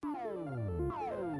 Fala 0.00 1.37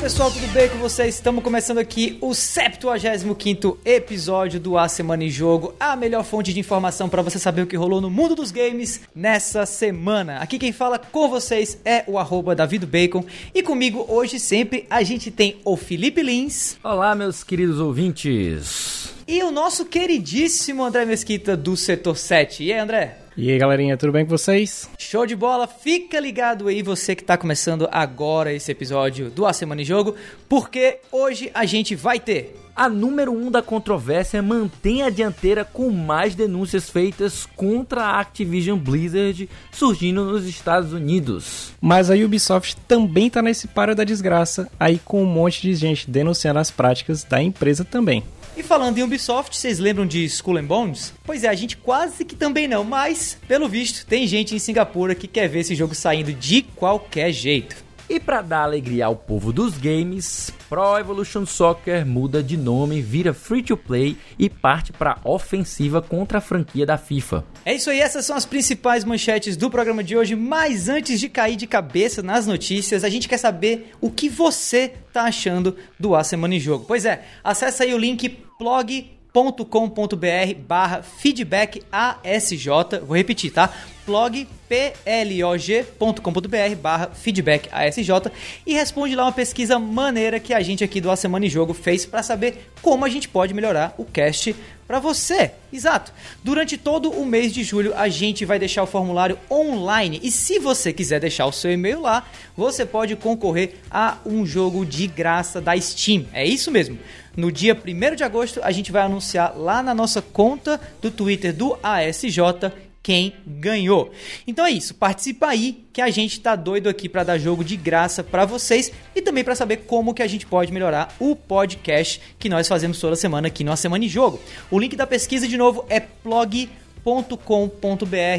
pessoal, 0.00 0.30
tudo 0.30 0.46
bem 0.54 0.66
com 0.66 0.78
vocês? 0.78 1.16
Estamos 1.16 1.44
começando 1.44 1.76
aqui 1.76 2.16
o 2.22 2.32
75 2.32 3.78
episódio 3.84 4.58
do 4.58 4.78
A 4.78 4.88
Semana 4.88 5.24
em 5.24 5.28
Jogo, 5.28 5.74
a 5.78 5.94
melhor 5.94 6.24
fonte 6.24 6.54
de 6.54 6.58
informação 6.58 7.06
para 7.06 7.20
você 7.20 7.38
saber 7.38 7.62
o 7.62 7.66
que 7.66 7.76
rolou 7.76 8.00
no 8.00 8.08
mundo 8.08 8.34
dos 8.34 8.50
games 8.50 9.02
nessa 9.14 9.66
semana. 9.66 10.38
Aqui 10.38 10.58
quem 10.58 10.72
fala 10.72 10.98
com 10.98 11.28
vocês 11.28 11.78
é 11.84 12.02
o 12.06 12.18
arroba 12.18 12.54
Davido 12.54 12.86
Bacon 12.86 13.22
e 13.54 13.62
comigo 13.62 14.06
hoje 14.08 14.40
sempre 14.40 14.86
a 14.88 15.02
gente 15.02 15.30
tem 15.30 15.60
o 15.66 15.76
Felipe 15.76 16.22
Lins. 16.22 16.78
Olá, 16.82 17.14
meus 17.14 17.44
queridos 17.44 17.78
ouvintes. 17.78 19.12
E 19.28 19.42
o 19.42 19.50
nosso 19.50 19.84
queridíssimo 19.84 20.82
André 20.82 21.04
Mesquita 21.04 21.54
do 21.54 21.76
Setor 21.76 22.16
7. 22.16 22.64
E 22.64 22.72
aí, 22.72 22.78
André? 22.78 23.19
E 23.36 23.48
aí, 23.50 23.58
galerinha, 23.58 23.96
tudo 23.96 24.12
bem 24.12 24.24
com 24.24 24.30
vocês? 24.30 24.90
Show 24.98 25.24
de 25.24 25.36
bola! 25.36 25.68
Fica 25.68 26.18
ligado 26.18 26.66
aí, 26.66 26.82
você 26.82 27.14
que 27.14 27.22
está 27.22 27.36
começando 27.36 27.88
agora 27.92 28.52
esse 28.52 28.72
episódio 28.72 29.30
do 29.30 29.46
A 29.46 29.52
Semana 29.52 29.82
em 29.82 29.84
Jogo, 29.84 30.16
porque 30.48 30.98
hoje 31.12 31.48
a 31.54 31.64
gente 31.64 31.94
vai 31.94 32.18
ter 32.18 32.56
a 32.74 32.88
número 32.88 33.32
1 33.32 33.46
um 33.46 33.50
da 33.50 33.62
controvérsia 33.62 34.42
mantém 34.42 35.02
a 35.02 35.10
dianteira 35.10 35.64
com 35.64 35.90
mais 35.90 36.34
denúncias 36.34 36.90
feitas 36.90 37.46
contra 37.54 38.02
a 38.02 38.20
Activision 38.20 38.78
Blizzard 38.78 39.48
surgindo 39.70 40.24
nos 40.24 40.46
Estados 40.46 40.92
Unidos. 40.92 41.72
Mas 41.80 42.10
a 42.10 42.14
Ubisoft 42.14 42.76
também 42.88 43.28
está 43.28 43.40
nesse 43.40 43.68
páreo 43.68 43.94
da 43.94 44.02
desgraça, 44.02 44.68
aí 44.78 44.98
com 45.04 45.22
um 45.22 45.26
monte 45.26 45.62
de 45.62 45.74
gente 45.74 46.10
denunciando 46.10 46.58
as 46.58 46.70
práticas 46.70 47.22
da 47.22 47.40
empresa 47.40 47.84
também. 47.84 48.24
E 48.60 48.62
falando 48.62 48.98
em 48.98 49.02
Ubisoft, 49.02 49.56
vocês 49.56 49.78
lembram 49.78 50.04
de 50.04 50.22
Skull 50.26 50.58
and 50.58 50.66
Bones? 50.66 51.14
Pois 51.24 51.44
é, 51.44 51.48
a 51.48 51.54
gente 51.54 51.78
quase 51.78 52.26
que 52.26 52.36
também 52.36 52.68
não, 52.68 52.84
mas, 52.84 53.38
pelo 53.48 53.66
visto, 53.66 54.04
tem 54.04 54.26
gente 54.26 54.54
em 54.54 54.58
Singapura 54.58 55.14
que 55.14 55.26
quer 55.26 55.48
ver 55.48 55.60
esse 55.60 55.74
jogo 55.74 55.94
saindo 55.94 56.30
de 56.30 56.60
qualquer 56.60 57.32
jeito. 57.32 57.74
E 58.06 58.20
para 58.20 58.42
dar 58.42 58.64
alegria 58.64 59.06
ao 59.06 59.16
povo 59.16 59.50
dos 59.50 59.78
games, 59.78 60.52
Pro 60.68 60.98
Evolution 60.98 61.46
Soccer 61.46 62.04
muda 62.04 62.42
de 62.42 62.58
nome, 62.58 63.00
vira 63.00 63.32
free 63.32 63.62
to 63.62 63.78
play 63.78 64.14
e 64.38 64.50
parte 64.50 64.92
para 64.92 65.16
ofensiva 65.24 66.02
contra 66.02 66.36
a 66.36 66.40
franquia 66.42 66.84
da 66.84 66.98
FIFA. 66.98 67.46
É 67.64 67.72
isso 67.72 67.88
aí, 67.88 68.00
essas 68.00 68.26
são 68.26 68.36
as 68.36 68.44
principais 68.44 69.04
manchetes 69.04 69.56
do 69.56 69.70
programa 69.70 70.04
de 70.04 70.18
hoje. 70.18 70.36
Mas 70.36 70.86
antes 70.86 71.18
de 71.18 71.30
cair 71.30 71.56
de 71.56 71.66
cabeça 71.66 72.22
nas 72.22 72.46
notícias, 72.46 73.04
a 73.04 73.08
gente 73.08 73.26
quer 73.26 73.38
saber 73.38 73.92
o 74.02 74.10
que 74.10 74.28
você 74.28 74.92
tá 75.14 75.22
achando 75.22 75.76
do 75.98 76.14
A 76.14 76.22
Semana 76.22 76.56
em 76.56 76.60
Jogo. 76.60 76.84
Pois 76.86 77.06
é, 77.06 77.24
acessa 77.42 77.84
aí 77.84 77.94
o 77.94 77.98
link 77.98 78.49
blog.com.br 78.60 80.54
barra 80.68 81.02
feedback 81.02 81.82
ASJ. 81.90 83.00
Vou 83.06 83.16
repetir, 83.16 83.50
tá? 83.50 83.72
blog 84.10 84.48
plog.com.br 84.68 86.74
barra 86.80 87.10
feedback 87.12 87.68
ASJ 87.72 88.30
e 88.66 88.72
responde 88.72 89.14
lá 89.14 89.24
uma 89.24 89.32
pesquisa 89.32 89.78
maneira 89.78 90.40
que 90.40 90.52
a 90.52 90.60
gente 90.60 90.82
aqui 90.82 91.00
do 91.00 91.10
A 91.10 91.16
Semana 91.16 91.46
em 91.46 91.48
Jogo 91.48 91.72
fez 91.72 92.06
para 92.06 92.22
saber 92.22 92.70
como 92.82 93.04
a 93.04 93.08
gente 93.08 93.28
pode 93.28 93.54
melhorar 93.54 93.94
o 93.98 94.04
cast 94.04 94.54
para 94.86 94.98
você. 94.98 95.52
Exato. 95.72 96.12
Durante 96.42 96.76
todo 96.76 97.10
o 97.10 97.24
mês 97.24 97.52
de 97.52 97.62
julho 97.62 97.94
a 97.96 98.08
gente 98.08 98.44
vai 98.44 98.58
deixar 98.58 98.82
o 98.82 98.86
formulário 98.86 99.38
online 99.48 100.20
e 100.22 100.30
se 100.30 100.58
você 100.58 100.92
quiser 100.92 101.20
deixar 101.20 101.46
o 101.46 101.52
seu 101.52 101.72
e-mail 101.72 102.00
lá, 102.00 102.26
você 102.56 102.84
pode 102.84 103.14
concorrer 103.16 103.76
a 103.90 104.18
um 104.26 104.44
jogo 104.44 104.84
de 104.84 105.06
graça 105.06 105.60
da 105.60 105.78
Steam. 105.80 106.26
É 106.32 106.44
isso 106.44 106.70
mesmo. 106.70 106.98
No 107.36 107.50
dia 107.52 107.74
1 107.74 108.16
de 108.16 108.24
agosto 108.24 108.60
a 108.62 108.70
gente 108.70 108.92
vai 108.92 109.02
anunciar 109.02 109.56
lá 109.56 109.82
na 109.82 109.94
nossa 109.94 110.20
conta 110.20 110.80
do 111.00 111.10
Twitter 111.10 111.54
do 111.54 111.78
ASJ 111.82 112.72
quem 113.02 113.34
ganhou. 113.46 114.12
Então 114.46 114.64
é 114.64 114.70
isso, 114.70 114.94
participa 114.94 115.48
aí 115.48 115.84
que 115.92 116.00
a 116.00 116.10
gente 116.10 116.38
tá 116.40 116.54
doido 116.54 116.88
aqui 116.88 117.08
para 117.08 117.24
dar 117.24 117.38
jogo 117.38 117.64
de 117.64 117.76
graça 117.76 118.22
para 118.22 118.44
vocês 118.44 118.92
e 119.14 119.22
também 119.22 119.42
para 119.42 119.54
saber 119.54 119.78
como 119.78 120.14
que 120.14 120.22
a 120.22 120.26
gente 120.26 120.46
pode 120.46 120.72
melhorar 120.72 121.14
o 121.18 121.34
podcast 121.34 122.20
que 122.38 122.48
nós 122.48 122.68
fazemos 122.68 123.00
toda 123.00 123.16
semana 123.16 123.48
aqui 123.48 123.64
no 123.64 123.72
A 123.72 123.76
Semana 123.76 124.04
em 124.04 124.08
Jogo. 124.08 124.40
O 124.70 124.78
link 124.78 124.96
da 124.96 125.06
pesquisa 125.06 125.48
de 125.48 125.56
novo 125.56 125.84
é 125.88 125.98
plog.com.br 125.98 126.84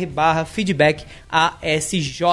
barra 0.10 0.46
feedback 0.46 1.06
ASJ. 1.30 2.24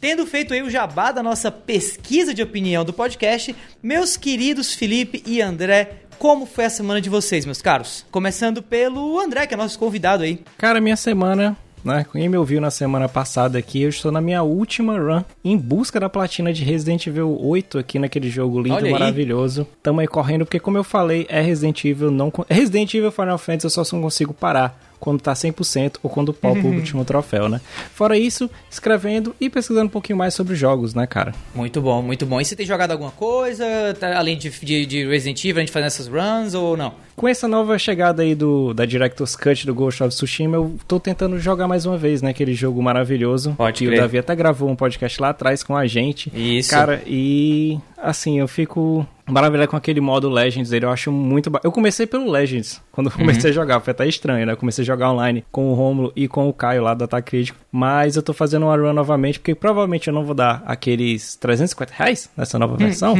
Tendo 0.00 0.24
feito 0.24 0.54
aí 0.54 0.62
o 0.62 0.70
jabá 0.70 1.12
da 1.12 1.22
nossa 1.22 1.50
pesquisa 1.50 2.32
de 2.32 2.42
opinião 2.42 2.86
do 2.86 2.92
podcast, 2.92 3.54
meus 3.82 4.16
queridos 4.16 4.72
Felipe 4.72 5.22
e 5.26 5.42
André, 5.42 6.04
como 6.18 6.46
foi 6.46 6.64
a 6.64 6.70
semana 6.70 7.02
de 7.02 7.10
vocês, 7.10 7.44
meus 7.44 7.60
caros? 7.60 8.06
Começando 8.10 8.62
pelo 8.62 9.20
André, 9.20 9.46
que 9.46 9.52
é 9.52 9.56
nosso 9.58 9.78
convidado 9.78 10.22
aí. 10.22 10.42
Cara, 10.56 10.80
minha 10.80 10.96
semana 10.96 11.54
né? 11.84 12.04
Quem 12.12 12.28
me 12.28 12.36
ouviu 12.36 12.60
na 12.60 12.70
semana 12.70 13.08
passada 13.08 13.58
aqui, 13.58 13.82
eu 13.82 13.88
estou 13.88 14.12
na 14.12 14.20
minha 14.20 14.42
última 14.42 14.98
run 14.98 15.22
em 15.42 15.56
busca 15.56 15.98
da 15.98 16.08
platina 16.08 16.52
de 16.52 16.62
Resident 16.62 17.06
Evil 17.06 17.38
8 17.40 17.78
aqui 17.78 17.98
naquele 17.98 18.28
jogo 18.28 18.60
lindo, 18.60 18.86
e 18.86 18.90
maravilhoso. 18.90 19.66
Tamo 19.82 20.00
aí 20.00 20.06
correndo, 20.06 20.44
porque 20.44 20.60
como 20.60 20.76
eu 20.76 20.84
falei, 20.84 21.26
é 21.28 21.40
Resident 21.40 21.84
Evil, 21.84 22.10
não... 22.10 22.32
Resident 22.48 22.92
Evil 22.94 23.10
Final 23.10 23.38
Fantasy 23.38 23.66
eu 23.66 23.84
só 23.84 23.96
não 23.96 24.02
consigo 24.02 24.34
parar 24.34 24.78
quando 25.00 25.20
tá 25.20 25.32
100% 25.32 25.96
ou 26.02 26.10
quando 26.10 26.32
palpa 26.32 26.60
uhum. 26.60 26.74
o 26.74 26.76
último 26.78 27.04
troféu, 27.04 27.48
né? 27.48 27.60
Fora 27.94 28.16
isso, 28.16 28.48
escrevendo 28.70 29.34
e 29.40 29.48
pesquisando 29.48 29.86
um 29.86 29.90
pouquinho 29.90 30.18
mais 30.18 30.34
sobre 30.34 30.54
jogos, 30.54 30.94
né, 30.94 31.06
cara? 31.06 31.34
Muito 31.54 31.80
bom, 31.80 32.02
muito 32.02 32.26
bom. 32.26 32.40
E 32.40 32.44
você 32.44 32.54
tem 32.54 32.66
jogado 32.66 32.92
alguma 32.92 33.10
coisa, 33.10 33.64
tá, 33.98 34.16
além 34.16 34.36
de, 34.36 34.50
de, 34.50 34.86
de 34.86 35.06
Resident 35.06 35.42
Evil, 35.44 35.56
a 35.56 35.60
gente 35.60 35.72
fazendo 35.72 35.86
essas 35.86 36.06
runs 36.06 36.54
ou 36.54 36.76
não? 36.76 36.94
Com 37.20 37.28
essa 37.28 37.46
nova 37.46 37.78
chegada 37.78 38.22
aí 38.22 38.34
do, 38.34 38.72
da 38.72 38.86
Director's 38.86 39.36
Cut 39.36 39.66
do 39.66 39.74
Ghost 39.74 40.02
of 40.02 40.08
Tsushima, 40.08 40.56
eu 40.56 40.74
tô 40.88 40.98
tentando 40.98 41.38
jogar 41.38 41.68
mais 41.68 41.84
uma 41.84 41.98
vez, 41.98 42.22
né? 42.22 42.30
Aquele 42.30 42.54
jogo 42.54 42.82
maravilhoso. 42.82 43.52
Pode 43.58 43.84
crer. 43.84 43.98
o 43.98 44.00
Davi 44.00 44.16
até 44.16 44.34
gravou 44.34 44.70
um 44.70 44.74
podcast 44.74 45.20
lá 45.20 45.28
atrás 45.28 45.62
com 45.62 45.76
a 45.76 45.86
gente. 45.86 46.32
Isso. 46.34 46.70
Cara, 46.70 47.02
e 47.06 47.78
assim, 48.02 48.38
eu 48.38 48.48
fico 48.48 49.06
maravilhado 49.30 49.70
com 49.70 49.76
aquele 49.76 50.00
modo 50.00 50.28
Legends 50.28 50.70
dele, 50.70 50.84
eu 50.84 50.90
acho 50.90 51.12
muito 51.12 51.50
ba... 51.50 51.60
Eu 51.62 51.70
comecei 51.70 52.06
pelo 52.06 52.30
Legends, 52.30 52.82
quando 52.90 53.08
eu 53.08 53.12
comecei 53.12 53.44
uhum. 53.44 53.50
a 53.50 53.52
jogar, 53.52 53.80
foi 53.80 53.92
até 53.92 54.06
estranho, 54.06 54.44
né? 54.44 54.52
Eu 54.52 54.56
comecei 54.56 54.82
a 54.82 54.86
jogar 54.86 55.12
online 55.12 55.44
com 55.52 55.70
o 55.70 55.74
Romulo 55.74 56.12
e 56.16 56.26
com 56.26 56.48
o 56.48 56.52
Caio 56.52 56.82
lá 56.82 56.94
do 56.94 57.04
Ataque 57.04 57.30
Crítico, 57.30 57.58
mas 57.70 58.16
eu 58.16 58.22
tô 58.22 58.32
fazendo 58.32 58.66
uma 58.66 58.76
run 58.76 58.92
novamente, 58.92 59.38
porque 59.38 59.54
provavelmente 59.54 60.08
eu 60.08 60.14
não 60.14 60.24
vou 60.24 60.34
dar 60.34 60.62
aqueles 60.66 61.36
350 61.36 61.92
reais 61.94 62.28
nessa 62.36 62.58
nova 62.58 62.74
versão, 62.76 63.14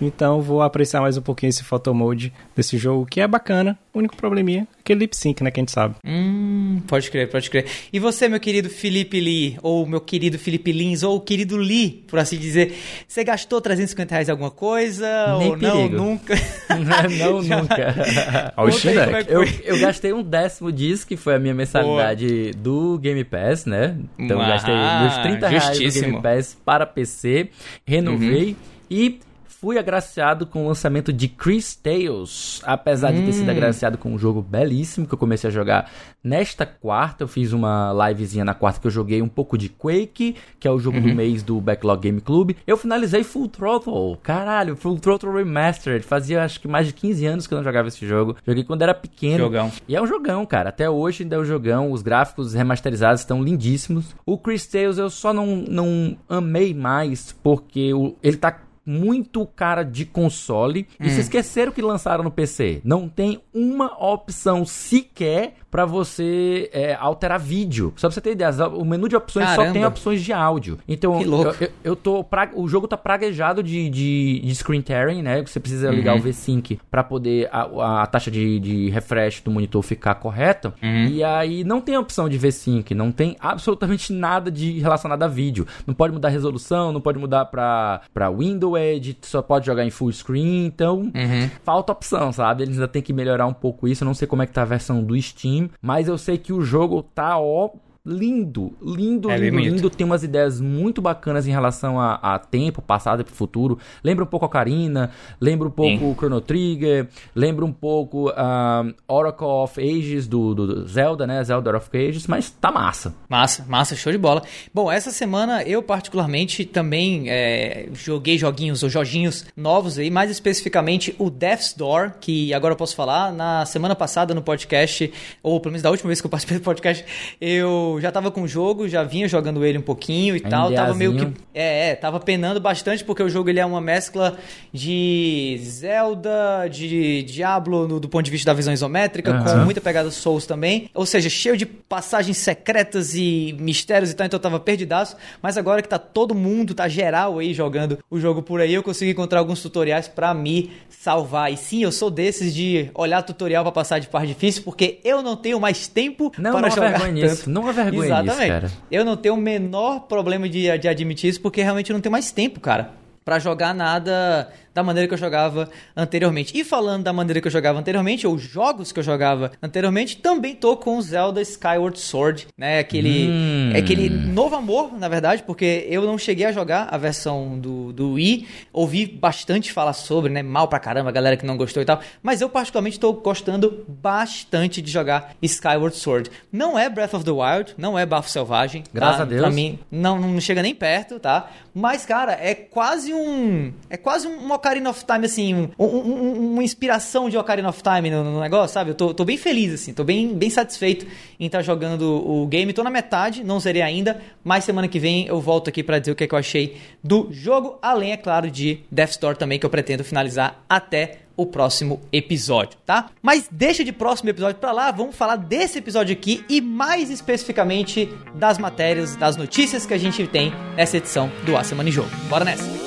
então 0.00 0.40
vou 0.42 0.60
apreciar 0.62 1.00
mais 1.00 1.16
um 1.16 1.22
pouquinho 1.22 1.50
esse 1.50 1.64
photo 1.64 1.94
mode 1.94 2.32
desse 2.54 2.76
jogo, 2.76 3.06
que 3.06 3.20
é 3.20 3.26
bacana, 3.26 3.43
o 3.52 3.98
único 3.98 4.16
probleminha 4.16 4.66
aquele 4.84 5.00
lip 5.00 5.16
sync, 5.16 5.42
né, 5.42 5.50
que 5.50 5.58
a 5.58 5.62
gente 5.62 5.72
sabe. 5.72 5.94
Hum, 6.04 6.82
pode 6.86 7.10
crer, 7.10 7.30
pode 7.30 7.48
crer. 7.48 7.64
E 7.90 7.98
você, 7.98 8.28
meu 8.28 8.38
querido 8.38 8.68
Felipe 8.68 9.18
Lee, 9.18 9.56
ou 9.62 9.86
meu 9.86 10.00
querido 10.00 10.38
Felipe 10.38 10.70
Lins, 10.72 11.02
ou 11.02 11.16
o 11.16 11.20
querido 11.20 11.56
Lee, 11.56 12.04
por 12.06 12.18
assim 12.18 12.36
dizer, 12.36 12.74
você 13.08 13.24
gastou 13.24 13.62
350 13.62 14.14
reais 14.14 14.28
em 14.28 14.30
alguma 14.30 14.50
coisa? 14.50 15.38
Nem 15.38 15.50
ou 15.50 15.58
perigo. 15.58 15.88
não, 15.96 16.04
nunca? 16.12 16.34
não, 17.18 17.42
nunca. 17.42 18.52
Olha 18.58 18.68
o 18.68 18.72
Steam 18.72 18.94
Deck. 18.94 19.32
Eu, 19.32 19.42
eu 19.64 19.80
gastei 19.80 20.12
um 20.12 20.22
décimo 20.22 20.70
disso, 20.70 21.06
que 21.06 21.16
foi 21.16 21.34
a 21.34 21.38
minha 21.38 21.54
mensalidade 21.54 22.50
Pô. 22.52 22.58
do 22.58 22.98
Game 22.98 23.24
Pass, 23.24 23.64
né? 23.64 23.96
Então 24.18 24.40
eu 24.40 24.46
gastei 24.46 24.74
meus 24.74 25.16
30 25.18 25.48
reais 25.48 25.78
do 25.78 26.00
Game 26.00 26.22
Pass 26.22 26.58
para 26.62 26.84
PC, 26.84 27.48
renovei 27.86 28.48
uhum. 28.50 28.56
e 28.90 29.20
fui 29.64 29.78
agraciado 29.78 30.44
com 30.44 30.66
o 30.66 30.68
lançamento 30.68 31.10
de 31.10 31.26
Chris 31.26 31.74
Tales, 31.74 32.60
apesar 32.64 33.10
hum. 33.10 33.14
de 33.14 33.22
ter 33.22 33.32
sido 33.32 33.48
hum. 33.48 33.50
agraciado 33.50 33.96
com 33.96 34.12
um 34.12 34.18
jogo 34.18 34.42
belíssimo 34.42 35.06
que 35.06 35.14
eu 35.14 35.18
comecei 35.18 35.48
a 35.48 35.50
jogar 35.50 35.90
nesta 36.22 36.66
quarta. 36.66 37.24
Eu 37.24 37.28
fiz 37.28 37.54
uma 37.54 37.90
livezinha 38.06 38.44
na 38.44 38.52
quarta 38.52 38.78
que 38.78 38.86
eu 38.86 38.90
joguei 38.90 39.22
um 39.22 39.28
pouco 39.28 39.56
de 39.56 39.70
Quake, 39.70 40.36
que 40.60 40.68
é 40.68 40.70
o 40.70 40.78
jogo 40.78 40.98
uhum. 40.98 41.04
do 41.04 41.14
mês 41.14 41.42
do 41.42 41.58
Backlog 41.62 42.02
Game 42.02 42.20
Club. 42.20 42.52
Eu 42.66 42.76
finalizei 42.76 43.24
Full 43.24 43.48
Throttle, 43.48 44.18
caralho, 44.22 44.76
Full 44.76 44.98
Throttle 44.98 45.32
Remastered. 45.32 46.04
Fazia 46.04 46.44
acho 46.44 46.60
que 46.60 46.68
mais 46.68 46.86
de 46.86 46.92
15 46.92 47.26
anos 47.26 47.46
que 47.46 47.54
eu 47.54 47.56
não 47.56 47.64
jogava 47.64 47.88
esse 47.88 48.06
jogo. 48.06 48.36
Joguei 48.46 48.64
quando 48.64 48.82
era 48.82 48.92
pequeno. 48.92 49.44
Jogão. 49.44 49.72
E 49.88 49.96
é 49.96 50.02
um 50.02 50.06
jogão, 50.06 50.44
cara. 50.44 50.68
Até 50.68 50.90
hoje 50.90 51.22
ainda 51.22 51.36
é 51.36 51.38
um 51.38 51.44
jogão. 51.44 51.90
Os 51.90 52.02
gráficos 52.02 52.52
remasterizados 52.52 53.22
estão 53.22 53.42
lindíssimos. 53.42 54.14
O 54.26 54.36
Chris 54.36 54.66
Tales 54.66 54.98
eu 54.98 55.08
só 55.08 55.32
não, 55.32 55.56
não 55.56 56.18
amei 56.28 56.74
mais 56.74 57.32
porque 57.42 57.94
o, 57.94 58.14
ele 58.22 58.36
tá 58.36 58.63
muito 58.84 59.46
cara 59.46 59.82
de 59.82 60.04
console 60.04 60.86
hum. 61.00 61.04
e 61.06 61.10
se 61.10 61.20
esqueceram 61.20 61.72
que 61.72 61.82
lançaram 61.82 62.24
no 62.24 62.30
PC. 62.30 62.80
Não 62.84 63.08
tem 63.08 63.40
uma 63.52 63.86
opção 64.12 64.64
sequer 64.64 65.54
para 65.74 65.84
você 65.84 66.70
é, 66.72 66.94
alterar 66.94 67.36
vídeo. 67.36 67.92
Só 67.96 68.06
pra 68.06 68.14
você 68.14 68.20
ter 68.20 68.30
ideia, 68.30 68.48
o 68.68 68.84
menu 68.84 69.08
de 69.08 69.16
opções 69.16 69.44
Caramba. 69.46 69.66
só 69.66 69.72
tem 69.72 69.84
opções 69.84 70.22
de 70.22 70.32
áudio. 70.32 70.78
Então, 70.86 71.20
eu, 71.20 71.52
eu, 71.60 71.68
eu, 71.82 71.96
tô. 71.96 72.22
Pra, 72.22 72.48
o 72.54 72.68
jogo 72.68 72.86
tá 72.86 72.96
praguejado 72.96 73.60
de, 73.60 73.90
de, 73.90 74.38
de 74.38 74.54
screen 74.54 74.80
tearing, 74.80 75.20
né? 75.20 75.44
Você 75.44 75.58
precisa 75.58 75.90
ligar 75.90 76.12
uhum. 76.12 76.20
o 76.20 76.22
V-Sync 76.22 76.78
pra 76.88 77.02
poder 77.02 77.48
a, 77.50 78.02
a 78.02 78.06
taxa 78.06 78.30
de, 78.30 78.60
de 78.60 78.88
refresh 78.90 79.40
do 79.40 79.50
monitor 79.50 79.82
ficar 79.82 80.14
correta. 80.14 80.72
Uhum. 80.80 81.06
E 81.08 81.24
aí 81.24 81.64
não 81.64 81.80
tem 81.80 81.98
opção 81.98 82.28
de 82.28 82.38
V-Sync, 82.38 82.94
não 82.94 83.10
tem 83.10 83.36
absolutamente 83.40 84.12
nada 84.14 84.52
de 84.52 84.78
relacionado 84.78 85.24
a 85.24 85.28
vídeo. 85.28 85.66
Não 85.84 85.92
pode 85.92 86.12
mudar 86.12 86.28
a 86.28 86.30
resolução, 86.30 86.92
não 86.92 87.00
pode 87.00 87.18
mudar 87.18 87.46
pra, 87.46 88.02
pra 88.14 88.30
window 88.30 88.78
edit, 88.78 89.26
só 89.26 89.42
pode 89.42 89.66
jogar 89.66 89.84
em 89.84 89.90
full 89.90 90.12
screen. 90.12 90.66
Então, 90.66 90.98
uhum. 91.12 91.50
falta 91.64 91.90
opção, 91.90 92.32
sabe? 92.32 92.62
Eles 92.62 92.76
ainda 92.76 92.86
tem 92.86 93.02
que 93.02 93.12
melhorar 93.12 93.48
um 93.48 93.52
pouco 93.52 93.88
isso. 93.88 94.04
Eu 94.04 94.06
não 94.06 94.14
sei 94.14 94.28
como 94.28 94.40
é 94.40 94.46
que 94.46 94.52
tá 94.52 94.62
a 94.62 94.64
versão 94.64 95.02
do 95.02 95.20
Steam, 95.20 95.63
mas 95.80 96.08
eu 96.08 96.18
sei 96.18 96.38
que 96.38 96.52
o 96.52 96.62
jogo 96.62 97.02
tá, 97.02 97.38
ó, 97.38 97.70
lindo, 98.06 98.74
lindo, 98.82 99.30
é 99.30 99.38
lindo, 99.38 99.58
lindo. 99.58 99.90
Tem 99.90 100.04
umas 100.04 100.22
ideias 100.22 100.60
muito 100.60 101.00
bacanas 101.00 101.46
em 101.46 101.50
relação 101.50 101.98
a, 101.98 102.14
a 102.16 102.38
tempo, 102.38 102.82
passado 102.82 103.24
e 103.26 103.30
futuro. 103.30 103.78
Lembra 104.02 104.24
um 104.24 104.26
pouco 104.26 104.44
a 104.44 104.48
Karina, 104.48 105.10
lembra 105.40 105.68
um 105.68 105.70
pouco 105.70 105.98
Sim. 105.98 106.10
o 106.10 106.14
Chrono 106.14 106.40
Trigger, 106.40 107.08
lembra 107.34 107.64
um 107.64 107.72
pouco 107.72 108.28
uh, 108.28 108.94
Oracle 109.08 109.46
of 109.46 109.80
Ages 109.80 110.26
do, 110.26 110.54
do, 110.54 110.86
Zelda, 110.86 111.26
né? 111.26 111.42
Zelda 111.42 111.74
of 111.74 111.88
Ages, 111.96 112.26
mas 112.26 112.50
tá 112.50 112.70
massa. 112.70 113.14
Massa, 113.26 113.64
massa, 113.66 113.96
show 113.96 114.12
de 114.12 114.18
bola. 114.18 114.42
Bom, 114.72 114.92
essa 114.92 115.10
semana 115.10 115.62
eu 115.62 115.82
particularmente 115.82 116.66
também 116.66 117.30
é, 117.30 117.88
joguei 117.94 118.36
joguinhos 118.36 118.82
ou 118.82 118.90
joginhos 118.90 119.46
novos 119.56 119.98
aí, 119.98 120.10
mais 120.10 120.30
especificamente 120.30 121.14
o 121.18 121.30
Death's 121.30 121.72
Door, 121.72 122.12
que 122.20 122.52
agora 122.52 122.74
eu 122.74 122.76
posso 122.76 122.94
falar. 122.94 123.32
Na 123.32 123.64
semana 123.64 123.96
passada 123.96 124.34
no 124.34 124.42
podcast, 124.42 125.10
ou 125.42 125.58
pelo 125.58 125.72
menos 125.72 125.82
da 125.82 125.90
última 125.90 126.08
vez 126.08 126.20
que 126.20 126.26
eu 126.26 126.30
participei 126.30 126.58
do 126.58 126.64
podcast, 126.64 127.02
eu 127.40 127.93
já 128.00 128.10
tava 128.12 128.30
com 128.30 128.42
o 128.42 128.48
jogo, 128.48 128.88
já 128.88 129.02
vinha 129.02 129.28
jogando 129.28 129.64
ele 129.64 129.78
um 129.78 129.82
pouquinho 129.82 130.36
e 130.36 130.40
tal. 130.40 130.72
Tava 130.72 130.94
meio 130.94 131.16
que. 131.16 131.26
É, 131.54 131.90
é, 131.90 131.94
tava 131.94 132.18
penando 132.18 132.60
bastante 132.60 133.04
porque 133.04 133.22
o 133.22 133.28
jogo 133.28 133.48
ele 133.48 133.60
é 133.60 133.66
uma 133.66 133.80
mescla 133.80 134.36
de 134.72 135.58
Zelda, 135.62 136.68
de 136.70 137.22
Diablo 137.22 137.86
no, 137.86 138.00
do 138.00 138.08
ponto 138.08 138.24
de 138.24 138.30
vista 138.30 138.50
da 138.50 138.54
visão 138.54 138.72
isométrica, 138.72 139.32
uhum. 139.32 139.44
com 139.44 139.56
muita 139.64 139.80
pegada 139.80 140.10
Souls 140.10 140.46
também. 140.46 140.90
Ou 140.94 141.06
seja, 141.06 141.28
cheio 141.28 141.56
de 141.56 141.64
passagens 141.64 142.38
secretas 142.38 143.14
e 143.14 143.54
mistérios 143.58 144.10
e 144.10 144.14
tal, 144.14 144.26
então 144.26 144.36
eu 144.36 144.42
tava 144.42 144.58
perdidaço. 144.58 145.16
Mas 145.40 145.56
agora 145.56 145.82
que 145.82 145.88
tá 145.88 145.98
todo 145.98 146.34
mundo, 146.34 146.74
tá 146.74 146.88
geral 146.88 147.38
aí 147.38 147.54
jogando 147.54 147.98
o 148.10 148.18
jogo 148.18 148.42
por 148.42 148.60
aí, 148.60 148.74
eu 148.74 148.82
consegui 148.82 149.12
encontrar 149.12 149.38
alguns 149.38 149.62
tutoriais 149.62 150.08
para 150.08 150.34
me 150.34 150.72
salvar. 150.88 151.52
E 151.52 151.56
sim, 151.56 151.82
eu 151.82 151.92
sou 151.92 152.10
desses 152.10 152.54
de 152.54 152.90
olhar 152.94 153.22
tutorial 153.22 153.62
para 153.62 153.72
passar 153.72 153.98
de 153.98 154.08
parte 154.08 154.28
difícil, 154.28 154.62
porque 154.62 154.98
eu 155.04 155.22
não 155.22 155.36
tenho 155.36 155.60
mais 155.60 155.86
tempo 155.86 156.32
não, 156.38 156.52
para 156.52 156.60
não 156.62 156.70
jogar 156.70 157.00
tanto. 157.00 157.18
Isso. 157.18 157.50
Não 157.50 157.68
é 157.68 157.72
vergonha 157.72 157.83
Exatamente. 157.92 158.40
Isso, 158.40 158.46
cara. 158.48 158.70
Eu 158.90 159.04
não 159.04 159.16
tenho 159.16 159.34
o 159.34 159.38
menor 159.38 160.00
problema 160.00 160.48
de, 160.48 160.78
de 160.78 160.88
admitir 160.88 161.30
isso, 161.30 161.40
porque 161.40 161.62
realmente 161.62 161.90
eu 161.90 161.94
não 161.94 162.00
tenho 162.00 162.12
mais 162.12 162.30
tempo, 162.30 162.60
cara 162.60 163.04
para 163.24 163.38
jogar 163.38 163.74
nada 163.74 164.52
da 164.74 164.82
maneira 164.82 165.06
que 165.06 165.14
eu 165.14 165.18
jogava 165.18 165.70
anteriormente. 165.96 166.52
E 166.58 166.64
falando 166.64 167.04
da 167.04 167.12
maneira 167.12 167.40
que 167.40 167.46
eu 167.46 167.52
jogava 167.52 167.78
anteriormente, 167.78 168.26
ou 168.26 168.36
jogos 168.36 168.90
que 168.92 168.98
eu 168.98 169.04
jogava 169.04 169.52
anteriormente, 169.62 170.16
também 170.16 170.54
tô 170.54 170.76
com 170.76 171.00
Zelda 171.00 171.40
Skyward 171.40 171.98
Sword, 171.98 172.48
né? 172.58 172.80
Aquele, 172.80 173.28
hum. 173.28 173.72
Aquele 173.76 174.10
novo 174.10 174.56
amor, 174.56 174.98
na 174.98 175.08
verdade, 175.08 175.42
porque 175.44 175.86
eu 175.88 176.02
não 176.02 176.18
cheguei 176.18 176.46
a 176.46 176.52
jogar 176.52 176.88
a 176.90 176.98
versão 176.98 177.58
do, 177.58 177.92
do 177.92 178.12
Wii, 178.12 178.46
ouvi 178.72 179.06
bastante 179.06 179.72
falar 179.72 179.92
sobre, 179.92 180.32
né? 180.32 180.42
Mal 180.42 180.68
pra 180.68 180.78
caramba, 180.78 181.08
a 181.08 181.12
galera 181.12 181.36
que 181.36 181.46
não 181.46 181.56
gostou 181.56 181.82
e 181.82 181.86
tal, 181.86 182.00
mas 182.22 182.40
eu 182.40 182.48
particularmente 182.48 182.98
tô 182.98 183.12
gostando 183.12 183.84
bastante 183.88 184.82
de 184.82 184.90
jogar 184.90 185.34
Skyward 185.40 185.96
Sword. 185.96 186.30
Não 186.50 186.78
é 186.78 186.88
Breath 186.88 187.14
of 187.14 187.24
the 187.24 187.30
Wild, 187.30 187.74
não 187.78 187.98
é 187.98 188.04
Bafo 188.04 188.28
Selvagem. 188.28 188.82
Tá? 188.82 188.90
Graças 188.92 189.16
tá? 189.18 189.22
a 189.22 189.26
Deus. 189.26 189.40
Pra 189.40 189.50
mim, 189.50 189.78
não, 189.90 190.18
não 190.18 190.40
chega 190.40 190.62
nem 190.62 190.74
perto, 190.74 191.20
tá? 191.20 191.50
Mas, 191.74 192.04
cara, 192.06 192.32
é 192.32 192.54
quase 192.54 193.12
um. 193.12 193.72
É 193.90 193.96
quase 193.96 194.26
um 194.26 194.52
Ocarina 194.64 194.88
of 194.88 195.04
Time, 195.04 195.26
assim, 195.26 195.54
um, 195.54 195.70
um, 195.78 195.86
um, 195.86 196.52
uma 196.54 196.64
inspiração 196.64 197.28
de 197.28 197.36
Ocarina 197.36 197.68
of 197.68 197.82
Time 197.82 198.10
no, 198.10 198.24
no, 198.24 198.40
negócio, 198.40 198.72
sabe? 198.72 198.90
Eu 198.90 198.94
tô, 198.94 199.12
tô 199.12 199.22
bem 199.22 199.36
feliz, 199.36 199.74
assim, 199.74 199.92
tô 199.92 200.02
bem, 200.02 200.34
bem 200.34 200.48
satisfeito 200.48 201.06
em 201.38 201.46
estar 201.46 201.58
tá 201.58 201.62
jogando 201.62 202.02
o 202.02 202.46
game. 202.46 202.72
Tô 202.72 202.82
na 202.82 202.88
metade, 202.88 203.44
não 203.44 203.60
zerei 203.60 203.82
ainda, 203.82 204.22
mas 204.42 204.64
semana 204.64 204.88
que 204.88 204.98
vem 204.98 205.26
eu 205.26 205.38
volto 205.38 205.68
aqui 205.68 205.82
para 205.82 205.98
dizer 205.98 206.12
o 206.12 206.14
que, 206.14 206.24
é 206.24 206.26
que 206.26 206.34
eu 206.34 206.38
achei 206.38 206.78
do 207.02 207.28
jogo, 207.30 207.78
além, 207.82 208.12
é 208.12 208.16
claro, 208.16 208.50
de 208.50 208.80
Death 208.90 209.10
Store 209.10 209.36
também, 209.36 209.58
que 209.58 209.66
eu 209.66 209.70
pretendo 209.70 210.02
finalizar 210.02 210.64
até 210.66 211.18
o 211.36 211.44
próximo 211.44 212.00
episódio, 212.12 212.78
tá? 212.86 213.10
Mas 213.20 213.48
deixa 213.50 213.84
de 213.84 213.92
próximo 213.92 214.30
episódio 214.30 214.60
para 214.60 214.72
lá, 214.72 214.90
vamos 214.92 215.16
falar 215.16 215.36
desse 215.36 215.78
episódio 215.78 216.12
aqui 216.12 216.44
e 216.48 216.60
mais 216.60 217.10
especificamente 217.10 218.08
das 218.34 218.56
matérias, 218.56 219.16
das 219.16 219.36
notícias 219.36 219.84
que 219.84 219.92
a 219.92 219.98
gente 219.98 220.26
tem 220.28 220.52
nessa 220.76 220.96
edição 220.96 221.30
do 221.44 221.56
A 221.56 221.64
Semana 221.64 221.88
em 221.88 221.92
Jogo. 221.92 222.08
Bora 222.30 222.44
nessa! 222.44 222.83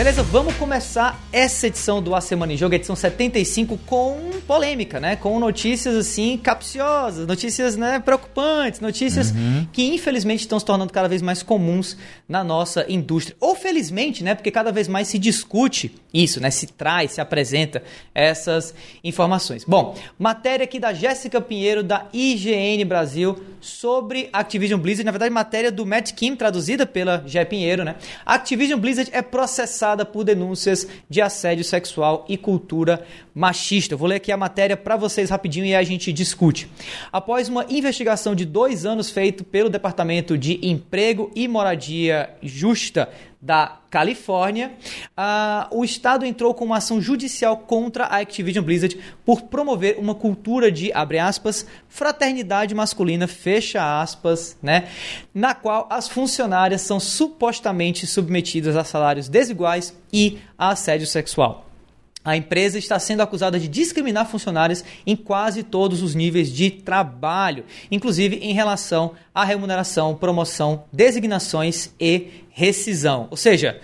Beleza, 0.00 0.22
vamos 0.22 0.54
começar 0.54 1.22
essa 1.30 1.66
edição 1.66 2.00
do 2.02 2.14
A 2.14 2.22
Semana 2.22 2.54
em 2.54 2.56
Jogo, 2.56 2.74
edição 2.74 2.96
75, 2.96 3.76
com 3.84 4.30
polêmica, 4.46 4.98
né? 4.98 5.14
Com 5.14 5.38
notícias 5.38 5.94
assim 5.94 6.38
capciosas, 6.38 7.26
notícias 7.26 7.76
né, 7.76 8.00
preocupantes, 8.00 8.80
notícias 8.80 9.30
uhum. 9.30 9.66
que 9.70 9.92
infelizmente 9.92 10.40
estão 10.40 10.58
se 10.58 10.64
tornando 10.64 10.90
cada 10.90 11.06
vez 11.06 11.20
mais 11.20 11.42
comuns 11.42 11.98
na 12.26 12.42
nossa 12.42 12.86
indústria. 12.88 13.36
Ou 13.38 13.54
felizmente, 13.54 14.24
né? 14.24 14.34
Porque 14.34 14.50
cada 14.50 14.72
vez 14.72 14.88
mais 14.88 15.06
se 15.06 15.18
discute 15.18 15.94
isso, 16.14 16.40
né? 16.40 16.50
Se 16.50 16.66
traz, 16.68 17.12
se 17.12 17.20
apresenta 17.20 17.82
essas 18.14 18.74
informações. 19.04 19.64
Bom, 19.66 19.94
matéria 20.18 20.64
aqui 20.64 20.80
da 20.80 20.94
Jéssica 20.94 21.42
Pinheiro, 21.42 21.82
da 21.82 22.06
IGN 22.10 22.82
Brasil, 22.86 23.38
sobre 23.60 24.30
Activision 24.32 24.80
Blizzard. 24.80 25.04
Na 25.04 25.12
verdade, 25.12 25.30
matéria 25.30 25.70
do 25.70 25.84
Matt 25.84 26.12
Kim, 26.14 26.34
traduzida 26.34 26.86
pela 26.86 27.22
Gé 27.26 27.44
Pinheiro, 27.44 27.84
né? 27.84 27.96
Activision 28.24 28.80
Blizzard 28.80 29.10
é 29.12 29.20
processada 29.20 29.89
por 30.04 30.24
denúncias 30.24 30.86
de 31.08 31.20
assédio 31.20 31.64
sexual 31.64 32.24
e 32.28 32.36
cultura 32.36 33.04
machista. 33.34 33.96
Vou 33.96 34.08
ler 34.08 34.16
aqui 34.16 34.32
a 34.32 34.36
matéria 34.36 34.76
para 34.76 34.96
vocês 34.96 35.30
rapidinho 35.30 35.66
e 35.66 35.74
a 35.74 35.82
gente 35.82 36.12
discute. 36.12 36.68
Após 37.12 37.48
uma 37.48 37.66
investigação 37.68 38.34
de 38.34 38.44
dois 38.44 38.86
anos 38.86 39.10
feito 39.10 39.44
pelo 39.44 39.70
Departamento 39.70 40.36
de 40.36 40.58
Emprego 40.66 41.30
e 41.34 41.46
Moradia 41.48 42.30
Justa 42.42 43.08
da 43.40 43.78
Califórnia, 43.88 44.72
uh, 45.16 45.74
o 45.76 45.82
Estado 45.84 46.26
entrou 46.26 46.52
com 46.52 46.64
uma 46.64 46.76
ação 46.76 47.00
judicial 47.00 47.56
contra 47.56 48.04
a 48.04 48.18
Activision 48.18 48.62
Blizzard 48.62 49.00
por 49.24 49.42
promover 49.42 49.96
uma 49.98 50.14
cultura 50.14 50.70
de, 50.70 50.92
abre 50.92 51.18
aspas, 51.18 51.66
fraternidade 51.88 52.74
masculina, 52.74 53.26
fecha 53.26 54.00
aspas, 54.02 54.58
né, 54.62 54.88
na 55.32 55.54
qual 55.54 55.86
as 55.90 56.06
funcionárias 56.06 56.82
são 56.82 57.00
supostamente 57.00 58.06
submetidas 58.06 58.76
a 58.76 58.84
salários 58.84 59.28
desiguais 59.28 59.96
e 60.12 60.38
a 60.58 60.70
assédio 60.70 61.06
sexual. 61.06 61.70
A 62.22 62.36
empresa 62.36 62.78
está 62.78 62.98
sendo 62.98 63.22
acusada 63.22 63.58
de 63.58 63.66
discriminar 63.66 64.28
funcionários 64.28 64.84
em 65.06 65.16
quase 65.16 65.62
todos 65.62 66.02
os 66.02 66.14
níveis 66.14 66.52
de 66.52 66.70
trabalho, 66.70 67.64
inclusive 67.90 68.36
em 68.36 68.52
relação 68.52 69.12
à 69.34 69.42
remuneração, 69.42 70.14
promoção, 70.14 70.84
designações 70.92 71.94
e 71.98 72.44
rescisão. 72.60 73.26
Ou 73.30 73.36
seja, 73.38 73.80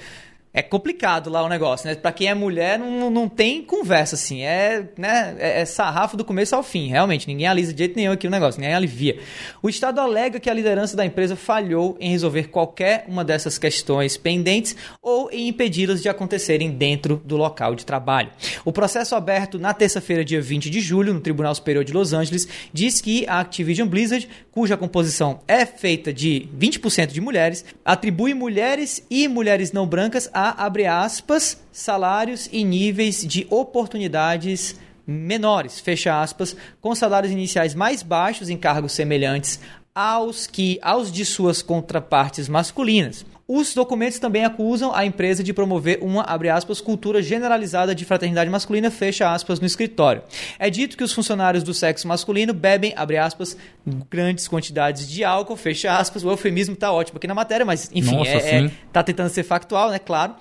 é 0.57 0.63
complicado 0.63 1.29
lá 1.29 1.45
o 1.45 1.51
negócio, 1.51 1.87
né? 1.87 1.95
Pra 1.95 2.11
quem 2.11 2.29
é 2.29 2.35
mulher, 2.35 2.79
não, 2.79 3.11
não 3.11 3.29
tem 3.29 3.63
conversa, 3.63 4.15
assim. 4.15 4.41
É, 4.41 4.89
né, 4.97 5.37
é, 5.39 5.61
é 5.61 5.65
sarrafo 5.67 6.17
do 6.17 6.25
começo 6.25 6.57
ao 6.57 6.63
fim, 6.63 6.89
realmente. 6.89 7.29
Ninguém 7.29 7.47
alisa 7.47 7.75
de 7.75 7.79
jeito 7.81 7.95
nenhum 7.95 8.13
aqui 8.13 8.27
o 8.27 8.31
negócio, 8.31 8.59
ninguém 8.59 8.75
alivia. 8.75 9.19
O 9.63 9.69
Estado 9.69 10.01
alega 10.01 10.41
que 10.41 10.49
a 10.49 10.55
liderança 10.55 10.97
da 10.97 11.05
empresa 11.05 11.37
falhou 11.37 11.95
em 12.01 12.11
resolver 12.11 12.45
qualquer 12.45 13.05
uma 13.07 13.23
dessas 13.23 13.59
questões 13.59 14.17
pendentes 14.17 14.75
ou 15.03 15.31
em 15.31 15.49
impedi-las 15.49 16.01
de 16.01 16.09
acontecerem 16.09 16.71
dentro 16.71 17.21
do 17.23 17.37
local 17.37 17.75
de 17.75 17.85
trabalho. 17.85 18.31
O 18.65 18.73
processo 18.73 19.15
aberto 19.15 19.59
na 19.59 19.75
terça-feira, 19.75 20.25
dia 20.25 20.41
20 20.41 20.71
de 20.71 20.81
julho, 20.81 21.13
no 21.13 21.21
Tribunal 21.21 21.55
Superior 21.55 21.85
de 21.85 21.93
Los 21.93 22.15
Angeles, 22.15 22.49
diz 22.73 23.03
que 23.03 23.27
a 23.29 23.41
Activision 23.41 23.87
Blizzard, 23.87 24.27
cuja 24.51 24.75
composição 24.75 25.41
é 25.47 25.67
feita 25.67 26.15
de 26.15 26.49
20% 26.59 27.09
de 27.09 27.21
mulheres, 27.21 27.63
atribui 27.85 28.33
mulheres 28.33 29.05
e 29.11 29.29
mulheres 29.29 29.71
não 29.71 29.87
brancas 29.87 30.31
a 30.33 30.46
abre 30.51 30.87
aspas, 30.87 31.61
salários 31.73 32.49
e 32.53 32.65
níveis 32.65 33.25
de 33.25 33.47
oportunidades 33.51 34.79
menores, 35.07 35.79
fecha 35.79 36.21
aspas, 36.21 36.57
com 36.81 36.95
salários 36.95 37.33
iniciais 37.33 37.75
mais 37.75 38.03
baixos 38.03 38.49
em 38.51 38.57
cargos 38.57 38.93
semelhantes 38.93 39.61
aos 39.95 40.47
que 40.47 40.79
aos 40.83 41.11
de 41.11 41.25
suas 41.25 41.63
contrapartes 41.63 42.49
masculinas. 42.49 43.25
Os 43.49 43.75
documentos 43.75 44.19
também 44.19 44.45
acusam 44.45 44.93
a 44.93 45.07
empresa 45.07 45.45
de 45.45 45.53
promover 45.53 46.01
uma, 46.03 46.23
abre 46.23 46.49
aspas, 46.49 46.81
cultura 46.81 47.23
generalizada 47.23 47.95
de 47.95 48.05
fraternidade 48.05 48.51
masculina, 48.51 48.91
fecha 48.91 49.33
aspas, 49.33 49.61
no 49.61 49.67
escritório. 49.67 50.23
É 50.59 50.69
dito 50.69 50.97
que 50.97 51.05
os 51.05 51.13
funcionários 51.13 51.63
do 51.63 51.73
sexo 51.73 52.09
masculino 52.09 52.53
bebem, 52.53 52.93
abre 52.97 53.19
aspas, 53.19 53.57
grandes 54.11 54.49
quantidades 54.49 55.09
de 55.09 55.23
álcool, 55.23 55.55
fecha 55.57 55.97
aspas. 55.97 56.25
O 56.25 56.31
eufemismo 56.31 56.75
tá 56.75 56.91
ótimo 56.91 57.19
aqui 57.19 57.29
na 57.29 57.35
matéria, 57.35 57.65
mas 57.65 57.89
enfim, 57.95 58.17
Nossa, 58.17 58.31
é, 58.31 58.65
é, 58.65 58.71
tá 58.93 59.01
tentando 59.05 59.29
ser 59.29 59.45
factual, 59.45 59.91
né? 59.91 60.01
Claro 60.01 60.35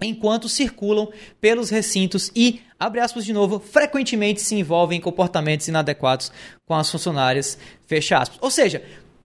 enquanto 0.00 0.48
circulam 0.48 1.08
pelos 1.40 1.70
recintos 1.70 2.30
e, 2.34 2.60
abre 2.78 3.00
aspas 3.00 3.24
de 3.24 3.32
novo, 3.32 3.58
frequentemente 3.58 4.40
se 4.40 4.54
envolvem 4.54 4.98
em 4.98 5.00
comportamentos 5.00 5.66
inadequados 5.66 6.30
com 6.64 6.74
as 6.74 6.88
funcionárias, 6.88 7.58
fecha 7.84 8.18
aspas. 8.18 8.38
Ou 8.40 8.48
seja, 8.48 8.80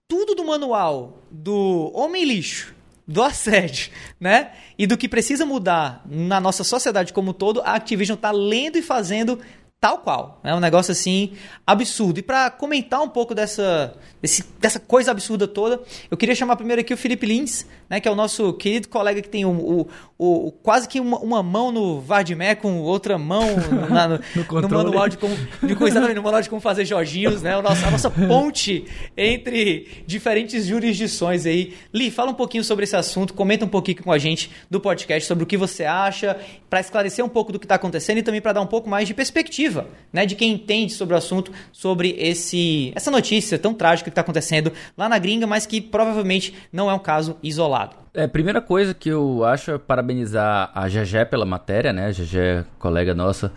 tudo 0.08 0.34
do 0.34 0.44
manual 0.44 1.22
do 1.30 1.92
homem 1.94 2.24
lixo 2.24 2.74
do 3.06 3.22
assédio, 3.22 3.90
né? 4.18 4.52
E 4.78 4.86
do 4.86 4.96
que 4.96 5.08
precisa 5.08 5.44
mudar 5.44 6.02
na 6.06 6.40
nossa 6.40 6.64
sociedade 6.64 7.12
como 7.12 7.30
um 7.30 7.34
todo, 7.34 7.60
a 7.62 7.74
Activision 7.74 8.16
está 8.16 8.30
lendo 8.30 8.76
e 8.76 8.82
fazendo 8.82 9.38
tal 9.84 9.98
qual. 9.98 10.40
É 10.42 10.54
um 10.54 10.60
negócio 10.60 10.92
assim 10.92 11.32
absurdo. 11.66 12.18
E 12.18 12.22
para 12.22 12.48
comentar 12.48 13.02
um 13.02 13.08
pouco 13.08 13.34
dessa, 13.34 13.94
desse, 14.22 14.42
dessa 14.58 14.80
coisa 14.80 15.10
absurda 15.10 15.46
toda, 15.46 15.78
eu 16.10 16.16
queria 16.16 16.34
chamar 16.34 16.56
primeiro 16.56 16.80
aqui 16.80 16.94
o 16.94 16.96
Felipe 16.96 17.26
Lins, 17.26 17.66
né, 17.88 18.00
que 18.00 18.08
é 18.08 18.10
o 18.10 18.14
nosso 18.14 18.54
querido 18.54 18.88
colega 18.88 19.20
que 19.20 19.28
tem 19.28 19.44
o, 19.44 19.86
o, 20.18 20.46
o 20.46 20.52
quase 20.52 20.88
que 20.88 20.98
uma, 20.98 21.18
uma, 21.18 21.42
mão 21.42 21.70
no 21.70 22.00
Vardimé 22.00 22.54
com 22.54 22.80
outra 22.80 23.18
mão 23.18 23.46
na, 23.90 24.08
no, 24.08 24.20
no, 24.34 24.60
no, 24.62 24.68
manual 24.68 25.08
de 25.08 25.18
como, 25.18 25.36
de 25.62 25.76
coisa, 25.76 26.00
no 26.00 26.22
manual 26.22 26.40
de 26.40 26.48
como 26.48 26.60
fazer 26.60 26.86
Jorginhos, 26.86 27.42
né? 27.42 27.56
O 27.56 27.62
nosso, 27.62 27.84
a 27.84 27.90
nossa 27.90 28.08
ponte 28.26 28.86
entre 29.16 30.04
diferentes 30.06 30.64
jurisdições 30.64 31.44
aí. 31.44 31.74
Li, 31.92 32.10
fala 32.10 32.30
um 32.30 32.34
pouquinho 32.34 32.64
sobre 32.64 32.84
esse 32.84 32.96
assunto, 32.96 33.34
comenta 33.34 33.64
um 33.64 33.68
pouquinho 33.68 34.02
com 34.02 34.12
a 34.12 34.18
gente 34.18 34.50
do 34.70 34.80
podcast 34.80 35.26
sobre 35.28 35.44
o 35.44 35.46
que 35.46 35.56
você 35.56 35.84
acha, 35.84 36.38
para 36.70 36.80
esclarecer 36.80 37.24
um 37.24 37.28
pouco 37.28 37.52
do 37.52 37.58
que 37.58 37.66
está 37.66 37.74
acontecendo 37.74 38.18
e 38.18 38.22
também 38.22 38.40
para 38.40 38.52
dar 38.52 38.60
um 38.60 38.66
pouco 38.66 38.88
mais 38.88 39.06
de 39.06 39.14
perspectiva, 39.14 39.73
né, 40.12 40.24
de 40.24 40.34
quem 40.34 40.52
entende 40.52 40.92
sobre 40.92 41.14
o 41.14 41.18
assunto, 41.18 41.52
sobre 41.72 42.14
esse 42.18 42.92
essa 42.94 43.10
notícia 43.10 43.58
tão 43.58 43.74
trágica 43.74 44.10
que 44.10 44.12
está 44.12 44.20
acontecendo 44.20 44.72
lá 44.96 45.08
na 45.08 45.18
gringa, 45.18 45.46
mas 45.46 45.66
que 45.66 45.80
provavelmente 45.80 46.54
não 46.72 46.90
é 46.90 46.94
um 46.94 46.98
caso 46.98 47.36
isolado 47.42 47.74
lado. 47.74 47.96
É, 48.14 48.26
primeira 48.26 48.60
coisa 48.60 48.94
que 48.94 49.08
eu 49.08 49.44
acho 49.44 49.72
é 49.72 49.78
parabenizar 49.78 50.70
a 50.74 50.88
GG 50.88 51.26
pela 51.28 51.44
matéria, 51.44 51.92
né? 51.92 52.06
A 52.06 52.12
GG 52.12 52.38
é 52.38 52.64
colega 52.78 53.14
nossa, 53.14 53.52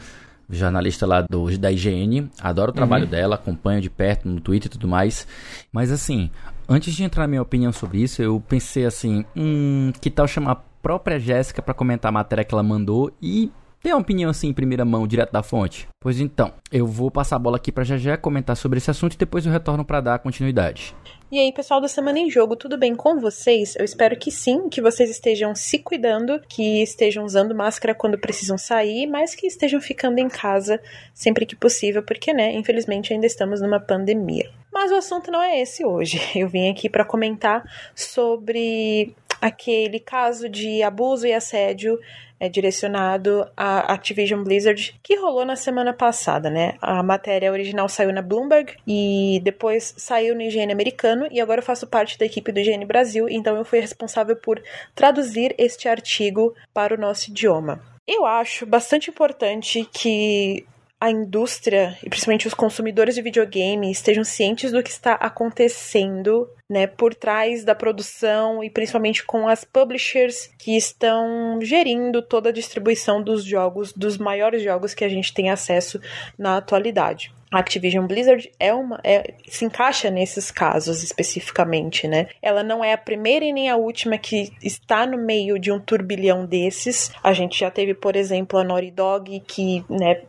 jornalista 0.49 1.05
lá 1.05 1.21
do, 1.21 1.57
da 1.57 1.71
IGN. 1.71 2.29
Adoro 2.41 2.71
o 2.71 2.73
trabalho 2.73 3.05
uhum. 3.05 3.11
dela, 3.11 3.35
acompanho 3.35 3.79
de 3.79 3.89
perto 3.89 4.27
no 4.27 4.41
Twitter 4.41 4.67
e 4.67 4.71
tudo 4.71 4.87
mais. 4.87 5.27
Mas 5.71 5.91
assim, 5.91 6.31
antes 6.67 6.93
de 6.93 7.03
entrar 7.03 7.23
na 7.23 7.27
minha 7.27 7.41
opinião 7.41 7.71
sobre 7.71 8.01
isso, 8.01 8.21
eu 8.21 8.41
pensei 8.47 8.85
assim, 8.85 9.23
hum, 9.35 9.91
que 10.01 10.09
tal 10.09 10.27
chamar 10.27 10.51
a 10.51 10.55
própria 10.55 11.19
Jéssica 11.19 11.61
para 11.61 11.73
comentar 11.73 12.09
a 12.09 12.13
matéria 12.13 12.43
que 12.43 12.53
ela 12.53 12.63
mandou 12.63 13.11
e 13.21 13.51
ter 13.81 13.93
uma 13.93 14.01
opinião 14.01 14.29
assim 14.29 14.47
em 14.49 14.53
primeira 14.53 14.85
mão, 14.85 15.07
direto 15.07 15.31
da 15.31 15.43
fonte? 15.43 15.87
Pois 15.99 16.19
então, 16.19 16.53
eu 16.71 16.85
vou 16.85 17.11
passar 17.11 17.35
a 17.35 17.39
bola 17.39 17.57
aqui 17.57 17.71
para 17.71 17.83
GG 17.83 18.17
comentar 18.21 18.55
sobre 18.55 18.77
esse 18.77 18.91
assunto 18.91 19.13
e 19.13 19.17
depois 19.17 19.45
eu 19.45 19.51
retorno 19.51 19.85
para 19.85 20.01
dar 20.01 20.19
continuidade. 20.19 20.95
E 21.29 21.37
aí, 21.39 21.51
pessoal 21.51 21.81
da 21.81 21.89
Semana 21.89 22.19
em 22.19 22.29
Jogo, 22.29 22.55
tudo 22.55 22.77
bem 22.77 22.95
com 22.95 23.19
vocês? 23.19 23.75
Eu 23.75 23.83
espero 23.83 24.17
que 24.17 24.31
sim, 24.31 24.69
que 24.69 24.81
vocês 24.81 25.09
estejam 25.09 25.53
se 25.53 25.77
cuidando, 25.77 26.39
que 26.47 26.81
estejam 26.81 27.25
usando 27.25 27.53
máscara 27.53 27.93
quando 27.93 28.17
precisam 28.17 28.57
sair, 28.57 29.05
mas 29.07 29.35
que 29.35 29.45
estejam 29.45 29.81
ficando 29.81 30.19
em 30.19 30.29
casa 30.29 30.79
sempre 31.13 31.45
que 31.45 31.53
possível, 31.53 32.01
porque, 32.01 32.33
né, 32.33 32.53
infelizmente 32.53 33.11
ainda 33.11 33.25
estamos 33.25 33.59
numa 33.59 33.79
pandemia. 33.79 34.49
Mas 34.71 34.89
o 34.89 34.95
assunto 34.95 35.29
não 35.29 35.41
é 35.41 35.59
esse 35.59 35.85
hoje. 35.85 36.17
Eu 36.33 36.47
vim 36.47 36.69
aqui 36.69 36.89
para 36.89 37.03
comentar 37.03 37.61
sobre 37.93 39.13
aquele 39.41 39.99
caso 39.99 40.49
de 40.49 40.81
abuso 40.83 41.27
e 41.27 41.33
assédio 41.33 41.99
é 42.39 42.47
direcionado 42.47 43.47
à 43.55 43.91
Activision 43.93 44.43
Blizzard, 44.43 44.99
que 45.01 45.15
rolou 45.15 45.43
na 45.43 45.55
semana 45.55 45.91
passada, 45.91 46.49
né? 46.49 46.75
A 46.81 47.01
matéria 47.01 47.51
original 47.51 47.89
saiu 47.89 48.13
na 48.13 48.21
Bloomberg 48.21 48.75
e 48.85 49.41
depois 49.43 49.95
saiu 49.97 50.35
no 50.35 50.41
IGN 50.41 50.71
americano 50.71 51.27
e 51.31 51.41
agora 51.41 51.61
eu 51.61 51.65
faço 51.65 51.87
parte 51.87 52.17
da 52.17 52.25
equipe 52.25 52.51
do 52.51 52.59
IGN 52.59 52.85
Brasil, 52.85 53.27
então 53.27 53.57
eu 53.57 53.65
fui 53.65 53.79
responsável 53.79 54.35
por 54.35 54.61
traduzir 54.93 55.55
este 55.57 55.89
artigo 55.89 56.53
para 56.73 56.93
o 56.93 56.99
nosso 56.99 57.31
idioma. 57.31 57.81
Eu 58.07 58.25
acho 58.25 58.65
bastante 58.65 59.09
importante 59.09 59.87
que 59.91 60.65
a 60.99 61.11
indústria 61.11 61.97
e 62.03 62.09
principalmente 62.09 62.47
os 62.47 62.53
consumidores 62.53 63.15
de 63.15 63.21
videogame 63.21 63.91
estejam 63.91 64.23
cientes 64.23 64.71
do 64.71 64.81
que 64.81 64.89
está 64.89 65.13
acontecendo, 65.13 66.49
né, 66.67 66.87
por 66.87 67.13
trás 67.13 67.63
da 67.63 67.75
produção 67.75 68.63
e 68.63 68.69
principalmente 68.69 69.23
com 69.23 69.47
as 69.47 69.63
publishers 69.63 70.49
que 70.57 70.75
estão 70.75 71.59
gerindo 71.61 72.21
toda 72.21 72.49
a 72.49 72.53
distribuição 72.53 73.21
dos 73.21 73.43
jogos, 73.43 73.93
dos 73.93 74.17
maiores 74.17 74.63
jogos 74.63 74.95
que 74.95 75.05
a 75.05 75.09
gente 75.09 75.33
tem 75.33 75.51
acesso 75.51 76.01
na 76.37 76.57
atualidade. 76.57 77.31
A 77.51 77.59
Activision 77.59 78.05
Blizzard 78.05 78.51
é 78.59 78.73
uma, 78.73 78.99
é, 79.03 79.35
se 79.47 79.63
encaixa 79.63 80.09
nesses 80.09 80.51
casos 80.51 81.01
especificamente, 81.01 82.05
né? 82.05 82.27
Ela 82.41 82.61
não 82.61 82.83
é 82.83 82.91
a 82.91 82.97
primeira 82.97 83.45
e 83.45 83.53
nem 83.53 83.69
a 83.69 83.77
última 83.77 84.17
que 84.17 84.51
está 84.61 85.05
no 85.05 85.17
meio 85.17 85.57
de 85.57 85.71
um 85.71 85.79
turbilhão 85.79 86.45
desses. 86.45 87.09
A 87.23 87.31
gente 87.31 87.57
já 87.57 87.71
teve, 87.71 87.93
por 87.93 88.17
exemplo, 88.17 88.59
a 88.59 88.65
Naughty 88.65 88.91
Dog 88.91 89.39
que, 89.47 89.85
né, 89.89 90.23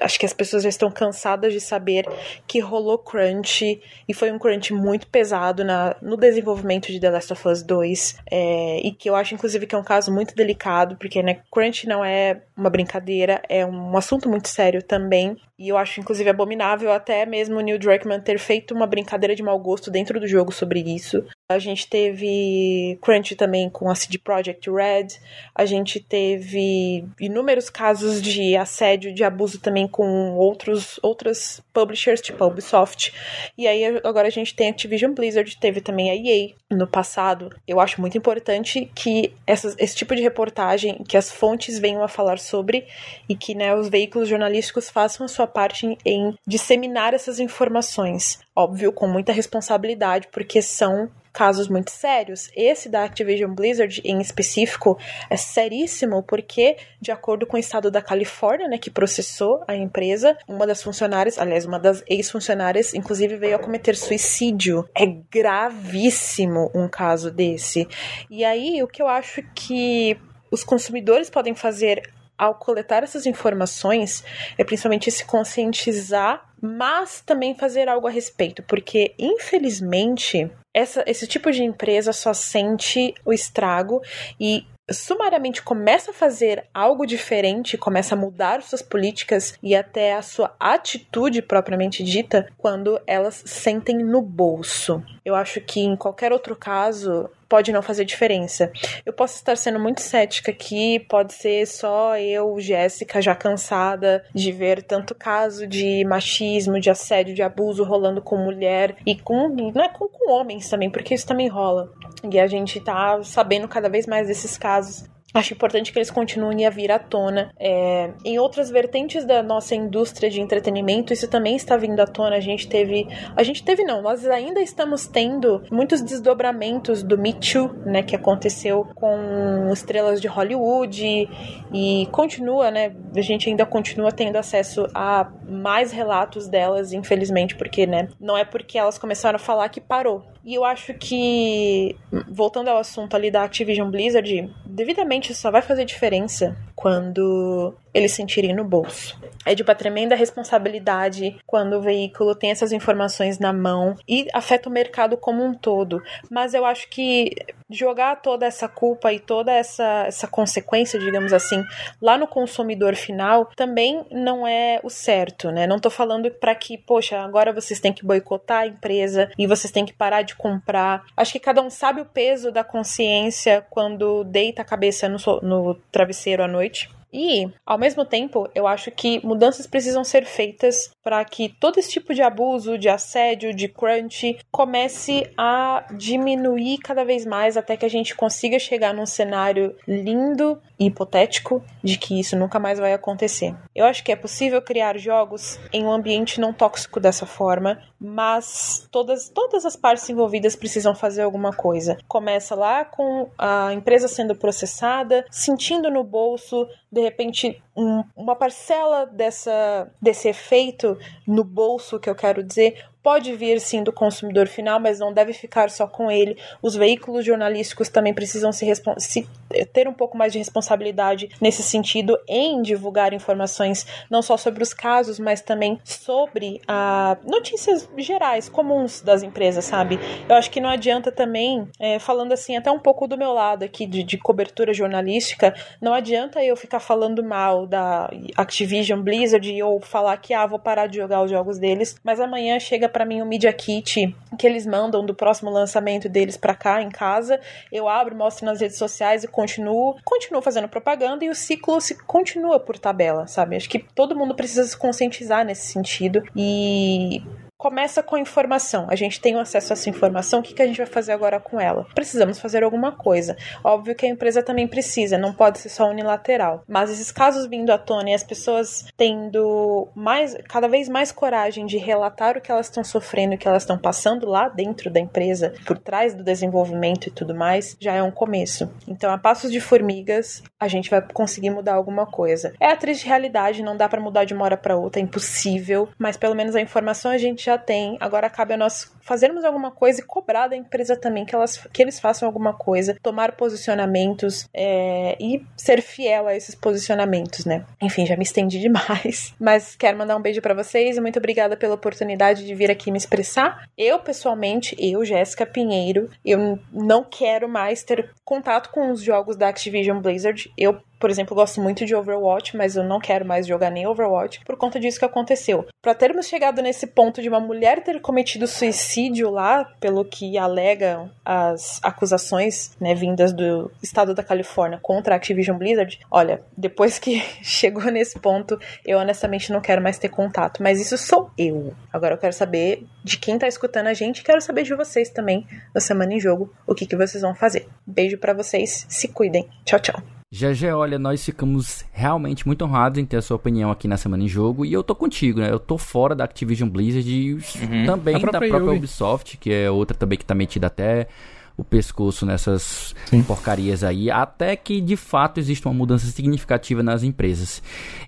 acho 0.00 0.18
que 0.18 0.26
as 0.26 0.32
pessoas 0.32 0.62
já 0.62 0.68
estão 0.68 0.90
cansadas 0.90 1.52
de 1.52 1.60
saber 1.60 2.06
que 2.46 2.60
rolou 2.60 2.98
crunch 2.98 3.80
e 4.08 4.14
foi 4.14 4.30
um 4.32 4.38
crunch 4.38 4.72
muito 4.72 5.06
pesado 5.06 5.64
na, 5.64 5.96
no 6.00 6.16
desenvolvimento 6.16 6.88
de 6.88 7.00
The 7.00 7.10
Last 7.10 7.32
of 7.32 7.48
Us 7.48 7.62
2 7.62 8.18
é, 8.30 8.80
e 8.86 8.92
que 8.92 9.08
eu 9.08 9.14
acho 9.14 9.34
inclusive 9.34 9.66
que 9.66 9.74
é 9.74 9.78
um 9.78 9.84
caso 9.84 10.12
muito 10.12 10.34
delicado 10.34 10.96
porque 10.96 11.22
né, 11.22 11.40
crunch 11.50 11.86
não 11.86 12.04
é 12.04 12.42
uma 12.56 12.70
brincadeira, 12.70 13.42
é 13.48 13.64
um 13.64 13.96
assunto 13.96 14.28
muito 14.28 14.48
sério 14.48 14.82
também 14.82 15.36
e 15.58 15.68
eu 15.68 15.76
acho 15.76 16.00
inclusive 16.00 16.28
abominável 16.28 16.92
até 16.92 17.24
mesmo 17.24 17.58
o 17.58 17.60
Neil 17.60 17.78
Druckmann 17.78 18.20
ter 18.20 18.38
feito 18.38 18.74
uma 18.74 18.86
brincadeira 18.86 19.34
de 19.34 19.42
mau 19.42 19.58
gosto 19.58 19.90
dentro 19.90 20.18
do 20.18 20.26
jogo 20.26 20.52
sobre 20.52 20.80
isso. 20.80 21.24
A 21.48 21.58
gente 21.58 21.88
teve 21.88 22.98
crunch 23.00 23.36
também 23.36 23.70
com 23.70 23.90
a 23.90 23.94
CD 23.94 24.18
Projekt 24.18 24.68
Red, 24.70 25.20
a 25.54 25.64
gente 25.64 26.00
teve 26.00 27.06
inúmeros 27.20 27.70
casos 27.70 28.20
de 28.20 28.56
assédio, 28.56 29.14
de 29.14 29.22
abuso 29.22 29.60
também 29.60 29.71
com 29.88 30.34
outros 30.36 30.98
outras 31.02 31.62
publishers, 31.72 32.20
tipo 32.20 32.42
a 32.42 32.46
Ubisoft. 32.46 33.12
E 33.56 33.66
aí 33.66 33.84
agora 34.04 34.28
a 34.28 34.30
gente 34.30 34.54
tem 34.54 34.68
a 34.68 34.70
Activision 34.70 35.12
Blizzard, 35.12 35.56
teve 35.58 35.80
também 35.80 36.10
a 36.10 36.14
EA 36.14 36.50
no 36.70 36.86
passado. 36.86 37.50
Eu 37.66 37.80
acho 37.80 38.00
muito 38.00 38.16
importante 38.16 38.90
que 38.94 39.32
essas, 39.46 39.76
esse 39.78 39.96
tipo 39.96 40.14
de 40.14 40.22
reportagem, 40.22 41.02
que 41.04 41.16
as 41.16 41.30
fontes 41.30 41.78
venham 41.78 42.02
a 42.02 42.08
falar 42.08 42.38
sobre 42.38 42.86
e 43.28 43.34
que 43.34 43.54
né, 43.54 43.74
os 43.74 43.88
veículos 43.88 44.28
jornalísticos 44.28 44.90
façam 44.90 45.26
a 45.26 45.28
sua 45.28 45.46
parte 45.46 45.86
em, 45.86 45.98
em 46.04 46.34
disseminar 46.46 47.14
essas 47.14 47.38
informações. 47.38 48.40
Óbvio, 48.54 48.92
com 48.92 49.06
muita 49.06 49.32
responsabilidade, 49.32 50.28
porque 50.30 50.60
são 50.60 51.10
casos 51.32 51.68
muito 51.68 51.90
sérios. 51.90 52.50
Esse 52.54 52.88
da 52.88 53.04
Activision 53.04 53.54
Blizzard 53.54 54.00
em 54.04 54.20
específico 54.20 54.98
é 55.30 55.36
seríssimo 55.36 56.22
porque, 56.22 56.76
de 57.00 57.10
acordo 57.10 57.46
com 57.46 57.56
o 57.56 57.60
estado 57.60 57.90
da 57.90 58.02
Califórnia, 58.02 58.68
né, 58.68 58.78
que 58.78 58.90
processou 58.90 59.62
a 59.66 59.74
empresa, 59.74 60.36
uma 60.46 60.66
das 60.66 60.82
funcionárias, 60.82 61.38
aliás, 61.38 61.64
uma 61.64 61.78
das 61.78 62.02
ex-funcionárias, 62.06 62.94
inclusive 62.94 63.36
veio 63.36 63.56
a 63.56 63.58
cometer 63.58 63.96
suicídio. 63.96 64.88
É 64.94 65.06
gravíssimo 65.06 66.70
um 66.74 66.88
caso 66.88 67.30
desse. 67.30 67.88
E 68.30 68.44
aí, 68.44 68.82
o 68.82 68.88
que 68.88 69.02
eu 69.02 69.08
acho 69.08 69.42
que 69.54 70.18
os 70.50 70.62
consumidores 70.62 71.30
podem 71.30 71.54
fazer 71.54 72.02
ao 72.36 72.54
coletar 72.54 73.02
essas 73.02 73.26
informações 73.26 74.24
é 74.58 74.64
principalmente 74.64 75.10
se 75.10 75.24
conscientizar, 75.24 76.48
mas 76.60 77.20
também 77.20 77.54
fazer 77.54 77.88
algo 77.88 78.06
a 78.06 78.10
respeito, 78.10 78.62
porque 78.62 79.14
infelizmente 79.18 80.50
essa, 80.74 81.04
esse 81.06 81.26
tipo 81.26 81.50
de 81.50 81.62
empresa 81.62 82.12
só 82.12 82.32
sente 82.32 83.14
o 83.24 83.32
estrago 83.32 84.00
e 84.40 84.66
sumariamente 84.90 85.62
começa 85.62 86.10
a 86.10 86.14
fazer 86.14 86.64
algo 86.74 87.06
diferente, 87.06 87.78
começa 87.78 88.14
a 88.14 88.18
mudar 88.18 88.62
suas 88.62 88.82
políticas 88.82 89.54
e 89.62 89.74
até 89.74 90.14
a 90.14 90.22
sua 90.22 90.54
atitude 90.58 91.42
propriamente 91.42 92.02
dita 92.02 92.48
quando 92.58 93.00
elas 93.06 93.42
sentem 93.46 93.98
no 93.98 94.20
bolso. 94.20 95.02
Eu 95.24 95.34
acho 95.34 95.60
que 95.60 95.80
em 95.80 95.96
qualquer 95.96 96.32
outro 96.32 96.56
caso 96.56 97.30
pode 97.48 97.70
não 97.70 97.82
fazer 97.82 98.04
diferença. 98.04 98.72
Eu 99.04 99.12
posso 99.12 99.36
estar 99.36 99.56
sendo 99.56 99.78
muito 99.78 100.00
cética 100.00 100.50
aqui, 100.50 100.98
pode 101.00 101.34
ser 101.34 101.66
só 101.66 102.16
eu, 102.16 102.58
Jéssica, 102.58 103.20
já 103.20 103.34
cansada 103.34 104.24
de 104.34 104.50
ver 104.50 104.82
tanto 104.82 105.14
caso 105.14 105.66
de 105.66 106.02
machismo, 106.06 106.80
de 106.80 106.88
assédio, 106.88 107.34
de 107.34 107.42
abuso 107.42 107.84
rolando 107.84 108.22
com 108.22 108.38
mulher 108.38 108.96
e 109.06 109.14
com, 109.14 109.48
não 109.48 109.82
é 109.82 109.88
com, 109.90 110.08
com 110.08 110.32
homens 110.32 110.68
também, 110.70 110.90
porque 110.90 111.14
isso 111.14 111.26
também 111.26 111.46
rola. 111.46 111.92
E 112.30 112.40
a 112.40 112.46
gente 112.46 112.80
tá 112.80 113.22
sabendo 113.22 113.68
cada 113.68 113.88
vez 113.88 114.06
mais 114.06 114.28
desses 114.28 114.56
casos. 114.56 115.04
Acho 115.34 115.54
importante 115.54 115.92
que 115.92 115.98
eles 115.98 116.10
continuem 116.10 116.66
a 116.66 116.70
vir 116.70 116.92
à 116.92 116.98
tona. 116.98 117.50
É, 117.58 118.10
em 118.24 118.38
outras 118.38 118.70
vertentes 118.70 119.24
da 119.24 119.42
nossa 119.42 119.74
indústria 119.74 120.28
de 120.28 120.40
entretenimento, 120.40 121.12
isso 121.12 121.26
também 121.26 121.56
está 121.56 121.76
vindo 121.76 121.98
à 122.00 122.06
tona. 122.06 122.36
A 122.36 122.40
gente 122.40 122.68
teve. 122.68 123.08
A 123.34 123.42
gente 123.42 123.64
teve, 123.64 123.82
não, 123.82 124.02
nós 124.02 124.26
ainda 124.26 124.60
estamos 124.60 125.06
tendo 125.06 125.62
muitos 125.70 126.02
desdobramentos 126.02 127.02
do 127.02 127.16
Me 127.16 127.32
Too, 127.32 127.72
né? 127.86 128.02
Que 128.02 128.14
aconteceu 128.14 128.86
com 128.94 129.70
estrelas 129.72 130.20
de 130.20 130.28
Hollywood 130.28 131.28
e 131.72 132.06
continua, 132.12 132.70
né? 132.70 132.94
A 133.16 133.20
gente 133.22 133.48
ainda 133.48 133.64
continua 133.64 134.12
tendo 134.12 134.36
acesso 134.36 134.86
a 134.94 135.30
mais 135.48 135.92
relatos 135.92 136.46
delas, 136.46 136.92
infelizmente, 136.92 137.56
porque, 137.56 137.86
né? 137.86 138.08
Não 138.20 138.36
é 138.36 138.44
porque 138.44 138.78
elas 138.78 138.98
começaram 138.98 139.36
a 139.36 139.38
falar 139.38 139.68
que 139.70 139.80
parou. 139.80 140.24
E 140.44 140.54
eu 140.54 140.64
acho 140.64 140.92
que, 140.94 141.94
voltando 142.28 142.68
ao 142.68 142.78
assunto 142.78 143.14
ali 143.14 143.30
da 143.30 143.44
Activision 143.44 143.88
Blizzard, 143.88 144.52
devidamente 144.66 145.21
só 145.34 145.50
vai 145.50 145.62
fazer 145.62 145.84
diferença 145.84 146.56
quando 146.74 147.74
eles 147.94 148.12
sentirem 148.12 148.54
no 148.54 148.64
bolso. 148.64 149.20
É 149.44 149.54
de 149.54 149.62
uma 149.62 149.74
tremenda 149.74 150.14
responsabilidade 150.14 151.36
quando 151.46 151.74
o 151.74 151.80
veículo 151.80 152.34
tem 152.34 152.50
essas 152.50 152.72
informações 152.72 153.38
na 153.38 153.52
mão 153.52 153.96
e 154.08 154.28
afeta 154.32 154.68
o 154.68 154.72
mercado 154.72 155.16
como 155.16 155.44
um 155.44 155.52
todo. 155.52 156.00
Mas 156.30 156.54
eu 156.54 156.64
acho 156.64 156.88
que 156.88 157.30
jogar 157.68 158.16
toda 158.16 158.46
essa 158.46 158.68
culpa 158.68 159.12
e 159.12 159.18
toda 159.18 159.50
essa, 159.50 160.04
essa 160.06 160.28
consequência, 160.28 160.98
digamos 160.98 161.32
assim, 161.32 161.64
lá 162.00 162.16
no 162.16 162.26
consumidor 162.26 162.94
final 162.94 163.50
também 163.56 164.04
não 164.10 164.46
é 164.46 164.78
o 164.84 164.90
certo, 164.90 165.50
né? 165.50 165.66
Não 165.66 165.80
tô 165.80 165.90
falando 165.90 166.30
para 166.30 166.54
que, 166.54 166.78
poxa, 166.78 167.18
agora 167.18 167.52
vocês 167.52 167.80
têm 167.80 167.92
que 167.92 168.04
boicotar 168.04 168.62
a 168.62 168.66
empresa 168.66 169.30
e 169.36 169.46
vocês 169.46 169.72
têm 169.72 169.84
que 169.84 169.92
parar 169.92 170.22
de 170.22 170.36
comprar. 170.36 171.04
Acho 171.16 171.32
que 171.32 171.40
cada 171.40 171.62
um 171.62 171.70
sabe 171.70 172.00
o 172.00 172.06
peso 172.06 172.52
da 172.52 172.62
consciência 172.62 173.66
quando 173.70 174.22
deita 174.24 174.62
a 174.62 174.64
cabeça 174.64 175.08
no, 175.08 175.18
no 175.42 175.74
travesseiro 175.90 176.44
à 176.44 176.48
noite 176.48 176.88
e, 177.12 177.48
ao 177.66 177.78
mesmo 177.78 178.04
tempo, 178.04 178.48
eu 178.54 178.66
acho 178.66 178.90
que 178.90 179.24
mudanças 179.24 179.66
precisam 179.66 180.02
ser 180.02 180.24
feitas 180.24 180.90
para 181.02 181.22
que 181.24 181.48
todo 181.60 181.78
esse 181.78 181.90
tipo 181.90 182.14
de 182.14 182.22
abuso, 182.22 182.78
de 182.78 182.88
assédio, 182.88 183.54
de 183.54 183.68
crunch 183.68 184.38
comece 184.50 185.30
a 185.36 185.84
diminuir 185.96 186.78
cada 186.78 187.04
vez 187.04 187.26
mais 187.26 187.56
até 187.56 187.76
que 187.76 187.84
a 187.84 187.90
gente 187.90 188.14
consiga 188.14 188.58
chegar 188.58 188.94
num 188.94 189.06
cenário 189.06 189.76
lindo 189.86 190.58
e 190.78 190.86
hipotético 190.86 191.62
de 191.82 191.98
que 191.98 192.18
isso 192.18 192.36
nunca 192.36 192.58
mais 192.58 192.78
vai 192.78 192.92
acontecer. 192.92 193.54
Eu 193.74 193.84
acho 193.84 194.02
que 194.02 194.12
é 194.12 194.16
possível 194.16 194.62
criar 194.62 194.98
jogos 194.98 195.60
em 195.72 195.84
um 195.84 195.92
ambiente 195.92 196.40
não 196.40 196.52
tóxico 196.52 196.98
dessa 196.98 197.26
forma, 197.26 197.80
mas 198.02 198.88
todas, 198.90 199.28
todas 199.28 199.64
as 199.64 199.76
partes 199.76 200.08
envolvidas 200.10 200.56
precisam 200.56 200.94
fazer 200.94 201.22
alguma 201.22 201.52
coisa. 201.52 201.96
Começa 202.08 202.54
lá 202.54 202.84
com 202.84 203.30
a 203.38 203.72
empresa 203.72 204.08
sendo 204.08 204.34
processada, 204.34 205.24
sentindo 205.30 205.90
no 205.90 206.02
bolso, 206.02 206.66
de 206.90 207.00
repente, 207.00 207.62
um, 207.76 208.02
uma 208.16 208.34
parcela 208.34 209.06
dessa, 209.06 209.88
desse 210.00 210.28
efeito 210.28 210.98
no 211.26 211.44
bolso, 211.44 212.00
que 212.00 212.10
eu 212.10 212.14
quero 212.14 212.42
dizer, 212.42 212.84
pode 213.02 213.34
vir 213.34 213.60
sim 213.60 213.82
do 213.82 213.92
consumidor 213.92 214.46
final, 214.46 214.78
mas 214.78 214.98
não 214.98 215.12
deve 215.12 215.32
ficar 215.32 215.70
só 215.70 215.86
com 215.86 216.10
ele. 216.10 216.38
Os 216.62 216.74
veículos 216.74 217.24
jornalísticos 217.24 217.88
também 217.88 218.14
precisam 218.14 218.52
se, 218.52 218.66
se, 218.98 219.28
ter 219.72 219.88
um 219.88 219.92
pouco 219.92 220.16
mais 220.16 220.32
de 220.32 220.38
responsabilidade 220.38 221.28
nesse 221.40 221.62
sentido 221.62 222.18
em 222.28 222.62
divulgar 222.62 223.12
informações 223.12 223.86
não 224.08 224.22
só 224.22 224.36
sobre 224.36 224.62
os 224.62 224.72
casos, 224.72 225.18
mas 225.18 225.40
também 225.40 225.80
sobre 225.84 226.60
a 226.68 227.16
notícias 227.24 227.88
gerais, 227.98 228.48
comuns 228.48 229.00
das 229.00 229.22
empresas, 229.22 229.64
sabe? 229.64 229.98
Eu 230.28 230.36
acho 230.36 230.50
que 230.50 230.60
não 230.60 230.70
adianta 230.70 231.10
também, 231.10 231.68
é, 231.78 231.98
falando 231.98 232.32
assim, 232.32 232.56
até 232.56 232.70
um 232.70 232.78
pouco 232.78 233.06
do 233.06 233.18
meu 233.18 233.32
lado 233.32 233.64
aqui 233.64 233.86
de, 233.86 234.02
de 234.02 234.16
cobertura 234.16 234.72
jornalística, 234.72 235.54
não 235.80 235.92
adianta 235.92 236.42
eu 236.44 236.56
ficar 236.56 236.80
falando 236.80 237.22
mal 237.22 237.66
da 237.66 238.10
Activision 238.36 239.00
Blizzard 239.00 239.62
ou 239.62 239.80
falar 239.80 240.16
que 240.18 240.32
ah, 240.32 240.46
vou 240.46 240.58
parar 240.58 240.86
de 240.86 240.98
jogar 240.98 241.22
os 241.22 241.30
jogos 241.30 241.58
deles, 241.58 241.96
mas 242.04 242.20
amanhã 242.20 242.58
chega 242.60 242.88
para 242.92 243.04
mim 243.04 243.20
o 243.22 243.26
Media 243.26 243.52
Kit 243.52 244.14
que 244.38 244.46
eles 244.46 244.66
mandam 244.66 245.04
do 245.04 245.14
próximo 245.14 245.50
lançamento 245.50 246.08
deles 246.08 246.36
para 246.36 246.54
cá 246.54 246.82
em 246.82 246.88
casa. 246.88 247.40
Eu 247.70 247.88
abro, 247.88 248.16
mostro 248.16 248.46
nas 248.46 248.60
redes 248.60 248.78
sociais 248.78 249.24
e 249.24 249.28
continuo, 249.28 249.96
continuo 250.04 250.42
fazendo 250.42 250.68
propaganda 250.68 251.24
e 251.24 251.28
o 251.28 251.34
ciclo 251.34 251.80
se 251.80 251.96
continua 252.04 252.58
por 252.58 252.78
tabela, 252.78 253.26
sabe? 253.26 253.56
Acho 253.56 253.68
que 253.68 253.78
todo 253.78 254.16
mundo 254.16 254.34
precisa 254.34 254.64
se 254.64 254.76
conscientizar 254.76 255.44
nesse 255.44 255.66
sentido 255.72 256.22
e 256.36 257.22
começa 257.62 258.02
com 258.02 258.18
informação. 258.18 258.88
A 258.90 258.96
gente 258.96 259.20
tem 259.20 259.38
acesso 259.38 259.72
a 259.72 259.74
essa 259.74 259.88
informação, 259.88 260.40
o 260.40 260.42
que, 260.42 260.52
que 260.52 260.62
a 260.62 260.66
gente 260.66 260.78
vai 260.78 260.86
fazer 260.86 261.12
agora 261.12 261.38
com 261.38 261.60
ela? 261.60 261.86
Precisamos 261.94 262.40
fazer 262.40 262.64
alguma 262.64 262.90
coisa. 262.90 263.36
Óbvio 263.62 263.94
que 263.94 264.04
a 264.04 264.08
empresa 264.08 264.42
também 264.42 264.66
precisa, 264.66 265.16
não 265.16 265.32
pode 265.32 265.60
ser 265.60 265.68
só 265.68 265.88
unilateral. 265.88 266.64
Mas 266.66 266.90
esses 266.90 267.12
casos 267.12 267.46
vindo 267.46 267.70
à 267.70 267.78
tona 267.78 268.10
e 268.10 268.14
as 268.14 268.24
pessoas 268.24 268.86
tendo 268.96 269.86
mais, 269.94 270.36
cada 270.48 270.66
vez 270.66 270.88
mais 270.88 271.12
coragem 271.12 271.64
de 271.64 271.78
relatar 271.78 272.36
o 272.36 272.40
que 272.40 272.50
elas 272.50 272.66
estão 272.66 272.82
sofrendo, 272.82 273.36
o 273.36 273.38
que 273.38 273.46
elas 273.46 273.62
estão 273.62 273.78
passando 273.78 274.26
lá 274.26 274.48
dentro 274.48 274.90
da 274.90 274.98
empresa, 274.98 275.54
por 275.64 275.78
trás 275.78 276.14
do 276.14 276.24
desenvolvimento 276.24 277.06
e 277.06 277.10
tudo 277.12 277.32
mais, 277.32 277.76
já 277.80 277.94
é 277.94 278.02
um 278.02 278.10
começo. 278.10 278.68
Então, 278.88 279.12
a 279.12 279.18
passos 279.18 279.52
de 279.52 279.60
formigas, 279.60 280.42
a 280.58 280.66
gente 280.66 280.90
vai 280.90 281.00
conseguir 281.00 281.50
mudar 281.50 281.74
alguma 281.74 282.06
coisa. 282.06 282.52
É 282.58 282.66
a 282.66 282.76
triste 282.76 283.06
realidade, 283.06 283.62
não 283.62 283.76
dá 283.76 283.88
para 283.88 284.00
mudar 284.00 284.24
de 284.24 284.34
uma 284.34 284.46
hora 284.46 284.56
para 284.56 284.76
outra, 284.76 285.00
é 285.00 285.04
impossível, 285.04 285.88
mas 285.96 286.16
pelo 286.16 286.34
menos 286.34 286.56
a 286.56 286.60
informação 286.60 287.12
a 287.12 287.18
gente 287.18 287.51
já 287.51 287.51
já 287.52 287.58
tem. 287.58 287.96
Agora 288.00 288.30
cabe 288.30 288.54
a 288.54 288.56
nós 288.56 288.90
fazermos 289.00 289.44
alguma 289.44 289.70
coisa 289.70 290.00
e 290.00 290.04
cobrar 290.04 290.48
da 290.48 290.56
empresa 290.56 290.96
também 290.96 291.24
que, 291.24 291.34
elas, 291.34 291.58
que 291.72 291.82
eles 291.82 291.98
façam 291.98 292.26
alguma 292.26 292.54
coisa, 292.54 292.96
tomar 293.02 293.32
posicionamentos 293.32 294.48
é, 294.54 295.16
e 295.20 295.44
ser 295.56 295.82
fiel 295.82 296.26
a 296.26 296.36
esses 296.36 296.54
posicionamentos, 296.54 297.44
né? 297.44 297.64
Enfim, 297.80 298.06
já 298.06 298.16
me 298.16 298.22
estendi 298.22 298.58
demais, 298.60 299.34
mas 299.38 299.76
quero 299.76 299.98
mandar 299.98 300.16
um 300.16 300.22
beijo 300.22 300.40
para 300.40 300.54
vocês 300.54 300.96
e 300.96 301.00
muito 301.00 301.18
obrigada 301.18 301.56
pela 301.56 301.74
oportunidade 301.74 302.46
de 302.46 302.54
vir 302.54 302.70
aqui 302.70 302.90
me 302.90 302.98
expressar. 302.98 303.68
Eu, 303.76 303.98
pessoalmente, 303.98 304.76
eu, 304.78 305.04
Jéssica 305.04 305.44
Pinheiro, 305.44 306.08
eu 306.24 306.58
não 306.72 307.04
quero 307.04 307.48
mais 307.48 307.82
ter 307.82 308.10
contato 308.24 308.70
com 308.70 308.90
os 308.90 309.02
jogos 309.02 309.36
da 309.36 309.48
Activision 309.48 310.00
Blizzard. 310.00 310.50
Eu 310.56 310.80
por 311.02 311.10
exemplo, 311.10 311.34
gosto 311.34 311.60
muito 311.60 311.84
de 311.84 311.96
Overwatch, 311.96 312.56
mas 312.56 312.76
eu 312.76 312.84
não 312.84 313.00
quero 313.00 313.26
mais 313.26 313.44
jogar 313.44 313.70
nem 313.70 313.88
Overwatch 313.88 314.40
por 314.44 314.56
conta 314.56 314.78
disso 314.78 315.00
que 315.00 315.04
aconteceu. 315.04 315.66
Para 315.82 315.96
termos 315.96 316.28
chegado 316.28 316.62
nesse 316.62 316.86
ponto 316.86 317.20
de 317.20 317.28
uma 317.28 317.40
mulher 317.40 317.82
ter 317.82 318.00
cometido 318.00 318.46
suicídio 318.46 319.28
lá, 319.28 319.64
pelo 319.80 320.04
que 320.04 320.38
alegam 320.38 321.10
as 321.24 321.80
acusações, 321.82 322.76
né, 322.80 322.94
vindas 322.94 323.32
do 323.32 323.68
estado 323.82 324.14
da 324.14 324.22
Califórnia 324.22 324.78
contra 324.80 325.12
a 325.12 325.16
Activision 325.16 325.58
Blizzard, 325.58 325.98
olha, 326.08 326.40
depois 326.56 327.00
que 327.00 327.20
chegou 327.42 327.90
nesse 327.90 328.20
ponto, 328.20 328.56
eu 328.86 329.00
honestamente 329.00 329.50
não 329.50 329.60
quero 329.60 329.82
mais 329.82 329.98
ter 329.98 330.08
contato, 330.08 330.62
mas 330.62 330.80
isso 330.80 330.96
sou 330.96 331.32
eu. 331.36 331.74
Agora 331.92 332.14
eu 332.14 332.18
quero 332.18 332.32
saber 332.32 332.86
de 333.02 333.18
quem 333.18 333.40
tá 333.40 333.48
escutando 333.48 333.88
a 333.88 333.92
gente, 333.92 334.22
quero 334.22 334.40
saber 334.40 334.62
de 334.62 334.72
vocês 334.72 335.10
também, 335.10 335.48
na 335.74 335.80
Semana 335.80 336.14
em 336.14 336.20
Jogo, 336.20 336.54
o 336.64 336.76
que 336.76 336.86
que 336.86 336.94
vocês 336.94 337.22
vão 337.22 337.34
fazer. 337.34 337.66
Beijo 337.84 338.18
para 338.18 338.32
vocês, 338.32 338.86
se 338.88 339.08
cuidem. 339.08 339.48
Tchau, 339.64 339.80
tchau. 339.80 340.21
GG, 340.32 340.72
olha, 340.72 340.98
nós 340.98 341.22
ficamos 341.22 341.84
realmente 341.92 342.46
muito 342.46 342.64
honrados 342.64 342.96
em 342.96 343.04
ter 343.04 343.18
a 343.18 343.22
sua 343.22 343.36
opinião 343.36 343.70
aqui 343.70 343.86
na 343.86 343.98
Semana 343.98 344.24
em 344.24 344.28
Jogo. 344.28 344.64
E 344.64 344.72
eu 344.72 344.82
tô 344.82 344.94
contigo, 344.94 345.40
né? 345.40 345.50
Eu 345.50 345.58
tô 345.58 345.76
fora 345.76 346.14
da 346.14 346.24
Activision 346.24 346.70
Blizzard 346.70 347.06
e 347.06 347.34
uhum. 347.34 347.84
também 347.84 348.18
própria 348.18 348.40
da 348.40 348.48
própria 348.48 348.78
Ubisoft, 348.78 349.36
que 349.36 349.52
é 349.52 349.70
outra 349.70 349.94
também 349.94 350.16
que 350.16 350.24
tá 350.24 350.34
metida 350.34 350.68
até 350.68 351.06
o 351.54 351.62
pescoço 351.62 352.24
nessas 352.24 352.94
Sim. 353.04 353.22
porcarias 353.22 353.84
aí. 353.84 354.10
Até 354.10 354.56
que 354.56 354.80
de 354.80 354.96
fato 354.96 355.38
existe 355.38 355.66
uma 355.66 355.74
mudança 355.74 356.06
significativa 356.06 356.82
nas 356.82 357.02
empresas. 357.02 357.62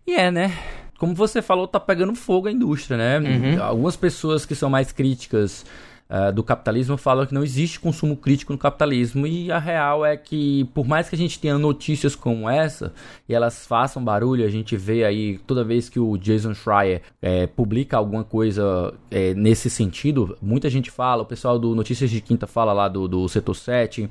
E 0.06 0.14
é, 0.14 0.30
né? 0.30 0.50
Como 0.98 1.14
você 1.14 1.42
falou, 1.42 1.68
tá 1.68 1.78
pegando 1.78 2.14
fogo 2.14 2.48
a 2.48 2.52
indústria, 2.52 2.96
né? 2.96 3.18
Uhum. 3.18 3.62
Algumas 3.62 3.96
pessoas 3.96 4.46
que 4.46 4.54
são 4.54 4.70
mais 4.70 4.92
críticas 4.92 5.66
uh, 6.14 6.32
do 6.32 6.42
capitalismo 6.42 6.96
falam 6.96 7.26
que 7.26 7.34
não 7.34 7.42
existe 7.42 7.80
consumo 7.80 8.16
crítico 8.16 8.52
no 8.52 8.58
capitalismo. 8.58 9.26
E 9.26 9.50
a 9.50 9.58
real 9.58 10.06
é 10.06 10.16
que 10.16 10.64
por 10.72 10.86
mais 10.86 11.08
que 11.08 11.14
a 11.14 11.18
gente 11.18 11.38
tenha 11.38 11.58
notícias 11.58 12.14
como 12.14 12.48
essa 12.48 12.92
e 13.28 13.34
elas 13.34 13.66
façam 13.66 14.04
barulho, 14.04 14.44
a 14.44 14.50
gente 14.50 14.76
vê 14.76 15.04
aí 15.04 15.38
toda 15.46 15.64
vez 15.64 15.88
que 15.88 15.98
o 15.98 16.16
Jason 16.16 16.54
Schreier 16.54 17.02
é, 17.20 17.46
publica 17.46 17.96
alguma 17.96 18.22
coisa 18.22 18.94
é, 19.10 19.34
nesse 19.34 19.68
sentido, 19.68 20.36
muita 20.40 20.70
gente 20.70 20.90
fala, 20.90 21.22
o 21.22 21.26
pessoal 21.26 21.58
do 21.58 21.74
Notícias 21.74 22.10
de 22.10 22.20
Quinta 22.20 22.46
fala 22.46 22.72
lá 22.72 22.88
do, 22.88 23.08
do 23.08 23.28
setor 23.28 23.54
7, 23.54 24.04
uh, 24.04 24.10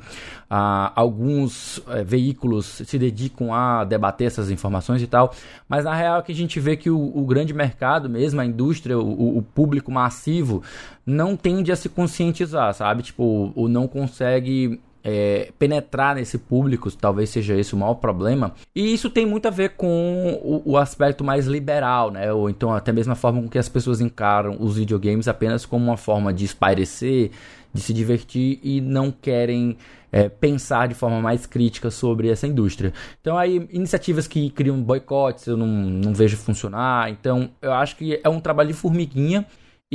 alguns 0.96 1.78
uh, 1.78 2.04
veículos 2.06 2.66
se 2.66 2.98
dedicam 2.98 3.54
a 3.54 3.84
debater 3.84 4.28
essas 4.28 4.50
informações 4.50 5.02
e 5.02 5.08
tal, 5.08 5.34
mas 5.70 5.86
na 5.86 5.94
real 5.94 6.20
é 6.20 6.22
que 6.22 6.32
a 6.32 6.36
gente 6.36 6.60
vê 6.60 6.76
que 6.76 6.90
o, 6.90 7.18
o 7.18 7.26
grande 7.26 7.54
mercado 7.54 8.10
mesmo, 8.10 8.42
a 8.42 8.46
indústria, 8.46 8.98
o, 8.98 9.38
o 9.38 9.42
público 9.42 9.92
massivo 9.92 10.64
não 11.06 11.36
tende 11.36 11.72
a 11.72 11.76
se 11.76 11.90
conscientizar, 11.94 12.74
sabe? 12.74 13.04
Tipo, 13.04 13.52
ou 13.56 13.70
não 13.70 13.88
consegue 13.88 14.80
é, 15.04 15.52
penetrar 15.60 16.16
nesse 16.16 16.38
público, 16.38 16.90
talvez 16.92 17.30
seja 17.30 17.56
esse 17.56 17.74
o 17.74 17.78
maior 17.78 17.96
problema. 17.96 18.54
E 18.74 18.94
isso 18.94 19.10
tem 19.10 19.26
muito 19.26 19.48
a 19.48 19.52
ver 19.52 19.72
com 19.72 20.40
o, 20.42 20.72
o, 20.72 20.78
aspecto 20.78 21.24
mais 21.24 21.46
liberal, 21.46 22.10
né? 22.10 22.32
Ou 22.32 22.50
então 22.50 22.74
até 22.74 22.92
mesmo 22.92 23.12
a 23.12 23.16
forma 23.16 23.42
com 23.42 23.50
que 23.50 23.58
as 23.58 23.68
pessoas 23.68 24.00
encaram 24.00 24.56
os 24.60 24.78
videogames 24.78 25.28
apenas 25.28 25.66
como 25.66 25.86
uma 25.86 25.98
forma 25.98 26.34
de 26.34 26.46
espairecer, 26.46 27.32
de 27.74 27.82
se 27.82 27.94
divertir 27.94 28.60
e 28.64 28.80
não 28.80 29.12
querem 29.12 29.78
é, 30.10 30.30
pensar 30.30 30.88
de 30.88 30.94
forma 30.94 31.20
mais 31.20 31.46
crítica 31.46 31.92
sobre 31.92 32.30
essa 32.30 32.48
indústria. 32.48 32.94
Então 33.20 33.38
aí 33.38 33.68
iniciativas 33.72 34.26
que 34.26 34.50
criam 34.52 34.82
boicotes 34.82 35.48
eu 35.48 35.58
não, 35.58 35.68
não 35.68 36.14
vejo 36.14 36.38
funcionar. 36.38 37.10
Então 37.10 37.50
eu 37.62 37.74
acho 37.74 37.98
que 37.98 38.22
é 38.24 38.30
um 38.30 38.40
trabalho 38.40 38.70
de 38.70 38.76
formiguinha 38.76 39.46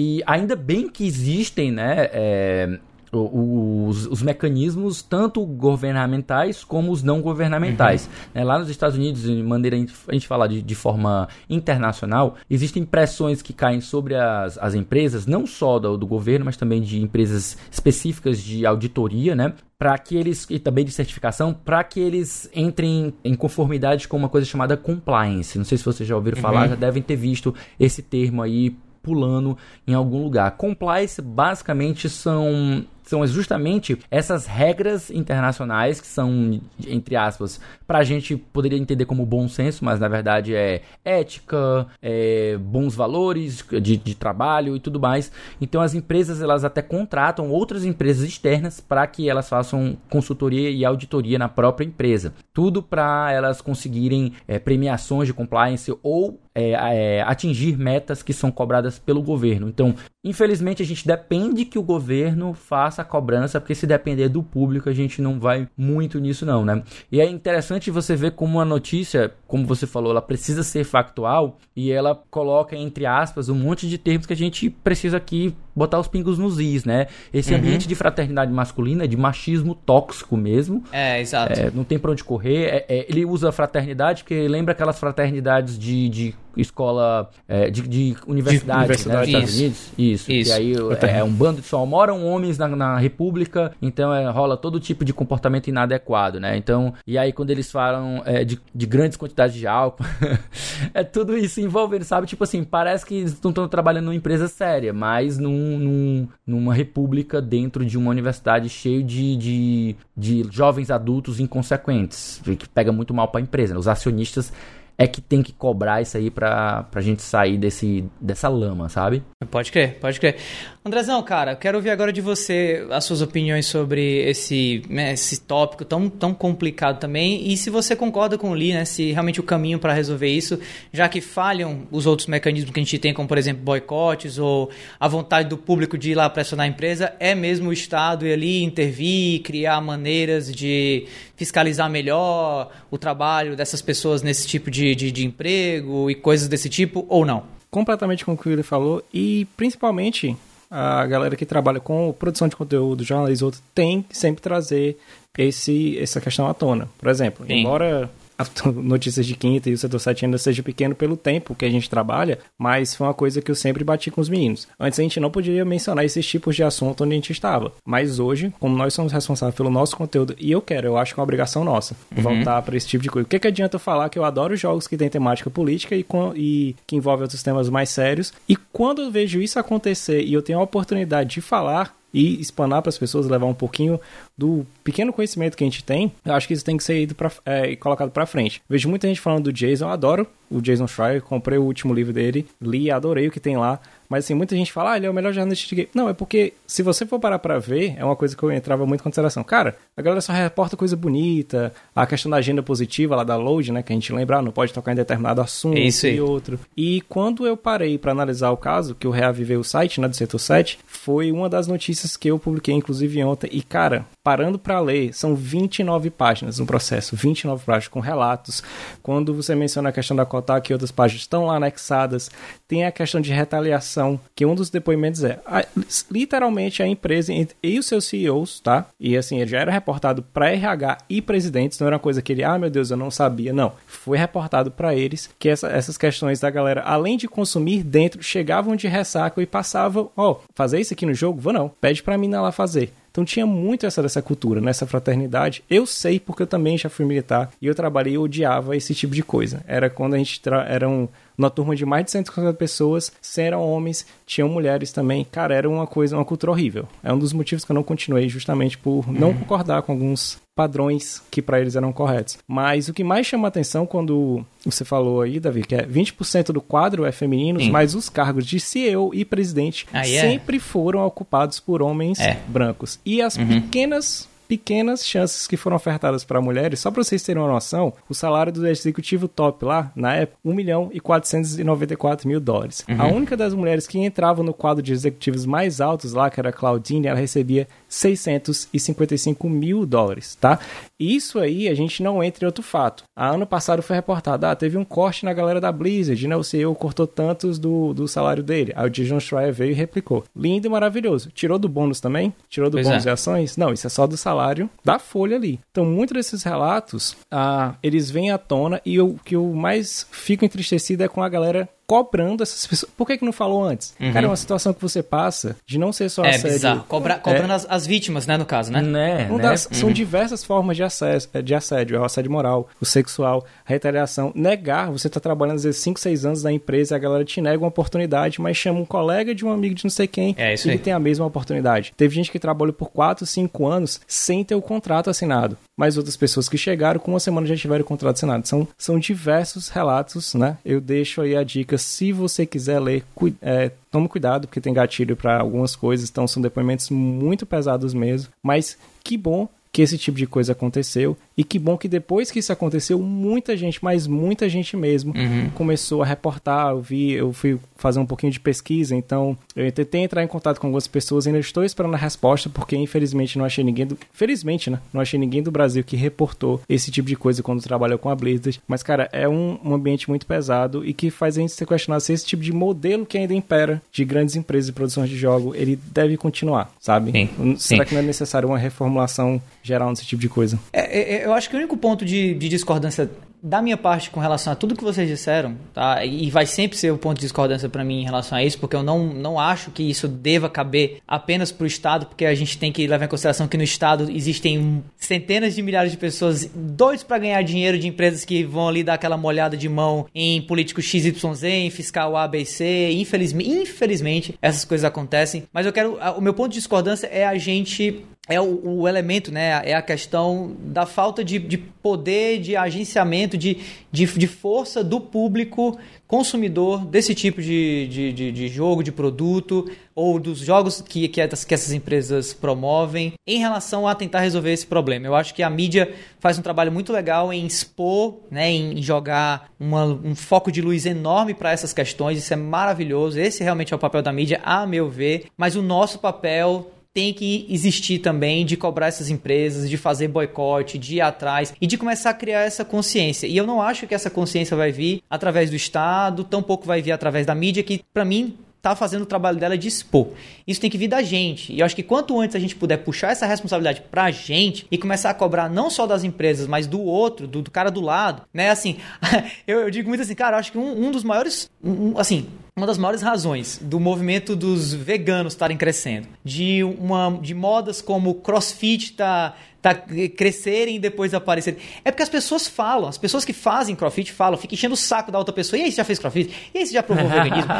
e 0.00 0.22
ainda 0.24 0.54
bem 0.54 0.88
que 0.88 1.04
existem, 1.04 1.72
né? 1.72 2.08
É, 2.12 2.78
os, 3.10 4.06
os, 4.06 4.22
mecanismos 4.22 5.02
tanto 5.02 5.44
governamentais 5.44 6.62
como 6.62 6.92
os 6.92 7.02
não 7.02 7.20
governamentais. 7.20 8.06
Uhum. 8.06 8.40
É, 8.40 8.44
lá 8.44 8.60
nos 8.60 8.68
Estados 8.68 8.96
Unidos, 8.96 9.22
de 9.22 9.42
maneira 9.42 9.76
a 9.76 10.12
gente 10.12 10.28
falar 10.28 10.46
de, 10.46 10.62
de, 10.62 10.74
forma 10.76 11.26
internacional, 11.50 12.36
existem 12.48 12.84
pressões 12.84 13.42
que 13.42 13.52
caem 13.52 13.80
sobre 13.80 14.14
as, 14.14 14.56
as 14.58 14.72
empresas, 14.72 15.26
não 15.26 15.48
só 15.48 15.80
do, 15.80 15.96
do 15.96 16.06
governo, 16.06 16.44
mas 16.44 16.56
também 16.56 16.80
de 16.80 17.02
empresas 17.02 17.58
específicas 17.68 18.40
de 18.40 18.64
auditoria, 18.64 19.34
né? 19.34 19.52
Para 19.76 19.98
que 19.98 20.16
eles, 20.16 20.46
e 20.48 20.60
também 20.60 20.84
de 20.84 20.92
certificação, 20.92 21.52
para 21.52 21.82
que 21.82 21.98
eles 21.98 22.48
entrem 22.54 23.12
em 23.24 23.34
conformidade 23.34 24.06
com 24.06 24.16
uma 24.16 24.28
coisa 24.28 24.46
chamada 24.46 24.76
compliance. 24.76 25.58
Não 25.58 25.64
sei 25.64 25.76
se 25.76 25.84
vocês 25.84 26.08
já 26.08 26.14
ouviram 26.14 26.36
uhum. 26.36 26.42
falar, 26.42 26.68
já 26.68 26.76
devem 26.76 27.02
ter 27.02 27.16
visto 27.16 27.52
esse 27.80 28.00
termo 28.00 28.42
aí 28.42 28.76
pulando 29.08 29.56
em 29.86 29.94
algum 29.94 30.22
lugar. 30.22 30.50
Compliance 30.58 31.22
basicamente 31.22 32.10
são 32.10 32.84
são 33.08 33.26
justamente 33.26 33.98
essas 34.10 34.44
regras 34.44 35.10
internacionais 35.10 35.98
que 35.98 36.06
são, 36.06 36.60
entre 36.86 37.16
aspas, 37.16 37.58
para 37.86 38.00
a 38.00 38.04
gente 38.04 38.36
poderia 38.36 38.78
entender 38.78 39.06
como 39.06 39.24
bom 39.24 39.48
senso, 39.48 39.82
mas 39.82 39.98
na 39.98 40.08
verdade 40.08 40.54
é 40.54 40.82
ética, 41.02 41.86
é 42.02 42.58
bons 42.60 42.94
valores 42.94 43.64
de, 43.80 43.96
de 43.96 44.14
trabalho 44.14 44.76
e 44.76 44.80
tudo 44.80 45.00
mais. 45.00 45.32
Então 45.58 45.80
as 45.80 45.94
empresas 45.94 46.42
elas 46.42 46.66
até 46.66 46.82
contratam 46.82 47.50
outras 47.50 47.82
empresas 47.82 48.28
externas 48.28 48.78
para 48.78 49.06
que 49.06 49.30
elas 49.30 49.48
façam 49.48 49.96
consultoria 50.10 50.68
e 50.68 50.84
auditoria 50.84 51.38
na 51.38 51.48
própria 51.48 51.86
empresa. 51.86 52.34
Tudo 52.52 52.82
para 52.82 53.32
elas 53.32 53.62
conseguirem 53.62 54.34
é, 54.46 54.58
premiações 54.58 55.26
de 55.26 55.32
compliance 55.32 55.96
ou 56.02 56.38
é, 56.54 56.70
é, 56.72 57.22
atingir 57.22 57.76
metas 57.76 58.22
que 58.22 58.32
são 58.32 58.50
cobradas 58.50 58.98
pelo 58.98 59.22
governo. 59.22 59.68
Então, 59.68 59.94
infelizmente, 60.24 60.82
a 60.82 60.86
gente 60.86 61.06
depende 61.06 61.64
que 61.64 61.78
o 61.78 61.82
governo 61.82 62.52
faça 62.54 63.02
a 63.02 63.04
cobrança, 63.04 63.60
porque 63.60 63.74
se 63.74 63.86
depender 63.86 64.28
do 64.28 64.42
público, 64.42 64.88
a 64.88 64.92
gente 64.92 65.22
não 65.22 65.38
vai 65.38 65.68
muito 65.76 66.18
nisso, 66.18 66.44
não, 66.44 66.64
né? 66.64 66.82
E 67.10 67.20
é 67.20 67.26
interessante 67.28 67.90
você 67.90 68.16
ver 68.16 68.32
como 68.32 68.60
a 68.60 68.64
notícia, 68.64 69.32
como 69.46 69.66
você 69.66 69.86
falou, 69.86 70.10
ela 70.10 70.22
precisa 70.22 70.62
ser 70.62 70.84
factual 70.84 71.58
e 71.74 71.90
ela 71.90 72.20
coloca, 72.30 72.76
entre 72.76 73.06
aspas, 73.06 73.48
um 73.48 73.54
monte 73.54 73.88
de 73.88 73.98
termos 73.98 74.26
que 74.26 74.32
a 74.32 74.36
gente 74.36 74.68
precisa 74.68 75.16
aqui 75.16 75.54
botar 75.74 76.00
os 76.00 76.08
pingos 76.08 76.38
nos 76.38 76.58
is, 76.58 76.84
né? 76.84 77.06
Esse 77.32 77.52
uhum. 77.52 77.60
ambiente 77.60 77.86
de 77.86 77.94
fraternidade 77.94 78.52
masculina, 78.52 79.06
de 79.06 79.16
machismo 79.16 79.74
tóxico 79.74 80.36
mesmo. 80.36 80.82
É, 80.90 81.20
exato. 81.20 81.52
É, 81.58 81.70
não 81.70 81.84
tem 81.84 81.98
pra 81.98 82.10
onde 82.10 82.24
correr. 82.24 82.64
É, 82.64 82.86
é, 82.88 83.06
ele 83.08 83.24
usa 83.24 83.52
fraternidade 83.52 84.24
porque 84.24 84.48
lembra 84.48 84.72
aquelas 84.72 84.98
fraternidades 84.98 85.78
de, 85.78 86.08
de 86.08 86.34
escola, 86.58 87.30
é, 87.46 87.70
de, 87.70 87.82
de 87.82 88.16
universidade, 88.26 88.80
universidade. 88.80 89.32
Né, 89.32 89.40
nos 89.40 89.50
Estados 89.50 89.58
Unidos. 89.58 89.92
Isso. 89.98 90.32
Isso. 90.32 90.50
E 90.50 90.52
aí 90.52 90.72
é, 91.02 91.18
é, 91.18 91.24
um 91.24 91.32
bando 91.32 91.60
de 91.60 91.66
só 91.66 91.84
moram 91.86 92.26
homens 92.26 92.58
na, 92.58 92.68
na 92.68 92.98
república, 92.98 93.72
então 93.80 94.12
é, 94.12 94.28
rola 94.30 94.56
todo 94.56 94.80
tipo 94.80 95.04
de 95.04 95.12
comportamento 95.12 95.68
inadequado, 95.68 96.40
né? 96.40 96.56
Então, 96.56 96.92
e 97.06 97.16
aí 97.16 97.32
quando 97.32 97.50
eles 97.50 97.70
falam 97.70 98.22
de, 98.46 98.58
de 98.74 98.86
grandes 98.86 99.16
quantidades 99.16 99.56
de 99.56 99.66
álcool, 99.66 100.04
é 100.94 101.04
tudo 101.04 101.36
isso 101.36 101.60
envolvendo, 101.60 102.04
sabe? 102.04 102.26
Tipo 102.26 102.44
assim, 102.44 102.64
parece 102.64 103.04
que 103.04 103.14
eles 103.14 103.40
não 103.42 103.50
estão 103.50 103.68
trabalhando 103.68 104.06
numa 104.06 104.14
empresa 104.14 104.48
séria, 104.48 104.92
mas 104.92 105.38
num, 105.38 105.78
num, 105.78 106.28
numa 106.46 106.74
república 106.74 107.40
dentro 107.40 107.84
de 107.84 107.96
uma 107.96 108.10
universidade 108.10 108.68
cheio 108.68 109.02
de, 109.02 109.36
de, 109.36 109.96
de 110.16 110.46
jovens 110.50 110.90
adultos 110.90 111.40
inconsequentes, 111.40 112.40
que 112.58 112.68
pega 112.68 112.92
muito 112.92 113.14
mal 113.14 113.28
para 113.28 113.40
a 113.40 113.42
empresa. 113.42 113.74
Né? 113.74 113.80
Os 113.80 113.88
acionistas 113.88 114.52
é 115.00 115.06
que 115.06 115.20
tem 115.20 115.44
que 115.44 115.52
cobrar 115.52 116.02
isso 116.02 116.16
aí 116.16 116.28
pra, 116.28 116.82
pra 116.82 117.00
gente 117.00 117.22
sair 117.22 117.56
desse, 117.56 118.04
dessa 118.20 118.48
lama, 118.48 118.88
sabe? 118.88 119.22
Pode 119.48 119.70
crer, 119.70 119.94
pode 120.00 120.18
crer. 120.18 120.36
Andrezão, 120.84 121.22
cara, 121.22 121.54
quero 121.54 121.78
ouvir 121.78 121.90
agora 121.90 122.12
de 122.12 122.20
você 122.20 122.84
as 122.90 123.04
suas 123.04 123.22
opiniões 123.22 123.66
sobre 123.66 124.28
esse, 124.28 124.82
né, 124.88 125.12
esse 125.12 125.40
tópico 125.42 125.84
tão, 125.84 126.08
tão 126.08 126.34
complicado 126.34 126.98
também 126.98 127.46
e 127.46 127.56
se 127.56 127.70
você 127.70 127.94
concorda 127.94 128.36
com 128.36 128.50
o 128.50 128.54
Lee, 128.54 128.72
né, 128.72 128.84
se 128.84 129.12
realmente 129.12 129.38
o 129.38 129.42
caminho 129.42 129.78
para 129.78 129.92
resolver 129.92 130.28
isso, 130.28 130.58
já 130.92 131.08
que 131.08 131.20
falham 131.20 131.86
os 131.92 132.06
outros 132.06 132.26
mecanismos 132.26 132.72
que 132.72 132.80
a 132.80 132.82
gente 132.82 132.98
tem, 132.98 133.14
como 133.14 133.28
por 133.28 133.38
exemplo 133.38 133.62
boicotes 133.62 134.38
ou 134.38 134.70
a 134.98 135.06
vontade 135.06 135.48
do 135.48 135.58
público 135.58 135.96
de 135.96 136.12
ir 136.12 136.14
lá 136.14 136.28
pressionar 136.28 136.64
a 136.64 136.68
empresa, 136.68 137.12
é 137.20 137.34
mesmo 137.34 137.68
o 137.68 137.72
Estado 137.72 138.26
ir 138.26 138.32
ali 138.32 138.62
intervir, 138.64 139.42
criar 139.42 139.80
maneiras 139.80 140.52
de 140.52 141.06
fiscalizar 141.36 141.88
melhor 141.88 142.70
o 142.90 142.98
trabalho 142.98 143.54
dessas 143.54 143.80
pessoas 143.80 144.22
nesse 144.22 144.46
tipo 144.46 144.70
de, 144.70 144.87
de, 144.94 145.10
de 145.10 145.26
emprego 145.26 146.10
e 146.10 146.14
coisas 146.14 146.48
desse 146.48 146.68
tipo, 146.68 147.04
ou 147.08 147.24
não? 147.24 147.44
Completamente 147.70 148.24
com 148.24 148.32
o 148.32 148.38
que 148.38 148.48
ele 148.48 148.62
falou 148.62 149.02
e 149.12 149.46
principalmente 149.56 150.36
a 150.70 151.06
galera 151.06 151.36
que 151.36 151.46
trabalha 151.46 151.80
com 151.80 152.14
produção 152.18 152.48
de 152.48 152.56
conteúdo, 152.56 153.04
jornalismo, 153.04 153.52
tem 153.74 154.02
que 154.02 154.16
sempre 154.16 154.42
trazer 154.42 154.98
esse, 155.36 155.98
essa 155.98 156.20
questão 156.20 156.46
à 156.48 156.54
tona. 156.54 156.88
Por 156.98 157.08
exemplo, 157.08 157.46
Sim. 157.46 157.60
embora 157.60 158.10
Notícias 158.82 159.26
de 159.26 159.34
Quinta 159.34 159.68
e 159.68 159.72
o 159.72 159.78
Setor 159.78 160.00
7 160.00 160.24
ainda 160.24 160.38
seja 160.38 160.62
pequeno 160.62 160.94
pelo 160.94 161.16
tempo 161.16 161.54
que 161.54 161.64
a 161.64 161.70
gente 161.70 161.90
trabalha, 161.90 162.38
mas 162.56 162.94
foi 162.94 163.06
uma 163.06 163.14
coisa 163.14 163.42
que 163.42 163.50
eu 163.50 163.54
sempre 163.54 163.84
bati 163.84 164.10
com 164.10 164.20
os 164.20 164.28
meninos. 164.28 164.68
Antes 164.78 164.98
a 164.98 165.02
gente 165.02 165.20
não 165.20 165.30
podia 165.30 165.64
mencionar 165.64 166.04
esses 166.04 166.26
tipos 166.26 166.54
de 166.54 166.62
assunto 166.62 167.04
onde 167.04 167.12
a 167.12 167.16
gente 167.16 167.32
estava, 167.32 167.72
mas 167.84 168.18
hoje, 168.18 168.52
como 168.60 168.76
nós 168.76 168.94
somos 168.94 169.12
responsáveis 169.12 169.56
pelo 169.56 169.70
nosso 169.70 169.96
conteúdo, 169.96 170.34
e 170.38 170.50
eu 170.50 170.62
quero, 170.62 170.86
eu 170.86 170.96
acho 170.96 171.14
que 171.14 171.20
é 171.20 171.20
uma 171.20 171.24
obrigação 171.24 171.64
nossa, 171.64 171.96
uhum. 172.16 172.22
voltar 172.22 172.62
para 172.62 172.76
esse 172.76 172.86
tipo 172.86 173.02
de 173.02 173.10
coisa. 173.10 173.26
O 173.26 173.28
que, 173.28 173.38
que 173.38 173.48
adianta 173.48 173.76
eu 173.76 173.80
falar 173.80 174.08
que 174.08 174.18
eu 174.18 174.24
adoro 174.24 174.56
jogos 174.56 174.86
que 174.86 174.96
têm 174.96 175.08
temática 175.08 175.50
política 175.50 175.96
e, 175.96 176.02
com, 176.02 176.32
e 176.36 176.76
que 176.86 176.96
envolvem 176.96 177.22
outros 177.22 177.42
temas 177.42 177.68
mais 177.68 177.88
sérios, 177.90 178.32
e 178.48 178.56
quando 178.56 179.02
eu 179.02 179.10
vejo 179.10 179.40
isso 179.40 179.58
acontecer 179.58 180.22
e 180.22 180.32
eu 180.32 180.42
tenho 180.42 180.58
a 180.58 180.62
oportunidade 180.62 181.30
de 181.30 181.40
falar, 181.40 181.97
e 182.18 182.40
espanar 182.40 182.82
para 182.82 182.88
as 182.88 182.98
pessoas, 182.98 183.28
levar 183.28 183.46
um 183.46 183.54
pouquinho 183.54 184.00
do 184.36 184.66
pequeno 184.82 185.12
conhecimento 185.12 185.56
que 185.56 185.62
a 185.62 185.66
gente 185.66 185.84
tem, 185.84 186.12
eu 186.24 186.34
acho 186.34 186.48
que 186.48 186.54
isso 186.54 186.64
tem 186.64 186.76
que 186.76 186.82
ser 186.82 187.00
ido 187.00 187.14
pra, 187.14 187.30
é, 187.46 187.76
colocado 187.76 188.10
para 188.10 188.26
frente. 188.26 188.60
Vejo 188.68 188.88
muita 188.88 189.06
gente 189.06 189.20
falando 189.20 189.44
do 189.44 189.52
Jason, 189.52 189.84
eu 189.84 189.90
adoro 189.90 190.26
o 190.50 190.60
Jason 190.60 190.88
Schreier, 190.88 191.22
comprei 191.22 191.58
o 191.58 191.62
último 191.62 191.94
livro 191.94 192.12
dele, 192.12 192.44
li, 192.60 192.90
adorei 192.90 193.28
o 193.28 193.30
que 193.30 193.38
tem 193.38 193.56
lá, 193.56 193.78
mas 194.08 194.24
assim, 194.24 194.34
muita 194.34 194.56
gente 194.56 194.72
fala, 194.72 194.92
ah, 194.92 194.96
ele 194.96 195.06
é 195.06 195.10
o 195.10 195.14
melhor 195.14 195.32
jornalista 195.32 195.68
de 195.68 195.74
game. 195.74 195.88
Não, 195.94 196.08
é 196.08 196.12
porque 196.12 196.54
se 196.66 196.82
você 196.82 197.04
for 197.04 197.18
parar 197.18 197.38
pra 197.38 197.58
ver, 197.58 197.94
é 197.96 198.04
uma 198.04 198.16
coisa 198.16 198.36
que 198.36 198.42
eu 198.42 198.50
entrava 198.50 198.86
muito 198.86 199.00
em 199.00 199.04
consideração. 199.04 199.44
Cara, 199.44 199.76
a 199.96 200.02
galera 200.02 200.20
só 200.20 200.32
reporta 200.32 200.76
coisa 200.76 200.96
bonita, 200.96 201.72
a 201.94 202.06
questão 202.06 202.30
da 202.30 202.38
agenda 202.38 202.62
positiva 202.62 203.16
lá 203.16 203.24
da 203.24 203.36
load, 203.36 203.72
né, 203.72 203.82
que 203.82 203.92
a 203.92 203.96
gente 203.96 204.12
lembra, 204.12 204.40
não 204.40 204.52
pode 204.52 204.72
tocar 204.72 204.92
em 204.92 204.96
determinado 204.96 205.40
assunto 205.40 205.76
e 205.76 206.20
outro. 206.20 206.58
E 206.76 207.00
quando 207.02 207.46
eu 207.46 207.56
parei 207.56 207.98
para 207.98 208.12
analisar 208.12 208.50
o 208.50 208.56
caso, 208.56 208.94
que 208.94 209.06
eu 209.06 209.10
reavivei 209.10 209.56
o 209.56 209.64
site, 209.64 210.00
né, 210.00 210.08
do 210.08 210.16
setor 210.16 210.38
7, 210.38 210.78
foi 210.86 211.30
uma 211.30 211.48
das 211.48 211.66
notícias 211.66 212.16
que 212.16 212.28
eu 212.28 212.38
publiquei, 212.38 212.74
inclusive 212.74 213.22
ontem, 213.24 213.50
e 213.52 213.62
cara, 213.62 214.06
parando 214.22 214.58
para 214.58 214.80
ler, 214.80 215.12
são 215.14 215.34
29 215.34 216.10
páginas 216.10 216.58
no 216.58 216.66
processo, 216.66 217.16
29 217.16 217.64
páginas 217.64 217.88
com 217.88 218.00
relatos. 218.00 218.62
Quando 219.02 219.34
você 219.34 219.54
menciona 219.54 219.88
a 219.88 219.92
questão 219.92 220.16
da 220.16 220.26
Kotak 220.26 220.70
e 220.70 220.74
outras 220.74 220.90
páginas 220.90 221.22
estão 221.22 221.46
lá 221.46 221.56
anexadas, 221.56 222.30
tem 222.66 222.84
a 222.84 222.92
questão 222.92 223.20
de 223.20 223.32
retaliação, 223.32 223.97
que 224.34 224.46
um 224.46 224.54
dos 224.54 224.70
depoimentos 224.70 225.24
é 225.24 225.40
a, 225.46 225.64
literalmente 226.10 226.82
a 226.82 226.86
empresa 226.86 227.32
e 227.62 227.78
os 227.78 227.86
seus 227.86 228.04
CEOs, 228.04 228.60
tá? 228.60 228.86
E 228.98 229.16
assim, 229.16 229.40
ele 229.40 229.50
já 229.50 229.60
era 229.60 229.72
reportado 229.72 230.22
para 230.22 230.50
RH 230.52 230.98
e 231.08 231.22
presidentes, 231.22 231.78
não 231.78 231.86
era 231.86 231.96
uma 231.96 232.00
coisa 232.00 232.22
que 232.22 232.32
ele, 232.32 232.44
ah, 232.44 232.58
meu 232.58 232.70
Deus, 232.70 232.90
eu 232.90 232.96
não 232.96 233.10
sabia, 233.10 233.52
não. 233.52 233.72
Foi 233.86 234.16
reportado 234.16 234.70
para 234.70 234.94
eles 234.94 235.30
que 235.38 235.48
essa, 235.48 235.68
essas 235.68 235.96
questões 235.96 236.40
da 236.40 236.50
galera, 236.50 236.82
além 236.82 237.16
de 237.16 237.28
consumir 237.28 237.82
dentro, 237.82 238.22
chegavam 238.22 238.76
de 238.76 238.88
ressaca 238.88 239.40
e 239.40 239.46
passavam, 239.46 240.10
ó, 240.16 240.32
oh, 240.32 240.36
fazer 240.54 240.80
isso 240.80 240.94
aqui 240.94 241.06
no 241.06 241.14
jogo? 241.14 241.40
Vou 241.40 241.52
não, 241.52 241.68
pede 241.68 242.02
para 242.02 242.18
mim 242.18 242.28
lá 242.30 242.52
fazer. 242.52 242.92
Então 243.10 243.24
tinha 243.24 243.46
muito 243.46 243.86
essa 243.86 244.02
dessa 244.02 244.22
cultura, 244.22 244.60
nessa 244.60 244.86
fraternidade. 244.86 245.62
Eu 245.68 245.86
sei 245.86 246.20
porque 246.20 246.42
eu 246.42 246.46
também 246.46 246.78
já 246.78 246.88
fui 246.88 247.04
militar 247.04 247.50
e 247.60 247.66
eu 247.66 247.74
trabalhei 247.74 248.14
e 248.14 248.18
odiava 248.18 248.76
esse 248.76 248.94
tipo 248.94 249.14
de 249.14 249.22
coisa. 249.22 249.62
Era 249.66 249.90
quando 249.90 250.14
a 250.14 250.18
gente 250.18 250.40
era 250.68 250.88
um, 250.88 251.08
uma 251.36 251.50
turma 251.50 251.74
de 251.74 251.86
mais 251.86 252.04
de 252.04 252.10
150 252.10 252.52
pessoas, 252.54 253.12
100 253.20 253.46
eram 253.46 253.62
homens, 253.62 254.06
tinham 254.26 254.48
mulheres 254.48 254.92
também. 254.92 255.26
Cara, 255.30 255.54
era 255.54 255.68
uma 255.68 255.86
coisa, 255.86 256.16
uma 256.16 256.24
cultura 256.24 256.52
horrível. 256.52 256.88
É 257.02 257.12
um 257.12 257.18
dos 257.18 257.32
motivos 257.32 257.64
que 257.64 257.70
eu 257.70 257.74
não 257.74 257.82
continuei, 257.82 258.28
justamente 258.28 258.76
por 258.76 259.10
não 259.10 259.28
uhum. 259.28 259.38
concordar 259.38 259.82
com 259.82 259.92
alguns 259.92 260.38
padrões 260.58 261.22
que 261.30 261.40
para 261.40 261.60
eles 261.60 261.76
eram 261.76 261.92
corretos. 261.92 262.36
Mas 262.48 262.88
o 262.88 262.92
que 262.92 263.04
mais 263.04 263.24
chama 263.24 263.46
atenção 263.46 263.86
quando 263.86 264.44
você 264.64 264.84
falou 264.84 265.22
aí, 265.22 265.38
Davi, 265.38 265.62
que 265.62 265.76
é 265.76 265.86
20% 265.86 266.46
do 266.46 266.60
quadro 266.60 267.04
é 267.04 267.12
feminino, 267.12 267.60
mas 267.70 267.94
os 267.94 268.08
cargos 268.08 268.44
de 268.44 268.58
CEO 268.58 269.14
e 269.14 269.24
presidente 269.24 269.86
é. 269.92 270.02
sempre 270.02 270.58
foram 270.58 271.06
ocupados 271.06 271.60
por 271.60 271.80
homens 271.80 272.18
é. 272.18 272.40
brancos. 272.48 272.98
E 273.06 273.22
as 273.22 273.36
uhum. 273.36 273.46
pequenas 273.46 274.28
pequenas 274.48 275.06
chances 275.06 275.46
que 275.46 275.56
foram 275.56 275.76
ofertadas 275.76 276.24
para 276.24 276.40
mulheres. 276.40 276.80
Só 276.80 276.90
para 276.90 277.04
vocês 277.04 277.22
terem 277.22 277.40
uma 277.40 277.52
noção, 277.52 277.92
o 278.08 278.14
salário 278.14 278.50
do 278.50 278.66
executivo 278.66 279.28
top 279.28 279.64
lá, 279.64 279.92
na 279.94 280.14
época, 280.14 280.38
1 280.44 280.54
milhão 280.54 280.90
e 280.92 280.98
494 280.98 282.26
mil 282.26 282.40
dólares. 282.40 282.84
Uhum. 282.88 283.02
A 283.02 283.06
única 283.06 283.36
das 283.36 283.52
mulheres 283.52 283.86
que 283.86 283.98
entrava 283.98 284.42
no 284.42 284.54
quadro 284.54 284.82
de 284.82 284.92
executivos 284.92 285.44
mais 285.44 285.80
altos 285.80 286.14
lá, 286.14 286.30
que 286.30 286.40
era 286.40 286.48
a 286.48 286.52
Claudine, 286.52 287.06
ela 287.06 287.18
recebia 287.18 287.68
655 287.88 289.48
mil 289.48 289.84
dólares, 289.84 290.34
tá? 290.34 290.58
Isso 290.98 291.38
aí 291.38 291.68
a 291.68 291.74
gente 291.74 292.02
não 292.02 292.22
entra 292.22 292.44
em 292.44 292.46
outro 292.46 292.62
fato. 292.62 293.04
A 293.16 293.28
ano 293.28 293.46
passado 293.46 293.82
foi 293.82 293.96
reportado, 293.96 294.46
ah, 294.46 294.56
teve 294.56 294.76
um 294.76 294.84
corte 294.84 295.24
na 295.24 295.32
galera 295.32 295.60
da 295.60 295.70
Blizzard, 295.70 296.26
né? 296.26 296.36
O 296.36 296.42
CEO 296.42 296.74
cortou 296.74 297.06
tantos 297.06 297.58
do, 297.58 297.94
do 297.94 298.08
salário 298.08 298.42
dele. 298.42 298.72
Aí 298.74 298.86
o 298.86 298.90
Dijon 298.90 299.20
Schreier 299.20 299.52
veio 299.52 299.72
e 299.72 299.74
replicou. 299.74 300.24
Lindo 300.34 300.66
e 300.66 300.70
maravilhoso. 300.70 301.30
Tirou 301.30 301.58
do 301.58 301.68
bônus 301.68 302.00
também? 302.00 302.34
Tirou 302.48 302.68
do 302.68 302.74
pois 302.74 302.86
bônus 302.86 303.02
é. 303.02 303.08
de 303.08 303.10
ações? 303.10 303.56
Não, 303.56 303.72
isso 303.72 303.86
é 303.86 303.90
só 303.90 304.06
do 304.06 304.16
salário 304.16 304.68
da 304.84 304.98
folha 304.98 305.36
ali. 305.36 305.60
Então, 305.70 305.84
muitos 305.84 306.14
desses 306.14 306.42
relatos, 306.42 307.16
ah, 307.30 307.74
eles 307.82 308.10
vêm 308.10 308.30
à 308.30 308.38
tona 308.38 308.80
e 308.84 309.00
o 309.00 309.14
que 309.24 309.36
eu 309.36 309.52
mais 309.52 310.06
fico 310.10 310.44
entristecido 310.44 311.02
é 311.02 311.08
com 311.08 311.22
a 311.22 311.28
galera 311.28 311.68
cobrando 311.88 312.42
essas 312.42 312.66
pessoas. 312.66 312.92
Por 312.94 313.06
que, 313.06 313.16
que 313.16 313.24
não 313.24 313.32
falou 313.32 313.64
antes? 313.64 313.94
Uhum. 313.98 314.12
Cara, 314.12 314.26
é 314.26 314.28
uma 314.28 314.36
situação 314.36 314.74
que 314.74 314.82
você 314.82 315.02
passa 315.02 315.56
de 315.66 315.78
não 315.78 315.90
ser 315.90 316.10
só 316.10 316.22
é, 316.22 316.30
assédio. 316.30 316.52
Bizarro. 316.52 316.84
Cobra, 316.86 317.14
é. 317.14 317.18
cobrando 317.18 317.50
é, 317.50 317.56
as, 317.56 317.66
as, 317.68 317.86
vítimas, 317.86 318.26
né, 318.26 318.36
no 318.36 318.44
caso, 318.44 318.70
né? 318.70 318.82
né, 318.82 319.26
né? 319.26 319.38
Das, 319.38 319.64
uhum. 319.64 319.72
São 319.72 319.90
diversas 319.90 320.44
formas 320.44 320.76
de 320.76 320.82
assédio, 320.82 321.42
de 321.42 321.54
assédio. 321.54 321.96
É 321.96 322.00
o 322.00 322.04
assédio 322.04 322.30
moral, 322.30 322.68
o 322.78 322.84
sexual, 322.84 323.46
a 323.66 323.70
retaliação. 323.70 324.30
Negar, 324.34 324.90
você 324.90 325.08
tá 325.08 325.18
trabalhando 325.18 325.56
às 325.56 325.64
vezes 325.64 325.80
5, 325.80 325.98
6 325.98 326.26
anos 326.26 326.42
na 326.42 326.52
empresa 326.52 326.94
e 326.94 326.96
a 326.96 326.98
galera 326.98 327.24
te 327.24 327.40
nega 327.40 327.58
uma 327.58 327.68
oportunidade, 327.68 328.38
mas 328.38 328.56
chama 328.58 328.80
um 328.80 328.84
colega 328.84 329.34
de 329.34 329.46
um 329.46 329.50
amigo 329.50 329.74
de 329.74 329.84
não 329.84 329.90
sei 329.90 330.06
quem 330.06 330.34
é, 330.36 330.52
isso 330.52 330.68
e 330.68 330.70
aí. 330.70 330.76
ele 330.76 330.82
tem 330.82 330.92
a 330.92 330.98
mesma 330.98 331.24
oportunidade. 331.24 331.94
Teve 331.96 332.14
gente 332.14 332.30
que 332.30 332.38
trabalhou 332.38 332.74
por 332.74 332.90
4, 332.90 333.24
5 333.24 333.66
anos 333.66 333.98
sem 334.06 334.44
ter 334.44 334.54
o 334.54 334.60
contrato 334.60 335.08
assinado 335.08 335.56
mas 335.78 335.96
outras 335.96 336.16
pessoas 336.16 336.48
que 336.48 336.58
chegaram 336.58 336.98
com 336.98 337.12
uma 337.12 337.20
semana 337.20 337.46
já 337.46 337.54
tiveram 337.54 337.82
o 337.82 337.86
contrato 337.86 338.16
assinado. 338.16 338.48
São, 338.48 338.66
são 338.76 338.98
diversos 338.98 339.68
relatos, 339.68 340.34
né? 340.34 340.58
Eu 340.64 340.80
deixo 340.80 341.20
aí 341.20 341.36
a 341.36 341.44
dica, 341.44 341.77
se 341.78 342.12
você 342.12 342.44
quiser 342.44 342.80
ler, 342.80 343.04
cu 343.14 343.32
é, 343.40 343.70
tome 343.90 344.08
cuidado, 344.08 344.46
porque 344.46 344.60
tem 344.60 344.72
gatilho 344.74 345.16
para 345.16 345.40
algumas 345.40 345.74
coisas, 345.74 346.10
então 346.10 346.26
são 346.26 346.42
depoimentos 346.42 346.90
muito 346.90 347.46
pesados 347.46 347.94
mesmo, 347.94 348.32
mas 348.42 348.76
que 349.02 349.16
bom 349.16 349.48
que 349.72 349.82
esse 349.82 349.98
tipo 349.98 350.16
de 350.16 350.26
coisa 350.26 350.52
aconteceu 350.52 351.16
e 351.36 351.44
que 351.44 351.58
bom 351.58 351.78
que 351.78 351.86
depois 351.86 352.32
que 352.32 352.40
isso 352.40 352.52
aconteceu, 352.52 352.98
muita 352.98 353.56
gente, 353.56 353.78
mas 353.82 354.08
muita 354.08 354.48
gente 354.48 354.76
mesmo, 354.76 355.14
uhum. 355.16 355.50
começou 355.54 356.02
a 356.02 356.06
reportar. 356.06 356.70
Eu 356.70 356.82
vi, 356.82 357.12
eu 357.12 357.32
fui 357.32 357.58
fazer 357.76 358.00
um 358.00 358.06
pouquinho 358.06 358.32
de 358.32 358.40
pesquisa, 358.40 358.96
então 358.96 359.38
eu 359.54 359.70
tentei 359.70 360.00
entrar 360.00 360.24
em 360.24 360.26
contato 360.26 360.60
com 360.60 360.66
algumas 360.66 360.88
pessoas, 360.88 361.28
ainda 361.28 361.38
estou 361.38 361.62
esperando 361.62 361.94
a 361.94 361.96
resposta, 361.96 362.50
porque 362.50 362.74
infelizmente 362.74 363.38
não 363.38 363.44
achei 363.44 363.62
ninguém 363.62 363.86
do. 363.86 363.96
Felizmente, 364.12 364.68
né? 364.68 364.80
Não 364.92 365.00
achei 365.00 365.18
ninguém 365.18 365.40
do 365.40 365.52
Brasil 365.52 365.84
que 365.84 365.96
reportou 365.96 366.60
esse 366.68 366.90
tipo 366.90 367.08
de 367.08 367.14
coisa 367.14 367.40
quando 367.40 367.62
trabalhou 367.62 367.98
com 367.98 368.10
a 368.10 368.16
Blizzard. 368.16 368.60
Mas, 368.66 368.82
cara, 368.82 369.08
é 369.12 369.28
um, 369.28 369.60
um 369.64 369.74
ambiente 369.74 370.08
muito 370.08 370.26
pesado 370.26 370.84
e 370.84 370.92
que 370.92 371.08
faz 371.08 371.38
a 371.38 371.40
gente 371.40 371.52
se 371.52 371.64
questionar 371.64 372.00
se 372.00 372.12
esse 372.12 372.26
tipo 372.26 372.42
de 372.42 372.52
modelo 372.52 373.06
que 373.06 373.16
ainda 373.16 373.32
impera 373.32 373.80
de 373.92 374.04
grandes 374.04 374.34
empresas 374.34 374.66
de 374.66 374.72
produção 374.72 375.04
de 375.04 375.16
jogo, 375.16 375.54
ele 375.54 375.78
deve 375.92 376.16
continuar, 376.16 376.72
sabe? 376.80 377.12
Sim, 377.12 377.56
Será 377.56 377.84
sim. 377.84 377.88
que 377.88 377.94
não 377.94 378.02
é 378.02 378.04
necessário 378.04 378.48
uma 378.48 378.58
reformulação 378.58 379.40
geral 379.68 379.90
nesse 379.90 380.04
tipo 380.04 380.20
de 380.20 380.28
coisa? 380.28 380.58
É, 380.72 381.16
é, 381.16 381.26
eu 381.26 381.32
acho 381.32 381.48
que 381.48 381.54
o 381.54 381.58
único 381.58 381.76
ponto 381.76 382.04
de, 382.04 382.34
de 382.34 382.48
discordância 382.48 383.08
da 383.42 383.62
minha 383.62 383.76
parte 383.76 384.10
com 384.10 384.20
relação 384.20 384.52
a 384.52 384.56
tudo 384.56 384.74
que 384.74 384.82
vocês 384.82 385.08
disseram, 385.08 385.56
tá? 385.72 386.04
E 386.04 386.30
vai 386.30 386.44
sempre 386.44 386.76
ser 386.76 386.90
o 386.90 386.98
ponto 386.98 387.16
de 387.16 387.22
discordância 387.22 387.68
para 387.68 387.84
mim 387.84 388.00
em 388.00 388.04
relação 388.04 388.36
a 388.36 388.42
isso, 388.42 388.58
porque 388.58 388.74
eu 388.74 388.82
não, 388.82 389.06
não 389.06 389.38
acho 389.38 389.70
que 389.70 389.82
isso 389.82 390.08
deva 390.08 390.48
caber 390.48 391.00
apenas 391.06 391.52
para 391.52 391.64
o 391.64 391.66
Estado, 391.66 392.06
porque 392.06 392.24
a 392.24 392.34
gente 392.34 392.58
tem 392.58 392.72
que 392.72 392.86
levar 392.86 393.04
em 393.04 393.08
consideração 393.08 393.46
que 393.46 393.56
no 393.56 393.62
Estado 393.62 394.10
existem 394.10 394.82
centenas 394.96 395.54
de 395.54 395.62
milhares 395.62 395.92
de 395.92 395.98
pessoas 395.98 396.50
doidos 396.54 397.04
para 397.04 397.18
ganhar 397.18 397.42
dinheiro 397.42 397.78
de 397.78 397.86
empresas 397.86 398.24
que 398.24 398.42
vão 398.42 398.68
ali 398.68 398.82
dar 398.82 398.94
aquela 398.94 399.16
molhada 399.16 399.56
de 399.56 399.68
mão 399.68 400.06
em 400.14 400.42
político 400.42 400.82
XYZ, 400.82 401.44
em 401.44 401.70
fiscal 401.70 402.16
ABC. 402.16 402.90
Infelizmente, 402.92 403.50
infelizmente 403.50 404.34
essas 404.42 404.64
coisas 404.64 404.84
acontecem. 404.84 405.44
Mas 405.52 405.64
eu 405.64 405.72
quero. 405.72 405.98
O 406.16 406.20
meu 406.20 406.34
ponto 406.34 406.48
de 406.48 406.58
discordância 406.58 407.06
é 407.06 407.24
a 407.24 407.36
gente 407.38 408.04
é 408.28 408.40
o, 408.40 408.80
o, 408.80 408.88
elemento, 408.88 409.32
né? 409.32 409.62
É 409.64 409.74
a 409.74 409.80
questão 409.80 410.54
da 410.60 410.84
falta 410.84 411.24
de, 411.24 411.38
de 411.38 411.56
poder, 411.56 412.38
de 412.38 412.54
agenciamento, 412.54 413.38
de, 413.38 413.56
de, 413.90 414.04
de, 414.04 414.26
força 414.26 414.84
do 414.84 415.00
público 415.00 415.78
consumidor 416.06 416.84
desse 416.84 417.14
tipo 417.14 417.40
de, 417.40 418.12
de, 418.12 418.32
de, 418.32 418.48
jogo, 418.48 418.82
de 418.82 418.92
produto, 418.92 419.70
ou 419.94 420.20
dos 420.20 420.38
jogos 420.38 420.82
que, 420.82 421.08
que, 421.08 421.26
que 421.26 421.54
essas 421.54 421.72
empresas 421.72 422.32
promovem, 422.34 423.14
em 423.26 423.38
relação 423.38 423.88
a 423.88 423.94
tentar 423.94 424.20
resolver 424.20 424.52
esse 424.52 424.66
problema. 424.66 425.06
Eu 425.06 425.14
acho 425.14 425.34
que 425.34 425.42
a 425.42 425.50
mídia 425.50 425.94
faz 426.20 426.38
um 426.38 426.42
trabalho 426.42 426.70
muito 426.70 426.92
legal 426.92 427.32
em 427.32 427.46
expor, 427.46 428.20
né, 428.30 428.50
em 428.50 428.82
jogar 428.82 429.50
uma, 429.58 429.84
um 429.84 430.14
foco 430.14 430.52
de 430.52 430.60
luz 430.60 430.86
enorme 430.86 431.34
para 431.34 431.50
essas 431.50 431.72
questões. 431.72 432.18
Isso 432.18 432.32
é 432.32 432.36
maravilhoso. 432.36 433.18
Esse 433.18 433.42
realmente 433.42 433.72
é 433.72 433.76
o 433.76 433.78
papel 433.78 434.02
da 434.02 434.12
mídia, 434.12 434.40
a 434.44 434.66
meu 434.66 434.88
ver. 434.88 435.26
Mas 435.36 435.56
o 435.56 435.62
nosso 435.62 435.98
papel 435.98 436.70
tem 436.98 437.14
que 437.14 437.46
existir 437.48 438.00
também 438.00 438.44
de 438.44 438.56
cobrar 438.56 438.88
essas 438.88 439.08
empresas, 439.08 439.70
de 439.70 439.76
fazer 439.76 440.08
boicote, 440.08 440.76
de 440.76 440.96
ir 440.96 441.00
atrás 441.00 441.54
e 441.60 441.64
de 441.64 441.78
começar 441.78 442.10
a 442.10 442.14
criar 442.14 442.40
essa 442.40 442.64
consciência. 442.64 443.28
E 443.28 443.36
eu 443.36 443.46
não 443.46 443.62
acho 443.62 443.86
que 443.86 443.94
essa 443.94 444.10
consciência 444.10 444.56
vai 444.56 444.72
vir 444.72 445.00
através 445.08 445.48
do 445.48 445.54
Estado, 445.54 446.24
tampouco 446.24 446.66
vai 446.66 446.82
vir 446.82 446.90
através 446.90 447.24
da 447.24 447.36
mídia, 447.36 447.62
que 447.62 447.84
para 447.94 448.04
mim 448.04 448.36
tá 448.60 448.74
fazendo 448.74 449.02
o 449.02 449.06
trabalho 449.06 449.38
dela 449.38 449.56
de 449.56 449.68
expor. 449.68 450.08
Isso 450.44 450.60
tem 450.60 450.68
que 450.68 450.76
vir 450.76 450.88
da 450.88 451.00
gente. 451.00 451.52
E 451.52 451.60
eu 451.60 451.66
acho 451.66 451.76
que 451.76 451.84
quanto 451.84 452.18
antes 452.18 452.34
a 452.34 452.40
gente 452.40 452.56
puder 452.56 452.78
puxar 452.78 453.12
essa 453.12 453.26
responsabilidade 453.26 453.84
pra 453.92 454.10
gente 454.10 454.66
e 454.68 454.76
começar 454.76 455.10
a 455.10 455.14
cobrar 455.14 455.48
não 455.48 455.70
só 455.70 455.86
das 455.86 456.02
empresas, 456.02 456.48
mas 456.48 456.66
do 456.66 456.82
outro, 456.82 457.28
do, 457.28 457.42
do 457.42 457.50
cara 457.52 457.70
do 457.70 457.80
lado, 457.80 458.22
né? 458.34 458.50
Assim, 458.50 458.78
eu, 459.46 459.60
eu, 459.60 459.70
digo 459.70 459.88
muito 459.88 460.00
assim, 460.00 460.16
cara, 460.16 460.34
eu 460.34 460.40
acho 460.40 460.50
que 460.50 460.58
um, 460.58 460.88
um 460.88 460.90
dos 460.90 461.04
maiores, 461.04 461.48
um, 461.62 461.96
assim, 461.96 462.26
uma 462.58 462.66
das 462.66 462.76
maiores 462.76 463.00
razões 463.00 463.58
do 463.62 463.80
movimento 463.80 464.36
dos 464.36 464.74
veganos 464.74 465.32
estarem 465.32 465.56
crescendo, 465.56 466.08
de 466.24 466.62
uma 466.62 467.18
de 467.22 467.34
modas 467.34 467.80
como 467.80 468.14
CrossFit 468.14 468.92
tá 468.92 469.34
tá, 469.60 469.74
crescerem 469.74 470.76
e 470.76 470.78
depois 470.78 471.12
aparecerem. 471.12 471.58
É 471.84 471.90
porque 471.90 472.02
as 472.02 472.08
pessoas 472.08 472.46
falam, 472.46 472.88
as 472.88 472.96
pessoas 472.98 473.24
que 473.24 473.32
fazem 473.32 473.74
crossfit 473.74 474.12
falam, 474.12 474.38
fica 474.38 474.54
enchendo 474.54 474.74
o 474.74 474.76
saco 474.76 475.10
da 475.10 475.18
outra 475.18 475.34
pessoa. 475.34 475.58
E 475.58 475.64
aí, 475.64 475.70
você 475.70 475.76
já 475.76 475.84
fez 475.84 475.98
crossfit? 475.98 476.32
E 476.54 476.58
aí, 476.58 476.66
você 476.66 476.72
já 476.72 476.82
provou 476.82 477.08
veganismo? 477.08 477.48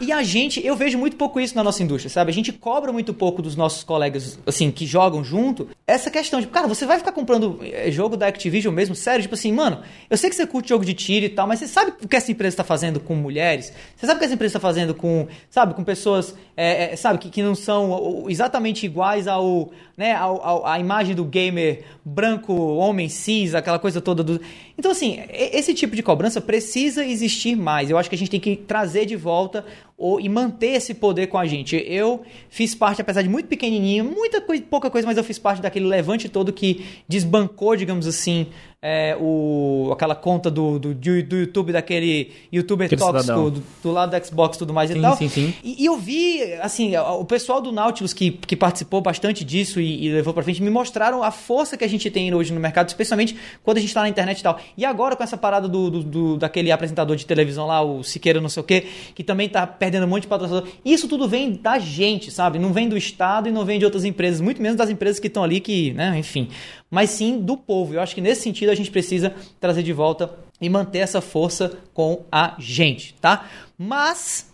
E, 0.00 0.06
e, 0.06 0.12
a 0.12 0.22
gente, 0.22 0.64
eu 0.64 0.76
vejo 0.76 0.98
muito 0.98 1.16
pouco 1.16 1.40
isso 1.40 1.54
na 1.54 1.62
nossa 1.62 1.82
indústria, 1.82 2.10
sabe? 2.10 2.30
A 2.30 2.34
gente 2.34 2.52
cobra 2.52 2.92
muito 2.92 3.14
pouco 3.14 3.40
dos 3.40 3.56
nossos 3.56 3.82
colegas, 3.84 4.38
assim, 4.46 4.70
que 4.70 4.86
jogam 4.86 5.22
junto, 5.24 5.68
essa 5.86 6.10
questão 6.10 6.40
de, 6.40 6.46
cara, 6.46 6.66
você 6.66 6.86
vai 6.86 6.98
ficar 6.98 7.12
comprando 7.12 7.60
eh, 7.62 7.90
jogo 7.90 8.16
da 8.16 8.26
Activision 8.26 8.74
mesmo? 8.74 8.94
Sério? 8.94 9.22
Tipo 9.22 9.34
assim, 9.34 9.52
mano, 9.52 9.82
eu 10.08 10.16
sei 10.16 10.30
que 10.30 10.36
você 10.36 10.46
curte 10.46 10.70
jogo 10.70 10.84
de 10.84 10.94
tiro 10.94 11.26
e 11.26 11.28
tal, 11.28 11.46
mas 11.46 11.60
você 11.60 11.68
sabe 11.68 11.92
o 12.02 12.08
que 12.08 12.16
essa 12.16 12.30
empresa 12.30 12.54
está 12.54 12.64
fazendo 12.64 13.00
com 13.00 13.14
mulheres? 13.14 13.72
Você 13.96 14.06
sabe 14.06 14.18
o 14.18 14.20
que 14.22 14.26
essa 14.26 14.34
empresa 14.34 14.56
está 14.56 14.60
fazendo 14.60 14.94
com, 14.94 15.26
sabe, 15.50 15.74
com 15.74 15.82
pessoas, 15.82 16.36
é, 16.56 16.92
é, 16.92 16.96
sabe, 16.96 17.18
que, 17.18 17.28
que 17.28 17.42
não 17.42 17.54
são 17.56 18.26
exatamente 18.28 18.86
iguais 18.86 19.26
ao, 19.26 19.72
né, 19.96 20.14
ao, 20.14 20.44
ao, 20.44 20.66
a 20.66 20.78
imagem 20.78 21.14
do 21.14 21.24
gamer 21.24 21.84
branco, 22.04 22.52
homem 22.52 23.08
cis, 23.08 23.54
aquela 23.54 23.78
coisa 23.78 24.00
toda 24.00 24.22
do. 24.22 24.40
Então, 24.78 24.90
assim, 24.90 25.20
esse 25.30 25.74
tipo 25.74 25.94
de 25.94 26.02
cobrança 26.02 26.40
precisa 26.40 27.04
existir 27.04 27.56
mais. 27.56 27.90
Eu 27.90 27.98
acho 27.98 28.08
que 28.08 28.14
a 28.14 28.18
gente 28.18 28.30
tem 28.30 28.40
que 28.40 28.56
trazer 28.56 29.06
de 29.06 29.16
volta 29.16 29.64
ou, 29.96 30.20
e 30.20 30.28
manter 30.28 30.70
esse 30.70 30.94
poder 30.94 31.28
com 31.28 31.38
a 31.38 31.46
gente. 31.46 31.76
Eu 31.86 32.22
fiz 32.48 32.74
parte, 32.74 33.00
apesar 33.00 33.22
de 33.22 33.28
muito 33.28 33.46
pequenininho, 33.46 34.04
muita 34.04 34.40
coisa, 34.40 34.62
pouca 34.68 34.90
coisa, 34.90 35.06
mas 35.06 35.16
eu 35.16 35.22
fiz 35.22 35.38
parte 35.38 35.62
daquele 35.62 35.86
levante 35.86 36.28
todo 36.28 36.52
que 36.52 36.84
desbancou, 37.06 37.76
digamos 37.76 38.06
assim, 38.06 38.48
é, 38.84 39.16
o, 39.20 39.90
aquela 39.92 40.16
conta 40.16 40.50
do, 40.50 40.76
do, 40.76 40.92
do 40.92 41.36
YouTube, 41.36 41.72
daquele 41.72 42.32
youtuber 42.52 42.86
Aquele 42.86 43.00
tóxico 43.00 43.50
do, 43.50 43.62
do, 43.80 43.92
lado 43.92 44.18
do 44.18 44.26
Xbox 44.26 44.56
e 44.56 44.58
tudo 44.58 44.74
mais 44.74 44.90
sim, 44.90 44.98
e 44.98 45.00
tal. 45.00 45.16
Sim, 45.16 45.28
sim. 45.28 45.54
E, 45.62 45.84
e, 45.84 45.86
eu 45.86 45.96
vi, 45.96 46.42
assim, 46.54 46.96
o 46.96 47.24
pessoal 47.24 47.60
do 47.60 47.70
Nautilus 47.70 48.12
que, 48.12 48.32
que 48.32 48.56
participou 48.56 49.00
bastante 49.00 49.44
disso 49.44 49.78
e, 49.82 50.06
e, 50.06 50.12
levou 50.12 50.32
pra 50.32 50.42
frente, 50.42 50.62
me 50.62 50.70
mostraram 50.70 51.22
a 51.22 51.30
força 51.30 51.76
que 51.76 51.84
a 51.84 51.88
gente 51.88 52.10
tem 52.10 52.32
hoje 52.34 52.52
no 52.52 52.60
mercado, 52.60 52.88
especialmente 52.88 53.36
quando 53.62 53.78
a 53.78 53.80
gente 53.80 53.92
tá 53.92 54.00
na 54.02 54.08
internet 54.08 54.40
e 54.40 54.42
tal. 54.42 54.60
E 54.76 54.84
agora 54.84 55.16
com 55.16 55.22
essa 55.22 55.36
parada 55.36 55.68
do, 55.68 55.90
do, 55.90 56.02
do 56.02 56.36
daquele 56.36 56.70
apresentador 56.70 57.16
de 57.16 57.26
televisão 57.26 57.66
lá, 57.66 57.82
o 57.82 58.02
Siqueira 58.02 58.40
não 58.40 58.48
sei 58.48 58.62
o 58.62 58.64
que, 58.64 58.86
que 59.14 59.24
também 59.24 59.48
tá 59.48 59.66
perdendo 59.66 60.06
um 60.06 60.08
monte 60.08 60.22
de 60.22 60.28
patrocinador. 60.28 60.68
Isso 60.84 61.08
tudo 61.08 61.28
vem 61.28 61.52
da 61.52 61.78
gente, 61.78 62.30
sabe? 62.30 62.58
Não 62.58 62.72
vem 62.72 62.88
do 62.88 62.96
Estado 62.96 63.48
e 63.48 63.52
não 63.52 63.64
vem 63.64 63.78
de 63.78 63.84
outras 63.84 64.04
empresas, 64.04 64.40
muito 64.40 64.62
menos 64.62 64.76
das 64.76 64.88
empresas 64.88 65.18
que 65.18 65.26
estão 65.26 65.42
ali 65.42 65.60
que, 65.60 65.92
né, 65.92 66.18
enfim 66.18 66.48
mas 66.92 67.08
sim 67.08 67.40
do 67.40 67.56
povo. 67.56 67.94
Eu 67.94 68.02
acho 68.02 68.14
que 68.14 68.20
nesse 68.20 68.42
sentido 68.42 68.68
a 68.68 68.74
gente 68.74 68.90
precisa 68.90 69.34
trazer 69.58 69.82
de 69.82 69.94
volta 69.94 70.30
e 70.60 70.68
manter 70.68 70.98
essa 70.98 71.22
força 71.22 71.78
com 71.94 72.24
a 72.30 72.54
gente, 72.58 73.14
tá? 73.14 73.48
Mas, 73.78 74.52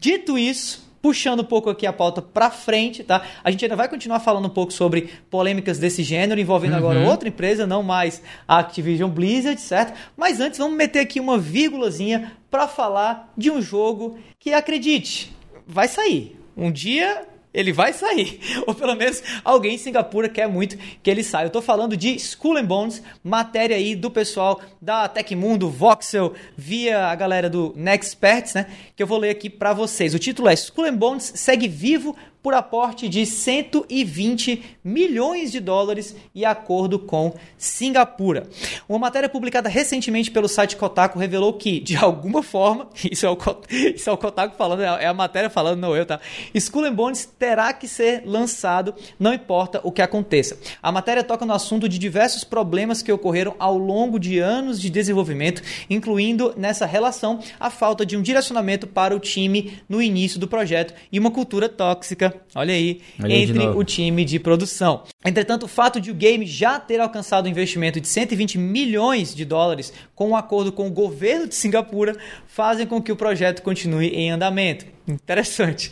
dito 0.00 0.36
isso, 0.36 0.85
puxando 1.06 1.38
um 1.38 1.44
pouco 1.44 1.70
aqui 1.70 1.86
a 1.86 1.92
pauta 1.92 2.20
para 2.20 2.50
frente, 2.50 3.04
tá? 3.04 3.22
A 3.44 3.48
gente 3.52 3.64
ainda 3.64 3.76
vai 3.76 3.88
continuar 3.88 4.18
falando 4.18 4.46
um 4.46 4.50
pouco 4.50 4.72
sobre 4.72 5.08
polêmicas 5.30 5.78
desse 5.78 6.02
gênero, 6.02 6.40
envolvendo 6.40 6.72
uhum. 6.72 6.78
agora 6.78 6.98
outra 6.98 7.28
empresa, 7.28 7.64
não 7.64 7.80
mais 7.80 8.20
a 8.48 8.58
Activision 8.58 9.08
Blizzard, 9.08 9.60
certo? 9.60 9.96
Mas 10.16 10.40
antes 10.40 10.58
vamos 10.58 10.76
meter 10.76 10.98
aqui 10.98 11.20
uma 11.20 11.38
vírgulazinha 11.38 12.32
para 12.50 12.66
falar 12.66 13.32
de 13.36 13.52
um 13.52 13.62
jogo 13.62 14.18
que 14.36 14.52
acredite, 14.52 15.32
vai 15.64 15.86
sair. 15.86 16.36
Um 16.56 16.72
dia 16.72 17.24
ele 17.56 17.72
vai 17.72 17.92
sair. 17.94 18.38
Ou 18.66 18.74
pelo 18.74 18.94
menos 18.94 19.22
alguém 19.42 19.74
em 19.74 19.78
Singapura 19.78 20.28
quer 20.28 20.46
muito 20.46 20.76
que 21.02 21.10
ele 21.10 21.24
saia. 21.24 21.46
Eu 21.46 21.50
tô 21.50 21.62
falando 21.62 21.96
de 21.96 22.14
Skull 22.14 22.58
and 22.58 22.66
Bones, 22.66 23.02
matéria 23.24 23.74
aí 23.74 23.96
do 23.96 24.10
pessoal 24.10 24.60
da 24.80 25.08
Tecmundo, 25.08 25.70
Voxel, 25.70 26.34
via 26.54 27.06
a 27.06 27.14
galera 27.14 27.48
do 27.48 27.72
Nexperts, 27.74 28.54
né? 28.54 28.66
Que 28.94 29.02
eu 29.02 29.06
vou 29.06 29.18
ler 29.18 29.30
aqui 29.30 29.48
para 29.48 29.72
vocês. 29.72 30.14
O 30.14 30.18
título 30.18 30.48
é 30.48 30.54
Skull 30.54 30.84
and 30.84 30.96
Bones 30.96 31.32
segue 31.34 31.66
vivo 31.66 32.14
por 32.46 32.54
aporte 32.54 33.08
de 33.08 33.26
120 33.26 34.62
milhões 34.84 35.50
de 35.50 35.58
dólares 35.58 36.14
e 36.32 36.44
acordo 36.44 36.96
com 36.96 37.34
Singapura. 37.58 38.46
Uma 38.88 39.00
matéria 39.00 39.28
publicada 39.28 39.68
recentemente 39.68 40.30
pelo 40.30 40.46
site 40.46 40.76
Kotaku 40.76 41.18
revelou 41.18 41.54
que, 41.54 41.80
de 41.80 41.96
alguma 41.96 42.44
forma, 42.44 42.88
isso 43.10 43.26
é 43.26 43.28
o, 43.28 43.36
isso 43.68 44.08
é 44.08 44.12
o 44.12 44.16
Kotaku 44.16 44.56
falando, 44.56 44.84
é, 44.84 45.02
é 45.02 45.06
a 45.08 45.12
matéria 45.12 45.50
falando, 45.50 45.80
não 45.80 45.96
eu, 45.96 46.06
tá? 46.06 46.20
Skull 46.54 46.88
Bones 46.92 47.28
terá 47.36 47.72
que 47.72 47.88
ser 47.88 48.22
lançado, 48.24 48.94
não 49.18 49.34
importa 49.34 49.80
o 49.82 49.90
que 49.90 50.00
aconteça. 50.00 50.56
A 50.80 50.92
matéria 50.92 51.24
toca 51.24 51.44
no 51.44 51.52
assunto 51.52 51.88
de 51.88 51.98
diversos 51.98 52.44
problemas 52.44 53.02
que 53.02 53.10
ocorreram 53.10 53.56
ao 53.58 53.76
longo 53.76 54.20
de 54.20 54.38
anos 54.38 54.80
de 54.80 54.88
desenvolvimento, 54.88 55.62
incluindo 55.90 56.54
nessa 56.56 56.86
relação 56.86 57.40
a 57.58 57.70
falta 57.70 58.06
de 58.06 58.16
um 58.16 58.22
direcionamento 58.22 58.86
para 58.86 59.16
o 59.16 59.18
time 59.18 59.80
no 59.88 60.00
início 60.00 60.38
do 60.38 60.46
projeto 60.46 60.94
e 61.10 61.18
uma 61.18 61.32
cultura 61.32 61.68
tóxica 61.68 62.35
olha 62.54 62.74
aí, 62.74 63.00
olha 63.22 63.34
entre 63.34 63.66
o 63.68 63.84
time 63.84 64.24
de 64.24 64.38
produção. 64.38 65.02
Entretanto, 65.24 65.64
o 65.64 65.68
fato 65.68 66.00
de 66.00 66.10
o 66.10 66.14
game 66.14 66.46
já 66.46 66.78
ter 66.78 67.00
alcançado 67.00 67.46
um 67.46 67.50
investimento 67.50 68.00
de 68.00 68.08
120 68.08 68.58
milhões 68.58 69.34
de 69.34 69.44
dólares 69.44 69.92
com 70.14 70.30
um 70.30 70.36
acordo 70.36 70.72
com 70.72 70.86
o 70.86 70.90
governo 70.90 71.46
de 71.46 71.54
Singapura 71.54 72.16
fazem 72.46 72.86
com 72.86 73.02
que 73.02 73.12
o 73.12 73.16
projeto 73.16 73.62
continue 73.62 74.08
em 74.08 74.30
andamento. 74.30 74.95
Interessante. 75.06 75.90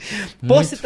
Se 0.65 0.77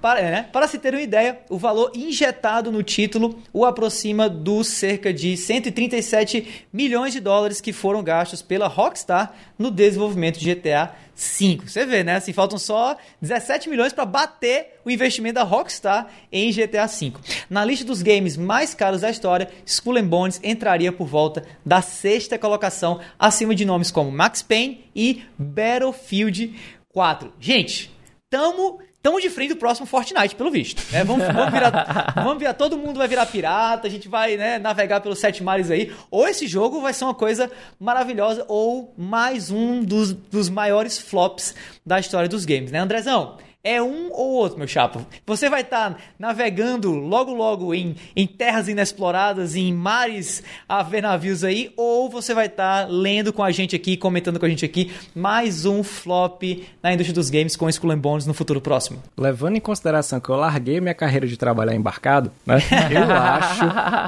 para, 0.00 0.22
né? 0.22 0.48
para 0.52 0.68
se 0.68 0.78
ter 0.78 0.94
uma 0.94 1.02
ideia, 1.02 1.40
o 1.50 1.58
valor 1.58 1.90
injetado 1.94 2.70
no 2.70 2.82
título 2.82 3.42
o 3.52 3.64
aproxima 3.64 4.28
dos 4.28 4.68
cerca 4.68 5.12
de 5.12 5.36
137 5.36 6.66
milhões 6.72 7.12
de 7.12 7.20
dólares 7.20 7.60
que 7.60 7.72
foram 7.72 8.02
gastos 8.02 8.40
pela 8.40 8.68
Rockstar 8.68 9.32
no 9.58 9.70
desenvolvimento 9.70 10.38
de 10.38 10.54
GTA 10.54 10.94
5. 11.14 11.68
Você 11.68 11.84
vê, 11.84 12.02
né? 12.02 12.16
Assim, 12.16 12.32
faltam 12.32 12.58
só 12.58 12.96
17 13.20 13.68
milhões 13.68 13.92
para 13.92 14.06
bater 14.06 14.80
o 14.84 14.90
investimento 14.90 15.34
da 15.34 15.42
Rockstar 15.42 16.08
em 16.30 16.50
GTA 16.52 16.86
5. 16.86 17.20
Na 17.50 17.64
lista 17.64 17.84
dos 17.84 18.02
games 18.02 18.36
mais 18.36 18.74
caros 18.74 19.02
da 19.02 19.10
história, 19.10 19.48
Skull 19.66 19.98
and 19.98 20.06
Bones 20.06 20.40
entraria 20.42 20.92
por 20.92 21.06
volta 21.06 21.44
da 21.64 21.82
sexta 21.82 22.38
colocação, 22.38 23.00
acima 23.18 23.54
de 23.54 23.64
nomes 23.64 23.90
como 23.90 24.10
Max 24.10 24.42
Payne 24.42 24.84
e 24.94 25.22
Battlefield 25.38 26.54
4. 26.92 27.32
Gente, 27.40 27.90
tamo 28.30 28.80
Estamos 29.02 29.20
de 29.20 29.30
frente 29.30 29.48
do 29.48 29.56
próximo 29.56 29.84
Fortnite, 29.84 30.36
pelo 30.36 30.48
visto. 30.48 30.80
Né? 30.92 31.02
Vamos, 31.02 31.26
vamos, 31.26 31.52
virar, 31.52 32.12
vamos 32.14 32.38
virar, 32.38 32.54
todo 32.54 32.78
mundo 32.78 32.98
vai 32.98 33.08
virar 33.08 33.26
pirata, 33.26 33.88
a 33.88 33.90
gente 33.90 34.06
vai 34.06 34.36
né, 34.36 34.60
navegar 34.60 35.00
pelos 35.00 35.18
sete 35.18 35.42
mares 35.42 35.72
aí. 35.72 35.92
Ou 36.08 36.28
esse 36.28 36.46
jogo 36.46 36.80
vai 36.80 36.92
ser 36.92 37.02
uma 37.02 37.14
coisa 37.14 37.50
maravilhosa, 37.80 38.44
ou 38.46 38.94
mais 38.96 39.50
um 39.50 39.82
dos, 39.82 40.12
dos 40.12 40.48
maiores 40.48 41.00
flops 41.00 41.52
da 41.84 41.98
história 41.98 42.28
dos 42.28 42.44
games, 42.44 42.70
né, 42.70 42.78
Andrezão? 42.78 43.38
É 43.64 43.80
um 43.80 44.10
ou 44.10 44.32
outro, 44.32 44.58
meu 44.58 44.66
chapa. 44.66 45.06
Você 45.24 45.48
vai 45.48 45.60
estar 45.60 45.90
tá 45.90 45.96
navegando 46.18 46.90
logo 46.90 47.32
logo 47.32 47.72
em, 47.72 47.94
em 48.16 48.26
terras 48.26 48.66
inexploradas, 48.66 49.54
em 49.54 49.72
mares 49.72 50.42
a 50.68 50.82
ver 50.82 51.00
navios 51.00 51.44
aí, 51.44 51.72
ou 51.76 52.10
você 52.10 52.34
vai 52.34 52.46
estar 52.46 52.86
tá 52.86 52.88
lendo 52.90 53.32
com 53.32 53.40
a 53.40 53.52
gente 53.52 53.76
aqui, 53.76 53.96
comentando 53.96 54.40
com 54.40 54.46
a 54.46 54.48
gente 54.48 54.64
aqui, 54.64 54.90
mais 55.14 55.64
um 55.64 55.84
flop 55.84 56.42
na 56.82 56.92
indústria 56.92 57.14
dos 57.14 57.30
games 57.30 57.54
com 57.54 57.68
Skull 57.68 57.96
Bones 57.96 58.26
no 58.26 58.34
futuro 58.34 58.60
próximo. 58.60 59.00
Levando 59.16 59.54
em 59.54 59.60
consideração 59.60 60.18
que 60.18 60.28
eu 60.28 60.36
larguei 60.36 60.80
minha 60.80 60.94
carreira 60.94 61.28
de 61.28 61.36
trabalhar 61.36 61.76
embarcado, 61.76 62.32
né? 62.44 62.58
Eu 62.90 63.10
acho, 63.12 63.64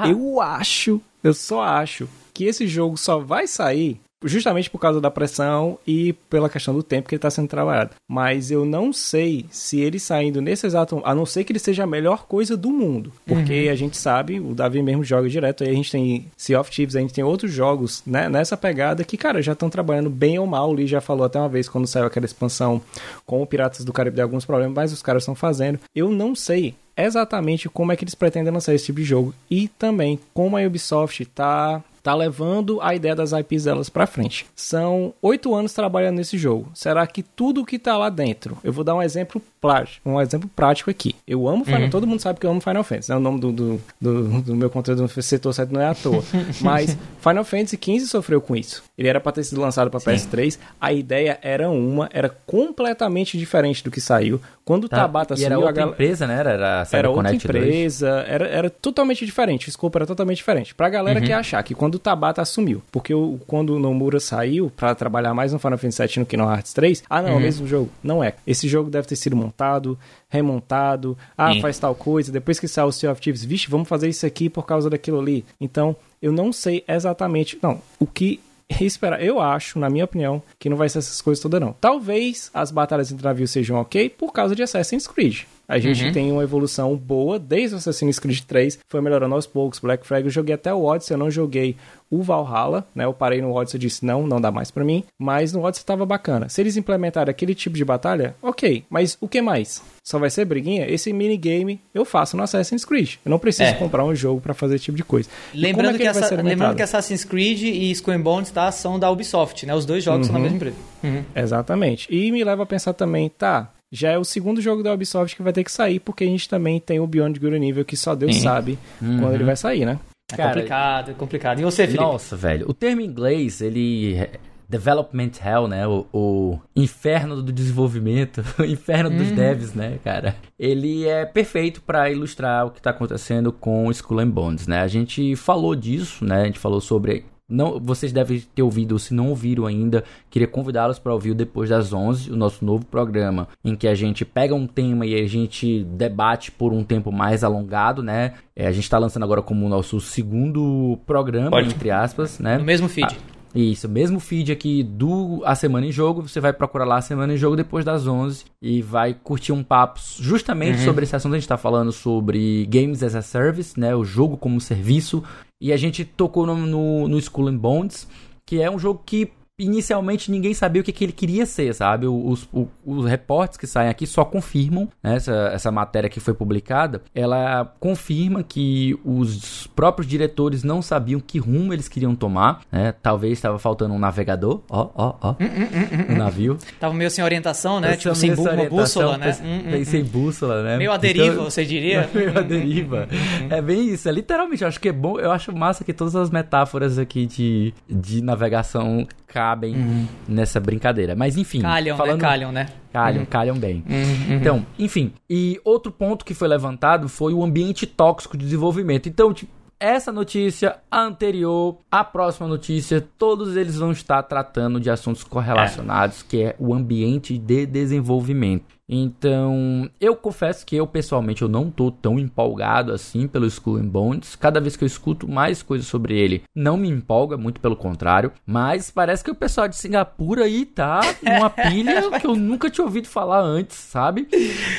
eu 0.09 0.41
acho, 0.41 1.01
eu 1.23 1.33
só 1.33 1.61
acho 1.63 2.09
que 2.33 2.43
esse 2.43 2.67
jogo 2.67 2.97
só 2.97 3.19
vai 3.19 3.47
sair 3.47 4.01
justamente 4.25 4.69
por 4.69 4.79
causa 4.79 4.99
da 4.99 5.11
pressão 5.11 5.77
e 5.85 6.13
pela 6.29 6.49
questão 6.49 6.73
do 6.73 6.83
tempo 6.83 7.07
que 7.07 7.15
ele 7.15 7.19
está 7.19 7.29
sendo 7.29 7.47
trabalhado. 7.47 7.91
Mas 8.07 8.51
eu 8.51 8.65
não 8.65 8.91
sei 8.91 9.45
se 9.49 9.79
ele 9.79 9.99
saindo 9.99 10.41
nesse 10.41 10.65
exato, 10.65 11.01
a 11.03 11.15
não 11.15 11.25
ser 11.25 11.43
que 11.43 11.51
ele 11.51 11.59
seja 11.59 11.83
a 11.83 11.87
melhor 11.87 12.25
coisa 12.25 12.57
do 12.57 12.69
mundo, 12.69 13.11
porque 13.25 13.65
uhum. 13.65 13.71
a 13.71 13.75
gente 13.75 13.97
sabe, 13.97 14.39
o 14.39 14.53
Davi 14.53 14.81
mesmo 14.81 15.03
joga 15.03 15.29
direto, 15.29 15.63
aí 15.63 15.69
a 15.69 15.73
gente 15.73 15.91
tem 15.91 16.25
Sea 16.35 16.59
of 16.59 16.71
Thieves, 16.71 16.95
a 16.95 16.99
gente 16.99 17.13
tem 17.13 17.23
outros 17.23 17.51
jogos 17.51 18.03
né, 18.05 18.27
nessa 18.27 18.57
pegada 18.57 19.03
que, 19.03 19.17
cara, 19.17 19.41
já 19.41 19.53
estão 19.53 19.69
trabalhando 19.69 20.09
bem 20.09 20.39
ou 20.39 20.47
mal. 20.47 20.69
O 20.69 20.73
Lee 20.73 20.87
já 20.87 21.01
falou 21.01 21.25
até 21.25 21.39
uma 21.39 21.49
vez 21.49 21.69
quando 21.69 21.87
saiu 21.87 22.05
aquela 22.05 22.25
expansão 22.25 22.81
com 23.25 23.41
o 23.41 23.47
Piratas 23.47 23.85
do 23.85 23.93
Caribe 23.93 24.15
de 24.15 24.21
alguns 24.21 24.45
problemas, 24.45 24.75
mas 24.75 24.93
os 24.93 25.01
caras 25.01 25.23
estão 25.23 25.35
fazendo. 25.35 25.79
Eu 25.95 26.09
não 26.09 26.35
sei 26.35 26.75
exatamente 26.97 27.67
como 27.69 27.91
é 27.91 27.95
que 27.95 28.03
eles 28.03 28.15
pretendem 28.15 28.53
lançar 28.53 28.73
esse 28.73 28.85
tipo 28.85 28.99
de 28.99 29.05
jogo 29.05 29.33
e 29.49 29.67
também 29.67 30.19
como 30.33 30.57
a 30.57 30.61
Ubisoft 30.61 31.23
está 31.23 31.83
tá 32.05 32.13
levando 32.13 32.79
a 32.83 32.93
ideia 32.93 33.15
das 33.15 33.31
IPs 33.31 33.63
delas 33.63 33.89
para 33.89 34.05
frente. 34.05 34.45
São 34.55 35.11
oito 35.23 35.55
anos 35.55 35.73
trabalhando 35.73 36.17
nesse 36.17 36.37
jogo. 36.37 36.69
Será 36.71 37.07
que 37.07 37.23
tudo 37.23 37.65
que 37.65 37.79
tá 37.79 37.97
lá 37.97 38.11
dentro? 38.11 38.59
Eu 38.63 38.71
vou 38.71 38.83
dar 38.83 38.93
um 38.93 39.01
exemplo 39.01 39.41
prático, 39.59 40.07
um 40.07 40.21
exemplo 40.21 40.47
prático 40.55 40.91
aqui. 40.91 41.15
Eu 41.27 41.47
amo 41.47 41.65
Final, 41.65 41.81
uhum. 41.81 41.89
todo 41.89 42.05
mundo 42.05 42.19
sabe 42.19 42.39
que 42.39 42.45
eu 42.45 42.51
amo 42.51 42.61
Final 42.61 42.83
Fantasy. 42.83 43.09
Né? 43.09 43.17
O 43.17 43.19
nome 43.19 43.39
do, 43.39 43.51
do, 43.51 43.81
do, 43.99 44.41
do 44.43 44.55
meu 44.55 44.69
conteúdo 44.69 45.01
no 45.01 45.09
setor 45.09 45.51
7 45.51 45.73
não 45.73 45.81
é 45.81 45.87
à 45.87 45.95
toa. 45.95 46.23
Mas 46.61 46.95
Final 47.19 47.43
Fantasy 47.43 47.79
XV 47.81 48.01
sofreu 48.01 48.39
com 48.39 48.55
isso. 48.55 48.83
Ele 48.95 49.07
era 49.07 49.19
para 49.19 49.31
ter 49.31 49.43
sido 49.43 49.59
lançado 49.59 49.89
para 49.89 49.99
PS3. 49.99 50.59
A 50.79 50.93
ideia 50.93 51.39
era 51.41 51.67
uma, 51.71 52.07
era 52.13 52.29
completamente 52.29 53.35
diferente 53.35 53.83
do 53.83 53.89
que 53.89 53.99
saiu. 53.99 54.39
Quando 54.63 54.85
o 54.85 54.89
tá. 54.89 54.97
Tabata 54.97 55.35
e 55.37 55.43
era 55.43 55.59
outra 55.59 55.83
empresa, 55.83 56.25
né? 56.27 56.39
Era, 56.39 56.51
era, 56.51 56.87
era 56.91 57.09
outra 57.09 57.33
empresa, 57.35 58.25
era, 58.27 58.47
era 58.47 58.69
totalmente 58.69 59.25
diferente. 59.25 59.67
O 59.67 59.69
escopo 59.69 59.97
era 59.97 60.05
totalmente 60.05 60.37
diferente. 60.37 60.73
Pra 60.73 60.89
galera 60.89 61.19
uhum. 61.19 61.25
que 61.25 61.31
achar 61.31 61.61
que 61.63 61.75
quando 61.75 61.94
o 61.95 61.99
Tabata 61.99 62.41
assumiu, 62.41 62.81
porque 62.91 63.13
o, 63.13 63.39
quando 63.47 63.75
o 63.75 63.79
Nomura 63.79 64.19
saiu 64.19 64.71
para 64.75 64.93
trabalhar 64.95 65.33
mais 65.33 65.53
no 65.53 65.59
Final 65.59 65.77
Fantasy 65.77 66.07
VII 66.07 66.19
no 66.19 66.25
Kingdom 66.25 66.51
Hearts 66.51 66.73
3, 66.73 67.03
ah 67.09 67.21
não, 67.21 67.29
uhum. 67.29 67.29
é 67.29 67.33
o 67.33 67.37
uhum. 67.37 67.43
mesmo 67.43 67.67
jogo. 67.67 67.89
Não 68.03 68.23
é. 68.23 68.35
Esse 68.45 68.67
jogo 68.67 68.89
deve 68.89 69.07
ter 69.07 69.15
sido 69.15 69.35
montado, 69.35 69.97
remontado, 70.29 71.17
ah, 71.37 71.53
Sim. 71.53 71.61
faz 71.61 71.79
tal 71.79 71.95
coisa, 71.95 72.31
depois 72.31 72.59
que 72.59 72.67
sai 72.67 72.85
o 72.85 72.91
Sea 72.91 73.11
of 73.11 73.21
Thieves, 73.21 73.43
vixe, 73.43 73.69
vamos 73.69 73.87
fazer 73.87 74.09
isso 74.09 74.25
aqui 74.25 74.49
por 74.49 74.65
causa 74.65 74.89
daquilo 74.89 75.19
ali. 75.19 75.45
Então, 75.59 75.95
eu 76.21 76.31
não 76.31 76.51
sei 76.51 76.83
exatamente, 76.87 77.57
não, 77.61 77.81
o 77.99 78.05
que 78.05 78.39
esperar. 78.81 79.21
Eu 79.21 79.39
acho, 79.39 79.79
na 79.79 79.89
minha 79.89 80.05
opinião, 80.05 80.41
que 80.59 80.69
não 80.69 80.77
vai 80.77 80.89
ser 80.89 80.99
essas 80.99 81.21
coisas 81.21 81.41
todas, 81.41 81.61
não. 81.61 81.73
Talvez 81.73 82.49
as 82.53 82.71
batalhas 82.71 83.11
entre 83.11 83.25
navios 83.25 83.51
sejam 83.51 83.77
ok 83.77 84.09
por 84.09 84.31
causa 84.31 84.55
de 84.55 84.63
Assassin's 84.63 85.07
Creed. 85.07 85.43
A 85.67 85.79
gente 85.79 86.05
uhum. 86.05 86.11
tem 86.11 86.31
uma 86.31 86.43
evolução 86.43 86.95
boa 86.95 87.39
desde 87.39 87.75
o 87.75 87.77
Assassin's 87.77 88.19
Creed 88.19 88.41
3, 88.41 88.79
foi 88.87 89.01
melhorando 89.01 89.35
aos 89.35 89.47
poucos. 89.47 89.79
Black 89.79 90.05
Flag 90.05 90.25
eu 90.25 90.31
joguei 90.31 90.55
até 90.55 90.73
o 90.73 90.83
Odyssey, 90.83 91.13
eu 91.13 91.17
não 91.17 91.31
joguei 91.31 91.75
o 92.09 92.21
Valhalla, 92.21 92.87
né? 92.93 93.05
Eu 93.05 93.13
parei 93.13 93.41
no 93.41 93.51
Odyssey 93.51 93.77
e 93.77 93.81
disse, 93.81 94.05
não, 94.05 94.27
não 94.27 94.39
dá 94.39 94.51
mais 94.51 94.69
para 94.71 94.83
mim. 94.83 95.03
Mas 95.17 95.53
no 95.53 95.63
Odyssey 95.63 95.85
tava 95.85 96.05
bacana. 96.05 96.49
Se 96.49 96.61
eles 96.61 96.77
implementarem 96.77 97.31
aquele 97.31 97.55
tipo 97.55 97.75
de 97.75 97.83
batalha, 97.83 98.35
ok. 98.41 98.85
Mas 98.89 99.17
o 99.19 99.27
que 99.27 99.41
mais? 99.41 99.81
Só 100.03 100.19
vai 100.19 100.29
ser 100.29 100.45
briguinha? 100.45 100.85
Esse 100.87 101.11
minigame 101.11 101.81
eu 101.93 102.05
faço 102.05 102.37
no 102.37 102.43
Assassin's 102.43 102.85
Creed. 102.85 103.15
Eu 103.25 103.31
não 103.31 103.39
preciso 103.39 103.71
é. 103.71 103.73
comprar 103.73 104.03
um 104.05 104.15
jogo 104.15 104.39
para 104.39 104.53
fazer 104.53 104.75
esse 104.75 104.85
tipo 104.85 104.97
de 104.97 105.03
coisa. 105.03 105.27
Lembrando, 105.53 105.95
é 105.95 105.97
que, 105.97 106.03
que 106.03 106.07
essa, 106.07 106.35
lembrando 106.41 106.75
que 106.75 106.83
Assassin's 106.83 107.23
Creed 107.23 107.63
e 107.63 107.91
Skull 107.91 108.19
Bones 108.19 108.51
tá, 108.51 108.71
são 108.71 108.99
da 108.99 109.09
Ubisoft, 109.09 109.65
né? 109.65 109.73
Os 109.73 109.85
dois 109.85 110.03
jogos 110.03 110.27
uhum. 110.27 110.33
são 110.33 110.35
da 110.35 110.41
mesma 110.41 110.57
empresa. 110.57 110.77
Uhum. 111.03 111.23
Exatamente. 111.35 112.07
E 112.15 112.31
me 112.31 112.43
leva 112.43 112.63
a 112.63 112.65
pensar 112.65 112.93
também, 112.93 113.29
tá, 113.29 113.71
já 113.91 114.11
é 114.11 114.17
o 114.17 114.23
segundo 114.23 114.61
jogo 114.61 114.83
da 114.83 114.93
Ubisoft 114.93 115.35
que 115.35 115.43
vai 115.43 115.53
ter 115.53 115.63
que 115.63 115.71
sair, 115.71 115.99
porque 115.99 116.23
a 116.23 116.27
gente 116.27 116.49
também 116.49 116.79
tem 116.79 116.99
o 116.99 117.07
Beyond 117.07 117.39
Good 117.39 117.59
Nível 117.59 117.85
que 117.85 117.95
só 117.95 118.15
Deus 118.15 118.37
sabe 118.37 118.77
uhum. 119.01 119.19
quando 119.19 119.35
ele 119.35 119.43
vai 119.43 119.55
sair, 119.55 119.85
né? 119.85 119.99
É 120.31 120.35
Cara, 120.35 120.49
complicado, 120.49 121.11
é 121.11 121.13
complicado. 121.13 121.59
E 121.59 121.63
você, 121.63 121.85
Felipe? 121.85 122.03
Nossa, 122.03 122.35
velho. 122.35 122.65
O 122.67 122.73
termo 122.73 123.01
em 123.01 123.05
inglês, 123.05 123.61
ele. 123.61 124.27
Development 124.67 125.31
Hell, 125.43 125.67
né? 125.67 125.87
O, 125.87 126.07
o 126.11 126.59
inferno 126.75 127.41
do 127.41 127.51
desenvolvimento, 127.53 128.43
o 128.57 128.65
inferno 128.65 129.11
dos 129.11 129.29
uhum. 129.29 129.35
devs, 129.35 129.73
né, 129.75 129.99
cara? 130.03 130.35
Ele 130.57 131.07
é 131.07 131.23
perfeito 131.25 131.81
para 131.81 132.09
ilustrar 132.09 132.65
o 132.65 132.71
que 132.71 132.81
tá 132.81 132.89
acontecendo 132.89 133.51
com 133.51 133.91
Skull 133.91 134.19
and 134.19 134.29
Bones, 134.29 134.65
né? 134.65 134.81
A 134.81 134.87
gente 134.87 135.35
falou 135.35 135.75
disso, 135.75 136.25
né? 136.25 136.41
A 136.41 136.45
gente 136.45 136.57
falou 136.57 136.81
sobre 136.81 137.25
não, 137.47 137.79
vocês 137.79 138.11
devem 138.11 138.43
ter 138.55 138.63
ouvido, 138.63 138.97
se 138.97 139.13
não 139.13 139.29
ouviram 139.29 139.65
ainda, 139.65 140.03
queria 140.29 140.47
convidá-los 140.47 140.97
para 140.97 141.13
ouvir 141.13 141.35
depois 141.35 141.69
das 141.69 141.93
11, 141.93 142.31
o 142.31 142.35
nosso 142.35 142.65
novo 142.65 142.85
programa, 142.85 143.47
em 143.63 143.75
que 143.75 143.87
a 143.87 143.93
gente 143.93 144.25
pega 144.25 144.55
um 144.55 144.65
tema 144.65 145.05
e 145.05 145.13
a 145.13 145.27
gente 145.27 145.83
debate 145.83 146.51
por 146.51 146.73
um 146.73 146.83
tempo 146.83 147.11
mais 147.11 147.43
alongado, 147.43 148.01
né? 148.01 148.33
É, 148.55 148.65
a 148.67 148.71
gente 148.71 148.83
está 148.83 148.97
lançando 148.97 149.23
agora 149.23 149.41
como 149.41 149.65
o 149.65 149.69
nosso 149.69 149.99
segundo 150.01 150.99
programa, 151.05 151.51
Pode. 151.51 151.69
entre 151.69 151.91
aspas, 151.91 152.39
né? 152.39 152.57
No 152.57 152.63
mesmo 152.63 152.89
feed. 152.89 153.15
Ah, 153.15 153.34
isso, 153.61 153.87
mesmo 153.87 154.19
feed 154.19 154.51
aqui 154.51 154.83
do 154.83 155.41
A 155.45 155.55
Semana 155.55 155.85
em 155.85 155.91
Jogo, 155.91 156.21
você 156.21 156.41
vai 156.41 156.51
procurar 156.51 156.85
lá 156.85 156.97
a 156.97 157.01
Semana 157.01 157.33
em 157.33 157.37
Jogo 157.37 157.55
depois 157.55 157.85
das 157.85 158.05
11 158.05 158.43
e 158.61 158.81
vai 158.81 159.13
curtir 159.13 159.53
um 159.53 159.63
papo 159.63 159.99
justamente 160.19 160.79
uhum. 160.79 160.85
sobre 160.85 161.03
esse 161.05 161.15
assunto. 161.15 161.33
A 161.33 161.37
gente 161.37 161.45
está 161.45 161.57
falando 161.57 161.91
sobre 161.91 162.65
Games 162.65 163.01
as 163.01 163.15
a 163.15 163.21
Service, 163.21 163.79
né? 163.79 163.95
O 163.95 164.03
jogo 164.03 164.35
como 164.35 164.59
serviço. 164.59 165.23
E 165.61 165.71
a 165.71 165.77
gente 165.77 166.03
tocou 166.03 166.45
no, 166.45 166.55
no, 166.57 167.07
no 167.07 167.17
Skull 167.17 167.47
and 167.47 167.57
Bones, 167.57 168.07
que 168.45 168.61
é 168.61 168.69
um 168.69 168.77
jogo 168.77 169.01
que 169.05 169.31
inicialmente 169.57 170.29
ninguém 170.29 170.53
sabia 170.53 170.81
o 170.81 170.85
que, 170.85 170.91
que 170.91 171.03
ele 171.03 171.13
queria 171.13 171.45
ser, 171.45 171.73
sabe? 171.73 172.07
Os, 172.07 172.47
os, 172.51 172.67
os 172.85 173.05
reportes 173.05 173.57
que 173.57 173.65
saem 173.65 173.89
aqui 173.89 174.05
só 174.05 174.25
confirmam, 174.25 174.89
né? 175.01 175.15
essa, 175.15 175.49
essa 175.53 175.71
matéria 175.71 176.09
que 176.09 176.19
foi 176.19 176.33
publicada, 176.33 177.01
ela 177.13 177.73
confirma 177.79 178.43
que 178.43 178.97
os 179.03 179.67
próprios 179.67 180.07
diretores 180.07 180.63
não 180.63 180.81
sabiam 180.81 181.19
que 181.19 181.39
rumo 181.39 181.73
eles 181.73 181.87
queriam 181.87 182.15
tomar, 182.15 182.61
né? 182.71 182.93
Talvez 183.01 183.33
estava 183.33 183.57
faltando 183.57 183.93
um 183.93 183.99
navegador, 183.99 184.61
ó, 184.69 184.89
ó, 184.93 185.15
ó, 185.21 185.31
hum, 185.31 185.35
hum, 185.39 186.09
hum, 186.09 186.13
um 186.13 186.17
navio. 186.17 186.57
Tava 186.79 186.93
meio 186.93 187.09
sem 187.09 187.23
orientação, 187.23 187.79
né? 187.79 187.95
tipo, 187.95 188.13
sem 188.15 188.33
uma 188.33 188.65
bússola, 188.65 189.17
né? 189.17 189.31
Sem, 189.31 189.85
sem 189.85 190.03
bússola, 190.03 190.63
né? 190.63 190.77
Meio 190.77 190.91
a 190.91 190.97
deriva, 190.97 191.33
então, 191.33 191.43
você 191.45 191.63
diria? 191.63 192.09
Meio 192.13 192.37
a 192.37 192.41
deriva. 192.41 193.07
é 193.49 193.61
bem 193.61 193.87
isso, 193.89 194.07
é 194.09 194.11
literalmente, 194.11 194.63
eu 194.63 194.67
acho 194.67 194.79
que 194.79 194.89
é 194.89 194.91
bom, 194.91 195.19
eu 195.19 195.31
acho 195.31 195.55
massa 195.55 195.83
que 195.83 195.93
todas 195.93 196.15
as 196.15 196.29
metáforas 196.29 196.97
aqui 196.97 197.25
de, 197.25 197.73
de 197.89 198.21
navegação 198.21 199.07
cabem 199.45 199.75
uhum. 199.75 200.07
nessa 200.27 200.59
brincadeira. 200.59 201.15
Mas 201.15 201.37
enfim. 201.37 201.61
Calham, 201.61 201.95
né? 201.95 201.97
falando... 201.97 202.21
né? 202.21 202.27
Calham, 202.27 202.51
né? 202.51 202.67
Calham, 202.91 203.19
uhum. 203.19 203.25
calham 203.25 203.57
bem. 203.57 203.83
Uhum. 203.87 204.35
Então, 204.35 204.65
enfim. 204.79 205.13
E 205.29 205.59
outro 205.63 205.91
ponto 205.91 206.25
que 206.25 206.33
foi 206.33 206.47
levantado 206.47 207.07
foi 207.07 207.33
o 207.33 207.43
ambiente 207.43 207.85
tóxico 207.85 208.37
de 208.37 208.45
desenvolvimento. 208.45 209.07
Então, 209.07 209.33
tipo, 209.33 209.51
essa 209.79 210.11
notícia, 210.11 210.77
a 210.89 211.01
anterior, 211.01 211.77
a 211.91 212.03
próxima 212.03 212.47
notícia, 212.47 213.05
todos 213.17 213.55
eles 213.55 213.77
vão 213.77 213.91
estar 213.91 214.23
tratando 214.23 214.79
de 214.79 214.89
assuntos 214.89 215.23
correlacionados, 215.23 216.21
é. 216.21 216.25
que 216.27 216.43
é 216.43 216.55
o 216.57 216.73
ambiente 216.73 217.37
de 217.37 217.65
desenvolvimento. 217.65 218.74
Então, 218.87 219.89
eu 219.99 220.15
confesso 220.15 220.65
que 220.65 220.75
eu 220.75 220.85
pessoalmente 220.85 221.41
eu 221.41 221.49
não 221.49 221.71
tô 221.71 221.91
tão 221.91 222.19
empolgado 222.19 222.91
assim 222.91 223.27
pelo 223.27 223.47
Skull 223.47 223.77
and 223.77 223.87
Bones. 223.87 224.35
Cada 224.35 224.61
vez 224.61 224.75
que 224.75 224.83
eu 224.83 224.87
escuto 224.87 225.27
mais 225.27 225.63
coisas 225.63 225.87
sobre 225.87 226.17
ele, 226.17 226.43
não 226.53 226.77
me 226.77 226.89
empolga, 226.89 227.35
muito 227.35 227.59
pelo 227.59 227.75
contrário. 227.75 228.31
Mas 228.45 228.91
parece 228.91 229.23
que 229.23 229.31
o 229.31 229.35
pessoal 229.35 229.67
de 229.67 229.75
Singapura 229.75 230.45
aí 230.45 230.65
tá 230.65 231.01
numa 231.21 231.49
pilha 231.49 232.11
que 232.19 232.27
eu 232.27 232.35
nunca 232.35 232.69
tinha 232.69 232.85
ouvido 232.85 233.07
falar 233.07 233.41
antes, 233.41 233.77
sabe? 233.77 234.27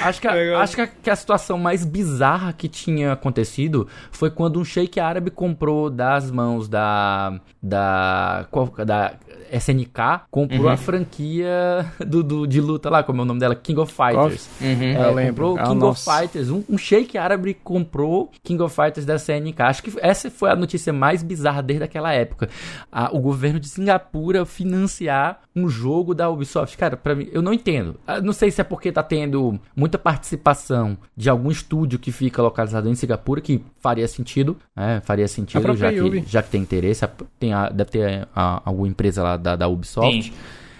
Acho 0.02 0.20
que 0.20 0.28
a, 0.28 0.60
acho 0.60 0.74
que 0.76 0.80
a, 0.80 0.86
que 0.86 1.10
a 1.10 1.16
situação 1.16 1.58
mais 1.58 1.84
bizarra 1.84 2.52
que 2.52 2.68
tinha 2.68 3.12
acontecido 3.12 3.88
foi 4.10 4.30
quando 4.30 4.60
um 4.60 4.64
sheik 4.64 5.00
árabe 5.00 5.30
comprou 5.30 5.90
das 5.90 6.30
mãos 6.30 6.68
da 6.68 7.40
da 7.62 8.46
da 8.84 9.14
SNK 9.52 10.26
comprou 10.30 10.66
uhum. 10.66 10.68
a 10.68 10.76
franquia 10.76 11.92
do, 12.06 12.22
do, 12.22 12.46
de 12.46 12.60
luta 12.60 12.90
lá, 12.90 13.02
como 13.02 13.20
é 13.20 13.22
o 13.22 13.26
nome 13.26 13.40
dela, 13.40 13.54
King 13.54 13.80
of 13.80 13.92
Fighters. 13.96 14.48
Uhum. 14.60 14.82
É, 14.82 15.08
eu 15.08 15.14
lembro. 15.14 15.48
Comprou 15.48 15.58
ah, 15.58 15.68
King 15.68 15.84
of 15.84 16.04
Fighters, 16.04 16.50
um, 16.50 16.62
um 16.68 16.78
shake 16.78 17.16
árabe 17.18 17.54
comprou 17.54 18.30
King 18.42 18.62
of 18.62 18.74
Fighters 18.74 19.06
da 19.06 19.16
SNK. 19.16 19.60
Acho 19.62 19.82
que 19.82 19.92
essa 20.00 20.30
foi 20.30 20.50
a 20.50 20.56
notícia 20.56 20.92
mais 20.92 21.22
bizarra 21.22 21.62
desde 21.62 21.84
aquela 21.84 22.12
época. 22.12 22.48
A, 22.92 23.14
o 23.16 23.20
governo 23.20 23.58
de 23.58 23.68
Singapura 23.68 24.44
financiar 24.44 25.40
um 25.54 25.68
jogo 25.68 26.14
da 26.14 26.28
Ubisoft. 26.28 26.76
Cara, 26.76 26.96
para 26.96 27.14
mim, 27.14 27.28
eu 27.32 27.40
não 27.40 27.52
entendo. 27.52 27.98
Eu 28.06 28.14
ah, 28.14 28.20
não 28.20 28.32
sei 28.32 28.50
se 28.50 28.60
é 28.60 28.64
porque 28.64 28.92
tá 28.92 29.02
tendo 29.02 29.58
muita 29.74 29.98
participação 29.98 30.98
de 31.16 31.30
algum 31.30 31.50
estúdio 31.50 31.98
que 31.98 32.12
fica 32.12 32.42
localizado 32.42 32.88
em 32.88 32.94
Singapura, 32.94 33.40
que 33.40 33.62
faria 33.80 34.06
sentido, 34.06 34.56
né? 34.74 35.00
Faria 35.04 35.26
sentido, 35.26 35.74
já 35.74 35.90
que, 35.90 36.24
já 36.26 36.42
que 36.42 36.50
tem 36.50 36.60
interesse. 36.60 37.08
Tem 37.38 37.52
a, 37.52 37.70
deve 37.70 37.90
ter 37.90 38.28
a, 38.34 38.62
alguma 38.64 38.88
empresa 38.88 39.22
lá 39.22 39.36
da, 39.36 39.56
da 39.56 39.66
Ubisoft. 39.66 40.24
Sim. 40.24 40.32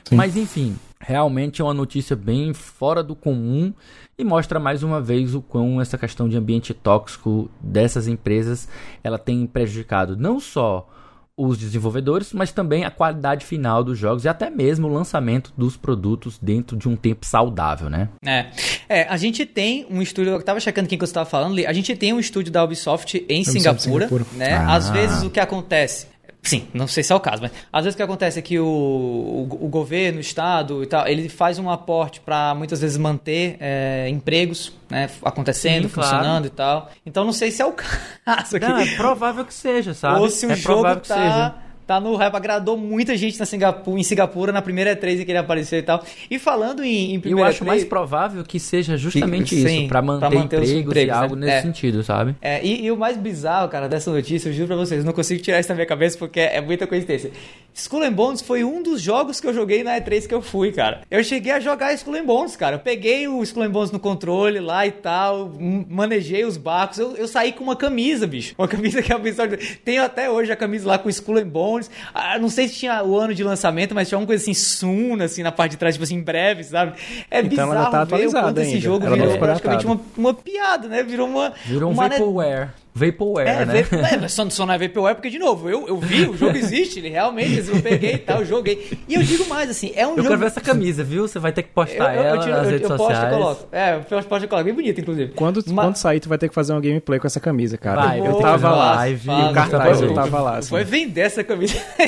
Sim. 0.08 0.14
Mas 0.14 0.36
enfim, 0.36 0.76
realmente 1.00 1.60
é 1.60 1.64
uma 1.64 1.74
notícia 1.74 2.16
bem 2.16 2.52
fora 2.54 3.02
do 3.02 3.14
comum 3.14 3.72
e 4.18 4.24
mostra 4.24 4.58
mais 4.58 4.82
uma 4.82 5.00
vez 5.00 5.34
o 5.34 5.42
quão 5.42 5.80
essa 5.80 5.98
questão 5.98 6.28
de 6.28 6.36
ambiente 6.36 6.72
tóxico 6.72 7.50
dessas 7.60 8.08
empresas 8.08 8.68
ela 9.04 9.18
tem 9.18 9.46
prejudicado 9.46 10.16
não 10.16 10.40
só 10.40 10.88
os 11.36 11.58
desenvolvedores, 11.58 12.32
mas 12.32 12.50
também 12.50 12.84
a 12.84 12.90
qualidade 12.90 13.44
final 13.44 13.84
dos 13.84 13.98
jogos 13.98 14.24
e 14.24 14.28
até 14.28 14.48
mesmo 14.48 14.88
o 14.88 14.90
lançamento 14.92 15.52
dos 15.56 15.76
produtos 15.76 16.38
dentro 16.40 16.76
de 16.78 16.88
um 16.88 16.96
tempo 16.96 17.26
saudável, 17.26 17.90
né? 17.90 18.08
É, 18.24 18.46
é 18.88 19.02
a 19.02 19.18
gente 19.18 19.44
tem 19.44 19.86
um 19.90 20.00
estúdio, 20.00 20.32
eu 20.32 20.42
tava 20.42 20.58
checando 20.60 20.88
quem 20.88 20.96
que 20.96 21.04
você 21.04 21.10
estava 21.10 21.28
falando, 21.28 21.58
a 21.66 21.72
gente 21.74 21.94
tem 21.94 22.14
um 22.14 22.18
estúdio 22.18 22.50
da 22.50 22.64
Ubisoft 22.64 23.18
em 23.28 23.42
Ubisoft 23.42 23.52
Singapura, 23.52 24.08
Singapura, 24.08 24.24
né? 24.32 24.54
Ah. 24.54 24.76
Às 24.76 24.88
vezes 24.88 25.22
o 25.22 25.28
que 25.28 25.38
acontece 25.38 26.06
Sim, 26.46 26.68
não 26.72 26.86
sei 26.86 27.02
se 27.02 27.12
é 27.12 27.16
o 27.16 27.20
caso, 27.20 27.42
mas 27.42 27.52
às 27.72 27.84
vezes 27.84 27.94
o 27.94 27.96
que 27.96 28.02
acontece 28.02 28.38
é 28.38 28.42
que 28.42 28.58
o, 28.58 28.66
o, 28.66 29.42
o 29.66 29.68
governo, 29.68 30.18
o 30.18 30.20
Estado 30.20 30.82
e 30.82 30.86
tal, 30.86 31.06
ele 31.06 31.28
faz 31.28 31.58
um 31.58 31.68
aporte 31.68 32.20
para 32.20 32.54
muitas 32.54 32.80
vezes 32.80 32.96
manter 32.96 33.56
é, 33.58 34.08
empregos 34.08 34.72
né, 34.88 35.10
acontecendo, 35.22 35.88
Sim, 35.88 35.94
funcionando 35.94 36.22
claro. 36.22 36.46
e 36.46 36.50
tal. 36.50 36.90
Então 37.04 37.24
não 37.24 37.32
sei 37.32 37.50
se 37.50 37.62
é 37.62 37.66
o 37.66 37.72
caso 38.24 38.56
aqui. 38.56 38.66
Não, 38.66 38.78
é 38.78 38.94
provável 38.94 39.44
que 39.44 39.54
seja, 39.54 39.92
sabe? 39.92 40.20
Ou 40.20 40.30
se 40.30 40.46
o 40.46 40.52
é 40.52 40.56
jogo 40.56 40.96
tá... 40.96 41.62
tá 41.86 42.00
no 42.00 42.16
rap, 42.16 42.34
agradou 42.34 42.76
muita 42.76 43.16
gente 43.16 43.38
na 43.38 43.46
Singapura, 43.46 43.98
em 43.98 44.02
Singapura 44.02 44.52
na 44.52 44.60
primeira 44.60 44.96
E3 44.96 45.24
que 45.24 45.30
ele 45.30 45.38
apareceu 45.38 45.78
e 45.78 45.82
tal. 45.82 46.04
E 46.30 46.38
falando 46.38 46.82
em, 46.82 47.14
em 47.14 47.20
primeira 47.20 47.48
Eu 47.48 47.50
acho 47.50 47.64
3, 47.64 47.68
mais 47.68 47.84
provável 47.84 48.42
que 48.42 48.58
seja 48.58 48.96
justamente 48.96 49.54
isso, 49.54 49.88
para 49.88 50.02
manter, 50.02 50.20
pra 50.20 50.30
manter 50.30 50.56
empregos, 50.56 50.70
empregos 50.70 51.08
e 51.08 51.10
algo 51.10 51.36
né? 51.36 51.46
nesse 51.46 51.58
é. 51.58 51.62
sentido, 51.62 52.02
sabe? 52.02 52.34
É, 52.42 52.64
e, 52.64 52.86
e, 52.86 52.90
o 52.90 52.96
mais 52.96 53.16
bizarro, 53.16 53.68
cara, 53.68 53.88
dessa 53.88 54.10
notícia, 54.10 54.48
eu 54.48 54.52
juro 54.52 54.66
pra 54.66 54.76
vocês, 54.76 55.04
não 55.04 55.12
consigo 55.12 55.40
tirar 55.40 55.60
isso 55.60 55.68
da 55.68 55.74
minha 55.74 55.86
cabeça 55.86 56.18
porque 56.18 56.40
é 56.40 56.60
muita 56.60 56.86
coincidência. 56.86 57.30
Skull 57.72 58.04
and 58.04 58.12
Bones 58.12 58.40
foi 58.40 58.64
um 58.64 58.82
dos 58.82 59.02
jogos 59.02 59.38
que 59.38 59.46
eu 59.46 59.52
joguei 59.52 59.84
na 59.84 60.00
E3 60.00 60.26
que 60.26 60.34
eu 60.34 60.40
fui, 60.40 60.72
cara. 60.72 61.02
Eu 61.10 61.22
cheguei 61.22 61.52
a 61.52 61.60
jogar 61.60 61.92
Skull 61.92 62.14
and 62.14 62.24
Bones, 62.24 62.56
cara. 62.56 62.76
Eu 62.76 62.80
peguei 62.80 63.28
o 63.28 63.42
Skull 63.42 63.64
and 63.64 63.70
Bones 63.70 63.90
no 63.90 64.00
controle 64.00 64.60
lá 64.60 64.86
e 64.86 64.90
tal, 64.90 65.52
manejei 65.88 66.44
os 66.46 66.56
barcos. 66.56 66.98
Eu, 66.98 67.14
eu 67.16 67.28
saí 67.28 67.52
com 67.52 67.62
uma 67.62 67.76
camisa, 67.76 68.26
bicho. 68.26 68.54
Uma 68.58 68.66
camisa 68.66 69.02
que 69.02 69.12
é 69.12 69.14
absurda. 69.14 69.58
Tenho 69.84 70.02
até 70.02 70.30
hoje 70.30 70.50
a 70.50 70.56
camisa 70.56 70.88
lá 70.88 70.98
com 70.98 71.10
Skull 71.10 71.36
and 71.36 71.48
Bones. 71.48 71.75
Ah, 72.14 72.38
não 72.38 72.48
sei 72.48 72.68
se 72.68 72.74
tinha 72.74 73.02
o 73.02 73.16
ano 73.16 73.34
de 73.34 73.42
lançamento, 73.42 73.94
mas 73.94 74.08
tinha 74.08 74.18
uma 74.18 74.26
coisa 74.26 74.42
assim, 74.42 74.54
soon, 74.54 75.22
assim, 75.22 75.42
na 75.42 75.52
parte 75.52 75.72
de 75.72 75.76
trás, 75.76 75.94
tipo 75.94 76.04
assim, 76.04 76.16
em 76.16 76.22
breve, 76.22 76.64
sabe? 76.64 76.94
É 77.30 77.38
então 77.38 77.50
bizarro 77.50 77.72
ela 77.72 77.90
tá 77.90 78.04
ver 78.04 78.26
o 78.26 78.30
quanto 78.30 78.60
esse 78.60 78.80
jogo 78.80 79.06
ela 79.06 79.16
virou 79.16 79.38
praticamente 79.38 79.86
uma, 79.86 80.00
uma 80.16 80.34
piada, 80.34 80.88
né? 80.88 81.02
Virou 81.02 81.28
uma... 81.28 81.52
Virou 81.64 81.90
um 81.90 81.92
uma 81.92 82.08
vaporware. 82.08 82.70
Vaporware, 82.96 83.46
é, 83.46 83.64
né? 83.66 83.86
É, 84.24 84.28
só, 84.28 84.48
só 84.48 84.64
não 84.64 84.72
é 84.72 84.78
Vaporware 84.78 85.14
porque, 85.14 85.28
de 85.28 85.38
novo, 85.38 85.68
eu, 85.68 85.86
eu 85.86 85.98
vi, 85.98 86.26
o 86.26 86.36
jogo 86.36 86.56
existe, 86.56 86.98
ele 86.98 87.10
realmente, 87.10 87.68
eu 87.68 87.82
peguei 87.82 88.14
e 88.14 88.18
tal, 88.18 88.42
joguei. 88.42 88.98
E 89.06 89.14
eu 89.14 89.22
digo 89.22 89.46
mais, 89.46 89.68
assim, 89.68 89.92
é 89.94 90.06
um 90.06 90.10
eu 90.10 90.16
jogo... 90.16 90.20
Eu 90.20 90.24
quero 90.24 90.38
ver 90.40 90.46
essa 90.46 90.60
camisa, 90.62 91.04
viu? 91.04 91.28
Você 91.28 91.38
vai 91.38 91.52
ter 91.52 91.62
que 91.62 91.68
postar 91.68 92.14
eu, 92.14 92.22
eu, 92.22 92.28
ela 92.28 92.38
tiro, 92.38 92.56
nas 92.56 92.68
redes 92.68 92.90
eu 92.90 92.96
sociais. 92.96 93.24
Eu 93.24 93.28
posto 93.28 93.34
e 93.34 93.38
coloco. 93.38 93.68
É, 93.70 93.96
eu 93.96 94.22
posto 94.22 94.44
e 94.44 94.48
coloco. 94.48 94.64
Bem 94.64 94.74
bonito, 94.74 95.00
inclusive. 95.00 95.32
Quando, 95.32 95.62
Mas... 95.66 95.84
quando 95.84 95.96
sair, 95.96 96.20
tu 96.20 96.28
vai 96.28 96.38
ter 96.38 96.48
que 96.48 96.54
fazer 96.54 96.72
um 96.72 96.80
gameplay 96.80 97.20
com 97.20 97.26
essa 97.26 97.38
camisa, 97.40 97.76
cara. 97.76 98.00
Vai, 98.00 98.26
eu 98.26 98.34
tava 98.36 98.70
lá. 98.70 98.94
Live, 98.96 99.28
e 99.28 99.50
o 99.50 99.52
cartaz 99.52 100.00
eu 100.00 100.14
tava 100.14 100.40
lá. 100.40 100.56
Assim. 100.58 100.70
Vai 100.70 100.84
vender 100.84 101.20
essa 101.20 101.44
camisa. 101.44 101.74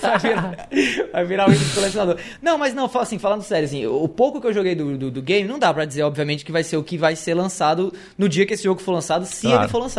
vai 0.00 0.18
virar, 0.18 0.68
vai 1.12 1.24
virar 1.24 1.48
um 1.48 1.52
item 1.52 1.68
colecionador. 1.74 2.16
Não, 2.42 2.58
mas 2.58 2.74
não, 2.74 2.90
assim, 3.00 3.18
falando 3.18 3.42
sério, 3.42 3.64
assim, 3.64 3.86
o 3.86 4.08
pouco 4.08 4.40
que 4.40 4.46
eu 4.46 4.52
joguei 4.52 4.74
do, 4.74 4.98
do, 4.98 5.10
do, 5.10 5.22
game, 5.22 5.48
não 5.48 5.58
dá 5.58 5.72
pra 5.72 5.84
dizer, 5.84 6.02
obviamente, 6.02 6.44
que 6.44 6.52
vai 6.52 6.62
ser 6.62 6.76
o 6.76 6.82
que 6.82 6.98
vai 6.98 7.16
ser 7.16 7.34
lançado 7.34 7.92
no 8.18 8.28
dia 8.28 8.44
que 8.44 8.54
esse 8.54 8.64
jogo 8.64 8.80
for 8.80 8.92
lançado, 8.92 9.24
se 9.24 9.46
claro. 9.46 9.62
ele 9.62 9.68
for 9.68 9.78
lançado. 9.78 9.93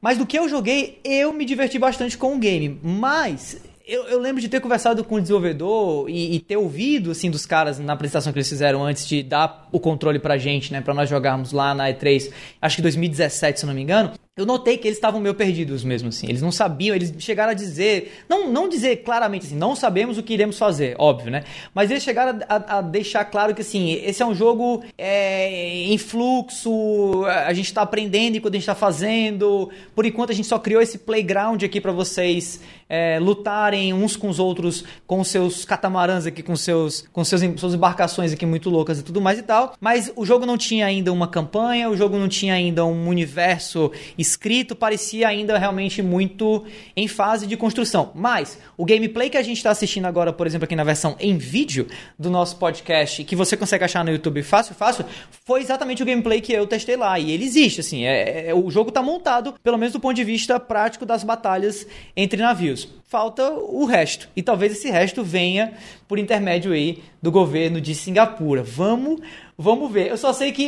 Mas 0.00 0.18
do 0.18 0.26
que 0.26 0.38
eu 0.38 0.48
joguei, 0.48 1.00
eu 1.04 1.32
me 1.32 1.44
diverti 1.44 1.78
bastante 1.78 2.18
com 2.18 2.34
o 2.34 2.38
game. 2.38 2.78
Mas 2.82 3.60
eu, 3.86 4.04
eu, 4.04 4.18
lembro 4.18 4.40
de 4.40 4.48
ter 4.48 4.60
conversado 4.60 5.04
com 5.04 5.16
o 5.16 5.20
desenvolvedor 5.20 6.08
e, 6.08 6.36
e, 6.36 6.40
ter 6.40 6.56
ouvido, 6.56 7.10
assim, 7.10 7.30
dos 7.30 7.44
caras 7.44 7.78
na 7.78 7.92
apresentação 7.92 8.32
que 8.32 8.38
eles 8.38 8.48
fizeram 8.48 8.82
antes 8.82 9.06
de 9.06 9.22
dar 9.22 9.68
o 9.72 9.78
controle 9.78 10.18
pra 10.18 10.38
gente, 10.38 10.72
né, 10.72 10.80
pra 10.80 10.94
nós 10.94 11.08
jogarmos 11.08 11.52
lá 11.52 11.74
na 11.74 11.88
E3, 11.88 12.30
acho 12.60 12.76
que 12.76 12.82
2017, 12.82 13.60
se 13.60 13.66
não 13.66 13.74
me 13.74 13.82
engano 13.82 14.12
eu 14.36 14.44
notei 14.44 14.76
que 14.76 14.88
eles 14.88 14.98
estavam 14.98 15.20
meio 15.20 15.34
perdidos 15.36 15.84
mesmo, 15.84 16.08
assim. 16.08 16.26
Eles 16.28 16.42
não 16.42 16.50
sabiam, 16.50 16.96
eles 16.96 17.14
chegaram 17.20 17.52
a 17.52 17.54
dizer, 17.54 18.24
não, 18.28 18.50
não 18.50 18.68
dizer 18.68 18.96
claramente 19.04 19.46
assim, 19.46 19.54
não 19.54 19.76
sabemos 19.76 20.18
o 20.18 20.24
que 20.24 20.34
iremos 20.34 20.58
fazer, 20.58 20.96
óbvio, 20.98 21.30
né? 21.30 21.44
Mas 21.72 21.88
eles 21.88 22.02
chegaram 22.02 22.40
a, 22.48 22.78
a 22.78 22.82
deixar 22.82 23.24
claro 23.26 23.54
que, 23.54 23.60
assim, 23.60 23.92
esse 23.92 24.24
é 24.24 24.26
um 24.26 24.34
jogo 24.34 24.82
é, 24.98 25.84
em 25.84 25.96
fluxo, 25.98 27.24
a 27.26 27.52
gente 27.52 27.66
está 27.66 27.82
aprendendo 27.82 28.36
enquanto 28.36 28.54
a 28.54 28.56
gente 28.56 28.64
está 28.64 28.74
fazendo. 28.74 29.70
Por 29.94 30.04
enquanto 30.04 30.30
a 30.30 30.34
gente 30.34 30.48
só 30.48 30.58
criou 30.58 30.82
esse 30.82 30.98
playground 30.98 31.62
aqui 31.62 31.80
para 31.80 31.92
vocês 31.92 32.60
é, 32.88 33.18
lutarem 33.20 33.92
uns 33.92 34.16
com 34.16 34.28
os 34.28 34.38
outros, 34.38 34.84
com 35.06 35.22
seus 35.24 35.64
catamarãs 35.64 36.26
aqui, 36.26 36.42
com 36.42 36.56
seus, 36.56 37.06
com 37.12 37.24
seus, 37.24 37.40
suas 37.56 37.74
embarcações 37.74 38.32
aqui 38.32 38.44
muito 38.44 38.68
loucas 38.68 38.98
e 38.98 39.02
tudo 39.02 39.20
mais 39.20 39.38
e 39.38 39.42
tal. 39.42 39.74
Mas 39.80 40.12
o 40.16 40.24
jogo 40.24 40.44
não 40.44 40.58
tinha 40.58 40.86
ainda 40.86 41.12
uma 41.12 41.28
campanha, 41.28 41.88
o 41.88 41.96
jogo 41.96 42.18
não 42.18 42.28
tinha 42.28 42.54
ainda 42.54 42.84
um 42.84 43.08
universo 43.08 43.92
escrito 44.24 44.74
parecia 44.74 45.28
ainda 45.28 45.56
realmente 45.58 46.02
muito 46.02 46.64
em 46.96 47.06
fase 47.06 47.46
de 47.46 47.56
construção. 47.56 48.10
Mas 48.14 48.58
o 48.76 48.84
gameplay 48.84 49.30
que 49.30 49.36
a 49.36 49.42
gente 49.42 49.58
está 49.58 49.70
assistindo 49.70 50.06
agora, 50.06 50.32
por 50.32 50.46
exemplo, 50.46 50.64
aqui 50.64 50.74
na 50.74 50.84
versão 50.84 51.16
em 51.20 51.36
vídeo 51.36 51.86
do 52.18 52.30
nosso 52.30 52.56
podcast, 52.56 53.22
que 53.24 53.36
você 53.36 53.56
consegue 53.56 53.84
achar 53.84 54.04
no 54.04 54.10
YouTube 54.10 54.42
fácil, 54.42 54.74
fácil, 54.74 55.04
foi 55.44 55.60
exatamente 55.60 56.02
o 56.02 56.06
gameplay 56.06 56.40
que 56.40 56.52
eu 56.52 56.66
testei 56.66 56.96
lá. 56.96 57.18
E 57.18 57.30
ele 57.30 57.44
existe, 57.44 57.80
assim. 57.80 58.04
É, 58.04 58.48
é 58.48 58.54
o 58.54 58.70
jogo 58.70 58.88
está 58.88 59.02
montado, 59.02 59.54
pelo 59.62 59.78
menos 59.78 59.92
do 59.92 60.00
ponto 60.00 60.14
de 60.14 60.24
vista 60.24 60.58
prático 60.58 61.04
das 61.04 61.22
batalhas 61.22 61.86
entre 62.16 62.40
navios 62.40 62.88
falta 63.14 63.48
o 63.48 63.84
resto. 63.84 64.28
E 64.34 64.42
talvez 64.42 64.72
esse 64.72 64.90
resto 64.90 65.22
venha 65.22 65.74
por 66.08 66.18
intermédio 66.18 66.72
aí 66.72 67.00
do 67.22 67.30
governo 67.30 67.80
de 67.80 67.94
Singapura. 67.94 68.60
Vamos 68.60 69.20
Vamos 69.56 69.90
ver. 69.92 70.08
Eu 70.08 70.16
só 70.16 70.32
sei 70.32 70.50
que 70.50 70.64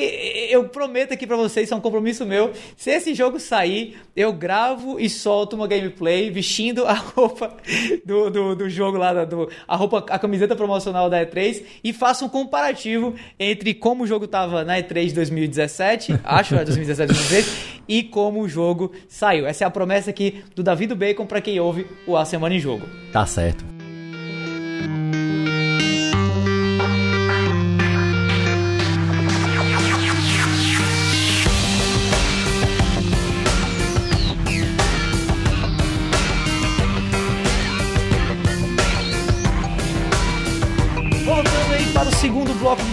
eu 0.50 0.68
prometo 0.68 1.12
aqui 1.12 1.26
para 1.26 1.36
vocês, 1.36 1.64
isso 1.64 1.74
é 1.74 1.76
um 1.76 1.80
compromisso 1.80 2.24
meu. 2.24 2.52
Se 2.76 2.90
esse 2.90 3.14
jogo 3.14 3.40
sair, 3.40 3.98
eu 4.14 4.32
gravo 4.32 5.00
e 5.00 5.10
solto 5.10 5.56
uma 5.56 5.66
gameplay 5.66 6.30
vestindo 6.30 6.86
a 6.86 6.92
roupa 6.94 7.56
do, 8.04 8.30
do, 8.30 8.54
do 8.54 8.70
jogo 8.70 8.96
lá, 8.96 9.24
do, 9.24 9.50
a 9.66 9.76
roupa, 9.76 10.04
a 10.08 10.18
camiseta 10.18 10.54
promocional 10.54 11.10
da 11.10 11.26
E3 11.26 11.62
e 11.82 11.92
faço 11.92 12.24
um 12.26 12.28
comparativo 12.28 13.14
entre 13.38 13.74
como 13.74 14.04
o 14.04 14.06
jogo 14.06 14.28
tava 14.28 14.64
na 14.64 14.78
E3 14.78 15.12
2017, 15.12 16.20
acho, 16.22 16.54
2017, 16.54 17.12
2016, 17.12 17.76
e 17.88 18.02
como 18.04 18.42
o 18.42 18.48
jogo 18.48 18.92
saiu. 19.08 19.46
Essa 19.46 19.64
é 19.64 19.66
a 19.66 19.70
promessa 19.70 20.10
aqui 20.10 20.44
do 20.54 20.62
Davi 20.62 20.86
do 20.86 20.94
Bacon 20.94 21.26
para 21.26 21.40
quem 21.40 21.58
ouve 21.58 21.86
o 22.06 22.16
A 22.16 22.24
Semana 22.24 22.54
em 22.54 22.60
Jogo. 22.60 22.86
Tá 23.12 23.26
certo. 23.26 23.64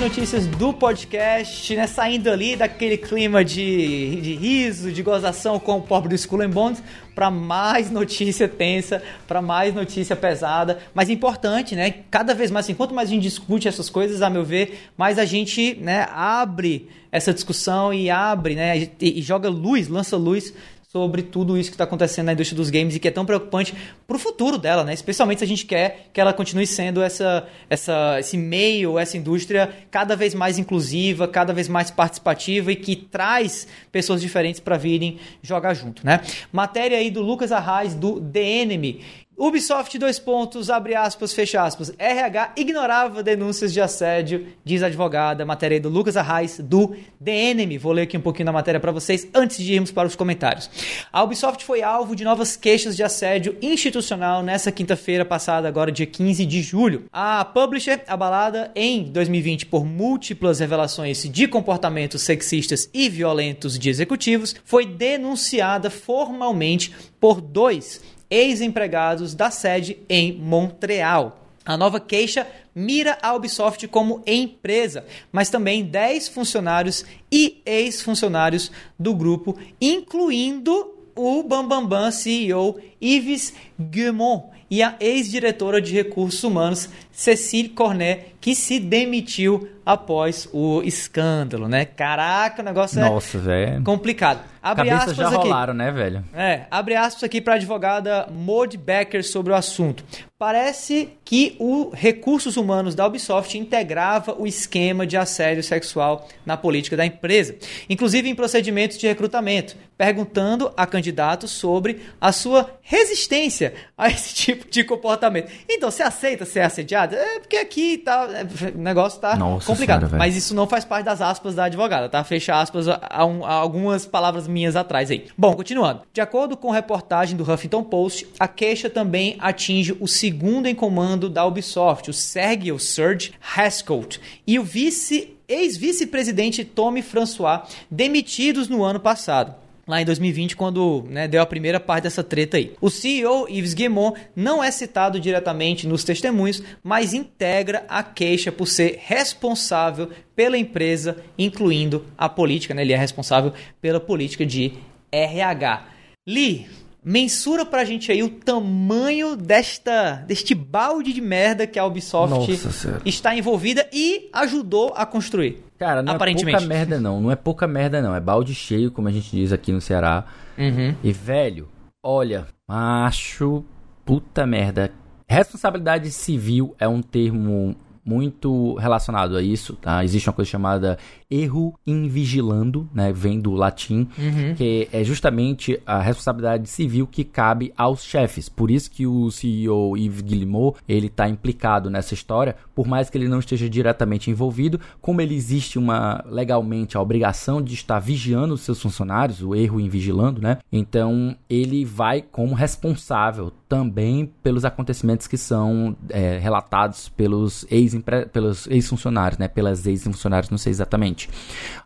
Notícias 0.04 0.46
do 0.46 0.74
podcast, 0.74 1.74
né? 1.78 1.88
Saindo 1.88 2.30
ali 2.30 2.58
daquele 2.58 2.98
clima 2.98 3.44
de, 3.44 4.20
de 4.20 4.36
riso, 4.36 4.92
de 4.92 5.02
gozação 5.02 5.58
com 5.58 5.78
o 5.78 5.82
pobre 5.82 6.10
do 6.10 6.16
Skull 6.16 6.42
and 6.42 6.50
Bones, 6.50 6.84
para 7.16 7.32
mais 7.32 7.90
notícia 7.90 8.46
tensa, 8.46 9.02
para 9.26 9.42
mais 9.42 9.74
notícia 9.74 10.14
pesada, 10.14 10.80
mas 10.94 11.10
importante, 11.10 11.74
né? 11.74 11.90
Cada 12.12 12.34
vez 12.34 12.52
mais, 12.52 12.66
assim, 12.66 12.74
quanto 12.74 12.94
mais 12.94 13.08
a 13.08 13.14
gente 13.14 13.24
discute 13.24 13.66
essas 13.66 13.90
coisas, 13.90 14.22
a 14.22 14.30
meu 14.30 14.44
ver, 14.44 14.90
mais 14.98 15.18
a 15.18 15.24
gente, 15.24 15.76
né, 15.76 16.06
abre 16.12 16.90
essa 17.10 17.34
discussão 17.34 17.94
e 17.94 18.10
abre, 18.10 18.56
né, 18.56 18.90
e, 19.00 19.20
e 19.20 19.22
joga 19.22 19.48
luz, 19.48 19.88
lança 19.88 20.18
luz 20.18 20.54
sobre 20.96 21.24
tudo 21.24 21.58
isso 21.58 21.72
que 21.72 21.74
está 21.74 21.86
acontecendo 21.86 22.28
na 22.28 22.34
indústria 22.34 22.56
dos 22.56 22.70
games 22.70 22.96
e 22.96 23.00
que 23.00 23.08
é 23.08 23.12
tão 23.12 23.26
preocupante 23.26 23.74
para 24.06 24.16
o 24.16 24.20
futuro 24.20 24.60
dela, 24.60 24.84
né? 24.84 24.94
Especialmente 24.94 25.40
se 25.40 25.44
a 25.44 25.48
gente 25.48 25.66
quer 25.66 26.10
que 26.14 26.22
ela 26.22 26.32
continue 26.32 26.68
sendo 26.68 27.02
essa, 27.02 27.48
essa, 27.68 28.20
esse 28.20 28.38
meio, 28.38 29.00
essa 29.00 29.18
indústria 29.18 29.74
cada 29.90 30.16
vez 30.16 30.36
mais 30.36 30.60
inclusiva, 30.60 31.28
cada 31.28 31.52
vez 31.52 31.68
mais 31.68 31.90
participativa 31.90 32.72
e 32.72 32.76
que 32.76 32.96
traz 32.96 33.68
pessoas 33.92 34.22
diferentes 34.22 34.62
para 34.62 34.78
virem 34.78 35.18
jogar 35.42 35.74
junto, 35.74 36.06
né? 36.06 36.22
Matéria 36.52 37.00
aí 37.00 37.10
do 37.10 37.24
Lucas 37.24 37.52
Arraes 37.52 37.96
do 37.96 38.22
The 38.22 38.44
Enemy 38.44 39.02
Ubisoft, 39.36 39.98
dois 39.98 40.20
pontos, 40.20 40.70
abre 40.70 40.94
aspas, 40.94 41.34
fecha 41.34 41.64
aspas. 41.64 41.92
RH 41.98 42.54
ignorava 42.56 43.24
denúncias 43.24 43.74
de 43.74 43.82
assédio, 43.82 44.48
diz 44.64 44.84
a 44.84 44.86
advogada, 44.86 45.44
matéria 45.44 45.82
do 45.82 45.90
Lucas 45.90 46.16
Arraes, 46.16 46.60
do 46.60 46.96
Enemy. 47.26 47.80
Vou 47.80 47.92
ler 47.92 48.04
aqui 48.04 48.16
um 48.16 48.22
pouquinho 48.22 48.46
da 48.46 48.52
matéria 48.52 48.80
para 48.80 48.92
vocês 48.92 49.28
antes 49.34 49.58
de 49.58 49.74
irmos 49.74 49.92
para 49.92 50.08
os 50.08 50.16
comentários. 50.16 50.70
A 51.12 51.24
Ubisoft 51.24 51.66
foi 51.66 51.82
alvo 51.82 52.16
de 52.16 52.24
novas 52.24 52.56
queixas 52.56 52.96
de 52.96 53.02
assédio 53.02 53.58
institucional 53.60 54.44
nessa 54.44 54.72
quinta-feira 54.72 55.26
passada, 55.26 55.68
agora 55.68 55.92
dia 55.92 56.06
15 56.06 56.46
de 56.46 56.62
julho. 56.62 57.06
A 57.12 57.44
publisher, 57.44 58.04
abalada 58.08 58.72
em 58.76 59.04
2020 59.04 59.66
por 59.66 59.84
múltiplas 59.84 60.60
revelações 60.60 61.24
de 61.24 61.48
comportamentos 61.48 62.22
sexistas 62.22 62.88
e 62.94 63.10
violentos 63.10 63.80
de 63.80 63.90
executivos, 63.90 64.56
foi 64.64 64.86
denunciada 64.86 65.90
formalmente 65.90 66.94
por 67.20 67.42
dois 67.42 68.00
ex-empregados 68.34 69.36
da 69.36 69.52
sede 69.52 70.00
em 70.10 70.34
Montreal. 70.34 71.40
A 71.64 71.78
nova 71.78 72.00
queixa 72.00 72.48
mira 72.74 73.18
a 73.22 73.34
Ubisoft 73.36 73.88
como 73.88 74.24
empresa, 74.26 75.06
mas 75.32 75.52
também 75.52 75.86
10 75.86 76.30
funcionários 76.30 77.06
e 77.32 77.62
ex-funcionários 77.64 78.72
do 78.98 79.14
grupo, 79.14 79.56
incluindo 79.80 80.72
o 81.16 81.44
Bambambam 81.44 81.88
Bam 81.88 81.88
Bam 82.06 82.12
CEO 82.12 82.80
Yves 83.00 83.54
Guillemot 83.80 84.46
e 84.70 84.82
a 84.82 84.96
ex-diretora 85.00 85.80
de 85.80 85.94
recursos 85.94 86.44
humanos 86.44 86.90
Cecile 87.14 87.70
Cornet, 87.70 88.36
que 88.42 88.56
se 88.56 88.80
demitiu 88.80 89.70
após 89.86 90.50
o 90.52 90.82
escândalo, 90.84 91.68
né? 91.68 91.86
Caraca, 91.86 92.62
o 92.62 92.66
negócio 92.66 93.00
é 93.00 93.02
Nossa, 93.10 93.40
é 93.52 93.80
complicado. 93.82 94.42
Abre 94.62 94.90
Cabeças 94.90 95.10
aspas 95.10 95.18
já 95.18 95.28
aqui. 95.28 95.36
rolaram, 95.36 95.74
né, 95.74 95.92
velho? 95.92 96.24
É, 96.34 96.62
abre 96.72 96.96
aspas 96.96 97.24
aqui 97.24 97.42
para 97.42 97.54
a 97.54 97.56
advogada 97.58 98.30
Maud 98.32 98.78
Becker 98.78 99.22
sobre 99.22 99.52
o 99.52 99.56
assunto. 99.56 100.06
Parece 100.40 101.10
que 101.26 101.56
o 101.60 101.90
Recursos 101.94 102.56
Humanos 102.56 102.96
da 102.96 103.06
Ubisoft 103.06 103.58
integrava 103.58 104.34
o 104.40 104.48
esquema 104.48 105.06
de 105.06 105.18
assédio 105.18 105.64
sexual 105.64 106.28
na 106.46 106.56
política 106.56 106.96
da 106.96 107.06
empresa, 107.06 107.56
inclusive 107.90 108.30
em 108.30 108.36
procedimentos 108.36 108.98
de 108.98 109.06
recrutamento, 109.06 109.76
perguntando 109.98 110.72
a 110.78 110.86
candidatos 110.86 111.52
sobre 111.52 112.02
a 112.20 112.32
sua 112.32 112.70
resistência 112.82 113.74
a 113.98 114.10
esse 114.10 114.34
tipo 114.36 114.70
de 114.70 114.84
comportamento. 114.86 115.52
Então, 115.70 115.92
você 115.92 116.04
aceita 116.04 116.46
ser 116.46 116.62
assediado? 116.62 117.03
É 117.12 117.40
porque 117.40 117.58
aqui 117.58 117.98
tá, 117.98 118.30
é, 118.32 118.70
o 118.70 118.78
negócio 118.78 119.20
tá 119.20 119.36
Nossa 119.36 119.66
complicado. 119.66 120.02
Senhora, 120.02 120.18
mas 120.18 120.36
isso 120.36 120.54
não 120.54 120.68
faz 120.68 120.86
parte 120.86 121.06
das 121.06 121.22
aspas 121.22 121.56
da 121.56 121.66
advogada, 121.66 122.08
tá? 122.08 122.24
Fecha 122.24 122.60
aspas 122.60 122.88
a, 122.88 122.96
a, 122.96 123.24
a 123.24 123.54
algumas 123.54 124.06
palavras 124.06 124.48
minhas 124.48 124.76
atrás 124.76 125.10
aí. 125.10 125.28
Bom, 125.38 125.54
continuando. 125.54 126.02
De 126.14 126.22
acordo 126.22 126.56
com 126.56 126.72
reportagem 126.72 127.36
do 127.36 127.44
Huffington 127.44 127.84
Post, 127.84 128.28
a 128.40 128.48
queixa 128.48 128.90
também 128.90 129.36
atinge 129.40 129.98
o 130.00 130.08
segundo 130.08 130.68
em 130.68 130.76
comando 130.76 131.30
da 131.30 131.46
Ubisoft, 131.46 132.10
o 132.10 132.14
Sergio 132.14 132.78
Serge 132.80 133.34
Haskell, 133.56 134.08
e 134.46 134.60
o 134.60 134.64
vice 134.64 135.38
ex-vice-presidente 135.48 136.64
Tommy 136.64 137.02
François, 137.02 137.62
demitidos 137.90 138.68
no 138.68 138.84
ano 138.84 139.00
passado 139.00 139.63
lá 139.88 140.02
em 140.02 140.06
2020, 140.06 140.56
quando 140.56 141.06
né, 141.10 141.28
deu 141.28 141.42
a 141.42 141.46
primeira 141.46 141.80
parte 141.80 142.04
dessa 142.04 142.24
treta 142.24 142.58
aí. 142.58 142.74
O 142.80 142.90
CEO 142.90 143.48
Yves 143.50 143.74
Guillemot 143.74 144.20
não 144.36 144.64
é 144.64 144.72
citado 144.72 145.20
diretamente 145.20 145.88
nos 145.88 146.04
testemunhos, 146.04 146.62
mas 146.84 147.14
integra 147.14 147.86
a 147.88 148.02
queixa 148.04 148.52
por 148.52 148.68
ser 148.68 149.00
responsável 149.00 150.10
pela 150.36 150.58
empresa, 150.58 151.18
incluindo 151.38 152.06
a 152.18 152.28
política, 152.28 152.74
né? 152.74 152.82
Ele 152.82 152.94
é 152.94 152.98
responsável 152.98 153.54
pela 153.82 154.00
política 154.00 154.46
de 154.46 154.74
RH. 155.12 155.86
Lee, 156.28 156.68
Mensura 157.06 157.66
pra 157.66 157.84
gente 157.84 158.10
aí 158.14 158.24
o 158.24 158.30
tamanho 158.30 159.36
desta 159.36 160.24
deste 160.26 160.56
balde 160.56 161.12
de 161.12 161.20
merda 161.20 161.68
que 161.68 161.78
a 161.78 161.86
Ubisoft 161.86 162.34
Nossa, 162.34 163.02
está 163.04 163.36
envolvida 163.36 163.86
e 163.92 164.30
ajudou 164.32 164.94
a 164.96 165.06
construir. 165.06 165.62
Cara, 165.84 166.02
não 166.02 166.14
é 166.14 166.18
pouca 166.18 166.62
merda 166.62 167.00
não, 167.00 167.22
não 167.22 167.32
é 167.32 167.36
pouca 167.36 167.68
merda 167.68 168.02
não, 168.02 168.16
é 168.16 168.20
balde 168.20 168.56
cheio, 168.56 168.90
como 168.90 169.08
a 169.08 169.12
gente 169.12 169.30
diz 169.32 169.52
aqui 169.52 169.72
no 169.72 169.82
Ceará. 169.82 170.26
Uhum. 170.58 170.96
E 171.04 171.12
velho, 171.12 171.68
olha, 172.02 172.48
macho, 172.68 173.66
puta 174.06 174.46
merda. 174.46 174.92
Responsabilidade 175.28 176.10
civil 176.12 176.76
é 176.80 176.88
um 176.88 177.02
termo 177.02 177.76
muito 178.06 178.76
relacionado 178.76 179.38
a 179.38 179.42
isso, 179.42 179.76
tá? 179.76 180.04
Existe 180.04 180.28
uma 180.30 180.34
coisa 180.34 180.52
chamada 180.52 180.98
erro 181.34 181.74
invigilando, 181.86 182.88
né? 182.94 183.12
Vem 183.12 183.40
do 183.40 183.54
latim, 183.54 184.08
uhum. 184.18 184.54
que 184.56 184.88
é 184.92 185.04
justamente 185.04 185.80
a 185.86 186.00
responsabilidade 186.00 186.70
civil 186.70 187.08
que 187.08 187.24
cabe 187.24 187.74
aos 187.78 188.04
chefes. 188.04 188.48
Por 188.48 188.70
isso 188.70 188.92
que 188.92 189.08
o 189.08 189.32
CEO 189.32 189.98
Yves 189.98 190.22
Guillemot, 190.22 190.78
ele 190.88 191.10
tá 191.10 191.28
implicado 191.28 191.90
nessa 191.90 192.14
história, 192.14 192.56
por 192.76 192.88
mais 192.88 193.10
que 193.10 193.18
ele 193.18 193.28
não 193.28 193.40
esteja 193.40 193.70
diretamente 193.70 194.30
envolvido, 194.30 194.80
como 195.02 195.22
ele 195.22 195.36
existe 195.36 195.80
uma 195.80 196.24
legalmente 196.28 196.98
a 196.98 197.02
obrigação 197.02 197.62
de 197.62 197.74
estar 197.74 198.00
vigiando 198.00 198.54
os 198.54 198.62
seus 198.62 198.82
funcionários, 198.82 199.42
o 199.42 199.56
erro 199.56 199.80
invigilando, 199.80 200.42
né? 200.42 200.60
Então, 200.72 201.36
ele 201.50 201.84
vai 201.86 202.22
como 202.22 202.54
responsável 202.54 203.52
também 203.68 204.32
pelos 204.44 204.66
acontecimentos 204.66 205.26
que 205.26 205.38
são 205.38 205.96
é, 206.10 206.38
relatados 206.38 207.10
pelos 207.10 207.66
ex-funcionários, 207.72 209.40
né? 209.40 209.48
Pelas 209.48 209.86
ex-funcionários, 209.88 210.50
não 210.50 210.58
sei 210.58 210.70
exatamente. 210.70 211.23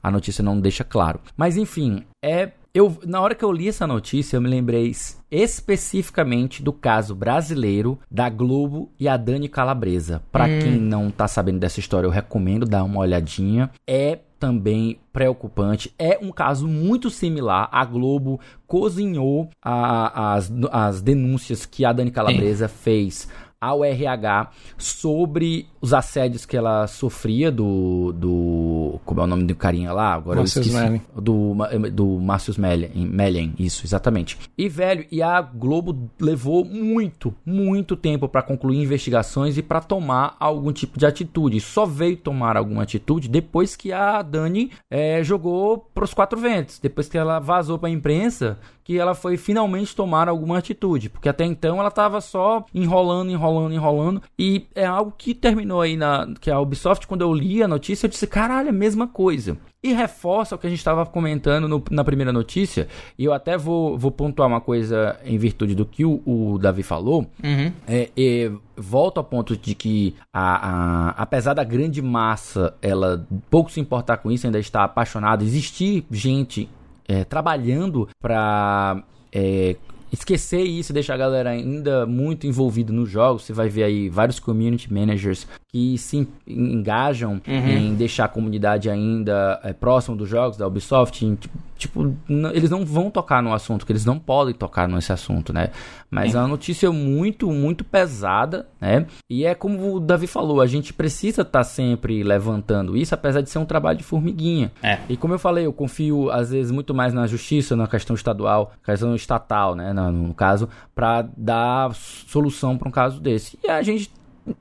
A 0.01 0.11
notícia 0.11 0.43
não 0.43 0.59
deixa 0.59 0.83
claro. 0.83 1.19
Mas 1.35 1.57
enfim, 1.57 2.03
é 2.23 2.51
eu, 2.77 2.95
na 3.07 3.19
hora 3.19 3.33
que 3.33 3.43
eu 3.43 3.51
li 3.51 3.67
essa 3.67 3.87
notícia, 3.87 4.37
eu 4.37 4.41
me 4.41 4.47
lembrei 4.47 4.93
especificamente 5.31 6.61
do 6.61 6.71
caso 6.71 7.15
brasileiro 7.15 7.97
da 8.09 8.29
Globo 8.29 8.91
e 8.99 9.07
a 9.07 9.17
Dani 9.17 9.49
Calabresa. 9.49 10.21
Para 10.31 10.45
hum. 10.45 10.59
quem 10.61 10.73
não 10.73 11.09
tá 11.09 11.27
sabendo 11.27 11.57
dessa 11.57 11.79
história, 11.79 12.05
eu 12.05 12.11
recomendo 12.11 12.67
dar 12.67 12.83
uma 12.83 12.99
olhadinha. 12.99 13.71
É 13.87 14.19
também 14.39 14.99
preocupante. 15.11 15.91
É 15.97 16.19
um 16.21 16.31
caso 16.31 16.67
muito 16.67 17.09
similar. 17.09 17.67
A 17.71 17.83
Globo 17.83 18.39
cozinhou 18.67 19.49
a, 19.59 20.35
as, 20.35 20.51
as 20.71 21.01
denúncias 21.01 21.65
que 21.65 21.83
a 21.83 21.91
Dani 21.91 22.11
Calabresa 22.11 22.67
Sim. 22.67 22.75
fez 22.75 23.27
ao 23.59 23.83
RH 23.83 24.51
sobre 24.77 25.67
os 25.81 25.93
assédios 25.93 26.45
que 26.45 26.55
ela 26.55 26.87
sofria 26.87 27.51
do. 27.51 28.13
do 28.13 28.99
como 29.05 29.21
é 29.21 29.23
o 29.23 29.27
nome 29.27 29.43
do 29.43 29.55
carinha 29.55 29.91
lá? 29.91 30.13
Agora 30.13 30.39
Marcius 30.39 30.67
eu 30.67 30.73
esqueci. 30.73 31.01
Do, 31.15 31.55
do 31.91 32.19
Márcio 32.19 32.53
Melian, 32.59 33.53
isso, 33.57 33.85
exatamente. 33.85 34.37
E, 34.57 34.69
velho, 34.69 35.05
e 35.11 35.21
a 35.21 35.41
Globo 35.41 36.09
levou 36.19 36.63
muito, 36.63 37.33
muito 37.45 37.95
tempo 37.95 38.27
para 38.27 38.41
concluir 38.41 38.81
investigações 38.81 39.57
e 39.57 39.63
para 39.63 39.81
tomar 39.81 40.35
algum 40.39 40.71
tipo 40.71 40.97
de 40.99 41.05
atitude. 41.05 41.59
Só 41.59 41.85
veio 41.85 42.17
tomar 42.17 42.57
alguma 42.57 42.83
atitude 42.83 43.27
depois 43.27 43.75
que 43.75 43.91
a 43.91 44.21
Dani 44.21 44.71
é, 44.89 45.23
jogou 45.23 45.89
pros 45.93 46.13
quatro 46.13 46.39
ventos. 46.39 46.79
Depois 46.79 47.09
que 47.09 47.17
ela 47.17 47.39
vazou 47.39 47.79
pra 47.79 47.89
imprensa 47.89 48.59
que 48.87 48.97
ela 48.97 49.13
foi 49.13 49.35
finalmente 49.35 49.93
tomar 49.93 50.29
alguma 50.29 50.57
atitude, 50.57 51.09
porque 51.09 51.27
até 51.27 51.43
então 51.43 51.77
ela 51.77 51.89
estava 51.89 52.21
só 52.21 52.65
enrolando, 52.73 53.29
enrolando, 53.29 53.73
enrolando, 53.73 54.21
e 54.39 54.65
é 54.73 54.85
algo 54.85 55.13
que 55.17 55.33
terminou 55.33 55.81
aí 55.81 55.97
na 55.97 56.25
que 56.39 56.49
a 56.49 56.57
Ubisoft 56.57 57.05
quando 57.05 57.21
eu 57.21 57.33
li 57.33 57.61
a 57.61 57.67
notícia 57.67 58.05
eu 58.05 58.09
disse, 58.09 58.25
caralho, 58.25 58.67
é 58.67 58.69
a 58.69 58.73
mesma 58.73 59.05
coisa. 59.05 59.57
E 59.83 59.91
reforça 59.91 60.55
o 60.55 60.57
que 60.57 60.67
a 60.67 60.69
gente 60.69 60.79
estava 60.79 61.05
comentando 61.05 61.67
no, 61.67 61.83
na 61.91 62.03
primeira 62.03 62.31
notícia, 62.31 62.87
e 63.19 63.25
eu 63.25 63.33
até 63.33 63.57
vou, 63.57 63.97
vou 63.97 64.09
pontuar 64.09 64.47
uma 64.47 64.61
coisa 64.61 65.19
em 65.25 65.37
virtude 65.37 65.75
do 65.75 65.85
que 65.85 66.05
o, 66.05 66.21
o 66.25 66.57
Davi 66.57 66.81
falou, 66.81 67.29
uhum. 67.43 67.71
é, 67.85 68.09
é, 68.17 68.51
volto 68.77 69.17
ao 69.17 69.23
ponto 69.23 69.57
de 69.57 69.75
que, 69.75 70.15
a, 70.33 70.69
a, 70.69 71.09
apesar 71.09 71.53
da 71.53 71.63
grande 71.63 72.01
massa, 72.01 72.73
ela 72.81 73.27
pouco 73.49 73.69
se 73.69 73.81
importar 73.81 74.17
com 74.17 74.31
isso, 74.31 74.47
ainda 74.47 74.59
está 74.59 74.85
apaixonada, 74.85 75.43
existir 75.43 76.05
gente 76.09 76.69
é, 77.07 77.23
trabalhando 77.23 78.07
para 78.21 79.03
é, 79.31 79.75
esquecer 80.11 80.63
isso, 80.63 80.93
deixar 80.93 81.15
a 81.15 81.17
galera 81.17 81.49
ainda 81.49 82.05
muito 82.05 82.47
envolvida 82.47 82.93
nos 82.93 83.09
jogos. 83.09 83.43
Você 83.43 83.53
vai 83.53 83.69
ver 83.69 83.83
aí 83.83 84.09
vários 84.09 84.39
community 84.39 84.91
managers 84.91 85.47
que 85.67 85.97
se 85.97 86.27
engajam 86.47 87.41
uhum. 87.47 87.69
em 87.69 87.95
deixar 87.95 88.25
a 88.25 88.29
comunidade 88.29 88.89
ainda 88.89 89.59
é, 89.63 89.73
próximo 89.73 90.15
dos 90.15 90.29
jogos 90.29 90.57
da 90.57 90.67
Ubisoft. 90.67 91.25
Em, 91.25 91.37
tipo, 91.77 92.15
eles 92.53 92.69
não 92.69 92.85
vão 92.85 93.09
tocar 93.09 93.41
no 93.41 93.53
assunto, 93.53 93.85
que 93.85 93.91
eles 93.91 94.05
não 94.05 94.17
podem 94.19 94.53
tocar 94.53 94.87
nesse 94.87 95.13
assunto, 95.13 95.53
né? 95.53 95.69
Mas 96.09 96.35
é 96.35 96.39
uma 96.39 96.47
notícia 96.47 96.91
muito, 96.91 97.51
muito 97.51 97.83
pesada, 97.83 98.67
né? 98.79 99.05
E 99.29 99.45
é 99.45 99.53
como 99.53 99.95
o 99.95 99.99
Davi 99.99 100.27
falou, 100.27 100.61
a 100.61 100.67
gente 100.67 100.93
precisa 100.93 101.41
estar 101.41 101.59
tá 101.59 101.63
sempre 101.63 102.23
levantando 102.23 102.97
isso, 102.97 103.13
apesar 103.13 103.41
de 103.41 103.49
ser 103.49 103.59
um 103.59 103.65
trabalho 103.65 103.97
de 103.97 104.03
formiguinha. 104.03 104.71
É. 104.81 104.99
E 105.09 105.17
como 105.17 105.33
eu 105.33 105.39
falei, 105.39 105.65
eu 105.65 105.73
confio 105.73 106.29
às 106.31 106.51
vezes 106.51 106.71
muito 106.71 106.93
mais 106.93 107.13
na 107.13 107.27
justiça, 107.27 107.75
na 107.75 107.87
questão 107.87 108.15
estadual, 108.15 108.71
questão 108.83 109.15
estatal, 109.15 109.75
né? 109.75 109.93
No, 109.93 110.11
no 110.11 110.33
caso, 110.33 110.69
para 110.95 111.27
dar 111.35 111.93
solução 111.93 112.77
para 112.77 112.87
um 112.87 112.91
caso 112.91 113.19
desse. 113.19 113.59
E 113.63 113.69
a 113.69 113.81
gente 113.81 114.11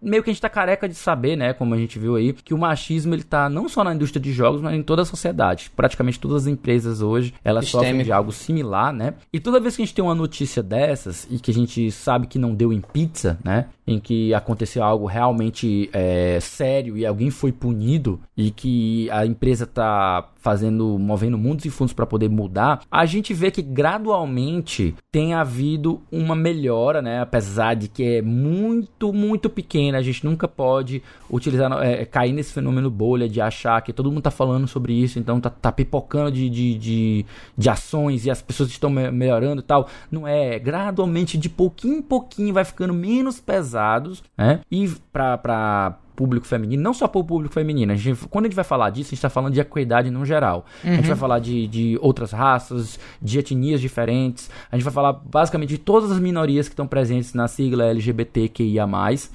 meio 0.02 0.22
que 0.22 0.30
a 0.30 0.32
gente 0.32 0.42
tá 0.42 0.48
careca 0.48 0.88
de 0.88 0.94
saber, 0.94 1.36
né, 1.36 1.52
como 1.52 1.74
a 1.74 1.78
gente 1.78 1.98
viu 1.98 2.16
aí, 2.16 2.32
que 2.32 2.54
o 2.54 2.58
machismo 2.58 3.14
ele 3.14 3.22
tá 3.22 3.48
não 3.48 3.68
só 3.68 3.82
na 3.84 3.94
indústria 3.94 4.20
de 4.20 4.32
jogos, 4.32 4.60
mas 4.60 4.74
em 4.74 4.82
toda 4.82 5.02
a 5.02 5.04
sociedade. 5.04 5.70
Praticamente 5.74 6.20
todas 6.20 6.42
as 6.42 6.46
empresas 6.48 7.02
hoje, 7.02 7.34
elas 7.44 7.64
Sistêmico. 7.64 7.88
sofrem 7.88 8.04
de 8.04 8.12
algo 8.12 8.32
similar, 8.32 8.92
né? 8.92 9.14
E 9.32 9.40
toda 9.40 9.60
vez 9.60 9.76
que 9.76 9.82
a 9.82 9.84
gente 9.84 9.94
tem 9.94 10.04
uma 10.04 10.14
notícia 10.14 10.62
dessas 10.62 11.26
e 11.30 11.38
que 11.38 11.50
a 11.50 11.54
gente 11.54 11.90
sabe 11.90 12.26
que 12.26 12.38
não 12.38 12.54
deu 12.54 12.72
em 12.72 12.80
pizza, 12.80 13.38
né, 13.44 13.66
em 13.86 14.00
que 14.00 14.34
aconteceu 14.34 14.82
algo 14.82 15.06
realmente 15.06 15.88
é, 15.92 16.38
sério 16.40 16.96
e 16.96 17.06
alguém 17.06 17.30
foi 17.30 17.52
punido 17.52 18.20
e 18.36 18.50
que 18.50 19.08
a 19.10 19.24
empresa 19.24 19.66
tá 19.66 20.28
fazendo, 20.46 20.96
movendo 20.98 21.36
mundos 21.36 21.64
e 21.64 21.70
fundos 21.70 21.92
para 21.92 22.06
poder 22.06 22.28
mudar, 22.28 22.82
a 22.88 23.04
gente 23.04 23.34
vê 23.34 23.50
que 23.50 23.62
gradualmente 23.62 24.94
tem 25.10 25.34
havido 25.34 26.00
uma 26.10 26.36
melhora, 26.36 27.02
né? 27.02 27.20
Apesar 27.20 27.74
de 27.74 27.88
que 27.88 28.04
é 28.04 28.22
muito, 28.22 29.12
muito 29.12 29.50
pequena, 29.76 29.98
a 29.98 30.02
gente 30.02 30.24
nunca 30.24 30.48
pode 30.48 31.02
utilizar, 31.30 31.70
é, 31.82 32.04
cair 32.06 32.32
nesse 32.32 32.52
fenômeno 32.52 32.90
bolha 32.90 33.28
de 33.28 33.40
achar 33.40 33.80
que 33.82 33.92
todo 33.92 34.10
mundo 34.10 34.22
tá 34.22 34.30
falando 34.30 34.66
sobre 34.66 34.94
isso, 34.94 35.18
então 35.18 35.38
tá, 35.38 35.50
tá 35.50 35.70
pipocando 35.70 36.32
de, 36.32 36.48
de, 36.48 36.78
de, 36.78 37.26
de 37.56 37.68
ações 37.68 38.24
e 38.24 38.30
as 38.30 38.40
pessoas 38.40 38.70
estão 38.70 38.88
melhorando 38.88 39.60
e 39.60 39.64
tal. 39.64 39.88
Não 40.10 40.26
é, 40.26 40.58
gradualmente, 40.58 41.36
de 41.36 41.48
pouquinho 41.48 41.98
em 41.98 42.02
pouquinho, 42.02 42.54
vai 42.54 42.64
ficando 42.64 42.94
menos 42.94 43.38
pesados, 43.38 44.22
né? 44.36 44.60
E 44.70 44.88
pra 45.12 45.98
público 46.16 46.46
feminino, 46.46 46.82
não 46.82 46.94
só 46.94 47.06
para 47.06 47.20
o 47.20 47.24
público 47.24 47.54
feminino. 47.54 47.92
A 47.92 47.96
gente, 47.96 48.26
quando 48.28 48.46
a 48.46 48.48
gente 48.48 48.56
vai 48.56 48.64
falar 48.64 48.90
disso, 48.90 49.08
a 49.08 49.10
gente 49.10 49.18
está 49.18 49.30
falando 49.30 49.52
de 49.52 49.60
equidade 49.60 50.10
no 50.10 50.24
geral. 50.24 50.64
Uhum. 50.82 50.90
A 50.90 50.94
gente 50.94 51.02
uhum. 51.02 51.08
vai 51.08 51.16
falar 51.16 51.38
de, 51.38 51.66
de 51.66 51.98
outras 52.00 52.32
raças, 52.32 52.98
de 53.20 53.38
etnias 53.38 53.80
diferentes. 53.80 54.50
A 54.72 54.76
gente 54.76 54.84
vai 54.84 54.92
falar 54.92 55.12
basicamente 55.12 55.68
de 55.68 55.78
todas 55.78 56.10
as 56.10 56.18
minorias 56.18 56.66
que 56.66 56.72
estão 56.72 56.86
presentes 56.86 57.34
na 57.34 57.46
sigla 57.46 57.84
LGBTQIA. 57.84 58.86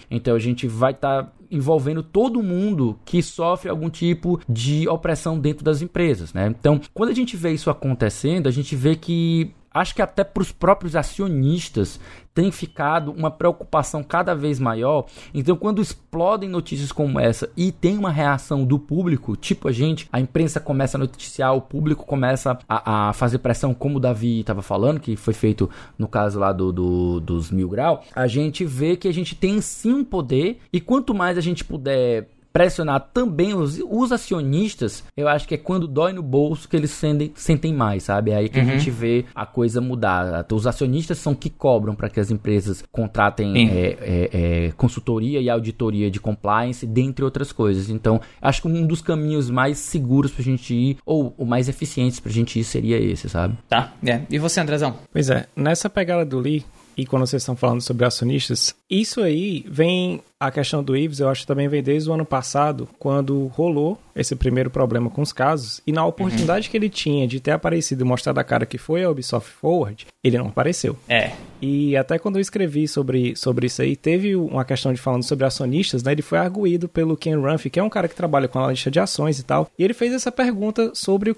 Então 0.09 0.35
a 0.35 0.39
gente 0.39 0.67
vai 0.67 0.91
estar. 0.91 1.23
Tá 1.23 1.31
envolvendo 1.51 2.01
todo 2.01 2.41
mundo 2.41 2.97
que 3.03 3.21
sofre 3.21 3.69
algum 3.69 3.89
tipo 3.89 4.39
de 4.47 4.87
opressão 4.87 5.37
dentro 5.37 5.65
das 5.65 5.81
empresas, 5.81 6.33
né? 6.33 6.47
Então, 6.47 6.79
quando 6.93 7.09
a 7.09 7.13
gente 7.13 7.35
vê 7.35 7.51
isso 7.51 7.69
acontecendo, 7.69 8.47
a 8.47 8.51
gente 8.51 8.73
vê 8.73 8.95
que 8.95 9.53
acho 9.73 9.95
que 9.95 10.01
até 10.01 10.23
para 10.23 10.41
os 10.41 10.51
próprios 10.51 10.95
acionistas 10.95 11.99
tem 12.33 12.51
ficado 12.51 13.11
uma 13.11 13.29
preocupação 13.29 14.03
cada 14.03 14.33
vez 14.33 14.59
maior. 14.59 15.05
Então, 15.33 15.55
quando 15.55 15.81
explodem 15.81 16.49
notícias 16.49 16.91
como 16.91 17.19
essa 17.19 17.49
e 17.57 17.71
tem 17.71 17.97
uma 17.97 18.11
reação 18.11 18.63
do 18.65 18.79
público, 18.79 19.35
tipo 19.35 19.67
a 19.67 19.71
gente, 19.71 20.07
a 20.11 20.19
imprensa 20.19 20.59
começa 20.59 20.97
a 20.97 20.99
noticiar, 20.99 21.55
o 21.55 21.61
público 21.61 22.05
começa 22.05 22.57
a, 22.67 23.09
a 23.09 23.13
fazer 23.13 23.39
pressão, 23.39 23.73
como 23.73 23.97
o 23.97 23.99
Davi 23.99 24.39
estava 24.39 24.61
falando, 24.61 24.99
que 24.99 25.15
foi 25.15 25.33
feito 25.33 25.69
no 25.97 26.07
caso 26.07 26.39
lá 26.39 26.53
do, 26.53 26.71
do, 26.71 27.19
dos 27.19 27.51
mil 27.51 27.67
grau, 27.67 28.03
a 28.15 28.27
gente 28.27 28.63
vê 28.63 28.95
que 28.95 29.07
a 29.07 29.13
gente 29.13 29.35
tem 29.35 29.59
sim 29.61 29.93
um 29.93 30.05
poder 30.05 30.59
e 30.71 30.79
quanto 30.79 31.13
mais 31.13 31.37
a 31.37 31.41
gente 31.41 31.63
puder 31.63 32.27
pressionar 32.51 33.09
também 33.13 33.53
os, 33.53 33.81
os, 33.89 34.11
acionistas, 34.11 35.03
eu 35.15 35.27
acho 35.27 35.47
que 35.47 35.55
é 35.55 35.57
quando 35.57 35.87
dói 35.87 36.13
no 36.13 36.21
bolso 36.21 36.67
que 36.67 36.75
eles 36.75 36.91
sentem, 36.91 37.31
sentem 37.35 37.73
mais, 37.73 38.03
sabe? 38.03 38.31
É 38.31 38.35
aí 38.35 38.49
que 38.49 38.59
uhum. 38.59 38.67
a 38.67 38.71
gente 38.77 38.91
vê 38.91 39.25
a 39.33 39.45
coisa 39.45 39.79
mudar. 39.79 40.45
Os 40.51 40.67
acionistas 40.67 41.17
são 41.17 41.33
que 41.33 41.49
cobram 41.49 41.95
para 41.95 42.09
que 42.09 42.19
as 42.19 42.29
empresas 42.31 42.83
contratem 42.91 43.69
é, 43.69 43.97
é, 44.01 44.29
é, 44.33 44.71
consultoria 44.71 45.39
e 45.39 45.49
auditoria 45.49 46.11
de 46.11 46.19
compliance, 46.19 46.85
dentre 46.85 47.23
outras 47.23 47.51
coisas. 47.51 47.89
Então, 47.89 48.19
acho 48.41 48.61
que 48.61 48.67
um 48.67 48.85
dos 48.85 49.01
caminhos 49.01 49.49
mais 49.49 49.77
seguros 49.77 50.31
para 50.31 50.41
a 50.41 50.45
gente 50.45 50.73
ir, 50.73 50.97
ou, 51.05 51.33
ou 51.37 51.45
mais 51.45 51.69
eficientes 51.69 52.19
para 52.19 52.29
a 52.29 52.33
gente 52.33 52.59
ir, 52.59 52.63
seria 52.63 52.97
esse, 52.97 53.29
sabe? 53.29 53.57
Tá, 53.69 53.93
é. 54.05 54.21
E 54.29 54.37
você, 54.37 54.59
Andrezão? 54.59 54.95
Pois 55.11 55.29
é, 55.29 55.47
nessa 55.55 55.89
pegada 55.89 56.25
do 56.25 56.39
Lee, 56.39 56.65
e 56.97 57.05
quando 57.05 57.25
vocês 57.25 57.41
estão 57.41 57.55
falando 57.55 57.81
sobre 57.81 58.05
acionistas, 58.05 58.75
isso 58.89 59.21
aí 59.21 59.65
vem 59.67 60.21
a 60.41 60.49
questão 60.49 60.83
do 60.83 60.97
Ives, 60.97 61.19
eu 61.19 61.29
acho 61.29 61.41
que 61.41 61.47
também 61.47 61.67
vem 61.67 61.83
desde 61.83 62.09
o 62.09 62.13
ano 62.13 62.25
passado, 62.25 62.89
quando 62.97 63.45
rolou 63.53 63.99
esse 64.15 64.35
primeiro 64.35 64.71
problema 64.71 65.07
com 65.07 65.21
os 65.21 65.31
casos, 65.31 65.81
e 65.85 65.91
na 65.91 66.03
oportunidade 66.03 66.67
uhum. 66.67 66.71
que 66.71 66.77
ele 66.77 66.89
tinha 66.89 67.27
de 67.27 67.39
ter 67.39 67.51
aparecido 67.51 68.03
e 68.03 68.07
mostrado 68.07 68.39
a 68.39 68.43
cara 68.43 68.65
que 68.65 68.77
foi 68.77 69.03
a 69.03 69.09
Ubisoft 69.09 69.49
Forward, 69.51 70.07
ele 70.23 70.37
não 70.37 70.47
apareceu. 70.47 70.97
É. 71.07 71.31
E 71.61 71.95
até 71.95 72.17
quando 72.17 72.37
eu 72.37 72.41
escrevi 72.41 72.87
sobre, 72.87 73.35
sobre 73.35 73.67
isso 73.67 73.83
aí, 73.83 73.95
teve 73.95 74.35
uma 74.35 74.65
questão 74.65 74.91
de 74.91 74.99
falando 74.99 75.23
sobre 75.23 75.45
acionistas, 75.45 76.01
né? 76.01 76.11
Ele 76.11 76.23
foi 76.23 76.39
arguído 76.39 76.89
pelo 76.89 77.15
Ken 77.15 77.35
Rumph, 77.35 77.67
que 77.67 77.79
é 77.79 77.83
um 77.83 77.89
cara 77.89 78.07
que 78.07 78.15
trabalha 78.15 78.47
com 78.47 78.57
analista 78.57 78.89
de 78.89 78.99
ações 78.99 79.39
e 79.39 79.43
tal, 79.43 79.69
e 79.77 79.83
ele 79.83 79.93
fez 79.93 80.11
essa 80.11 80.31
pergunta 80.31 80.91
sobre 80.93 81.35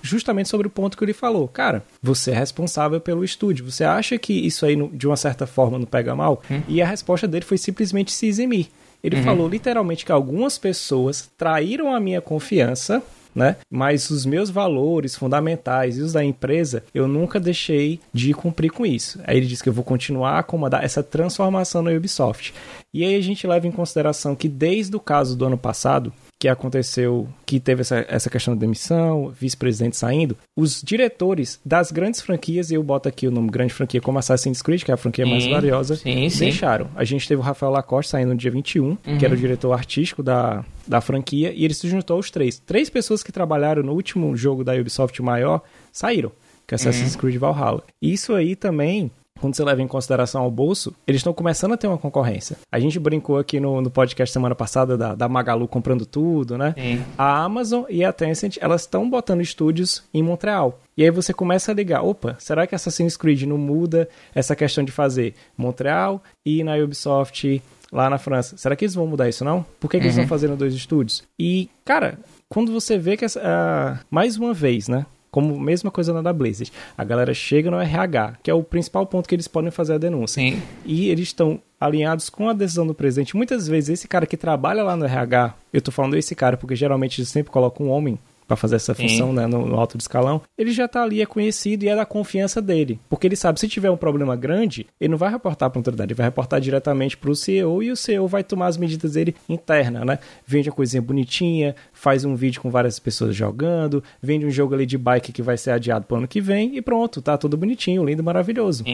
justamente 0.00 0.48
sobre 0.48 0.68
o 0.68 0.70
ponto 0.70 0.96
que 0.96 1.04
ele 1.04 1.12
falou. 1.12 1.48
Cara, 1.48 1.82
você 2.00 2.30
é 2.30 2.34
responsável 2.34 3.00
pelo 3.00 3.24
estúdio, 3.24 3.70
você 3.70 3.82
acha 3.82 4.16
que 4.16 4.32
isso 4.32 4.64
aí, 4.64 4.76
de 4.92 5.06
uma 5.06 5.16
certa 5.16 5.46
forma, 5.46 5.78
não 5.78 5.86
pega 5.86 6.14
mal? 6.14 6.40
Hum. 6.50 6.62
E 6.68 6.80
a 6.80 6.86
resposta 6.86 7.26
dele 7.26 7.44
foi 7.44 7.58
simplesmente 7.58 8.12
se 8.12 8.26
eximir. 8.44 8.68
Ele 9.02 9.16
uhum. 9.16 9.22
falou 9.22 9.48
literalmente 9.48 10.04
que 10.04 10.12
algumas 10.12 10.56
pessoas 10.58 11.28
traíram 11.36 11.94
a 11.94 12.00
minha 12.00 12.20
confiança 12.20 13.02
né? 13.34 13.56
Mas 13.68 14.10
os 14.10 14.24
meus 14.24 14.48
valores 14.48 15.16
fundamentais 15.16 15.98
e 15.98 16.02
os 16.02 16.12
da 16.12 16.24
empresa, 16.24 16.84
eu 16.94 17.08
nunca 17.08 17.40
deixei 17.40 17.98
de 18.12 18.32
cumprir 18.32 18.70
com 18.70 18.86
isso. 18.86 19.20
Aí 19.24 19.36
ele 19.36 19.46
disse 19.46 19.62
que 19.62 19.68
eu 19.68 19.72
vou 19.72 19.84
continuar 19.84 20.32
a 20.32 20.38
acomodar 20.38 20.84
essa 20.84 21.02
transformação 21.02 21.82
na 21.82 21.90
Ubisoft. 21.90 22.54
E 22.92 23.02
aí 23.02 23.16
a 23.16 23.20
gente 23.20 23.46
leva 23.46 23.66
em 23.66 23.72
consideração 23.72 24.36
que 24.36 24.48
desde 24.48 24.94
o 24.94 25.00
caso 25.00 25.36
do 25.36 25.44
ano 25.44 25.58
passado, 25.58 26.12
que 26.44 26.48
aconteceu, 26.48 27.26
que 27.46 27.58
teve 27.58 27.80
essa, 27.80 28.04
essa 28.06 28.28
questão 28.28 28.54
da 28.54 28.60
demissão, 28.60 29.30
vice-presidente 29.30 29.96
saindo, 29.96 30.36
os 30.54 30.82
diretores 30.82 31.58
das 31.64 31.90
grandes 31.90 32.20
franquias, 32.20 32.70
e 32.70 32.74
eu 32.74 32.82
boto 32.82 33.08
aqui 33.08 33.26
o 33.26 33.30
nome 33.30 33.48
grande 33.48 33.72
franquia 33.72 33.98
como 33.98 34.18
Assassin's 34.18 34.60
Creed, 34.60 34.82
que 34.82 34.90
é 34.90 34.94
a 34.94 34.98
franquia 34.98 35.24
sim, 35.24 35.30
mais 35.30 35.46
valiosa, 35.46 35.96
sim, 35.96 36.28
deixaram. 36.28 36.84
Sim. 36.84 36.92
A 36.96 37.04
gente 37.04 37.26
teve 37.26 37.40
o 37.40 37.42
Rafael 37.42 37.72
Lacoste 37.72 38.10
saindo 38.10 38.28
no 38.28 38.36
dia 38.36 38.50
21, 38.50 38.84
uhum. 38.84 38.98
que 39.18 39.24
era 39.24 39.32
o 39.32 39.36
diretor 39.38 39.72
artístico 39.72 40.22
da, 40.22 40.62
da 40.86 41.00
franquia, 41.00 41.50
e 41.50 41.64
ele 41.64 41.72
se 41.72 41.88
juntou 41.88 42.18
aos 42.18 42.30
três. 42.30 42.58
Três 42.58 42.90
pessoas 42.90 43.22
que 43.22 43.32
trabalharam 43.32 43.82
no 43.82 43.94
último 43.94 44.36
jogo 44.36 44.62
da 44.62 44.74
Ubisoft 44.74 45.22
maior 45.22 45.62
saíram, 45.90 46.30
que 46.66 46.74
é 46.74 46.76
Assassin's 46.76 47.14
uhum. 47.14 47.20
Creed 47.20 47.38
Valhalla. 47.38 47.82
Isso 48.02 48.34
aí 48.34 48.54
também 48.54 49.10
quando 49.40 49.54
você 49.54 49.64
leva 49.64 49.82
em 49.82 49.88
consideração 49.88 50.42
ao 50.42 50.50
bolso, 50.50 50.94
eles 51.06 51.20
estão 51.20 51.32
começando 51.32 51.72
a 51.72 51.76
ter 51.76 51.86
uma 51.86 51.98
concorrência. 51.98 52.56
A 52.70 52.78
gente 52.78 52.98
brincou 52.98 53.36
aqui 53.38 53.60
no, 53.60 53.80
no 53.80 53.90
podcast 53.90 54.32
semana 54.32 54.54
passada 54.54 54.96
da, 54.96 55.14
da 55.14 55.28
Magalu 55.28 55.68
comprando 55.68 56.06
tudo, 56.06 56.56
né? 56.56 56.74
Sim. 56.78 57.04
A 57.18 57.42
Amazon 57.42 57.84
e 57.88 58.04
a 58.04 58.12
Tencent, 58.12 58.56
elas 58.60 58.82
estão 58.82 59.08
botando 59.08 59.40
estúdios 59.40 60.04
em 60.14 60.22
Montreal. 60.22 60.80
E 60.96 61.02
aí 61.02 61.10
você 61.10 61.34
começa 61.34 61.72
a 61.72 61.74
ligar, 61.74 62.02
opa, 62.02 62.36
será 62.38 62.66
que 62.66 62.74
Assassin's 62.74 63.16
Creed 63.16 63.42
não 63.42 63.58
muda 63.58 64.08
essa 64.34 64.54
questão 64.54 64.84
de 64.84 64.92
fazer 64.92 65.34
Montreal 65.56 66.22
e 66.46 66.62
na 66.62 66.76
Ubisoft 66.76 67.62
lá 67.90 68.08
na 68.08 68.18
França? 68.18 68.56
Será 68.56 68.76
que 68.76 68.84
eles 68.84 68.94
vão 68.94 69.06
mudar 69.06 69.28
isso 69.28 69.44
não? 69.44 69.64
Por 69.80 69.90
que, 69.90 69.98
que 69.98 70.04
uhum. 70.04 70.06
eles 70.06 70.16
estão 70.16 70.28
fazendo 70.28 70.56
dois 70.56 70.74
estúdios? 70.74 71.24
E, 71.38 71.68
cara, 71.84 72.18
quando 72.48 72.72
você 72.72 72.96
vê 72.96 73.16
que, 73.16 73.26
uh, 73.26 73.98
mais 74.10 74.36
uma 74.36 74.54
vez, 74.54 74.88
né? 74.88 75.04
Como 75.34 75.58
mesma 75.58 75.90
coisa 75.90 76.12
na 76.12 76.22
da 76.22 76.32
Blizzard. 76.32 76.72
A 76.96 77.02
galera 77.02 77.34
chega 77.34 77.68
no 77.68 77.80
RH, 77.80 78.34
que 78.40 78.48
é 78.48 78.54
o 78.54 78.62
principal 78.62 79.04
ponto 79.04 79.28
que 79.28 79.34
eles 79.34 79.48
podem 79.48 79.68
fazer 79.68 79.94
a 79.94 79.98
denúncia. 79.98 80.40
Sim. 80.40 80.62
E 80.84 81.08
eles 81.08 81.24
estão 81.26 81.60
alinhados 81.80 82.30
com 82.30 82.48
a 82.48 82.52
decisão 82.52 82.86
do 82.86 82.94
presidente. 82.94 83.36
Muitas 83.36 83.66
vezes 83.66 83.90
esse 83.90 84.06
cara 84.06 84.26
que 84.26 84.36
trabalha 84.36 84.84
lá 84.84 84.94
no 84.94 85.04
RH, 85.04 85.54
eu 85.72 85.82
tô 85.82 85.90
falando 85.90 86.16
esse 86.16 86.36
cara 86.36 86.56
porque 86.56 86.76
geralmente 86.76 87.20
eles 87.20 87.30
sempre 87.30 87.50
colocam 87.50 87.86
um 87.86 87.90
homem 87.90 88.16
para 88.46 88.56
fazer 88.56 88.76
essa 88.76 88.94
função 88.94 89.32
né, 89.32 89.46
no, 89.46 89.66
no, 89.66 89.78
alto 89.78 89.96
do 89.96 90.00
escalão, 90.00 90.42
ele 90.56 90.72
já 90.72 90.86
tá 90.86 91.02
ali, 91.02 91.22
é 91.22 91.26
conhecido 91.26 91.84
e 91.84 91.88
é 91.88 91.96
da 91.96 92.04
confiança 92.04 92.60
dele. 92.60 92.98
Porque 93.08 93.26
ele 93.26 93.36
sabe, 93.36 93.58
se 93.58 93.68
tiver 93.68 93.90
um 93.90 93.96
problema 93.96 94.36
grande, 94.36 94.86
ele 95.00 95.10
não 95.10 95.18
vai 95.18 95.30
reportar 95.30 95.70
para 95.70 95.78
a 95.78 95.80
autoridade, 95.80 96.12
ele 96.12 96.16
vai 96.16 96.26
reportar 96.26 96.60
diretamente 96.60 97.16
para 97.16 97.30
o 97.30 97.36
CEO 97.36 97.82
e 97.82 97.90
o 97.90 97.96
CEO 97.96 98.28
vai 98.28 98.44
tomar 98.44 98.66
as 98.66 98.76
medidas 98.76 99.12
dele 99.12 99.34
interna, 99.48 100.04
né? 100.04 100.18
Vende 100.46 100.68
a 100.68 100.72
coisinha 100.72 101.00
bonitinha, 101.00 101.74
faz 101.92 102.24
um 102.24 102.34
vídeo 102.34 102.60
com 102.60 102.70
várias 102.70 102.98
pessoas 102.98 103.34
jogando, 103.34 104.02
vende 104.22 104.46
um 104.46 104.50
jogo 104.50 104.74
ali 104.74 104.86
de 104.86 104.98
bike 104.98 105.32
que 105.32 105.42
vai 105.42 105.56
ser 105.56 105.70
adiado 105.70 106.06
para 106.06 106.14
o 106.14 106.18
ano 106.18 106.28
que 106.28 106.40
vem 106.40 106.76
e 106.76 106.82
pronto, 106.82 107.22
tá 107.22 107.36
tudo 107.36 107.56
bonitinho, 107.56 108.04
lindo, 108.04 108.22
maravilhoso. 108.22 108.84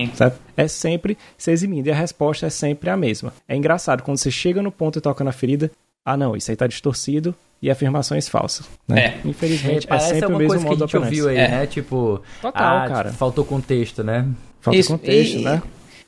É 0.56 0.68
sempre 0.68 1.16
se 1.36 1.50
eximindo 1.50 1.88
e 1.88 1.92
a 1.92 1.94
resposta 1.94 2.46
é 2.46 2.50
sempre 2.50 2.90
a 2.90 2.96
mesma. 2.96 3.32
É 3.48 3.56
engraçado, 3.56 4.02
quando 4.02 4.18
você 4.18 4.30
chega 4.30 4.62
no 4.62 4.70
ponto 4.70 4.98
e 4.98 5.02
toca 5.02 5.24
na 5.24 5.32
ferida, 5.32 5.70
ah 6.04 6.16
não, 6.16 6.36
isso 6.36 6.50
aí 6.50 6.56
tá 6.56 6.66
distorcido, 6.66 7.34
e 7.62 7.70
afirmações 7.70 8.28
falsas. 8.28 8.68
Né? 8.88 9.20
É. 9.24 9.28
Infelizmente, 9.28 9.86
é, 9.90 9.94
é 9.94 9.98
sempre 9.98 10.32
o 10.32 10.38
mesmo 10.38 10.60
modo 10.60 10.76
que 10.76 10.82
a 10.82 10.86
gente 10.86 10.96
ouviu 10.96 11.28
aí, 11.28 11.36
é. 11.36 11.48
né? 11.48 11.66
Tipo, 11.66 12.22
Total, 12.40 12.78
ah, 12.78 12.88
cara. 12.88 13.12
faltou 13.12 13.44
contexto, 13.44 14.02
né? 14.02 14.26
Falta 14.60 14.78
Isso, 14.78 14.92
contexto, 14.92 15.38
e, 15.38 15.44
né? 15.44 15.62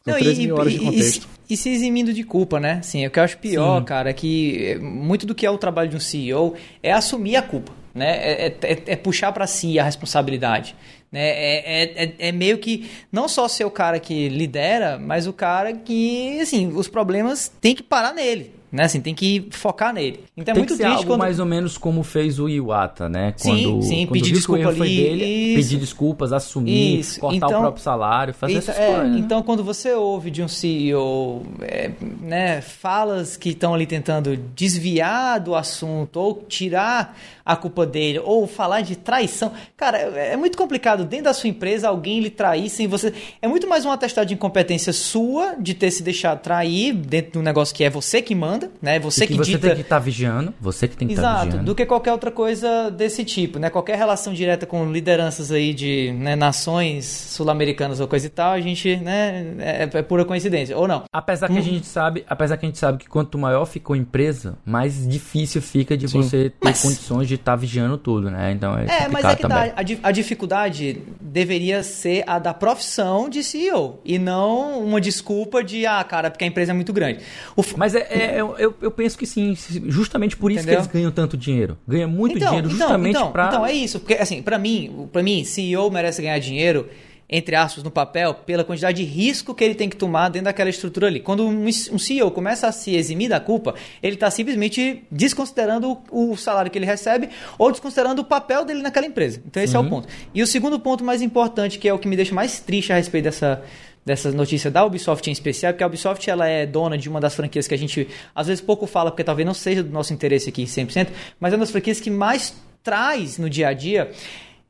Não, 0.04 0.14
3 0.14 0.38
e, 0.38 0.46
mil 0.46 0.56
horas 0.56 0.72
de 0.72 0.78
contexto. 0.78 1.28
E, 1.48 1.54
e, 1.54 1.56
se 1.56 1.68
eximindo 1.70 2.12
de 2.12 2.24
culpa, 2.24 2.58
né? 2.58 2.80
Sim, 2.82 3.06
o 3.06 3.10
que 3.10 3.18
eu 3.18 3.22
acho 3.22 3.38
pior, 3.38 3.78
Sim. 3.78 3.84
cara, 3.84 4.10
é 4.10 4.12
que 4.12 4.78
muito 4.80 5.26
do 5.26 5.34
que 5.34 5.46
é 5.46 5.50
o 5.50 5.58
trabalho 5.58 5.88
de 5.88 5.96
um 5.96 6.00
CEO 6.00 6.54
é 6.82 6.92
assumir 6.92 7.36
a 7.36 7.42
culpa, 7.42 7.72
né? 7.94 8.16
É, 8.16 8.46
é, 8.46 8.56
é, 8.62 8.82
é 8.86 8.96
puxar 8.96 9.32
para 9.32 9.46
si 9.46 9.78
a 9.78 9.84
responsabilidade. 9.84 10.74
Né? 11.10 11.20
É, 11.20 11.82
é, 11.82 12.04
é, 12.04 12.14
é, 12.18 12.32
meio 12.32 12.56
que 12.56 12.90
não 13.12 13.28
só 13.28 13.46
ser 13.46 13.66
o 13.66 13.70
cara 13.70 14.00
que 14.00 14.30
lidera, 14.30 14.98
mas 14.98 15.26
o 15.26 15.32
cara 15.32 15.74
que, 15.74 16.40
assim, 16.40 16.72
os 16.74 16.88
problemas 16.88 17.52
tem 17.60 17.74
que 17.74 17.82
parar 17.82 18.14
nele. 18.14 18.61
Né? 18.72 18.84
Assim, 18.84 19.02
tem 19.02 19.14
que 19.14 19.48
focar 19.50 19.92
nele. 19.92 20.24
Então 20.34 20.52
é 20.52 20.54
tem 20.54 20.62
muito 20.62 20.70
que 20.70 20.76
ser 20.78 20.84
triste 20.84 20.96
algo 20.96 21.10
quando... 21.10 21.18
mais 21.18 21.38
ou 21.38 21.44
menos 21.44 21.76
como 21.76 22.02
fez 22.02 22.38
o 22.38 22.48
Iwata, 22.48 23.06
né? 23.06 23.34
Quando, 23.38 23.58
sim, 23.58 23.82
sim, 23.82 24.06
quando 24.06 24.12
pedir 24.12 24.32
desculpa 24.32 24.68
ali. 24.68 24.96
Dele, 24.96 25.54
pedir 25.56 25.76
desculpas, 25.76 26.32
assumir, 26.32 27.00
isso. 27.00 27.20
cortar 27.20 27.36
então, 27.36 27.58
o 27.58 27.60
próprio 27.60 27.82
salário, 27.82 28.32
fazer 28.32 28.54
isso, 28.54 28.70
essas 28.70 28.82
é, 28.82 28.86
coisas. 28.86 29.12
Né? 29.12 29.18
Então, 29.18 29.42
quando 29.42 29.62
você 29.62 29.92
ouve 29.92 30.30
de 30.30 30.42
um 30.42 30.48
CEO 30.48 31.42
é, 31.60 31.90
né, 32.22 32.62
falas 32.62 33.36
que 33.36 33.50
estão 33.50 33.74
ali 33.74 33.84
tentando 33.84 34.34
desviar 34.38 35.38
do 35.38 35.54
assunto 35.54 36.16
ou 36.18 36.42
tirar 36.48 37.14
a 37.44 37.54
culpa 37.54 37.84
dele 37.84 38.20
ou 38.20 38.46
falar 38.46 38.80
de 38.80 38.96
traição, 38.96 39.52
cara, 39.76 39.98
é, 39.98 40.32
é 40.32 40.36
muito 40.36 40.56
complicado 40.56 41.04
dentro 41.04 41.26
da 41.26 41.34
sua 41.34 41.50
empresa 41.50 41.88
alguém 41.88 42.20
lhe 42.20 42.30
trair 42.30 42.70
sem 42.70 42.86
você. 42.86 43.12
É 43.42 43.46
muito 43.46 43.68
mais 43.68 43.84
um 43.84 43.90
atestado 43.90 44.28
de 44.28 44.32
incompetência 44.32 44.94
sua 44.94 45.56
de 45.58 45.74
ter 45.74 45.90
se 45.90 46.02
deixado 46.02 46.40
trair 46.40 46.94
dentro 46.94 47.32
de 47.32 47.38
um 47.38 47.42
negócio 47.42 47.74
que 47.74 47.84
é 47.84 47.90
você 47.90 48.22
que 48.22 48.34
manda 48.34 48.61
né? 48.80 48.98
Você 49.00 49.26
que, 49.26 49.32
que 49.32 49.38
você 49.38 49.52
dita... 49.52 49.66
tem 49.68 49.76
que 49.76 49.82
estar 49.82 49.96
tá 49.96 50.00
vigiando, 50.00 50.54
você 50.60 50.88
que 50.88 50.96
tem 50.96 51.08
que 51.08 51.14
estar 51.14 51.22
tá 51.22 51.34
vigiando. 51.34 51.56
Exato, 51.56 51.64
do 51.66 51.74
que 51.74 51.86
qualquer 51.86 52.12
outra 52.12 52.30
coisa 52.30 52.90
desse 52.90 53.24
tipo, 53.24 53.58
né? 53.58 53.70
Qualquer 53.70 53.96
relação 53.96 54.32
direta 54.32 54.66
com 54.66 54.90
lideranças 54.90 55.50
aí 55.50 55.74
de 55.74 56.12
né, 56.12 56.36
nações 56.36 57.04
sul-americanas 57.06 58.00
ou 58.00 58.08
coisa 58.08 58.26
e 58.26 58.30
tal, 58.30 58.52
a 58.52 58.60
gente, 58.60 58.96
né, 58.96 59.54
é, 59.58 59.88
é 59.92 60.02
pura 60.02 60.24
coincidência, 60.24 60.76
ou 60.76 60.86
não. 60.86 61.04
Apesar 61.12 61.48
que 61.48 61.54
hum. 61.54 61.58
a 61.58 61.62
gente 61.62 61.86
sabe, 61.86 62.24
apesar 62.28 62.56
que 62.56 62.66
a 62.66 62.68
gente 62.68 62.78
sabe 62.78 62.98
que 62.98 63.08
quanto 63.08 63.38
maior 63.38 63.64
ficou 63.66 63.94
a 63.94 63.96
empresa, 63.96 64.56
mais 64.64 65.06
difícil 65.08 65.62
fica 65.62 65.96
de 65.96 66.08
Sim. 66.08 66.22
você 66.22 66.50
ter 66.50 66.56
mas... 66.64 66.82
condições 66.82 67.28
de 67.28 67.34
estar 67.34 67.52
tá 67.52 67.56
vigiando 67.56 67.96
tudo, 67.98 68.30
né? 68.30 68.52
Então 68.52 68.76
é 68.78 69.04
É, 69.04 69.08
mas 69.08 69.24
é 69.24 69.36
que 69.36 69.46
tá, 69.46 69.72
a, 69.76 70.08
a 70.08 70.12
dificuldade 70.12 71.02
deveria 71.20 71.82
ser 71.82 72.24
a 72.26 72.38
da 72.38 72.54
profissão 72.54 73.28
de 73.28 73.42
CEO 73.42 74.00
e 74.04 74.18
não 74.18 74.82
uma 74.84 75.00
desculpa 75.00 75.62
de, 75.62 75.86
ah, 75.86 76.02
cara, 76.04 76.30
porque 76.30 76.44
a 76.44 76.46
empresa 76.46 76.72
é 76.72 76.74
muito 76.74 76.92
grande. 76.92 77.20
O... 77.56 77.62
Mas 77.76 77.94
é, 77.94 78.00
é, 78.10 78.38
eu, 78.58 78.74
eu 78.80 78.90
penso 78.90 79.18
que 79.18 79.26
sim, 79.26 79.56
justamente 79.86 80.36
por 80.36 80.50
isso 80.50 80.60
Entendeu? 80.60 80.80
que 80.80 80.86
eles 80.86 80.92
ganham 80.92 81.10
tanto 81.10 81.36
dinheiro. 81.36 81.78
Ganha 81.86 82.06
muito 82.06 82.36
então, 82.36 82.48
dinheiro 82.48 82.68
então, 82.68 82.78
justamente 82.78 83.16
então, 83.16 83.32
para 83.32 83.48
Então, 83.48 83.66
é 83.66 83.72
isso, 83.72 84.00
porque 84.00 84.14
assim, 84.14 84.42
para 84.42 84.58
mim, 84.58 85.08
para 85.12 85.22
mim, 85.22 85.44
CEO 85.44 85.90
merece 85.90 86.22
ganhar 86.22 86.38
dinheiro 86.38 86.88
entre 87.32 87.56
aspas, 87.56 87.82
no 87.82 87.90
papel, 87.90 88.34
pela 88.34 88.62
quantidade 88.62 89.02
de 89.02 89.10
risco 89.10 89.54
que 89.54 89.64
ele 89.64 89.74
tem 89.74 89.88
que 89.88 89.96
tomar 89.96 90.28
dentro 90.28 90.44
daquela 90.44 90.68
estrutura 90.68 91.06
ali. 91.06 91.18
Quando 91.18 91.46
um 91.46 91.98
CEO 91.98 92.30
começa 92.30 92.66
a 92.66 92.72
se 92.72 92.94
eximir 92.94 93.30
da 93.30 93.40
culpa, 93.40 93.74
ele 94.02 94.14
está 94.14 94.30
simplesmente 94.30 95.02
desconsiderando 95.10 95.98
o 96.10 96.36
salário 96.36 96.70
que 96.70 96.78
ele 96.78 96.84
recebe 96.84 97.30
ou 97.58 97.72
desconsiderando 97.72 98.20
o 98.20 98.24
papel 98.24 98.66
dele 98.66 98.82
naquela 98.82 99.06
empresa. 99.06 99.42
Então, 99.46 99.62
esse 99.62 99.74
uhum. 99.74 99.82
é 99.82 99.82
o 99.82 99.84
uhum. 99.84 100.02
ponto. 100.02 100.08
E 100.34 100.42
o 100.42 100.46
segundo 100.46 100.78
ponto 100.78 101.02
mais 101.02 101.22
importante, 101.22 101.78
que 101.78 101.88
é 101.88 101.94
o 101.94 101.98
que 101.98 102.06
me 102.06 102.16
deixa 102.16 102.34
mais 102.34 102.60
triste 102.60 102.92
a 102.92 102.96
respeito 102.96 103.24
dessa 103.24 103.62
dessa 104.04 104.32
notícia 104.32 104.70
da 104.70 104.84
Ubisoft 104.84 105.28
em 105.28 105.32
especial, 105.32 105.72
porque 105.72 105.84
a 105.84 105.86
Ubisoft 105.86 106.28
ela 106.28 106.46
é 106.46 106.66
dona 106.66 106.98
de 106.98 107.08
uma 107.08 107.20
das 107.20 107.34
franquias 107.34 107.68
que 107.68 107.74
a 107.74 107.78
gente 107.78 108.08
às 108.34 108.46
vezes 108.46 108.60
pouco 108.60 108.86
fala, 108.86 109.10
porque 109.10 109.24
talvez 109.24 109.46
não 109.46 109.54
seja 109.54 109.82
do 109.82 109.90
nosso 109.90 110.12
interesse 110.12 110.48
aqui 110.48 110.64
100%, 110.64 111.08
mas 111.38 111.52
é 111.52 111.56
uma 111.56 111.62
das 111.62 111.70
franquias 111.70 112.00
que 112.00 112.10
mais 112.10 112.54
traz 112.82 113.38
no 113.38 113.48
dia 113.48 113.68
a 113.68 113.72
dia 113.72 114.10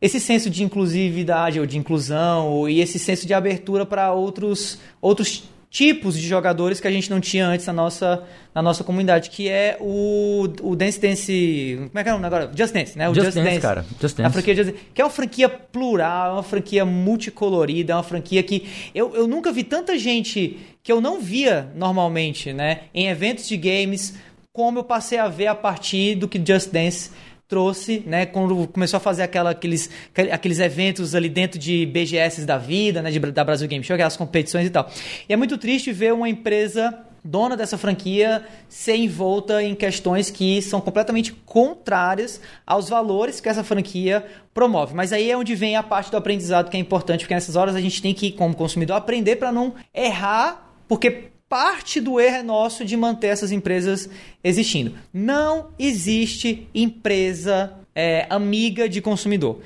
esse 0.00 0.18
senso 0.18 0.50
de 0.50 0.64
inclusividade 0.64 1.60
ou 1.60 1.64
de 1.64 1.78
inclusão 1.78 2.68
e 2.68 2.80
esse 2.80 2.98
senso 2.98 3.26
de 3.26 3.32
abertura 3.32 3.86
para 3.86 4.12
outros 4.12 4.78
outros 5.00 5.44
tipos 5.72 6.18
de 6.18 6.28
jogadores 6.28 6.78
que 6.78 6.86
a 6.86 6.90
gente 6.90 7.10
não 7.10 7.18
tinha 7.18 7.46
antes 7.46 7.64
na 7.66 7.72
nossa, 7.72 8.22
na 8.54 8.60
nossa 8.60 8.84
comunidade, 8.84 9.30
que 9.30 9.48
é 9.48 9.78
o, 9.80 10.46
o 10.60 10.76
Dance 10.76 11.00
Dance. 11.00 11.76
Como 11.88 11.98
é 11.98 12.02
que 12.04 12.10
é 12.10 12.12
o 12.12 12.16
nome 12.16 12.26
agora? 12.26 12.52
Just 12.54 12.74
Dance, 12.74 12.98
né? 12.98 13.08
O 13.08 13.14
Just, 13.14 13.24
Just 13.24 13.36
Dance, 13.36 13.48
Dance, 13.48 13.60
cara. 13.62 13.86
Just 13.98 14.16
Dance. 14.18 14.26
A 14.26 14.30
franquia 14.30 14.54
Just 14.54 14.70
Dance, 14.70 14.84
que 14.92 15.00
é 15.00 15.04
uma 15.04 15.10
franquia 15.10 15.48
plural, 15.48 16.28
é 16.28 16.32
uma 16.34 16.42
franquia 16.42 16.84
multicolorida, 16.84 17.94
é 17.94 17.96
uma 17.96 18.02
franquia 18.02 18.42
que 18.42 18.68
eu, 18.94 19.14
eu 19.16 19.26
nunca 19.26 19.50
vi 19.50 19.64
tanta 19.64 19.98
gente 19.98 20.58
que 20.82 20.92
eu 20.92 21.00
não 21.00 21.18
via 21.18 21.72
normalmente, 21.74 22.52
né? 22.52 22.82
Em 22.92 23.08
eventos 23.08 23.48
de 23.48 23.56
games, 23.56 24.14
como 24.52 24.80
eu 24.80 24.84
passei 24.84 25.16
a 25.16 25.28
ver 25.28 25.46
a 25.46 25.54
partir 25.54 26.16
do 26.16 26.28
que 26.28 26.38
Just 26.46 26.70
Dance 26.70 27.10
trouxe, 27.52 28.02
né, 28.06 28.24
quando 28.24 28.66
começou 28.68 28.96
a 28.96 29.00
fazer 29.00 29.22
aquela, 29.22 29.50
aqueles, 29.50 29.90
aqueles 30.32 30.58
eventos 30.58 31.14
ali 31.14 31.28
dentro 31.28 31.58
de 31.58 31.84
BGS 31.84 32.46
da 32.46 32.56
vida, 32.56 33.02
né, 33.02 33.10
de, 33.10 33.20
da 33.20 33.44
Brasil 33.44 33.68
Game 33.68 33.84
Show, 33.84 33.92
aquelas 33.92 34.16
competições 34.16 34.68
e 34.68 34.70
tal. 34.70 34.90
E 35.28 35.34
é 35.34 35.36
muito 35.36 35.58
triste 35.58 35.92
ver 35.92 36.14
uma 36.14 36.30
empresa 36.30 36.98
dona 37.22 37.54
dessa 37.54 37.76
franquia 37.76 38.42
ser 38.70 38.96
envolta 38.96 39.62
em 39.62 39.74
questões 39.74 40.30
que 40.30 40.62
são 40.62 40.80
completamente 40.80 41.34
contrárias 41.44 42.40
aos 42.66 42.88
valores 42.88 43.38
que 43.38 43.50
essa 43.50 43.62
franquia 43.62 44.24
promove. 44.54 44.94
Mas 44.94 45.12
aí 45.12 45.30
é 45.30 45.36
onde 45.36 45.54
vem 45.54 45.76
a 45.76 45.82
parte 45.82 46.10
do 46.10 46.16
aprendizado 46.16 46.70
que 46.70 46.76
é 46.78 46.80
importante, 46.80 47.20
porque 47.20 47.34
nessas 47.34 47.54
horas 47.54 47.76
a 47.76 47.82
gente 47.82 48.00
tem 48.00 48.14
que, 48.14 48.32
como 48.32 48.56
consumidor, 48.56 48.96
aprender 48.96 49.36
para 49.36 49.52
não 49.52 49.74
errar, 49.92 50.74
porque 50.88 51.31
parte 51.52 52.00
do 52.00 52.18
erro 52.18 52.36
é 52.36 52.42
nosso 52.42 52.82
de 52.82 52.96
manter 52.96 53.26
essas 53.26 53.52
empresas 53.52 54.08
existindo. 54.42 54.94
Não 55.12 55.68
existe 55.78 56.66
empresa 56.74 57.74
é, 57.94 58.26
amiga 58.30 58.88
de 58.88 59.02
consumidor. 59.02 59.60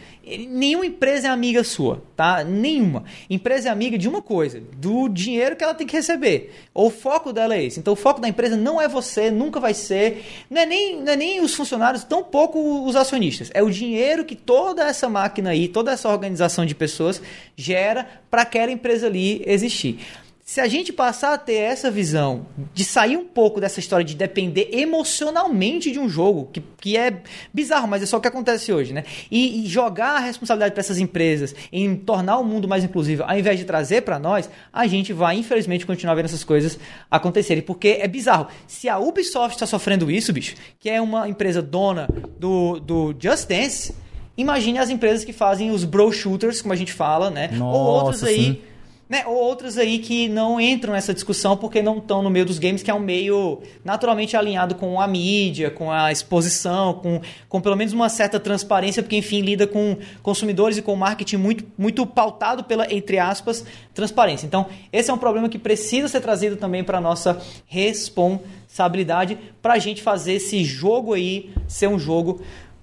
Nenhuma 0.48 0.84
empresa 0.84 1.28
é 1.28 1.30
amiga 1.30 1.62
sua, 1.62 2.02
tá? 2.16 2.42
Nenhuma. 2.42 3.04
Empresa 3.30 3.68
é 3.68 3.70
amiga 3.70 3.96
de 3.96 4.08
uma 4.08 4.20
coisa, 4.20 4.60
do 4.76 5.08
dinheiro 5.08 5.54
que 5.54 5.62
ela 5.62 5.74
tem 5.74 5.86
que 5.86 5.94
receber. 5.94 6.52
O 6.74 6.90
foco 6.90 7.32
dela 7.32 7.54
é 7.54 7.62
esse. 7.62 7.78
Então 7.78 7.92
o 7.92 7.96
foco 7.96 8.20
da 8.20 8.28
empresa 8.28 8.56
não 8.56 8.82
é 8.82 8.88
você, 8.88 9.30
nunca 9.30 9.60
vai 9.60 9.72
ser. 9.72 10.24
Não 10.50 10.62
é 10.62 10.66
nem, 10.66 11.00
não 11.00 11.12
é 11.12 11.16
nem 11.16 11.40
os 11.40 11.54
funcionários, 11.54 12.02
tão 12.02 12.24
pouco 12.24 12.84
os 12.84 12.96
acionistas. 12.96 13.48
É 13.54 13.62
o 13.62 13.70
dinheiro 13.70 14.24
que 14.24 14.34
toda 14.34 14.82
essa 14.88 15.08
máquina 15.08 15.50
aí, 15.50 15.68
toda 15.68 15.92
essa 15.92 16.08
organização 16.08 16.66
de 16.66 16.74
pessoas 16.74 17.22
gera 17.54 18.08
para 18.28 18.42
aquela 18.42 18.72
empresa 18.72 19.06
ali 19.06 19.40
existir. 19.46 20.00
Se 20.48 20.60
a 20.60 20.68
gente 20.68 20.92
passar 20.92 21.34
a 21.34 21.38
ter 21.38 21.54
essa 21.54 21.90
visão 21.90 22.46
de 22.72 22.84
sair 22.84 23.16
um 23.16 23.24
pouco 23.24 23.60
dessa 23.60 23.80
história 23.80 24.04
de 24.04 24.14
depender 24.14 24.70
emocionalmente 24.72 25.90
de 25.90 25.98
um 25.98 26.08
jogo, 26.08 26.48
que, 26.52 26.62
que 26.80 26.96
é 26.96 27.20
bizarro, 27.52 27.88
mas 27.88 28.00
é 28.00 28.06
só 28.06 28.18
o 28.18 28.20
que 28.20 28.28
acontece 28.28 28.72
hoje, 28.72 28.92
né? 28.92 29.02
E, 29.28 29.64
e 29.64 29.66
jogar 29.66 30.10
a 30.10 30.18
responsabilidade 30.20 30.72
para 30.72 30.80
essas 30.80 31.00
empresas 31.00 31.52
em 31.72 31.96
tornar 31.96 32.38
o 32.38 32.44
mundo 32.44 32.68
mais 32.68 32.84
inclusivo, 32.84 33.24
ao 33.24 33.36
invés 33.36 33.58
de 33.58 33.64
trazer 33.64 34.02
para 34.02 34.20
nós, 34.20 34.48
a 34.72 34.86
gente 34.86 35.12
vai, 35.12 35.36
infelizmente, 35.36 35.84
continuar 35.84 36.14
vendo 36.14 36.26
essas 36.26 36.44
coisas 36.44 36.78
acontecerem. 37.10 37.60
Porque 37.60 37.98
é 38.00 38.06
bizarro. 38.06 38.46
Se 38.68 38.88
a 38.88 39.00
Ubisoft 39.00 39.56
está 39.56 39.66
sofrendo 39.66 40.08
isso, 40.08 40.32
bicho, 40.32 40.54
que 40.78 40.88
é 40.88 41.00
uma 41.00 41.28
empresa 41.28 41.60
dona 41.60 42.08
do, 42.38 42.78
do 42.78 43.16
Just 43.18 43.48
Dance, 43.48 43.92
imagine 44.36 44.78
as 44.78 44.90
empresas 44.90 45.24
que 45.24 45.32
fazem 45.32 45.72
os 45.72 45.82
bro 45.82 46.12
shooters, 46.12 46.62
como 46.62 46.72
a 46.72 46.76
gente 46.76 46.92
fala, 46.92 47.30
né? 47.30 47.48
Nossa, 47.48 47.76
Ou 47.76 47.84
outros 47.84 48.22
aí. 48.22 48.36
Sim 48.36 48.65
né? 49.08 49.24
Ou 49.26 49.36
outras 49.36 49.78
aí 49.78 49.98
que 49.98 50.28
não 50.28 50.60
entram 50.60 50.92
nessa 50.92 51.14
discussão 51.14 51.56
porque 51.56 51.80
não 51.80 51.98
estão 51.98 52.22
no 52.22 52.30
meio 52.30 52.44
dos 52.44 52.58
games, 52.58 52.82
que 52.82 52.90
é 52.90 52.94
um 52.94 53.00
meio 53.00 53.60
naturalmente 53.84 54.36
alinhado 54.36 54.74
com 54.74 55.00
a 55.00 55.06
mídia, 55.06 55.70
com 55.70 55.90
a 55.92 56.10
exposição, 56.10 56.94
com, 56.94 57.20
com 57.48 57.60
pelo 57.60 57.76
menos 57.76 57.92
uma 57.92 58.08
certa 58.08 58.40
transparência, 58.40 59.02
porque 59.02 59.16
enfim 59.16 59.40
lida 59.40 59.66
com 59.66 59.96
consumidores 60.22 60.76
e 60.76 60.82
com 60.82 60.96
marketing 60.96 61.36
muito, 61.36 61.64
muito 61.78 62.04
pautado 62.04 62.64
pela, 62.64 62.92
entre 62.92 63.18
aspas, 63.18 63.64
transparência. 63.94 64.46
Então, 64.46 64.66
esse 64.92 65.10
é 65.10 65.14
um 65.14 65.18
problema 65.18 65.48
que 65.48 65.58
precisa 65.58 66.08
ser 66.08 66.20
trazido 66.20 66.56
também 66.56 66.82
para 66.82 67.00
nossa 67.00 67.40
responsabilidade 67.66 69.38
para 69.62 69.74
a 69.74 69.78
gente 69.78 70.02
fazer 70.02 70.34
esse 70.34 70.64
jogo 70.64 71.14
aí 71.14 71.50
ser 71.68 71.88
um 71.88 71.98
jogo 71.98 72.40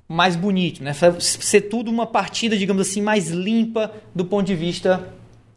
mais 0.07 0.36
bonito, 0.36 0.84
né? 0.84 0.93
Ser 1.19 1.61
tudo 1.61 1.89
uma 1.89 2.05
partida, 2.05 2.55
digamos 2.55 2.88
assim, 2.88 3.01
mais 3.01 3.30
limpa 3.30 3.91
do 4.13 4.24
ponto 4.24 4.45
de 4.45 4.55
vista 4.55 5.11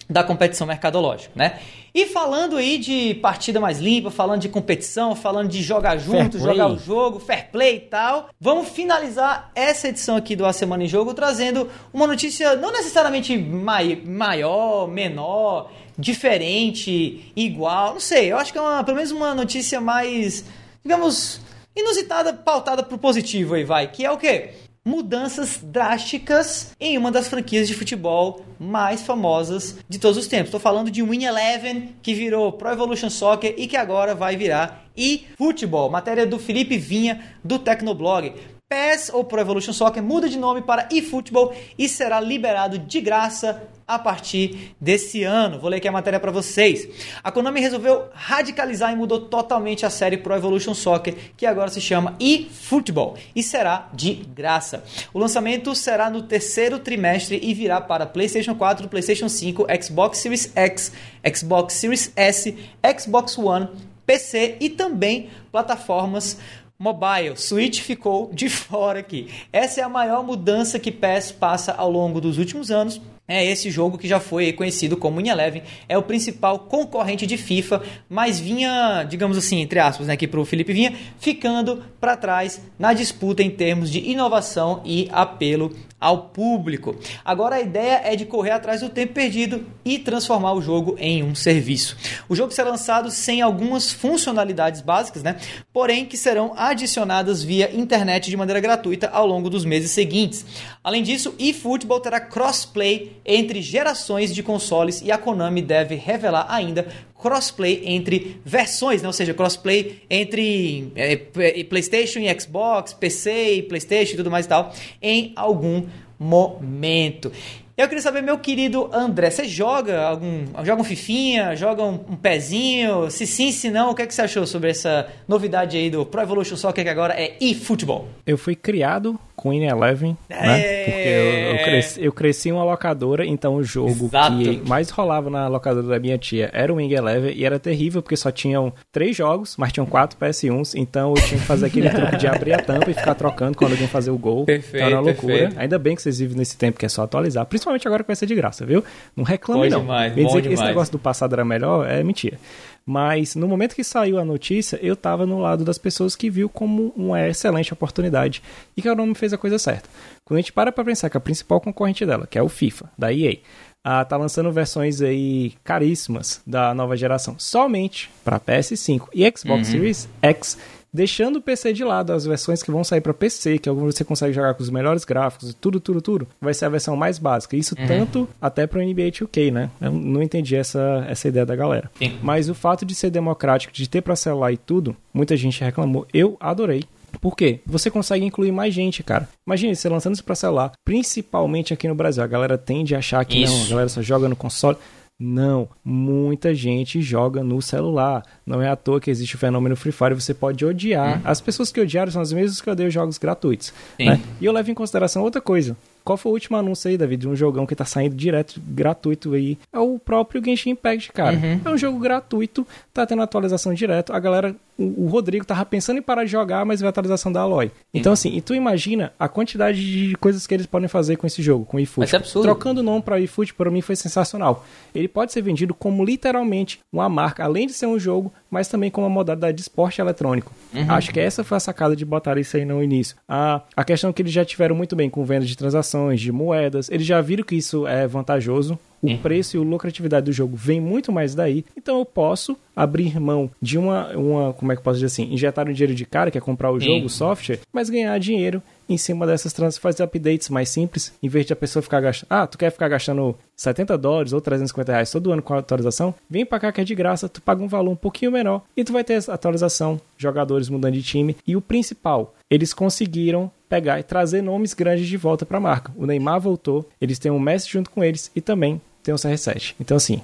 da 0.08 0.22
competição 0.22 0.66
mercadológica, 0.66 1.32
né? 1.34 1.58
E 1.92 2.06
falando 2.06 2.56
aí 2.56 2.78
de 2.78 3.14
partida 3.14 3.58
mais 3.58 3.78
limpa, 3.78 4.10
falando 4.10 4.42
de 4.42 4.48
competição, 4.48 5.16
falando 5.16 5.48
de 5.48 5.62
jogar 5.62 5.96
junto, 5.96 6.38
jogar 6.38 6.68
o 6.68 6.78
jogo, 6.78 7.18
fair 7.18 7.50
play 7.50 7.76
e 7.76 7.80
tal, 7.80 8.28
vamos 8.40 8.68
finalizar 8.68 9.50
essa 9.54 9.88
edição 9.88 10.14
aqui 10.14 10.36
do 10.36 10.44
A 10.44 10.52
Semana 10.52 10.84
em 10.84 10.88
Jogo 10.88 11.14
trazendo 11.14 11.68
uma 11.92 12.06
notícia 12.06 12.54
não 12.54 12.70
necessariamente 12.70 13.36
mai 13.36 14.00
maior, 14.04 14.86
menor, 14.86 15.70
diferente, 15.98 17.32
igual, 17.34 17.94
não 17.94 18.00
sei, 18.00 18.30
eu 18.30 18.36
acho 18.36 18.52
que 18.52 18.58
é 18.58 18.62
uma, 18.62 18.84
pelo 18.84 18.96
menos 18.96 19.10
uma 19.10 19.34
notícia 19.34 19.80
mais, 19.80 20.44
digamos, 20.84 21.40
inusitada, 21.74 22.32
pautada 22.32 22.82
pro 22.82 22.98
positivo 22.98 23.54
aí, 23.54 23.64
vai, 23.64 23.88
que 23.88 24.04
é 24.04 24.10
o 24.10 24.18
quê? 24.18 24.50
Mudanças 24.86 25.58
drásticas 25.60 26.70
em 26.78 26.96
uma 26.96 27.10
das 27.10 27.26
franquias 27.26 27.66
de 27.66 27.74
futebol 27.74 28.46
mais 28.56 29.02
famosas 29.02 29.78
de 29.88 29.98
todos 29.98 30.16
os 30.16 30.28
tempos. 30.28 30.46
Estou 30.46 30.60
falando 30.60 30.92
de 30.92 31.02
Win 31.02 31.24
Eleven, 31.24 31.96
que 32.00 32.14
virou 32.14 32.52
Pro 32.52 32.70
Evolution 32.70 33.10
Soccer 33.10 33.52
e 33.58 33.66
que 33.66 33.76
agora 33.76 34.14
vai 34.14 34.36
virar 34.36 34.84
eFootball. 34.96 35.90
Matéria 35.90 36.24
do 36.24 36.38
Felipe 36.38 36.78
Vinha, 36.78 37.20
do 37.42 37.58
Tecnoblog. 37.58 38.32
PES 38.68 39.10
ou 39.12 39.24
Pro 39.24 39.40
Evolution 39.40 39.72
Soccer 39.72 40.02
muda 40.02 40.28
de 40.28 40.38
nome 40.38 40.62
para 40.62 40.88
eFootball 40.92 41.52
e 41.76 41.88
será 41.88 42.20
liberado 42.20 42.78
de 42.78 43.00
graça 43.00 43.68
a 43.86 43.98
partir 43.98 44.74
desse 44.80 45.22
ano. 45.22 45.60
Vou 45.60 45.70
ler 45.70 45.76
aqui 45.76 45.86
a 45.86 45.92
matéria 45.92 46.18
para 46.18 46.32
vocês. 46.32 46.88
A 47.22 47.30
Konami 47.30 47.60
resolveu 47.60 48.08
radicalizar 48.12 48.92
e 48.92 48.96
mudou 48.96 49.20
totalmente 49.20 49.86
a 49.86 49.90
série 49.90 50.16
Pro 50.16 50.34
Evolution 50.34 50.74
Soccer, 50.74 51.14
que 51.36 51.46
agora 51.46 51.70
se 51.70 51.80
chama 51.80 52.16
eFootball 52.18 53.16
e 53.34 53.42
será 53.42 53.88
de 53.92 54.14
graça. 54.14 54.82
O 55.14 55.18
lançamento 55.18 55.74
será 55.74 56.10
no 56.10 56.22
terceiro 56.22 56.78
trimestre 56.78 57.38
e 57.42 57.54
virá 57.54 57.80
para 57.80 58.06
PlayStation 58.06 58.54
4, 58.54 58.88
PlayStation 58.88 59.28
5, 59.28 59.66
Xbox 59.82 60.18
Series 60.18 60.52
X, 60.54 60.92
Xbox 61.34 61.74
Series 61.74 62.12
S, 62.16 62.56
Xbox 62.98 63.38
One, 63.38 63.68
PC 64.04 64.56
e 64.60 64.70
também 64.70 65.30
plataformas 65.52 66.38
Mobile, 66.78 67.36
Switch 67.36 67.80
ficou 67.80 68.30
de 68.32 68.50
fora 68.50 68.98
aqui. 68.98 69.30
Essa 69.52 69.80
é 69.80 69.84
a 69.84 69.88
maior 69.88 70.22
mudança 70.22 70.78
que 70.78 70.92
PES 70.92 71.32
passa 71.32 71.72
ao 71.72 71.90
longo 71.90 72.20
dos 72.20 72.36
últimos 72.36 72.70
anos 72.70 73.00
é 73.28 73.44
esse 73.44 73.70
jogo 73.70 73.98
que 73.98 74.08
já 74.08 74.20
foi 74.20 74.52
conhecido 74.52 74.96
como 74.96 75.20
In 75.20 75.28
Eleven, 75.28 75.62
é 75.88 75.98
o 75.98 76.02
principal 76.02 76.60
concorrente 76.60 77.26
de 77.26 77.36
FIFA, 77.36 77.82
mas 78.08 78.38
vinha, 78.38 79.04
digamos 79.04 79.36
assim, 79.36 79.60
entre 79.60 79.78
aspas, 79.78 80.06
né, 80.06 80.14
aqui 80.14 80.26
para 80.26 80.40
o 80.40 80.44
Felipe 80.44 80.72
vinha, 80.72 80.94
ficando 81.18 81.82
para 82.00 82.16
trás 82.16 82.60
na 82.78 82.92
disputa 82.92 83.42
em 83.42 83.50
termos 83.50 83.90
de 83.90 83.98
inovação 83.98 84.80
e 84.84 85.08
apelo 85.12 85.74
ao 85.98 86.28
público. 86.28 86.94
Agora 87.24 87.56
a 87.56 87.60
ideia 87.60 88.02
é 88.04 88.14
de 88.14 88.26
correr 88.26 88.50
atrás 88.50 88.80
do 88.80 88.90
tempo 88.90 89.14
perdido 89.14 89.66
e 89.84 89.98
transformar 89.98 90.52
o 90.52 90.60
jogo 90.60 90.94
em 90.98 91.22
um 91.22 91.34
serviço. 91.34 91.96
O 92.28 92.36
jogo 92.36 92.52
será 92.52 92.70
lançado 92.70 93.10
sem 93.10 93.40
algumas 93.40 93.92
funcionalidades 93.92 94.82
básicas, 94.82 95.22
né? 95.22 95.36
Porém 95.72 96.04
que 96.04 96.16
serão 96.16 96.52
adicionadas 96.56 97.42
via 97.42 97.74
internet 97.74 98.28
de 98.28 98.36
maneira 98.36 98.60
gratuita 98.60 99.08
ao 99.08 99.26
longo 99.26 99.48
dos 99.48 99.64
meses 99.64 99.90
seguintes. 99.90 100.44
Além 100.84 101.02
disso, 101.02 101.34
eFootball 101.38 102.00
terá 102.00 102.20
crossplay 102.20 103.15
entre 103.24 103.60
gerações 103.62 104.34
de 104.34 104.42
consoles 104.42 105.02
e 105.02 105.10
a 105.10 105.18
Konami 105.18 105.62
deve 105.62 105.94
revelar 105.94 106.46
ainda 106.48 106.86
crossplay 107.18 107.82
entre 107.84 108.40
versões, 108.44 109.02
né? 109.02 109.08
ou 109.08 109.12
seja, 109.12 109.34
crossplay 109.34 110.02
entre 110.08 110.92
é, 110.94 111.16
PlayStation 111.64 112.20
e 112.20 112.40
Xbox, 112.40 112.92
PC 112.92 113.54
e 113.54 113.62
PlayStation 113.62 114.14
e 114.14 114.16
tudo 114.16 114.30
mais 114.30 114.46
e 114.46 114.48
tal, 114.48 114.72
em 115.02 115.32
algum 115.34 115.84
momento. 116.18 117.32
Eu 117.76 117.88
queria 117.88 118.00
saber, 118.00 118.22
meu 118.22 118.38
querido 118.38 118.88
André, 118.90 119.28
você 119.28 119.44
joga 119.44 120.00
algum. 120.00 120.46
Joga 120.64 120.80
um 120.80 120.84
Fifinha, 120.84 121.54
joga 121.54 121.82
um, 121.82 122.00
um, 122.08 122.16
pezinho? 122.16 123.10
Se 123.10 123.26
sim, 123.26 123.52
se 123.52 123.68
não, 123.70 123.90
o 123.90 123.94
que, 123.94 124.00
é 124.00 124.06
que 124.06 124.14
você 124.14 124.22
achou 124.22 124.46
sobre 124.46 124.70
essa 124.70 125.06
novidade 125.28 125.76
aí 125.76 125.90
do 125.90 126.06
Pro 126.06 126.22
Evolution 126.22 126.56
Soccer 126.56 126.82
que 126.82 126.88
agora 126.88 127.12
é 127.12 127.36
eFootball? 127.38 128.08
Eu 128.26 128.38
fui 128.38 128.56
criado 128.56 129.20
com 129.36 129.52
In 129.52 129.64
Eleven, 129.64 130.16
é... 130.28 130.46
né? 130.46 130.84
Porque 130.84 131.08
eu, 131.08 131.56
eu, 131.56 131.64
cresci, 131.64 132.04
eu 132.04 132.12
cresci 132.12 132.48
em 132.48 132.52
uma 132.52 132.64
locadora, 132.64 133.26
então 133.26 133.56
o 133.56 133.62
jogo 133.62 134.06
Exato. 134.06 134.38
que 134.38 134.62
mais 134.66 134.88
rolava 134.88 135.28
na 135.28 135.46
locadora 135.46 135.86
da 135.86 135.98
minha 136.00 136.16
tia 136.16 136.50
era 136.54 136.72
o 136.72 136.76
Wing 136.76 136.94
Eleven 136.94 137.32
e 137.36 137.44
era 137.44 137.58
terrível 137.58 138.02
porque 138.02 138.16
só 138.16 138.30
tinham 138.30 138.72
três 138.90 139.14
jogos, 139.14 139.54
mas 139.58 139.72
tinham 139.72 139.86
quatro 139.86 140.18
PS1s, 140.18 140.74
então 140.74 141.10
eu 141.14 141.22
tinha 141.22 141.38
que 141.38 141.46
fazer 141.46 141.66
aquele 141.66 141.90
truque 141.90 142.16
de 142.16 142.26
abrir 142.26 142.54
a 142.54 142.58
tampa 142.58 142.90
e 142.90 142.94
ficar 142.94 143.14
trocando 143.14 143.56
quando 143.56 143.72
alguém 143.72 143.86
fazer 143.86 144.10
o 144.10 144.16
gol. 144.16 144.46
Perfeito, 144.46 144.76
então 144.76 144.86
era 144.86 144.96
uma 144.96 145.02
loucura. 145.02 145.34
Perfeito. 145.34 145.60
Ainda 145.60 145.78
bem 145.78 145.94
que 145.94 146.00
vocês 146.00 146.18
vivem 146.18 146.38
nesse 146.38 146.56
tempo 146.56 146.78
que 146.78 146.86
é 146.86 146.88
só 146.88 147.02
atualizar, 147.02 147.44
principalmente 147.44 147.65
agora 147.86 148.02
que 148.02 148.06
vai 148.06 148.16
ser 148.16 148.26
de 148.26 148.34
graça, 148.34 148.64
viu? 148.64 148.84
Não 149.14 149.24
reclame 149.24 149.68
não. 149.68 149.80
Demais, 149.80 150.14
dizer 150.14 150.26
demais. 150.26 150.46
que 150.46 150.52
esse 150.52 150.64
negócio 150.64 150.92
do 150.92 150.98
passado 150.98 151.32
era 151.34 151.44
melhor 151.44 151.88
é 151.88 152.02
mentira. 152.02 152.38
Mas 152.84 153.34
no 153.34 153.48
momento 153.48 153.74
que 153.74 153.82
saiu 153.82 154.18
a 154.18 154.24
notícia, 154.24 154.78
eu 154.80 154.94
estava 154.94 155.26
no 155.26 155.40
lado 155.40 155.64
das 155.64 155.76
pessoas 155.76 156.14
que 156.14 156.30
viu 156.30 156.48
como 156.48 156.92
uma 156.96 157.26
excelente 157.26 157.72
oportunidade 157.72 158.40
e 158.76 158.82
que 158.82 158.88
a 158.88 158.92
Konami 158.92 159.14
fez 159.14 159.32
a 159.32 159.38
coisa 159.38 159.58
certa. 159.58 159.88
Quando 160.24 160.38
a 160.38 160.40
gente 160.40 160.52
para 160.52 160.70
para 160.70 160.84
pensar 160.84 161.10
que 161.10 161.16
a 161.16 161.20
principal 161.20 161.60
concorrente 161.60 162.06
dela, 162.06 162.28
que 162.28 162.38
é 162.38 162.42
o 162.42 162.48
FIFA, 162.48 162.88
da 162.96 163.12
EA, 163.12 163.38
ah, 163.82 164.04
tá 164.04 164.16
lançando 164.16 164.50
versões 164.52 165.00
aí 165.00 165.54
caríssimas 165.62 166.40
da 166.46 166.74
nova 166.74 166.96
geração, 166.96 167.36
somente 167.38 168.10
para 168.24 168.38
PS5 168.38 169.08
e 169.14 169.24
Xbox 169.36 169.48
uhum. 169.48 169.64
Series 169.64 170.08
X 170.22 170.58
deixando 170.96 171.36
o 171.36 171.40
PC 171.42 171.72
de 171.72 171.84
lado, 171.84 172.12
as 172.12 172.24
versões 172.24 172.62
que 172.62 172.70
vão 172.70 172.82
sair 172.82 173.00
para 173.00 173.12
PC, 173.12 173.58
que 173.58 173.70
você 173.70 174.02
consegue 174.02 174.32
jogar 174.32 174.54
com 174.54 174.62
os 174.62 174.70
melhores 174.70 175.04
gráficos, 175.04 175.54
tudo, 175.60 175.78
tudo, 175.78 176.00
tudo, 176.00 176.26
vai 176.40 176.54
ser 176.54 176.64
a 176.64 176.68
versão 176.70 176.96
mais 176.96 177.18
básica. 177.18 177.56
Isso 177.56 177.76
uhum. 177.78 177.86
tanto 177.86 178.28
até 178.40 178.66
para 178.66 178.80
o 178.80 178.82
NBA 178.82 179.10
2K, 179.12 179.52
né? 179.52 179.70
Eu 179.80 179.92
não 179.92 180.22
entendi 180.22 180.56
essa, 180.56 181.06
essa 181.08 181.28
ideia 181.28 181.44
da 181.44 181.54
galera. 181.54 181.90
Sim. 181.98 182.18
Mas 182.22 182.48
o 182.48 182.54
fato 182.54 182.84
de 182.84 182.94
ser 182.94 183.10
democrático, 183.10 183.72
de 183.72 183.88
ter 183.88 184.00
para 184.00 184.16
celular 184.16 184.50
e 184.52 184.56
tudo, 184.56 184.96
muita 185.12 185.36
gente 185.36 185.62
reclamou. 185.62 186.06
Eu 186.12 186.36
adorei. 186.40 186.84
Por 187.20 187.36
quê? 187.36 187.60
Você 187.66 187.90
consegue 187.90 188.24
incluir 188.24 188.52
mais 188.52 188.74
gente, 188.74 189.02
cara. 189.02 189.28
Imagina 189.46 189.74
você 189.74 189.88
lançando 189.88 190.14
isso 190.14 190.24
para 190.24 190.34
celular, 190.34 190.72
principalmente 190.84 191.72
aqui 191.72 191.88
no 191.88 191.94
Brasil. 191.94 192.22
A 192.22 192.26
galera 192.26 192.58
tende 192.58 192.94
a 192.94 192.98
achar 192.98 193.24
que 193.24 193.42
isso. 193.42 193.54
não, 193.54 193.66
a 193.66 193.68
galera 193.68 193.88
só 193.88 194.02
joga 194.02 194.28
no 194.28 194.36
console. 194.36 194.76
Não, 195.18 195.68
muita 195.82 196.54
gente 196.54 197.00
joga 197.00 197.42
no 197.42 197.62
celular. 197.62 198.22
Não 198.44 198.60
é 198.60 198.68
à 198.68 198.76
toa 198.76 199.00
que 199.00 199.10
existe 199.10 199.34
o 199.34 199.38
fenômeno 199.38 199.74
Free 199.74 199.92
Fire. 199.92 200.14
Você 200.14 200.34
pode 200.34 200.64
odiar. 200.64 201.18
Hum. 201.18 201.22
As 201.24 201.40
pessoas 201.40 201.72
que 201.72 201.80
odiaram 201.80 202.12
são 202.12 202.20
as 202.20 202.32
mesmas 202.32 202.60
que 202.60 202.68
odeiam 202.68 202.90
jogos 202.90 203.16
gratuitos. 203.16 203.72
Né? 203.98 204.20
E 204.40 204.44
eu 204.44 204.52
levo 204.52 204.70
em 204.70 204.74
consideração 204.74 205.22
outra 205.22 205.40
coisa. 205.40 205.74
Qual 206.06 206.16
foi 206.16 206.30
o 206.30 206.34
último 206.34 206.56
anúncio 206.56 206.88
aí, 206.88 206.96
David, 206.96 207.22
de 207.22 207.28
um 207.28 207.34
jogão 207.34 207.66
que 207.66 207.74
tá 207.74 207.84
saindo 207.84 208.14
direto, 208.14 208.62
gratuito 208.64 209.34
aí? 209.34 209.58
É 209.72 209.78
o 209.80 209.98
próprio 209.98 210.40
Genshin 210.42 210.70
Impact, 210.70 211.12
cara. 211.12 211.36
Uhum. 211.36 211.60
É 211.64 211.68
um 211.68 211.76
jogo 211.76 211.98
gratuito, 211.98 212.64
tá 212.94 213.04
tendo 213.04 213.22
atualização 213.22 213.74
direto. 213.74 214.12
A 214.12 214.20
galera, 214.20 214.54
o, 214.78 215.04
o, 215.04 215.08
Rodrigo 215.08 215.44
tava 215.44 215.66
pensando 215.66 215.98
em 215.98 216.02
parar 216.02 216.22
de 216.22 216.30
jogar, 216.30 216.64
mas 216.64 216.78
veio 216.78 216.86
a 216.88 216.90
atualização 216.90 217.32
da 217.32 217.40
Aloy. 217.40 217.72
Então, 217.92 218.12
assim, 218.12 218.36
e 218.36 218.40
tu 218.40 218.54
imagina 218.54 219.12
a 219.18 219.26
quantidade 219.28 219.80
de 219.80 220.14
coisas 220.18 220.46
que 220.46 220.54
eles 220.54 220.66
podem 220.66 220.88
fazer 220.88 221.16
com 221.16 221.26
esse 221.26 221.42
jogo, 221.42 221.64
com 221.64 221.76
o 221.76 221.80
eFoot. 221.80 222.14
É 222.14 222.18
absurdo. 222.18 222.44
Trocando 222.44 222.82
o 222.82 222.84
nome 222.84 223.02
pra 223.02 223.20
eFoot, 223.20 223.52
pra 223.54 223.68
mim 223.68 223.80
foi 223.80 223.96
sensacional. 223.96 224.64
Ele 224.94 225.08
pode 225.08 225.32
ser 225.32 225.42
vendido 225.42 225.74
como 225.74 226.04
literalmente 226.04 226.78
uma 226.92 227.08
marca, 227.08 227.42
além 227.42 227.66
de 227.66 227.72
ser 227.72 227.86
um 227.86 227.98
jogo, 227.98 228.32
mas 228.48 228.68
também 228.68 228.92
como 228.92 229.08
uma 229.08 229.12
modalidade 229.12 229.56
de 229.56 229.62
esporte 229.62 230.00
eletrônico. 230.00 230.52
Uhum. 230.72 230.88
Acho 230.88 231.12
que 231.12 231.18
essa 231.18 231.42
foi 231.42 231.56
a 231.56 231.60
sacada 231.60 231.96
de 231.96 232.04
botar 232.04 232.38
isso 232.38 232.56
aí 232.56 232.64
no 232.64 232.80
início. 232.80 233.16
A, 233.28 233.60
a 233.74 233.82
questão 233.82 234.10
é 234.10 234.12
que 234.12 234.22
eles 234.22 234.32
já 234.32 234.44
tiveram 234.44 234.76
muito 234.76 234.94
bem 234.94 235.10
com 235.10 235.24
venda 235.24 235.44
de 235.44 235.56
transações 235.96 236.20
de 236.20 236.32
moedas. 236.32 236.90
Eles 236.90 237.06
já 237.06 237.20
viram 237.20 237.44
que 237.44 237.56
isso 237.56 237.86
é 237.86 238.06
vantajoso. 238.06 238.78
O 239.02 239.08
uhum. 239.08 239.18
preço 239.18 239.56
e 239.56 239.60
a 239.60 239.62
lucratividade 239.62 240.26
do 240.26 240.32
jogo 240.32 240.56
vem 240.56 240.80
muito 240.80 241.12
mais 241.12 241.34
daí. 241.34 241.64
Então 241.76 241.98
eu 241.98 242.04
posso 242.04 242.56
abrir 242.74 243.20
mão 243.20 243.50
de 243.60 243.78
uma, 243.78 244.08
uma 244.16 244.52
como 244.54 244.72
é 244.72 244.74
que 244.74 244.80
eu 244.80 244.84
posso 244.84 244.96
dizer 244.96 245.06
assim, 245.06 245.32
injetar 245.32 245.68
um 245.68 245.72
dinheiro 245.72 245.94
de 245.94 246.04
cara, 246.04 246.30
que 246.30 246.38
é 246.38 246.40
comprar 246.40 246.72
o 246.72 246.80
jogo, 246.80 247.06
o 247.06 247.10
software, 247.10 247.60
mas 247.72 247.90
ganhar 247.90 248.18
dinheiro 248.18 248.62
em 248.88 248.96
cima 248.96 249.26
dessas 249.26 249.52
trans 249.52 249.78
fazer 249.78 250.02
updates 250.02 250.48
mais 250.48 250.68
simples, 250.68 251.12
em 251.22 251.28
vez 251.28 251.46
de 251.46 251.52
a 251.52 251.56
pessoa 251.56 251.82
ficar 251.82 252.00
gastando. 252.00 252.28
Ah, 252.30 252.46
tu 252.46 252.58
quer 252.58 252.70
ficar 252.70 252.88
gastando 252.88 253.36
70 253.56 253.96
dólares 253.98 254.32
ou 254.32 254.40
350 254.40 254.92
reais 254.92 255.10
todo 255.10 255.32
ano 255.32 255.42
com 255.42 255.54
a 255.54 255.58
atualização? 255.58 256.14
Vem 256.28 256.46
pra 256.46 256.60
cá 256.60 256.72
que 256.72 256.80
é 256.80 256.84
de 256.84 256.94
graça, 256.94 257.28
tu 257.28 257.42
paga 257.42 257.62
um 257.62 257.68
valor 257.68 257.90
um 257.90 257.96
pouquinho 257.96 258.32
menor 258.32 258.62
e 258.76 258.84
tu 258.84 258.92
vai 258.92 259.04
ter 259.04 259.22
atualização, 259.28 260.00
jogadores 260.16 260.68
mudando 260.68 260.94
de 260.94 261.02
time. 261.02 261.36
E 261.46 261.56
o 261.56 261.60
principal, 261.60 262.34
eles 262.50 262.72
conseguiram 262.72 263.50
pegar 263.68 263.98
e 263.98 264.02
trazer 264.02 264.42
nomes 264.42 264.74
grandes 264.74 265.06
de 265.06 265.16
volta 265.16 265.44
para 265.44 265.58
a 265.58 265.60
marca. 265.60 265.92
O 265.96 266.06
Neymar 266.06 266.40
voltou, 266.40 266.88
eles 267.00 267.18
têm 267.18 267.32
o 267.32 267.40
Messi 267.40 267.68
junto 267.70 267.90
com 267.90 268.02
eles 268.02 268.30
e 268.34 268.40
também 268.40 268.80
tem 269.06 269.14
o 269.14 269.18
CR7. 269.18 269.76
Então, 269.80 269.96
assim, 269.96 270.20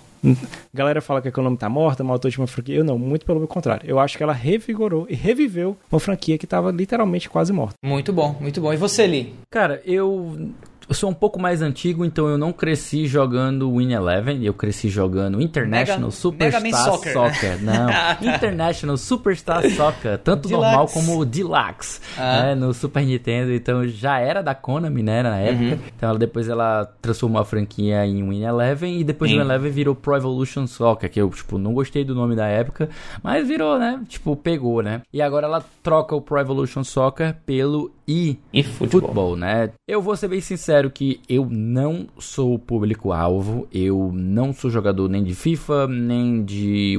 galera 0.75 1.01
fala 1.01 1.23
que 1.23 1.29
a 1.29 1.33
Konami 1.33 1.57
tá 1.57 1.69
morta, 1.69 2.03
maltou 2.03 2.29
de 2.29 2.39
uma 2.39 2.49
franquia. 2.49 2.77
Eu 2.77 2.85
não, 2.85 2.99
muito 2.99 3.25
pelo 3.25 3.47
contrário. 3.47 3.89
Eu 3.89 4.01
acho 4.01 4.17
que 4.17 4.23
ela 4.25 4.33
revigorou 4.33 5.07
e 5.09 5.15
reviveu 5.15 5.77
uma 5.91 6.01
franquia 6.01 6.37
que 6.37 6.47
tava 6.47 6.73
literalmente 6.73 7.31
quase 7.31 7.53
morta. 7.53 7.75
Muito 7.85 8.13
bom, 8.13 8.37
muito 8.41 8.61
bom. 8.61 8.73
E 8.73 8.77
você, 8.77 9.07
Lee? 9.07 9.35
Cara, 9.51 9.81
eu 9.85 10.51
eu 10.89 10.95
sou 10.95 11.11
um 11.11 11.15
pouco 11.15 11.41
mais 11.41 11.63
antigo, 11.63 12.05
então 12.05 12.29
eu 12.29 12.37
não 12.37 12.53
cresci 12.53 13.07
jogando 13.07 13.77
Win 13.77 13.93
Eleven, 13.93 14.45
eu 14.45 14.55
cresci 14.55 14.89
jogando 14.89 15.41
International 15.41 16.01
Mega, 16.01 16.11
Superstar 16.11 16.63
Mega 16.63 16.77
Soccer. 16.77 17.13
Soccer. 17.13 17.63
Não, 17.63 18.35
International 18.35 18.97
Superstar 18.97 19.69
Soccer, 19.71 20.19
tanto 20.19 20.49
Deluxe. 20.49 20.67
normal 20.67 20.87
como 20.89 21.25
Deluxe, 21.25 22.01
ah. 22.19 22.43
né, 22.43 22.55
no 22.55 22.73
Super 22.75 23.05
Nintendo. 23.05 23.53
Então 23.53 23.87
já 23.87 24.19
era 24.19 24.43
da 24.43 24.55
Konami, 24.55 25.03
né, 25.03 25.23
na 25.23 25.39
época. 25.39 25.65
Uhum. 25.65 25.79
Então 25.97 26.09
ela, 26.09 26.19
depois 26.19 26.49
ela 26.49 26.87
transformou 27.01 27.41
a 27.41 27.45
franquia 27.45 28.05
em 28.07 28.29
Win 28.29 28.43
Eleven 28.43 29.01
e 29.01 29.05
depois 29.05 29.31
Sim. 29.31 29.39
Win 29.39 29.45
Eleven 29.45 29.71
virou 29.71 29.95
Pro 29.95 30.17
Evolution 30.17 30.67
Soccer, 30.67 31.11
que 31.11 31.21
eu, 31.21 31.31
tipo, 31.31 31.59
não 31.59 31.73
gostei 31.73 32.05
do 32.05 32.15
nome 32.15 32.35
da 32.35 32.47
época, 32.47 32.89
mas 33.23 33.47
virou, 33.47 33.79
né, 33.79 34.01
tipo, 34.09 34.35
pegou, 34.37 34.83
né. 34.83 35.03
E 35.13 35.23
agora 35.23 35.47
ela 35.47 35.65
troca 35.83 36.15
o 36.15 36.21
Pro 36.21 36.39
Evolution 36.39 36.85
Soccer 36.85 37.37
pelo 37.47 37.93
e, 38.07 38.39
e 38.53 38.63
futebol. 38.63 39.37
né? 39.37 39.71
Eu 39.87 40.03
vou 40.03 40.17
ser 40.17 40.29
bem 40.29 40.41
sincero 40.41 40.91
que 40.91 41.21
eu 41.29 41.47
não 41.51 42.07
sou 42.19 42.59
público-alvo, 42.59 43.67
eu 43.73 44.11
não 44.13 44.53
sou 44.53 44.71
jogador 44.71 45.09
nem 45.09 45.23
de 45.23 45.35
FIFA, 45.35 45.87
nem 45.87 46.45
de 46.45 46.97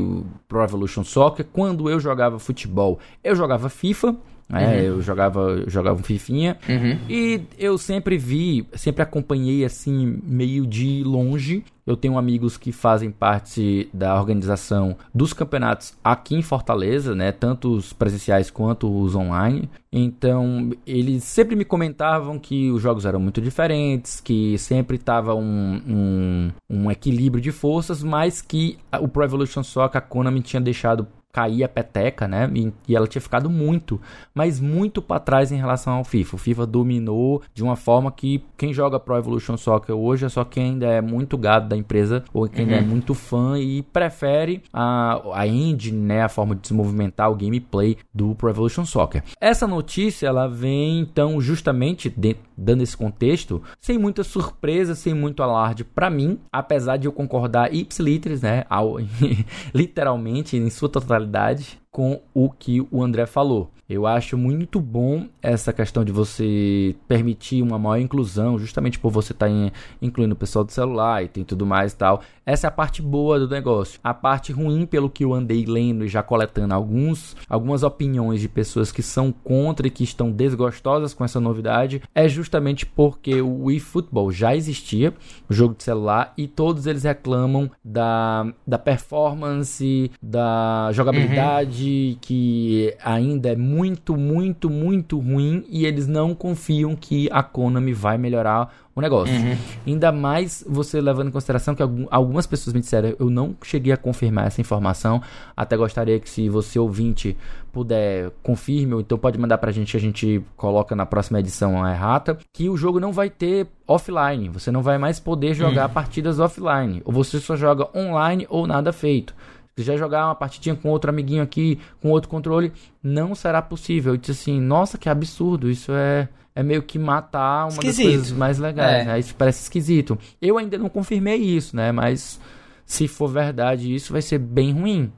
Pro 0.48 0.64
Evolution 0.64 1.04
Soccer. 1.04 1.46
Quando 1.52 1.90
eu 1.90 2.00
jogava 2.00 2.40
futebol, 2.40 3.00
eu 3.24 3.36
jogava 3.36 3.70
FIFA, 3.70 4.16
né? 4.50 4.78
Uhum. 4.78 4.84
Eu 4.84 5.02
jogava, 5.02 5.64
jogava 5.68 6.00
um 6.00 6.04
fifinha 6.04 6.58
uhum. 6.68 6.98
e 7.10 7.42
eu 7.58 7.78
sempre 7.78 8.18
vi, 8.18 8.66
sempre 8.74 9.02
acompanhei 9.02 9.66
assim 9.66 10.20
meio 10.24 10.68
de 10.68 11.04
longe. 11.04 11.64
Eu 11.86 11.98
tenho 11.98 12.18
amigos 12.18 12.58
que 12.58 12.72
fazem 12.72 13.12
parte 13.12 13.90
da 13.94 14.18
organização 14.20 14.96
dos 15.14 15.34
campeonatos 15.34 15.94
aqui 16.04 16.36
em 16.36 16.42
Fortaleza, 16.42 17.14
né? 17.14 17.32
Tanto 17.32 17.74
os 17.74 17.92
presenciais 17.92 18.50
quanto 18.50 18.90
os 18.90 19.16
online. 19.16 19.70
Então, 19.92 20.72
eles 20.88 21.24
sempre 21.24 21.56
me 21.56 21.66
comentavam 21.66 22.40
que 22.40 22.72
os 22.72 22.82
jogos 22.82 23.06
eram 23.06 23.20
muito 23.20 23.42
diferentes, 23.42 24.22
que 24.22 24.58
sempre 24.58 24.96
estava 24.96 25.36
um, 25.36 25.82
um, 25.88 26.52
um 26.70 26.92
equilíbrio 26.92 27.42
de 27.42 27.52
forças, 27.52 28.02
mas 28.02 28.42
que 28.42 28.78
o 29.00 29.08
Pro 29.08 29.24
Evolution 29.24 29.62
Soccer, 29.64 29.98
a 29.98 30.02
Konami 30.02 30.42
tinha 30.42 30.62
deixado 30.62 31.08
cair 31.34 31.64
a 31.64 31.68
peteca, 31.68 32.28
né? 32.28 32.50
E, 32.54 32.72
e 32.88 32.96
ela 32.96 33.08
tinha 33.08 33.22
ficado 33.22 33.50
muito, 33.50 34.00
mas 34.36 34.60
muito 34.60 35.02
para 35.02 35.20
trás 35.20 35.52
em 35.52 35.58
relação 35.58 35.94
ao 35.94 36.04
FIFA. 36.04 36.36
O 36.36 36.40
FIFA 36.40 36.68
dominou 36.68 37.42
de 37.56 37.64
uma 37.64 37.76
forma 37.76 38.12
que 38.12 38.46
quem 38.56 38.72
joga 38.72 39.00
Pro 39.00 39.18
Evolution 39.18 39.58
Soccer 39.58 39.96
hoje 39.96 40.26
é 40.26 40.30
só 40.30 40.46
quem 40.46 40.66
ainda 40.66 40.86
é 40.86 41.02
muito 41.02 41.36
gado 41.36 41.68
da 41.68 41.76
empresa 41.76 42.24
ou 42.32 42.48
quem 42.48 42.66
uhum. 42.66 42.72
ainda 42.72 42.82
é 42.82 42.84
uhum. 42.84 42.92
muito 42.92 43.16
fã 43.16 43.58
e 43.58 43.82
prefere 43.82 44.62
a, 44.72 45.22
a 45.34 45.48
engine, 45.48 45.98
né? 45.98 46.22
A 46.22 46.30
forma 46.30 46.56
de 46.56 46.68
se 46.68 46.74
movimentar, 46.74 47.32
o 47.32 47.36
gameplay 47.36 47.98
do 48.14 48.36
Pro 48.36 48.50
Evolution 48.50 48.86
Soccer. 48.86 49.24
Essa 49.42 49.66
notícia 49.66 50.28
ela 50.28 50.48
vem 50.48 51.00
então 51.00 51.42
justamente 51.42 52.14
de, 52.16 52.36
dando 52.56 52.84
esse 52.84 52.96
contexto, 52.96 53.60
sem 53.82 53.98
muita 53.98 54.24
surpresa, 54.24 54.94
sem 54.94 55.16
muito 55.16 55.42
alarde 55.42 55.84
para 55.84 56.12
mim, 56.12 56.40
apesar 56.52 56.98
de 56.98 57.08
eu 57.08 57.12
concordar 57.12 57.74
ipsilitris, 57.74 58.44
né? 58.44 58.66
Ao, 58.70 58.98
literalmente 59.74 60.58
em 60.58 60.70
sua 60.70 60.90
totalidade 60.90 61.23
qualidade 61.24 61.83
com 61.94 62.20
o 62.34 62.50
que 62.50 62.82
o 62.92 63.04
André 63.04 63.28
falou. 63.28 63.70
Eu 63.88 64.08
acho 64.08 64.36
muito 64.36 64.80
bom 64.80 65.28
essa 65.42 65.72
questão 65.72 66.04
de 66.04 66.12
você 66.12 66.96
permitir 67.08 67.62
uma 67.62 67.78
maior 67.78 68.00
inclusão, 68.00 68.58
justamente 68.58 68.98
por 68.98 69.12
você 69.12 69.34
estar 69.34 69.48
tá 69.48 69.72
incluindo 70.02 70.34
o 70.34 70.38
pessoal 70.38 70.66
do 70.66 70.72
celular 70.72 71.24
e 71.24 71.28
tem 71.28 71.44
tudo 71.44 71.66
mais 71.66 71.92
e 71.92 71.98
tal. 71.98 72.22
Essa 72.46 72.68
é 72.68 72.70
a 72.70 72.72
parte 72.72 73.02
boa 73.02 73.40
do 73.40 73.48
negócio. 73.48 74.00
A 74.04 74.14
parte 74.14 74.52
ruim, 74.52 74.86
pelo 74.86 75.10
que 75.10 75.24
eu 75.24 75.34
andei 75.34 75.66
lendo 75.66 76.04
e 76.04 76.08
já 76.08 76.24
coletando 76.24 76.74
alguns, 76.74 77.36
algumas 77.48 77.84
opiniões 77.84 78.42
de 78.42 78.50
pessoas 78.50 78.92
que 78.92 79.04
são 79.04 79.32
contra 79.32 79.86
e 79.86 79.92
que 79.92 80.04
estão 80.04 80.32
desgostosas 80.32 81.14
com 81.14 81.24
essa 81.24 81.40
novidade, 81.40 82.02
é 82.16 82.28
justamente 82.28 82.86
porque 82.86 83.42
o 83.42 83.70
eFootball 83.70 84.32
já 84.32 84.56
existia, 84.56 85.14
o 85.48 85.54
jogo 85.54 85.76
de 85.76 85.84
celular, 85.84 86.34
e 86.38 86.48
todos 86.48 86.88
eles 86.88 87.04
reclamam 87.04 87.70
da, 87.84 88.52
da 88.66 88.80
performance, 88.80 90.10
da 90.22 90.90
jogabilidade, 90.94 91.83
uhum. 91.83 91.83
Que 92.22 92.96
ainda 93.04 93.50
é 93.50 93.56
muito, 93.56 94.16
muito, 94.16 94.70
muito 94.70 95.20
ruim 95.20 95.66
e 95.70 95.86
eles 95.86 96.08
não 96.08 96.36
confiam 96.36 96.96
que 96.96 97.30
a 97.32 97.42
Konami 97.42 97.94
vai 97.94 98.18
melhorar 98.18 98.74
o 98.96 99.02
negócio. 99.02 99.34
Uhum. 99.36 99.58
Ainda 99.88 100.12
mais 100.12 100.64
você 100.68 101.02
levando 101.02 101.30
em 101.30 101.32
consideração 101.32 101.74
que 101.74 101.82
algumas 102.12 102.46
pessoas 102.46 102.74
me 102.74 102.80
disseram, 102.80 103.16
eu 103.20 103.30
não 103.30 103.56
cheguei 103.64 103.92
a 103.92 103.98
confirmar 103.98 104.48
essa 104.48 104.62
informação, 104.62 105.22
até 105.58 105.76
gostaria 105.76 106.20
que 106.20 106.30
se 106.30 106.48
você 106.50 106.78
ouvinte 106.78 107.36
puder 107.72 108.32
confirme, 108.44 108.94
ou 108.94 109.02
então 109.02 109.18
pode 109.18 109.40
mandar 109.40 109.58
pra 109.58 109.72
gente 109.72 109.92
que 109.92 109.98
a 109.98 110.00
gente 110.00 110.44
coloca 110.56 110.96
na 110.96 111.08
próxima 111.08 111.40
edição 111.40 111.84
a 111.84 111.92
errata, 111.92 112.38
que 112.54 112.70
o 112.70 112.78
jogo 112.78 113.00
não 113.00 113.12
vai 113.12 113.32
ter 113.32 113.66
offline, 113.88 114.50
você 114.50 114.72
não 114.72 114.84
vai 114.84 115.00
mais 115.00 115.20
poder 115.20 115.56
jogar 115.56 115.88
uhum. 115.88 115.94
partidas 115.94 116.40
offline, 116.40 117.02
ou 117.04 117.12
você 117.12 117.40
só 117.40 117.56
joga 117.56 117.88
online 117.98 118.46
ou 118.48 118.68
nada 118.68 118.94
feito. 118.94 119.34
Se 119.76 119.84
já 119.84 119.98
jogar 119.98 120.26
uma 120.26 120.36
partidinha 120.36 120.76
com 120.76 120.90
outro 120.90 121.10
amiguinho 121.10 121.42
aqui, 121.42 121.80
com 122.02 122.10
outro 122.10 122.30
controle, 122.30 122.72
não 123.02 123.34
será 123.34 123.62
possível. 123.62 124.14
Eu 124.14 124.18
disse 124.18 124.32
assim, 124.32 124.62
nossa, 124.62 124.98
que 124.98 125.10
absurdo, 125.10 125.70
isso 125.70 125.92
é 125.92 126.30
é 126.56 126.62
meio 126.62 126.84
que 126.84 127.00
matar 127.00 127.64
uma 127.64 127.70
Esquisito. 127.70 128.06
das 128.06 128.16
coisas 128.16 128.32
mais 128.32 128.60
legais, 128.60 129.02
é. 129.02 129.06
né? 129.06 129.20
Isso 129.20 129.34
parece 129.36 129.64
esquisito. 129.64 130.18
Eu 130.42 130.58
ainda 130.58 130.78
não 130.78 130.90
confirmei 130.90 131.38
isso, 131.38 131.76
né? 131.76 131.92
Mas 131.92 132.40
se 132.86 133.08
for 133.08 133.28
verdade 133.28 133.94
isso, 133.94 134.14
vai 134.14 134.22
ser 134.22 134.38
bem 134.38 134.72
ruim. 134.72 135.12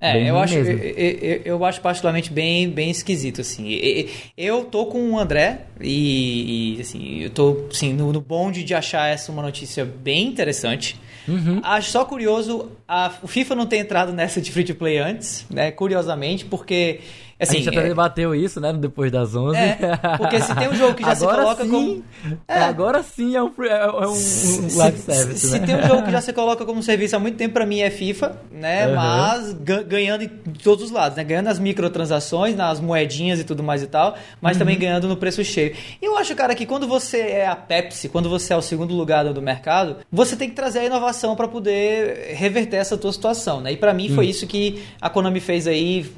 É, 0.00 0.30
eu 0.30 0.38
acho, 0.38 0.54
eu, 0.54 0.78
eu, 0.78 1.42
eu, 1.44 1.64
acho 1.64 1.80
particularmente 1.80 2.32
bem, 2.32 2.70
bem 2.70 2.88
esquisito, 2.88 3.40
assim. 3.40 3.68
Eu 4.36 4.64
tô 4.64 4.86
com 4.86 5.10
o 5.10 5.18
André 5.18 5.62
e, 5.80 6.76
e 6.76 6.80
assim, 6.80 7.18
eu 7.18 7.30
tô 7.30 7.66
assim, 7.68 7.92
no, 7.92 8.12
no 8.12 8.20
bonde 8.20 8.62
de 8.62 8.74
achar 8.74 9.08
essa 9.08 9.32
uma 9.32 9.42
notícia 9.42 9.84
bem 9.84 10.28
interessante. 10.28 10.96
Uhum. 11.28 11.60
Acho 11.62 11.90
só 11.90 12.04
curioso, 12.04 12.72
a, 12.88 13.12
o 13.22 13.28
FIFA 13.28 13.54
não 13.54 13.66
ter 13.66 13.76
entrado 13.76 14.12
nessa 14.12 14.40
de 14.40 14.50
free 14.50 14.64
to 14.64 14.74
play 14.74 14.98
antes, 14.98 15.44
né? 15.50 15.70
Curiosamente, 15.70 16.44
porque 16.44 17.00
Assim, 17.40 17.56
a 17.56 17.58
gente 17.60 17.68
até 17.68 17.84
é... 17.84 17.88
debateu 17.88 18.34
isso, 18.34 18.60
né? 18.60 18.72
Depois 18.72 19.12
das 19.12 19.34
11. 19.34 19.56
É, 19.56 19.78
porque 20.18 20.40
se 20.40 20.54
tem 20.56 20.68
um 20.68 20.74
jogo 20.74 20.94
que 20.94 21.04
já 21.04 21.12
agora 21.12 21.36
se 21.36 21.42
coloca 21.42 21.64
sim, 21.64 21.70
como. 21.70 22.04
É. 22.48 22.58
Agora 22.58 23.02
sim 23.02 23.36
é 23.36 23.42
um, 23.42 23.52
é 23.64 24.08
um, 24.08 24.12
um 24.12 24.76
live 24.76 24.98
service. 24.98 25.46
Se, 25.46 25.52
né? 25.52 25.60
se, 25.60 25.66
tem 25.66 25.76
um 25.76 25.86
jogo 25.86 26.02
que 26.02 26.10
já 26.10 26.20
se 26.20 26.32
coloca 26.32 26.64
como 26.64 26.82
serviço 26.82 27.14
há 27.14 27.18
muito 27.18 27.36
tempo, 27.36 27.54
pra 27.54 27.64
mim 27.64 27.80
é 27.80 27.90
FIFA, 27.90 28.40
né? 28.50 28.88
Uhum. 28.88 28.94
Mas 28.96 29.52
ganhando 29.86 30.24
em 30.24 30.28
todos 30.28 30.86
os 30.86 30.90
lados, 30.90 31.16
né? 31.16 31.22
Ganhando 31.22 31.44
nas 31.44 31.60
microtransações, 31.60 32.56
nas 32.56 32.80
moedinhas 32.80 33.38
e 33.38 33.44
tudo 33.44 33.62
mais 33.62 33.82
e 33.82 33.86
tal, 33.86 34.16
mas 34.40 34.56
uhum. 34.56 34.60
também 34.60 34.76
ganhando 34.76 35.06
no 35.06 35.16
preço 35.16 35.44
cheio. 35.44 35.74
E 36.02 36.04
eu 36.04 36.16
acho, 36.18 36.34
cara, 36.34 36.54
que 36.56 36.66
quando 36.66 36.88
você 36.88 37.18
é 37.18 37.46
a 37.46 37.54
Pepsi, 37.54 38.08
quando 38.08 38.28
você 38.28 38.52
é 38.52 38.56
o 38.56 38.62
segundo 38.62 38.94
lugar 38.94 39.24
do 39.32 39.40
mercado, 39.42 39.98
você 40.10 40.34
tem 40.34 40.48
que 40.48 40.56
trazer 40.56 40.80
a 40.80 40.84
inovação 40.84 41.36
para 41.36 41.46
poder 41.46 42.34
reverter 42.34 42.78
essa 42.78 42.96
tua 42.96 43.12
situação, 43.12 43.60
né? 43.60 43.72
E 43.72 43.76
para 43.76 43.94
mim 43.94 44.08
foi 44.08 44.24
uhum. 44.24 44.30
isso 44.30 44.46
que 44.46 44.82
a 45.00 45.08
Konami 45.08 45.38
fez 45.38 45.68
aí, 45.68 46.10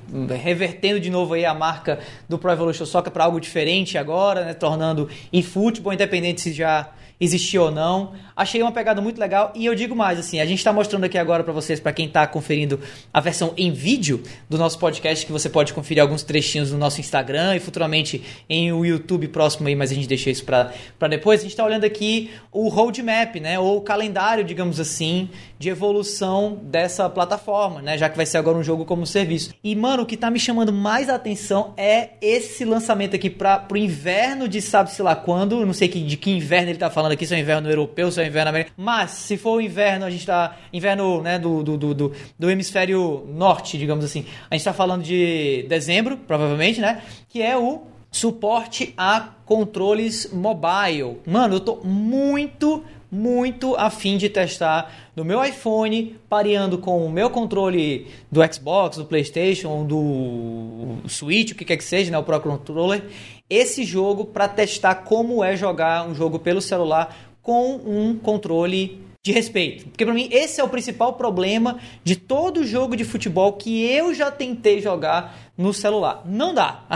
revertendo 0.43 0.99
de 0.99 1.10
de 1.11 1.13
novo 1.13 1.35
aí 1.35 1.45
a 1.45 1.53
marca 1.53 1.99
do 2.29 2.39
Pro 2.39 2.53
Evolution 2.53 2.87
Soccer 2.87 3.13
para 3.13 3.25
algo 3.25 3.41
diferente 3.41 3.99
agora, 3.99 4.45
né? 4.45 4.55
Tornando 4.55 5.11
eFootball, 5.33 5.93
independente 5.93 6.41
se 6.41 6.53
já 6.53 6.89
existia 7.21 7.61
ou 7.61 7.71
não. 7.71 8.13
Achei 8.41 8.63
uma 8.63 8.73
pegada 8.73 9.03
muito 9.03 9.21
legal 9.21 9.53
e 9.55 9.67
eu 9.67 9.75
digo 9.75 9.95
mais 9.95 10.19
assim, 10.19 10.41
a 10.41 10.47
gente 10.47 10.61
está 10.61 10.73
mostrando 10.73 11.05
aqui 11.05 11.19
agora 11.19 11.45
para 11.45 11.53
vocês, 11.53 11.79
para 11.79 11.93
quem 11.93 12.07
está 12.07 12.27
conferindo 12.27 12.81
a 13.13 13.21
versão 13.21 13.53
em 13.55 13.71
vídeo 13.71 14.23
do 14.49 14.57
nosso 14.57 14.79
podcast, 14.79 15.27
que 15.27 15.31
você 15.31 15.51
pode 15.51 15.75
conferir 15.75 16.03
alguns 16.03 16.23
trechinhos 16.23 16.73
no 16.73 16.79
nosso 16.79 17.03
Instagram 17.03 17.55
e 17.57 17.61
futuramente 17.61 18.25
em 18.49 18.73
o 18.73 18.83
YouTube 18.83 19.29
próximo 19.29 19.69
aí, 19.69 19.77
mas 19.77 19.93
a 19.93 19.95
gente 19.95 20.09
deixa 20.09 20.31
isso 20.31 20.47
para 20.47 20.73
depois. 21.11 21.41
A 21.41 21.43
gente 21.43 21.53
está 21.53 21.63
olhando 21.63 21.85
aqui 21.85 22.31
o 22.51 22.69
roadmap, 22.69 23.37
né, 23.37 23.59
ou 23.59 23.77
o 23.77 23.83
calendário, 23.83 24.43
digamos 24.43 24.81
assim, 24.81 25.29
de 25.59 25.69
evolução 25.69 26.59
dessa 26.63 27.11
plataforma, 27.11 27.83
né, 27.83 27.99
já 27.99 28.09
que 28.09 28.17
vai 28.17 28.25
ser 28.25 28.39
agora 28.39 28.57
um 28.57 28.63
jogo 28.63 28.87
como 28.87 29.05
serviço. 29.05 29.53
E 29.63 29.77
mano, 29.77 30.05
o 30.05 30.07
que 30.07 30.15
está 30.15 30.31
me 30.31 30.41
chamando 30.41 30.73
mais 30.73 31.11
a 31.11 31.17
atenção 31.17 31.75
é 31.77 32.13
esse 32.23 32.65
lançamento 32.65 33.15
aqui 33.15 33.29
para 33.29 33.67
o 33.71 33.77
inverno 33.77 34.49
de 34.49 34.63
sabe-se 34.63 35.03
lá 35.03 35.15
quando, 35.15 35.67
não 35.67 35.75
sei 35.75 35.89
que, 35.89 36.01
de 36.01 36.17
que 36.17 36.31
inverno 36.31 36.69
ele 36.69 36.77
está 36.77 36.89
falando 36.89 37.13
aqui, 37.13 37.27
se 37.27 37.35
é 37.35 37.37
o 37.37 37.41
inverno 37.41 37.69
europeu, 37.69 38.11
se 38.11 38.19
é 38.19 38.25
o 38.25 38.30
inverno 38.31 38.49
americano. 38.49 38.75
Mas, 38.77 39.11
se 39.11 39.37
for 39.37 39.59
o 39.59 39.61
inverno, 39.61 40.07
a 40.07 40.11
gente 40.11 40.25
tá. 40.25 40.57
Inverno 40.73 41.21
né, 41.21 41.39
do, 41.39 41.63
do, 41.63 41.77
do, 41.77 42.13
do 42.39 42.51
hemisfério 42.51 43.27
norte, 43.29 43.77
digamos 43.77 44.05
assim. 44.05 44.25
A 44.51 44.55
gente 44.55 44.65
tá 44.65 44.73
falando 44.73 45.03
de 45.03 45.67
dezembro, 45.69 46.17
provavelmente, 46.17 46.81
né? 46.81 47.03
Que 47.29 47.43
é 47.43 47.57
o 47.57 47.83
suporte 48.11 48.93
a 48.97 49.29
controles 49.45 50.31
mobile. 50.33 51.19
Mano, 51.27 51.55
eu 51.55 51.61
tô 51.61 51.77
muito, 51.85 52.83
muito 53.11 53.77
afim 53.77 54.17
de 54.17 54.29
testar 54.29 55.11
no 55.15 55.25
meu 55.25 55.45
iPhone, 55.45 56.17
pareando 56.29 56.79
com 56.79 57.05
o 57.05 57.11
meu 57.11 57.31
controle 57.31 58.09
do 58.31 58.41
Xbox, 58.53 58.97
do 58.97 59.05
PlayStation, 59.05 59.85
do 59.85 60.97
Switch, 61.09 61.53
o 61.53 61.55
que 61.55 61.65
quer 61.65 61.77
que 61.77 61.85
seja, 61.85 62.11
né, 62.11 62.19
o 62.19 62.23
Pro 62.23 62.41
Controller, 62.41 63.03
esse 63.49 63.85
jogo 63.85 64.25
para 64.25 64.49
testar 64.49 64.95
como 64.97 65.43
é 65.43 65.57
jogar 65.57 66.09
um 66.09 66.15
jogo 66.15 66.39
pelo 66.39 66.61
celular 66.61 67.17
com 67.43 67.77
um 67.77 68.17
controle 68.17 69.01
de 69.23 69.33
respeito. 69.33 69.85
Porque 69.89 70.05
para 70.05 70.15
mim 70.15 70.29
esse 70.33 70.61
é 70.61 70.65
o 70.65 70.69
principal 70.69 71.13
problema 71.13 71.79
de 72.03 72.17
todo 72.17 72.65
jogo 72.65 72.97
de 72.97 73.05
futebol 73.05 73.53
que 73.53 73.85
eu 73.85 74.15
já 74.15 74.31
tentei 74.31 74.81
jogar 74.81 75.37
no 75.59 75.75
celular. 75.75 76.23
Não 76.25 76.55
dá. 76.55 76.85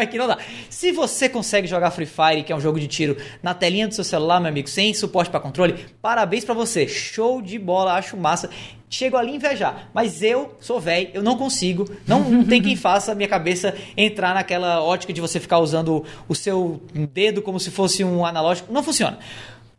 Aqui 0.00 0.18
não 0.18 0.26
dá. 0.26 0.38
Se 0.68 0.90
você 0.90 1.28
consegue 1.28 1.68
jogar 1.68 1.92
Free 1.92 2.04
Fire, 2.06 2.42
que 2.42 2.52
é 2.52 2.56
um 2.56 2.60
jogo 2.60 2.80
de 2.80 2.88
tiro, 2.88 3.16
na 3.40 3.54
telinha 3.54 3.86
do 3.86 3.94
seu 3.94 4.02
celular, 4.02 4.40
meu 4.40 4.48
amigo, 4.48 4.68
sem 4.68 4.92
suporte 4.92 5.30
para 5.30 5.38
controle, 5.38 5.86
parabéns 6.02 6.44
para 6.44 6.54
você. 6.54 6.88
Show 6.88 7.40
de 7.40 7.60
bola, 7.60 7.92
acho 7.94 8.16
massa. 8.16 8.50
Chego 8.90 9.16
ali 9.16 9.32
a 9.32 9.34
invejar, 9.36 9.90
mas 9.92 10.22
eu 10.22 10.56
sou 10.60 10.80
velho, 10.80 11.10
eu 11.12 11.22
não 11.22 11.36
consigo, 11.36 11.86
não, 12.06 12.20
não 12.20 12.42
tem 12.48 12.60
quem 12.62 12.74
faça 12.74 13.12
a 13.12 13.14
minha 13.14 13.28
cabeça 13.28 13.76
entrar 13.94 14.34
naquela 14.34 14.82
ótica 14.82 15.12
de 15.12 15.20
você 15.20 15.38
ficar 15.38 15.58
usando 15.58 16.06
o 16.26 16.34
seu 16.34 16.80
dedo 17.12 17.42
como 17.42 17.60
se 17.60 17.70
fosse 17.70 18.02
um 18.02 18.24
analógico. 18.24 18.72
Não 18.72 18.82
funciona. 18.82 19.18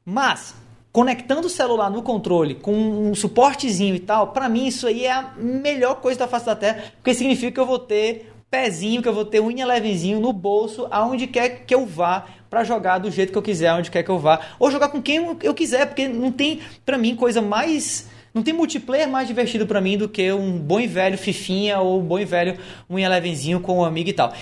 Mas 0.10 0.55
conectando 0.91 1.45
o 1.45 1.49
celular 1.51 1.91
no 1.91 2.01
controle 2.01 2.55
com 2.55 2.74
um 2.74 3.14
suportezinho 3.14 3.93
e 3.93 3.99
tal, 3.99 4.30
para 4.30 4.49
mim 4.49 4.66
isso 4.66 4.88
aí 4.88 5.05
é 5.05 5.12
a 5.12 5.34
melhor 5.38 5.97
coisa 5.97 6.18
da 6.18 6.28
face 6.28 6.47
da 6.47 6.55
Terra, 6.55 6.84
porque 6.95 7.14
significa 7.14 7.51
que 7.51 7.60
eu 7.60 7.66
vou 7.66 7.78
ter 7.78 8.34
pezinho, 8.49 9.03
que 9.03 9.07
eu 9.07 9.14
vou 9.14 9.24
ter 9.24 9.39
unha 9.39 9.68
levezinho 9.68 10.20
no 10.20 10.34
bolso, 10.34 10.88
aonde 10.89 11.28
quer 11.28 11.64
que 11.64 11.76
eu 11.76 11.86
vá 11.86 12.26
para 12.49 12.64
jogar 12.64 12.97
do 12.97 13.12
jeito 13.12 13.32
que 13.32 13.38
eu 13.38 13.43
quiser, 13.43 13.68
aonde 13.68 13.91
quer 13.91 14.01
que 14.01 14.10
eu 14.10 14.18
vá, 14.18 14.39
ou 14.57 14.72
jogar 14.72 14.89
com 14.89 14.99
quem 14.99 15.38
eu 15.43 15.53
quiser, 15.53 15.86
porque 15.86 16.07
não 16.07 16.32
tem 16.32 16.60
para 16.84 16.97
mim 16.97 17.16
coisa 17.16 17.39
mais 17.39 18.10
não 18.34 18.41
tem 18.41 18.53
multiplayer 18.53 19.07
mais 19.07 19.28
divertido 19.28 19.68
para 19.68 19.80
mim 19.80 19.97
do 19.97 20.10
que 20.10 20.32
um 20.32 20.57
bom 20.57 20.80
e 20.80 20.88
velho 20.88 21.18
fifinha 21.18 21.80
ou 21.80 21.99
um 21.99 22.03
bom 22.03 22.20
e 22.20 22.26
velho 22.26 22.57
unha 22.89 23.10
levezinho 23.10 23.60
com 23.60 23.80
um 23.80 23.86
amigo 23.86 24.10
e 24.10 24.14
tal. 24.14 24.34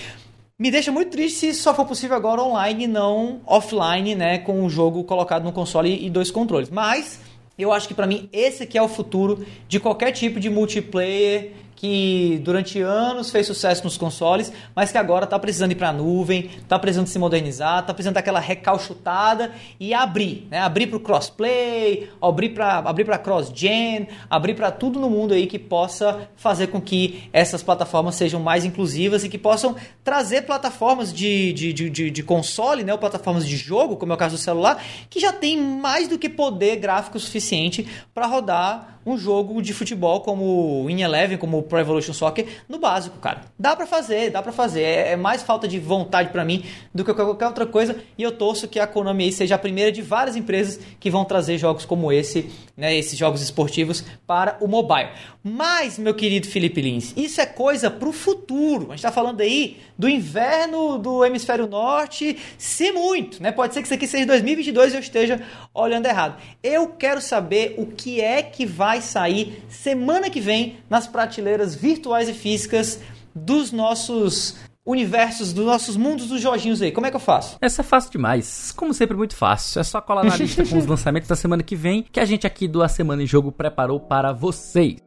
Me 0.59 0.71
deixa 0.71 0.91
muito 0.91 1.11
triste 1.11 1.37
se 1.37 1.53
só 1.53 1.71
for 1.71 1.85
possível 1.85 2.17
agora 2.17 2.41
online 2.41 2.85
e 2.85 2.87
não 2.87 3.41
offline, 3.45 4.15
né, 4.15 4.39
com 4.39 4.65
o 4.65 4.69
jogo 4.71 5.03
colocado 5.03 5.43
no 5.43 5.51
console 5.51 6.03
e 6.03 6.09
dois 6.09 6.31
controles. 6.31 6.67
Mas 6.67 7.19
eu 7.59 7.71
acho 7.71 7.87
que 7.87 7.93
para 7.93 8.07
mim 8.07 8.27
esse 8.33 8.67
é 8.75 8.81
o 8.81 8.87
futuro 8.87 9.45
de 9.67 9.79
qualquer 9.79 10.11
tipo 10.13 10.39
de 10.39 10.49
multiplayer 10.49 11.51
que 11.77 12.41
durante 12.43 12.81
anos 12.81 13.29
fez 13.29 13.45
sucesso 13.45 13.83
nos 13.83 13.97
consoles, 13.97 14.51
mas 14.75 14.91
que 14.91 14.97
agora 14.97 15.25
está 15.25 15.37
precisando 15.37 15.71
ir 15.71 15.75
para 15.75 15.89
a 15.89 15.93
nuvem, 15.93 16.49
está 16.57 16.77
precisando 16.79 17.05
se 17.05 17.19
modernizar, 17.19 17.81
está 17.81 17.93
precisando 17.93 18.15
daquela 18.15 18.39
recalchutada 18.39 19.51
e 19.79 19.93
abrir, 19.93 20.47
né? 20.49 20.59
Abrir 20.59 20.87
para 20.87 20.97
o 20.97 20.99
crossplay, 20.99 22.09
abrir 22.19 22.49
para 22.49 22.79
abrir 22.79 23.05
para 23.05 23.19
cross-gen, 23.19 24.07
abrir 24.27 24.55
para 24.55 24.71
tudo 24.71 24.99
no 24.99 25.07
mundo 25.07 25.35
aí 25.35 25.45
que 25.45 25.59
possa 25.59 26.27
fazer 26.35 26.67
com 26.67 26.81
que 26.81 27.29
essas 27.31 27.61
plataformas 27.61 28.15
sejam 28.15 28.41
mais 28.41 28.65
inclusivas 28.65 29.23
e 29.23 29.29
que 29.29 29.37
possam 29.37 29.75
trazer 30.03 30.41
plataformas 30.43 31.13
de, 31.13 31.53
de, 31.53 31.73
de, 31.73 32.09
de, 32.09 32.23
console, 32.23 32.83
né? 32.83 32.91
Ou 32.91 32.97
plataformas 32.97 33.47
de 33.47 33.55
jogo, 33.55 33.97
como 33.97 34.11
é 34.11 34.15
o 34.15 34.17
caso 34.17 34.35
do 34.35 34.41
celular, 34.41 34.83
que 35.11 35.19
já 35.19 35.31
tem 35.31 35.61
mais 35.61 36.07
do 36.07 36.17
que 36.17 36.27
poder 36.27 36.77
gráfico 36.77 37.19
suficiente 37.19 37.87
para 38.15 38.25
rodar 38.25 38.97
um 39.07 39.17
jogo 39.17 39.61
de 39.61 39.73
futebol 39.73 40.19
como 40.19 40.83
o 40.83 40.89
In 40.89 41.01
Eleven, 41.01 41.37
como 41.37 41.63
Pro 41.67 41.79
Evolution 41.79 42.13
Soccer, 42.13 42.45
no 42.67 42.79
básico, 42.79 43.17
cara. 43.19 43.41
Dá 43.57 43.75
para 43.75 43.85
fazer, 43.85 44.31
dá 44.31 44.41
para 44.41 44.51
fazer. 44.51 44.81
É, 44.81 45.11
é, 45.11 45.15
mais 45.15 45.43
falta 45.43 45.67
de 45.67 45.79
vontade 45.79 46.29
para 46.29 46.43
mim 46.43 46.65
do 46.93 47.05
que 47.05 47.13
qualquer 47.13 47.47
outra 47.47 47.65
coisa. 47.65 47.95
E 48.17 48.23
eu 48.23 48.31
torço 48.31 48.67
que 48.67 48.79
a 48.79 48.87
Konami 48.87 49.25
aí 49.25 49.31
seja 49.31 49.55
a 49.55 49.57
primeira 49.57 49.91
de 49.91 50.01
várias 50.01 50.35
empresas 50.35 50.79
que 50.99 51.09
vão 51.09 51.23
trazer 51.23 51.57
jogos 51.57 51.85
como 51.85 52.11
esse, 52.11 52.49
né, 52.75 52.95
esses 52.95 53.17
jogos 53.17 53.41
esportivos 53.41 54.03
para 54.25 54.57
o 54.59 54.67
mobile. 54.67 55.09
Mas, 55.43 55.97
meu 55.97 56.13
querido 56.13 56.47
Felipe 56.47 56.81
Lins, 56.81 57.13
isso 57.15 57.39
é 57.39 57.45
coisa 57.45 57.89
pro 57.89 58.11
futuro. 58.11 58.87
A 58.87 58.95
gente 58.95 59.03
tá 59.03 59.11
falando 59.11 59.41
aí 59.41 59.77
do 59.97 60.09
inverno 60.09 60.97
do 60.97 61.23
hemisfério 61.23 61.67
norte, 61.67 62.37
se 62.57 62.91
muito, 62.91 63.41
né? 63.41 63.51
Pode 63.51 63.73
ser 63.73 63.81
que 63.81 63.87
isso 63.87 63.93
aqui 63.93 64.07
seja 64.07 64.25
2022 64.25 64.93
e 64.93 64.95
eu 64.95 64.99
esteja 64.99 65.41
olhando 65.73 66.05
errado. 66.05 66.41
Eu 66.61 66.89
quero 66.89 67.21
saber 67.21 67.75
o 67.77 67.85
que 67.85 68.19
é 68.19 68.41
que 68.41 68.65
vai 68.65 68.87
vai 68.87 69.01
sair 69.01 69.63
semana 69.67 70.29
que 70.29 70.39
vem 70.39 70.77
nas 70.89 71.07
prateleiras 71.07 71.56
virtuais 71.75 72.29
e 72.29 72.33
físicas 72.33 72.99
dos 73.33 73.71
nossos 73.71 74.55
universos, 74.85 75.51
dos 75.51 75.65
nossos 75.65 75.97
mundos 75.97 76.27
dos 76.27 76.41
Jorginhos 76.41 76.81
aí. 76.81 76.91
Como 76.91 77.05
é 77.05 77.09
que 77.09 77.15
eu 77.15 77.19
faço? 77.19 77.57
Essa 77.61 77.81
é 77.81 77.83
fácil 77.83 78.11
demais. 78.11 78.71
Como 78.71 78.93
sempre, 78.93 79.17
muito 79.17 79.35
fácil. 79.35 79.81
É 79.81 79.83
só 79.83 79.99
colar 79.99 80.23
na 80.23 80.35
lista 80.37 80.65
com 80.65 80.77
os 80.77 80.85
lançamentos 80.87 81.27
da 81.27 81.35
semana 81.35 81.61
que 81.61 81.75
vem 81.75 82.05
que 82.09 82.19
a 82.19 82.25
gente 82.25 82.47
aqui 82.47 82.67
do 82.67 82.81
A 82.81 82.87
Semana 82.87 83.21
em 83.21 83.27
Jogo 83.27 83.51
preparou 83.51 83.99
para 83.99 84.31
vocês. 84.31 85.06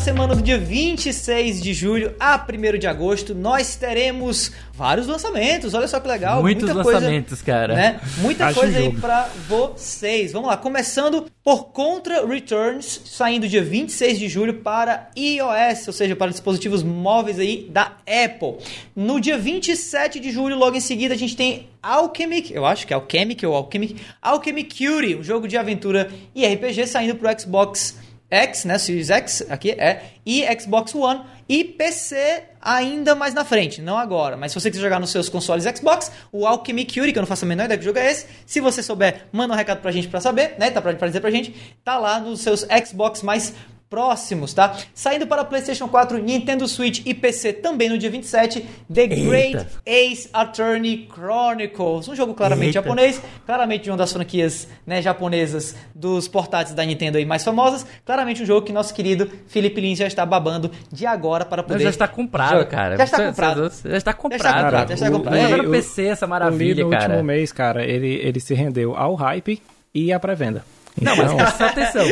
Semana 0.00 0.34
do 0.34 0.40
dia 0.40 0.56
26 0.56 1.62
de 1.62 1.74
julho 1.74 2.14
a 2.18 2.42
1 2.42 2.78
de 2.78 2.86
agosto, 2.86 3.34
nós 3.34 3.76
teremos 3.76 4.50
vários 4.72 5.06
lançamentos. 5.06 5.74
Olha 5.74 5.86
só 5.86 6.00
que 6.00 6.08
legal. 6.08 6.40
Muitos 6.40 6.72
muita 6.72 6.90
lançamentos, 6.90 7.42
coisa, 7.42 7.44
cara. 7.44 7.74
Né? 7.74 8.00
Muita 8.16 8.54
coisa 8.54 8.78
aí 8.78 8.94
para 8.94 9.28
vocês. 9.46 10.32
Vamos 10.32 10.48
lá, 10.48 10.56
começando 10.56 11.26
por 11.44 11.64
Contra 11.66 12.26
Returns, 12.26 13.02
saindo 13.04 13.46
dia 13.46 13.62
26 13.62 14.18
de 14.18 14.26
julho 14.26 14.54
para 14.54 15.10
iOS, 15.14 15.88
ou 15.88 15.92
seja, 15.92 16.16
para 16.16 16.30
dispositivos 16.30 16.82
móveis 16.82 17.38
aí 17.38 17.68
da 17.70 17.92
Apple. 18.06 18.56
No 18.96 19.20
dia 19.20 19.36
27 19.36 20.18
de 20.18 20.30
julho, 20.30 20.56
logo 20.56 20.76
em 20.76 20.80
seguida, 20.80 21.12
a 21.12 21.18
gente 21.18 21.36
tem 21.36 21.68
Alchemic, 21.82 22.54
eu 22.54 22.64
acho 22.64 22.86
que 22.86 22.94
é 22.94 22.96
Alchemic 22.96 23.44
ou 23.44 23.54
Alchemic, 23.54 23.96
Alchemic 24.22 24.78
Curie, 24.78 25.16
um 25.16 25.22
jogo 25.22 25.46
de 25.46 25.58
aventura 25.58 26.10
e 26.34 26.46
RPG 26.46 26.86
saindo 26.86 27.16
para 27.16 27.34
o 27.34 27.38
Xbox 27.38 28.09
X, 28.30 28.64
né, 28.64 28.78
Series 28.78 29.10
X, 29.10 29.44
aqui 29.50 29.72
é, 29.72 30.02
e 30.24 30.44
Xbox 30.60 30.94
One 30.94 31.22
e 31.48 31.64
PC 31.64 32.44
ainda 32.62 33.14
mais 33.14 33.34
na 33.34 33.44
frente, 33.44 33.82
não 33.82 33.98
agora. 33.98 34.36
Mas 34.36 34.52
se 34.52 34.60
você 34.60 34.70
quiser 34.70 34.82
jogar 34.82 35.00
nos 35.00 35.10
seus 35.10 35.28
consoles 35.28 35.64
Xbox, 35.76 36.12
o 36.30 36.46
Alchemy 36.46 36.84
Curie, 36.84 37.12
que 37.12 37.18
eu 37.18 37.22
não 37.22 37.26
faço 37.26 37.44
a 37.44 37.48
menor 37.48 37.64
ideia 37.64 37.78
que 37.78 37.84
jogo 37.84 37.98
é 37.98 38.10
esse, 38.10 38.26
se 38.46 38.60
você 38.60 38.82
souber, 38.82 39.26
manda 39.32 39.52
um 39.52 39.56
recado 39.56 39.80
pra 39.80 39.90
gente 39.90 40.06
pra 40.08 40.20
saber, 40.20 40.54
né, 40.58 40.70
tá 40.70 40.80
pra, 40.80 40.94
pra 40.94 41.08
dizer 41.08 41.20
pra 41.20 41.30
gente, 41.30 41.54
tá 41.84 41.98
lá 41.98 42.20
nos 42.20 42.40
seus 42.40 42.64
Xbox 42.86 43.22
mais 43.22 43.54
próximos, 43.90 44.54
tá? 44.54 44.76
Saindo 44.94 45.26
para 45.26 45.44
PlayStation 45.44 45.88
4, 45.88 46.18
Nintendo 46.18 46.68
Switch 46.68 47.02
e 47.04 47.12
PC 47.12 47.54
também 47.54 47.88
no 47.88 47.98
dia 47.98 48.08
27, 48.08 48.64
The 48.92 49.00
Eita. 49.00 49.16
Great 49.16 49.66
Ace 49.84 50.30
Attorney 50.32 51.08
Chronicles, 51.12 52.06
um 52.06 52.14
jogo 52.14 52.32
claramente 52.32 52.76
Eita. 52.76 52.82
japonês, 52.82 53.20
claramente 53.44 53.82
de 53.84 53.90
uma 53.90 53.96
das 53.96 54.12
franquias 54.12 54.68
né, 54.86 55.02
japonesas 55.02 55.74
dos 55.92 56.28
portáteis 56.28 56.72
da 56.72 56.84
Nintendo 56.84 57.18
aí 57.18 57.24
mais 57.24 57.42
famosas, 57.42 57.84
claramente 58.04 58.44
um 58.44 58.46
jogo 58.46 58.64
que 58.64 58.72
nosso 58.72 58.94
querido 58.94 59.28
Felipe 59.48 59.80
Lins 59.80 59.98
já 59.98 60.06
está 60.06 60.24
babando 60.24 60.70
de 60.92 61.04
agora 61.04 61.44
para 61.44 61.64
poder... 61.64 61.82
Já 61.82 61.90
está 61.90 62.06
comprado, 62.06 62.50
jogar. 62.50 62.66
cara. 62.66 62.96
Já 62.96 63.04
está 63.04 63.26
comprado. 63.26 63.72
Já 63.84 63.96
está 63.96 64.14
comprado. 64.14 64.40
Já 64.40 64.46
está 64.46 64.62
comprado. 64.62 64.88
Já 64.88 64.94
está 64.94 65.10
comprado. 65.10 65.40
Jogar 65.40 65.62
no 65.64 65.70
PC 65.72 66.04
essa 66.04 66.26
maravilha, 66.28 66.86
o 66.86 66.90
cara. 66.90 67.08
No 67.08 67.14
último 67.14 67.24
mês, 67.24 67.50
cara, 67.50 67.84
ele, 67.84 68.14
ele 68.22 68.38
se 68.38 68.54
rendeu 68.54 68.94
ao 68.94 69.16
hype 69.16 69.60
e 69.92 70.12
à 70.12 70.20
pré-venda. 70.20 70.64
Não, 71.00 71.16
mas 71.16 71.32
presta 71.32 71.56
só 71.56 71.66
atenção. 71.66 72.06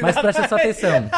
Mas 0.00 0.20
presta 0.20 0.48
só 0.48 0.56
atenção. 0.56 1.10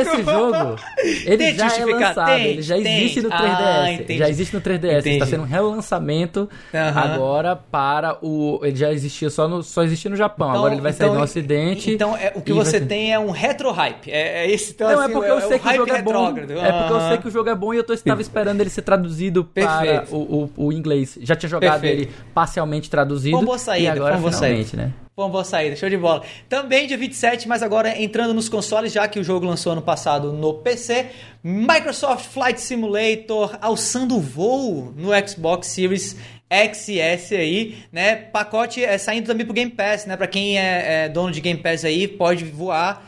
Esse 0.00 0.22
jogo, 0.22 0.76
ele 1.24 1.54
já 1.54 1.76
é 1.76 1.84
lançado, 1.84 2.26
tem, 2.26 2.46
ele 2.46 2.62
já 2.62 2.74
tem. 2.76 2.98
existe 2.98 3.22
no 3.22 3.30
3DS. 3.30 4.06
Ah, 4.10 4.14
já 4.16 4.28
existe 4.28 4.54
no 4.54 4.60
3DS. 4.60 5.06
Está 5.06 5.26
sendo 5.26 5.42
um 5.42 5.46
relançamento 5.46 6.48
uhum. 6.72 6.98
agora 6.98 7.56
para 7.56 8.18
o. 8.22 8.60
Ele 8.62 8.76
já 8.76 8.92
existia 8.92 9.30
só 9.30 9.48
no, 9.48 9.62
só 9.62 9.82
existia 9.82 10.10
no 10.10 10.16
Japão. 10.16 10.50
Então, 10.50 10.58
agora 10.58 10.74
ele 10.74 10.82
vai 10.82 10.92
então, 10.92 11.08
sair 11.08 11.16
no 11.16 11.22
Ocidente. 11.22 11.90
Então 11.90 12.16
é, 12.16 12.32
o 12.34 12.42
que 12.42 12.52
você 12.52 12.78
vai... 12.78 12.88
tem 12.88 13.12
é 13.12 13.18
um 13.18 13.30
retro 13.30 13.70
hype. 13.72 14.10
É, 14.10 14.44
é 14.44 14.50
esse 14.50 14.72
então, 14.72 14.88
Não, 14.88 15.02
é 15.02 15.04
assim, 15.04 15.10
é 15.10 15.14
porque 15.14 15.30
eu 15.30 15.40
sei 15.40 15.58
que 15.58 15.68
o 15.68 15.74
jogo 15.74 15.92
é 15.92 16.02
bom. 16.02 16.30
Uhum. 16.30 16.64
É 16.64 16.72
porque 16.72 16.92
eu 16.92 17.00
sei 17.08 17.18
que 17.18 17.28
o 17.28 17.30
jogo 17.30 17.50
é 17.50 17.54
bom 17.54 17.74
e 17.74 17.78
eu 17.78 17.84
estava 17.88 18.20
esperando 18.20 18.60
ele 18.60 18.70
ser 18.70 18.82
traduzido 18.82 19.44
Perfeito. 19.44 20.06
para 20.06 20.16
o, 20.16 20.50
o, 20.56 20.66
o, 20.66 20.72
inglês. 20.72 21.18
Já 21.22 21.34
tinha 21.34 21.50
jogado 21.50 21.80
Perfeito. 21.80 22.02
ele 22.02 22.12
parcialmente 22.34 22.88
traduzido. 22.88 23.40
Boa 23.40 23.58
saída, 23.58 23.84
e 23.84 23.88
agora 23.88 24.18
finalmente, 24.18 24.76
né? 24.76 24.92
Uma 25.20 25.28
boa 25.28 25.44
saída, 25.44 25.76
show 25.76 25.90
de 25.90 25.98
bola. 25.98 26.22
Também 26.48 26.86
dia 26.86 26.96
27, 26.96 27.46
mas 27.46 27.62
agora 27.62 28.00
entrando 28.00 28.32
nos 28.32 28.48
consoles, 28.48 28.90
já 28.90 29.06
que 29.06 29.18
o 29.18 29.22
jogo 29.22 29.44
lançou 29.44 29.72
ano 29.72 29.82
passado 29.82 30.32
no 30.32 30.54
PC, 30.54 31.10
Microsoft 31.44 32.24
Flight 32.24 32.58
Simulator 32.58 33.58
alçando 33.60 34.18
voo 34.18 34.94
no 34.96 35.10
Xbox 35.28 35.66
Series 35.66 36.16
XS 36.50 37.32
aí, 37.32 37.84
né? 37.92 38.16
Pacote 38.16 38.82
é, 38.82 38.96
saindo 38.96 39.26
também 39.26 39.44
pro 39.44 39.52
Game 39.52 39.70
Pass, 39.70 40.06
né? 40.06 40.16
Para 40.16 40.26
quem 40.26 40.58
é, 40.58 41.04
é, 41.04 41.08
dono 41.10 41.30
de 41.30 41.42
Game 41.42 41.60
Pass 41.60 41.84
aí, 41.84 42.08
pode 42.08 42.46
voar 42.46 43.06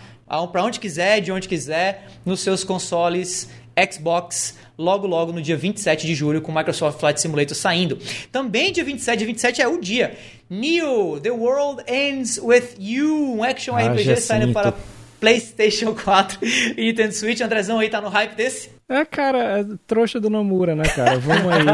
para 0.53 0.63
onde 0.63 0.79
quiser, 0.79 1.23
de 1.23 1.33
onde 1.33 1.49
quiser, 1.49 2.09
nos 2.27 2.41
seus 2.41 2.63
consoles 2.63 3.49
Xbox 3.91 4.59
logo 4.83 5.07
logo 5.07 5.33
no 5.33 5.41
dia 5.41 5.57
27 5.57 6.07
de 6.07 6.15
julho 6.15 6.43
com 6.43 6.51
o 6.51 6.55
Microsoft 6.55 6.99
Flight 6.99 7.21
Simulator 7.21 7.57
saindo. 7.57 7.99
Também 8.31 8.73
dia 8.73 8.85
27, 8.85 9.19
dia 9.19 9.27
27 9.27 9.63
é 9.63 9.69
o 9.69 9.81
dia. 9.81 10.17
Neo, 10.51 11.21
The 11.21 11.31
World 11.31 11.85
Ends 11.91 12.39
With 12.39 12.75
You, 12.79 13.37
um 13.37 13.45
action 13.45 13.77
ah, 13.77 13.89
RPG 13.89 14.17
saindo 14.17 14.53
para 14.53 14.75
PlayStation 15.21 15.95
4 15.95 16.39
e 16.77 16.83
Nintendo 16.83 17.15
Switch. 17.15 17.41
Andrezão 17.41 17.79
aí 17.79 17.89
tá 17.89 18.01
no 18.01 18.09
hype 18.09 18.35
desse? 18.35 18.71
É, 18.93 19.05
cara, 19.07 19.61
é 19.61 19.67
trouxa 19.87 20.21
do 20.21 20.29
Nomura, 20.29 20.75
né, 20.75 20.85
cara? 20.85 21.19
Vamos 21.19 21.51
aí. 21.51 21.65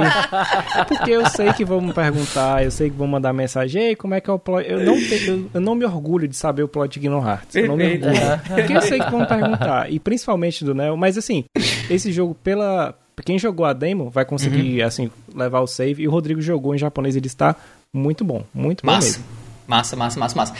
Porque 0.86 1.10
eu 1.10 1.26
sei 1.26 1.52
que 1.52 1.64
vão 1.64 1.80
me 1.80 1.92
perguntar, 1.92 2.64
eu 2.64 2.70
sei 2.70 2.88
que 2.90 2.96
vão 2.96 3.08
mandar 3.08 3.32
mensagem, 3.32 3.88
ei, 3.88 3.96
como 3.96 4.14
é 4.14 4.20
que 4.20 4.30
é 4.30 4.32
o 4.32 4.38
plot? 4.38 4.68
Eu 4.68 4.84
não, 4.84 4.94
te, 4.94 5.26
eu, 5.26 5.50
eu, 5.54 5.60
não 5.60 5.74
me 5.74 5.84
orgulho 5.84 6.28
de 6.28 6.36
saber 6.36 6.62
o 6.62 6.68
plot 6.68 6.92
de 6.92 7.00
Kingdom 7.00 7.26
Hearts. 7.26 7.56
Eu 7.56 7.66
não 7.66 7.76
me 7.76 7.92
orgulho. 7.92 8.12
Porque 8.54 8.72
eu 8.72 8.82
sei 8.82 9.00
que 9.00 9.10
vão 9.10 9.26
perguntar. 9.26 9.90
E 9.90 9.98
principalmente 9.98 10.64
do 10.64 10.74
Neo. 10.74 10.96
Mas 10.96 11.18
assim, 11.18 11.44
esse 11.90 12.12
jogo, 12.12 12.34
pela. 12.34 12.94
Quem 13.24 13.36
jogou 13.36 13.66
a 13.66 13.72
demo 13.72 14.10
vai 14.10 14.24
conseguir, 14.24 14.80
uhum. 14.80 14.86
assim, 14.86 15.10
levar 15.34 15.60
o 15.60 15.66
save. 15.66 16.04
E 16.04 16.08
o 16.08 16.10
Rodrigo 16.10 16.40
jogou 16.40 16.72
em 16.72 16.78
japonês 16.78 17.16
ele 17.16 17.26
está 17.26 17.56
muito 17.92 18.24
bom. 18.24 18.44
Muito 18.54 18.86
bom 18.86 18.92
Massa. 18.92 19.18
mesmo. 19.18 19.37
Massa, 19.68 19.94
massa, 19.94 20.18
massa, 20.18 20.34
massa. 20.34 20.54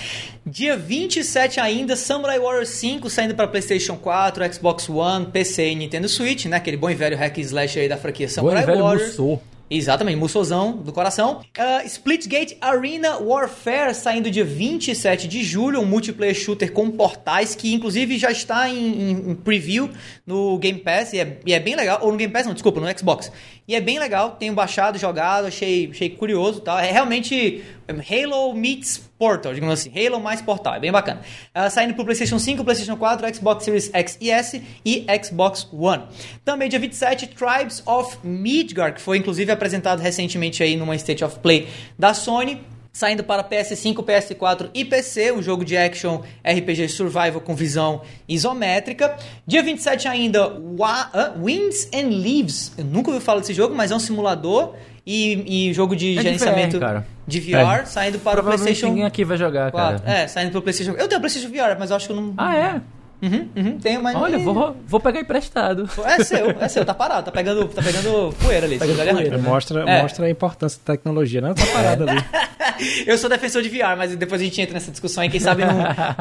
Dia 0.44 0.76
27 0.76 1.58
ainda, 1.58 1.96
Samurai 1.96 2.38
Warriors 2.38 2.68
5 2.68 3.08
saindo 3.08 3.34
para 3.34 3.48
PlayStation 3.48 3.96
4, 3.96 4.52
Xbox 4.52 4.86
One, 4.86 5.24
PC 5.24 5.70
e 5.70 5.74
Nintendo 5.74 6.06
Switch, 6.10 6.44
né? 6.44 6.58
Aquele 6.58 6.76
bom 6.76 6.90
e 6.90 6.94
velho 6.94 7.16
hack 7.16 7.38
slash 7.38 7.80
aí 7.80 7.88
da 7.88 7.96
franquia 7.96 8.28
Samurai 8.28 8.66
bom 8.66 8.82
Warriors. 8.82 9.12
Musou. 9.12 9.42
Exatamente, 9.70 10.16
Mussozão 10.16 10.72
do 10.72 10.92
coração. 10.92 11.40
Uh, 11.58 11.86
Splitgate 11.86 12.56
Arena 12.60 13.18
Warfare 13.18 13.94
saindo 13.94 14.30
dia 14.30 14.44
27 14.44 15.28
de 15.28 15.42
julho, 15.42 15.80
um 15.80 15.84
multiplayer 15.84 16.34
shooter 16.34 16.72
com 16.72 16.90
portais 16.90 17.54
que 17.54 17.74
inclusive 17.74 18.16
já 18.16 18.30
está 18.30 18.68
em, 18.68 19.10
em, 19.10 19.34
preview 19.34 19.90
no 20.26 20.58
Game 20.58 20.78
Pass 20.78 21.12
e 21.12 21.20
é, 21.20 21.38
e 21.44 21.52
é, 21.52 21.60
bem 21.60 21.76
legal. 21.76 21.98
Ou 22.02 22.10
no 22.10 22.16
Game 22.16 22.32
Pass, 22.32 22.46
não, 22.46 22.54
desculpa, 22.54 22.80
no 22.80 22.98
Xbox. 22.98 23.30
E 23.66 23.74
é 23.74 23.80
bem 23.80 23.98
legal, 23.98 24.36
tenho 24.38 24.54
baixado, 24.54 24.96
jogado, 24.96 25.46
achei, 25.46 25.90
achei 25.90 26.08
curioso 26.08 26.60
tal. 26.60 26.78
É 26.78 26.90
realmente 26.90 27.62
Halo 27.88 28.54
meets 28.54 28.98
Portal, 29.18 29.54
digamos 29.54 29.80
assim. 29.80 29.90
Halo 29.90 30.20
mais 30.20 30.42
Portal, 30.42 30.74
é 30.74 30.80
bem 30.80 30.92
bacana. 30.92 31.20
Uh, 31.54 31.70
saindo 31.70 31.94
pro 31.94 32.04
PlayStation 32.04 32.38
5, 32.38 32.62
PlayStation 32.62 32.96
4, 32.96 33.34
Xbox 33.34 33.64
Series 33.64 33.90
X 33.92 34.18
e 34.20 34.30
S 34.30 34.62
e 34.84 35.06
Xbox 35.22 35.66
One. 35.72 36.04
Também 36.44 36.68
dia 36.68 36.78
27, 36.78 37.28
Tribes 37.28 37.82
of 37.86 38.18
Midgard, 38.22 38.96
que 38.96 39.00
foi 39.00 39.18
inclusive 39.18 39.50
apresentado 39.50 40.00
recentemente 40.00 40.62
aí 40.62 40.76
numa 40.76 40.94
State 40.96 41.24
of 41.24 41.38
Play 41.38 41.68
da 41.98 42.12
Sony 42.12 42.60
saindo 42.98 43.22
para 43.22 43.44
PS5, 43.44 43.94
PS4 44.04 44.70
e 44.74 44.84
PC, 44.84 45.30
um 45.30 45.40
jogo 45.40 45.64
de 45.64 45.76
action 45.76 46.20
RPG 46.44 46.88
survival 46.88 47.40
com 47.40 47.54
visão 47.54 48.02
isométrica. 48.28 49.16
Dia 49.46 49.62
27 49.62 50.08
ainda, 50.08 50.48
Wa 50.76 51.08
uh, 51.14 51.44
Winds 51.44 51.88
and 51.94 52.08
Leaves. 52.08 52.72
Eu 52.76 52.84
nunca 52.84 53.12
ouvi 53.12 53.24
falar 53.24 53.38
desse 53.38 53.54
jogo, 53.54 53.72
mas 53.72 53.92
é 53.92 53.94
um 53.94 54.00
simulador 54.00 54.74
e, 55.08 55.68
e 55.70 55.72
jogo 55.72 55.96
de 55.96 56.18
é 56.18 56.22
gerenciamento 56.22 56.78
de 57.26 57.40
VR, 57.40 57.80
é. 57.80 57.84
saindo 57.86 58.18
para 58.18 58.40
o 58.40 58.44
PlayStation. 58.44 58.88
Ninguém 58.88 59.04
aqui 59.06 59.24
vai 59.24 59.38
jogar, 59.38 59.70
4. 59.70 60.02
cara. 60.02 60.18
É, 60.18 60.28
saindo 60.28 60.50
para 60.50 60.58
o 60.58 60.62
PlayStation. 60.62 60.92
Eu 60.92 61.08
tenho 61.08 61.18
PlayStation 61.18 61.48
VR, 61.48 61.78
mas 61.78 61.88
eu 61.88 61.96
acho 61.96 62.06
que 62.06 62.12
eu 62.12 62.16
não. 62.16 62.34
Ah, 62.36 62.54
é? 62.54 62.80
Uhum, 63.20 63.48
uhum, 63.56 64.02
mas. 64.02 64.14
Olha, 64.14 64.38
vou, 64.38 64.76
vou 64.86 65.00
pegar 65.00 65.20
emprestado. 65.20 65.90
É 66.04 66.22
seu, 66.22 66.50
é 66.50 66.68
seu, 66.68 66.84
tá 66.84 66.94
parado, 66.94 67.24
tá 67.24 67.32
pegando, 67.32 67.66
tá 67.66 67.82
pegando 67.82 68.32
poeira 68.40 68.64
ali. 68.64 68.78
Pega 68.78 68.94
poeira, 68.94 69.12
né? 69.12 69.36
mostra, 69.38 69.80
é. 69.80 70.02
mostra 70.02 70.26
a 70.26 70.30
importância 70.30 70.80
da 70.84 70.92
tecnologia, 70.92 71.40
não 71.40 71.52
tá 71.52 71.66
parado 71.66 72.08
ali. 72.08 72.22
Eu 73.06 73.18
sou 73.18 73.28
defensor 73.28 73.60
de 73.60 73.68
VR, 73.68 73.96
mas 73.96 74.14
depois 74.14 74.40
a 74.40 74.44
gente 74.44 74.60
entra 74.60 74.74
nessa 74.74 74.92
discussão 74.92 75.22
aí, 75.22 75.28
quem 75.28 75.40
sabe 75.40 75.64
no, 75.64 75.72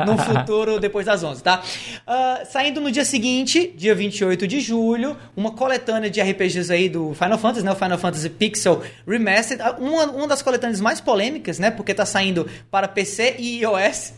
no 0.06 0.18
futuro, 0.24 0.80
depois 0.80 1.06
das 1.06 1.24
11, 1.24 1.44
tá? 1.44 1.62
Uh, 2.08 2.46
saindo 2.52 2.82
no 2.82 2.92
dia 2.92 3.06
seguinte, 3.06 3.72
dia 3.76 3.94
28 3.94 4.48
de 4.48 4.60
julho, 4.60 5.16
uma 5.36 5.52
coletânea 5.52 6.10
de 6.10 6.20
RPGs 6.20 6.74
aí 6.74 6.90
do 6.90 7.14
Final 7.14 7.38
Fantasy, 7.38 7.64
né? 7.64 7.72
O 7.72 7.76
Final 7.76 7.98
Fantasy 8.00 8.30
Pixel 8.30 8.82
Remastered. 9.08 9.64
Uma, 9.80 10.06
uma 10.06 10.28
das 10.28 10.42
coletâneas 10.42 10.82
mais 10.82 11.00
polêmicas, 11.00 11.60
né? 11.60 11.70
Porque 11.70 11.94
tá 11.94 12.06
saindo 12.06 12.48
para 12.72 12.88
PC 12.88 13.36
e 13.38 13.62
iOS 13.62 14.14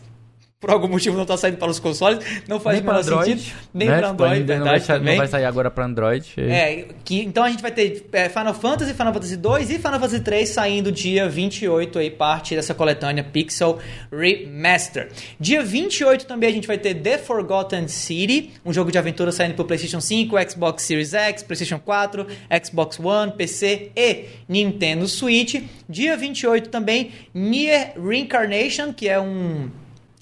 por 0.60 0.72
algum 0.72 0.90
motivo 0.90 1.16
não 1.16 1.24
está 1.24 1.38
saindo 1.38 1.58
para 1.58 1.70
os 1.70 1.80
consoles, 1.80 2.20
não 2.46 2.60
faz 2.60 2.78
nem 2.78 2.86
para 2.86 3.00
Android, 3.00 3.40
sentido, 3.40 3.56
nem 3.74 3.88
né? 3.88 3.98
para 3.98 4.10
tipo, 4.10 4.24
Android, 4.24 4.44
verdade, 4.44 4.60
não 4.60 4.66
vai, 4.66 4.80
sair, 4.82 5.00
não 5.00 5.16
vai 5.16 5.28
sair 5.28 5.46
agora 5.46 5.72
para 5.72 5.86
Android. 5.86 6.34
É, 6.38 6.88
que, 7.06 7.22
então 7.22 7.46
a 7.46 7.50
gente 7.50 7.62
vai 7.62 7.72
ter 7.72 8.06
é, 8.12 8.28
Final 8.28 8.54
Fantasy, 8.54 8.94
Final 8.94 9.14
Fantasy 9.14 9.38
2 9.38 9.70
e 9.70 9.78
Final 9.78 9.94
Fantasy 9.94 10.20
3 10.20 10.50
saindo 10.50 10.92
dia 10.92 11.30
28 11.30 12.00
aí, 12.00 12.12
parte 12.12 12.56
dessa 12.56 12.74
coletânea 12.74 13.24
Pixel 13.24 13.80
Remaster. 14.12 15.10
Dia 15.40 15.64
28 15.64 16.26
também 16.26 16.50
a 16.50 16.54
gente 16.54 16.68
vai 16.68 16.78
ter 16.78 16.94
The 16.96 17.18
Forgotten 17.20 17.88
City, 17.88 18.52
um 18.66 18.74
jogo 18.74 18.92
de 18.92 18.98
aventura 18.98 19.32
saindo 19.32 19.54
para 19.54 19.64
PlayStation 19.64 20.02
5, 20.02 20.36
Xbox 20.50 20.84
Series 20.84 21.14
X, 21.14 21.42
PlayStation 21.42 21.80
4, 21.80 22.28
Xbox 22.66 23.00
One, 23.00 23.32
PC 23.32 23.92
e 23.96 24.26
Nintendo 24.50 25.08
Switch. 25.08 25.64
Dia 25.88 26.18
28 26.18 26.68
também 26.68 27.12
Nier 27.34 27.94
Reincarnation, 27.98 28.92
que 28.92 29.08
é 29.08 29.18
um 29.18 29.70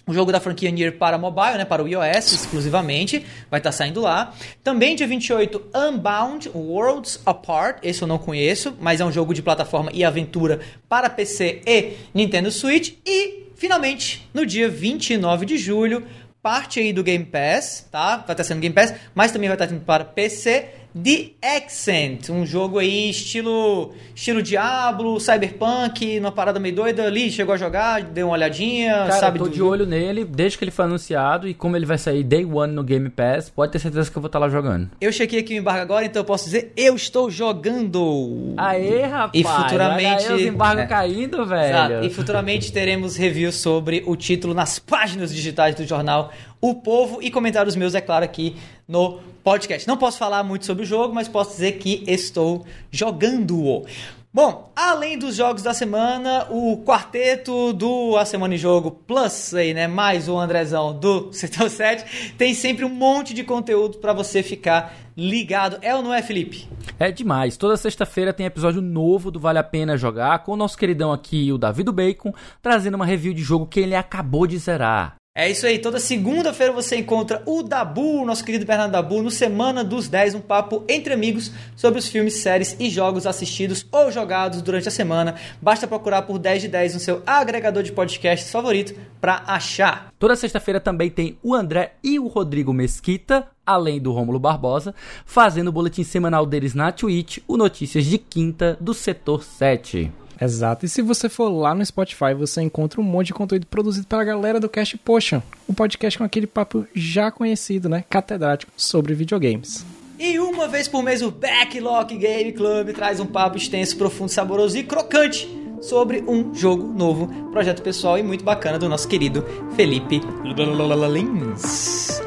o 0.07 0.13
jogo 0.13 0.31
da 0.31 0.39
franquia 0.39 0.71
Nier 0.71 0.97
para 0.97 1.17
mobile, 1.17 1.57
né, 1.57 1.65
para 1.65 1.83
o 1.83 1.87
iOS 1.87 2.31
exclusivamente, 2.31 3.25
vai 3.51 3.59
estar 3.59 3.69
tá 3.69 3.71
saindo 3.71 3.99
lá. 3.99 4.33
Também 4.63 4.95
dia 4.95 5.05
28, 5.05 5.61
Unbound 5.75 6.49
Worlds 6.55 7.19
Apart, 7.25 7.79
esse 7.83 8.01
eu 8.01 8.07
não 8.07 8.17
conheço, 8.17 8.73
mas 8.79 9.01
é 9.01 9.05
um 9.05 9.11
jogo 9.11 9.33
de 9.33 9.41
plataforma 9.41 9.91
e 9.93 10.05
aventura 10.05 10.61
para 10.87 11.09
PC 11.09 11.61
e 11.67 11.93
Nintendo 12.13 12.49
Switch. 12.49 12.93
E, 13.05 13.49
finalmente, 13.55 14.27
no 14.33 14.45
dia 14.45 14.69
29 14.69 15.45
de 15.45 15.57
julho, 15.57 16.03
parte 16.41 16.79
aí 16.79 16.93
do 16.93 17.03
Game 17.03 17.25
Pass, 17.25 17.85
tá? 17.91 18.11
Vai 18.11 18.19
estar 18.21 18.35
tá 18.35 18.43
sendo 18.45 18.61
Game 18.61 18.73
Pass, 18.73 18.93
mas 19.13 19.33
também 19.33 19.49
vai 19.49 19.55
estar 19.55 19.65
tá 19.65 19.73
sendo 19.73 19.83
para 19.83 20.05
PC 20.05 20.69
The 21.03 21.31
Accent, 21.55 22.29
um 22.29 22.45
jogo 22.45 22.79
aí 22.79 23.09
estilo 23.09 23.93
estilo 24.15 24.41
Diablo, 24.41 25.19
Cyberpunk, 25.19 26.19
numa 26.19 26.31
parada 26.31 26.59
meio 26.59 26.75
doida 26.75 27.05
ali, 27.05 27.29
chegou 27.29 27.53
a 27.53 27.57
jogar, 27.57 28.01
deu 28.01 28.27
uma 28.27 28.33
olhadinha, 28.33 28.93
Cara, 28.93 29.11
sabe? 29.13 29.39
Eu 29.39 29.45
tô 29.45 29.49
de 29.49 29.61
olho 29.61 29.85
nele 29.85 30.25
desde 30.25 30.57
que 30.57 30.63
ele 30.63 30.71
foi 30.71 30.85
anunciado 30.85 31.47
e 31.47 31.53
como 31.53 31.75
ele 31.75 31.85
vai 31.85 31.97
sair 31.97 32.23
Day 32.23 32.45
One 32.45 32.73
no 32.73 32.83
Game 32.83 33.09
Pass, 33.09 33.49
pode 33.49 33.71
ter 33.71 33.79
certeza 33.79 34.09
que 34.09 34.17
eu 34.17 34.21
vou 34.21 34.27
estar 34.27 34.39
tá 34.39 34.45
lá 34.45 34.51
jogando. 34.51 34.89
Eu 34.99 35.11
chequei 35.11 35.39
aqui 35.39 35.53
o 35.53 35.57
embargo 35.57 35.81
agora, 35.81 36.05
então 36.05 36.21
eu 36.21 36.25
posso 36.25 36.45
dizer, 36.45 36.73
eu 36.75 36.95
estou 36.95 37.29
jogando! 37.29 38.53
Aê, 38.57 39.03
rapaz! 39.03 39.31
E 39.33 39.43
futuramente... 39.43 40.27
Aí 40.27 40.33
os 40.33 40.41
embargos 40.41 40.83
é. 40.83 40.87
caindo, 40.87 41.45
velho! 41.45 41.69
Exato. 41.69 42.05
E 42.05 42.09
futuramente 42.09 42.71
teremos 42.71 43.15
reviews 43.15 43.55
sobre 43.55 44.03
o 44.05 44.15
título 44.15 44.53
nas 44.53 44.79
páginas 44.79 45.33
digitais 45.33 45.75
do 45.75 45.85
jornal 45.85 46.31
O 46.59 46.75
Povo 46.75 47.21
e 47.21 47.29
comentários 47.29 47.75
meus, 47.75 47.93
é 47.93 48.01
claro, 48.01 48.25
aqui 48.25 48.55
no 48.87 49.19
podcast. 49.43 49.87
Não 49.87 49.95
posso 49.95 50.17
falar 50.17 50.43
muito 50.43 50.65
sobre 50.65 50.83
o 50.83 50.87
jogo, 50.87 51.13
mas 51.13 51.27
posso 51.27 51.51
dizer 51.51 51.73
que 51.73 52.03
estou 52.07 52.65
jogando-o. 52.91 53.85
Bom, 54.33 54.71
além 54.75 55.17
dos 55.17 55.35
jogos 55.35 55.63
da 55.63 55.73
semana, 55.73 56.45
o 56.51 56.83
quarteto 56.83 57.73
do 57.73 58.15
A 58.17 58.25
Semana 58.25 58.53
em 58.53 58.57
Jogo 58.57 58.91
Plus 58.91 59.53
aí, 59.53 59.73
né, 59.73 59.87
mais 59.87 60.27
o 60.27 60.37
Andrezão 60.37 60.93
do 60.93 61.31
Setor 61.33 61.69
7, 61.69 62.33
tem 62.37 62.53
sempre 62.53 62.85
um 62.85 62.89
monte 62.89 63.33
de 63.33 63.43
conteúdo 63.43 63.97
para 63.97 64.13
você 64.13 64.43
ficar 64.43 64.93
ligado. 65.15 65.79
É 65.81 65.95
ou 65.95 66.03
não 66.03 66.13
é, 66.13 66.21
Felipe? 66.21 66.67
É 66.99 67.11
demais. 67.11 67.57
Toda 67.57 67.77
sexta-feira 67.77 68.33
tem 68.33 68.45
episódio 68.45 68.81
novo 68.81 69.31
do 69.31 69.39
Vale 69.39 69.59
a 69.59 69.63
Pena 69.63 69.97
Jogar 69.97 70.39
com 70.39 70.51
o 70.51 70.57
nosso 70.57 70.77
queridão 70.77 71.11
aqui, 71.11 71.51
o 71.51 71.57
Davi 71.57 71.83
do 71.83 71.93
Bacon, 71.93 72.33
trazendo 72.61 72.95
uma 72.95 73.05
review 73.05 73.33
de 73.33 73.41
jogo 73.41 73.65
que 73.65 73.79
ele 73.79 73.95
acabou 73.95 74.45
de 74.45 74.57
zerar. 74.57 75.15
É 75.39 75.47
isso 75.47 75.67
aí, 75.67 75.77
toda 75.77 75.99
segunda-feira 75.99 76.73
você 76.73 76.95
encontra 76.95 77.43
o 77.45 77.61
Dabu, 77.61 78.25
nosso 78.25 78.43
querido 78.43 78.65
Bernardo 78.65 78.93
Dabu, 78.93 79.21
no 79.21 79.29
Semana 79.29 79.83
dos 79.83 80.07
10, 80.07 80.33
um 80.33 80.41
papo 80.41 80.83
entre 80.89 81.13
amigos 81.13 81.51
sobre 81.75 81.99
os 81.99 82.07
filmes, 82.07 82.37
séries 82.37 82.75
e 82.79 82.89
jogos 82.89 83.27
assistidos 83.27 83.85
ou 83.91 84.11
jogados 84.11 84.63
durante 84.63 84.87
a 84.87 84.91
semana. 84.91 85.35
Basta 85.61 85.87
procurar 85.87 86.23
por 86.23 86.39
10 86.39 86.63
de 86.63 86.67
10 86.69 86.95
no 86.95 86.99
seu 86.99 87.21
agregador 87.23 87.83
de 87.83 87.91
podcasts 87.91 88.51
favorito 88.51 88.99
para 89.21 89.43
achar. 89.45 90.11
Toda 90.17 90.35
sexta-feira 90.35 90.79
também 90.79 91.11
tem 91.11 91.37
o 91.43 91.53
André 91.53 91.93
e 92.03 92.17
o 92.17 92.25
Rodrigo 92.25 92.73
Mesquita, 92.73 93.47
além 93.63 94.01
do 94.01 94.11
Rômulo 94.11 94.39
Barbosa, 94.39 94.95
fazendo 95.23 95.67
o 95.67 95.71
boletim 95.71 96.03
semanal 96.03 96.47
deles 96.47 96.73
na 96.73 96.91
Twitch, 96.91 97.37
o 97.47 97.57
Notícias 97.57 98.05
de 98.05 98.17
Quinta 98.17 98.75
do 98.81 98.91
Setor 98.91 99.43
7. 99.43 100.11
Exato. 100.39 100.85
E 100.85 100.89
se 100.89 101.01
você 101.01 101.29
for 101.29 101.49
lá 101.49 101.73
no 101.73 101.85
Spotify, 101.85 102.33
você 102.37 102.61
encontra 102.61 103.01
um 103.01 103.03
monte 103.03 103.27
de 103.27 103.33
conteúdo 103.33 103.65
produzido 103.67 104.07
pela 104.07 104.23
galera 104.23 104.59
do 104.59 104.69
Cast 104.69 104.97
Potion, 104.97 105.41
um 105.67 105.73
podcast 105.73 106.17
com 106.17 106.23
aquele 106.23 106.47
papo 106.47 106.85
já 106.93 107.31
conhecido, 107.31 107.89
né, 107.89 108.03
catedrático 108.09 108.71
sobre 108.75 109.13
videogames. 109.13 109.85
E 110.19 110.39
uma 110.39 110.67
vez 110.67 110.87
por 110.87 111.03
mês 111.03 111.21
o 111.21 111.29
Backlog 111.29 112.15
Game 112.17 112.51
Club 112.51 112.91
traz 112.93 113.19
um 113.19 113.25
papo 113.25 113.57
extenso, 113.57 113.95
profundo, 113.97 114.29
saboroso 114.29 114.77
e 114.77 114.83
crocante 114.83 115.47
sobre 115.81 116.23
um 116.27 116.53
jogo 116.55 116.87
novo, 116.87 117.27
projeto 117.51 117.81
pessoal 117.81 118.17
e 118.17 118.23
muito 118.23 118.43
bacana 118.43 118.79
do 118.79 118.89
nosso 118.89 119.07
querido 119.07 119.45
Felipe 119.75 120.21
Lins. 120.43 122.26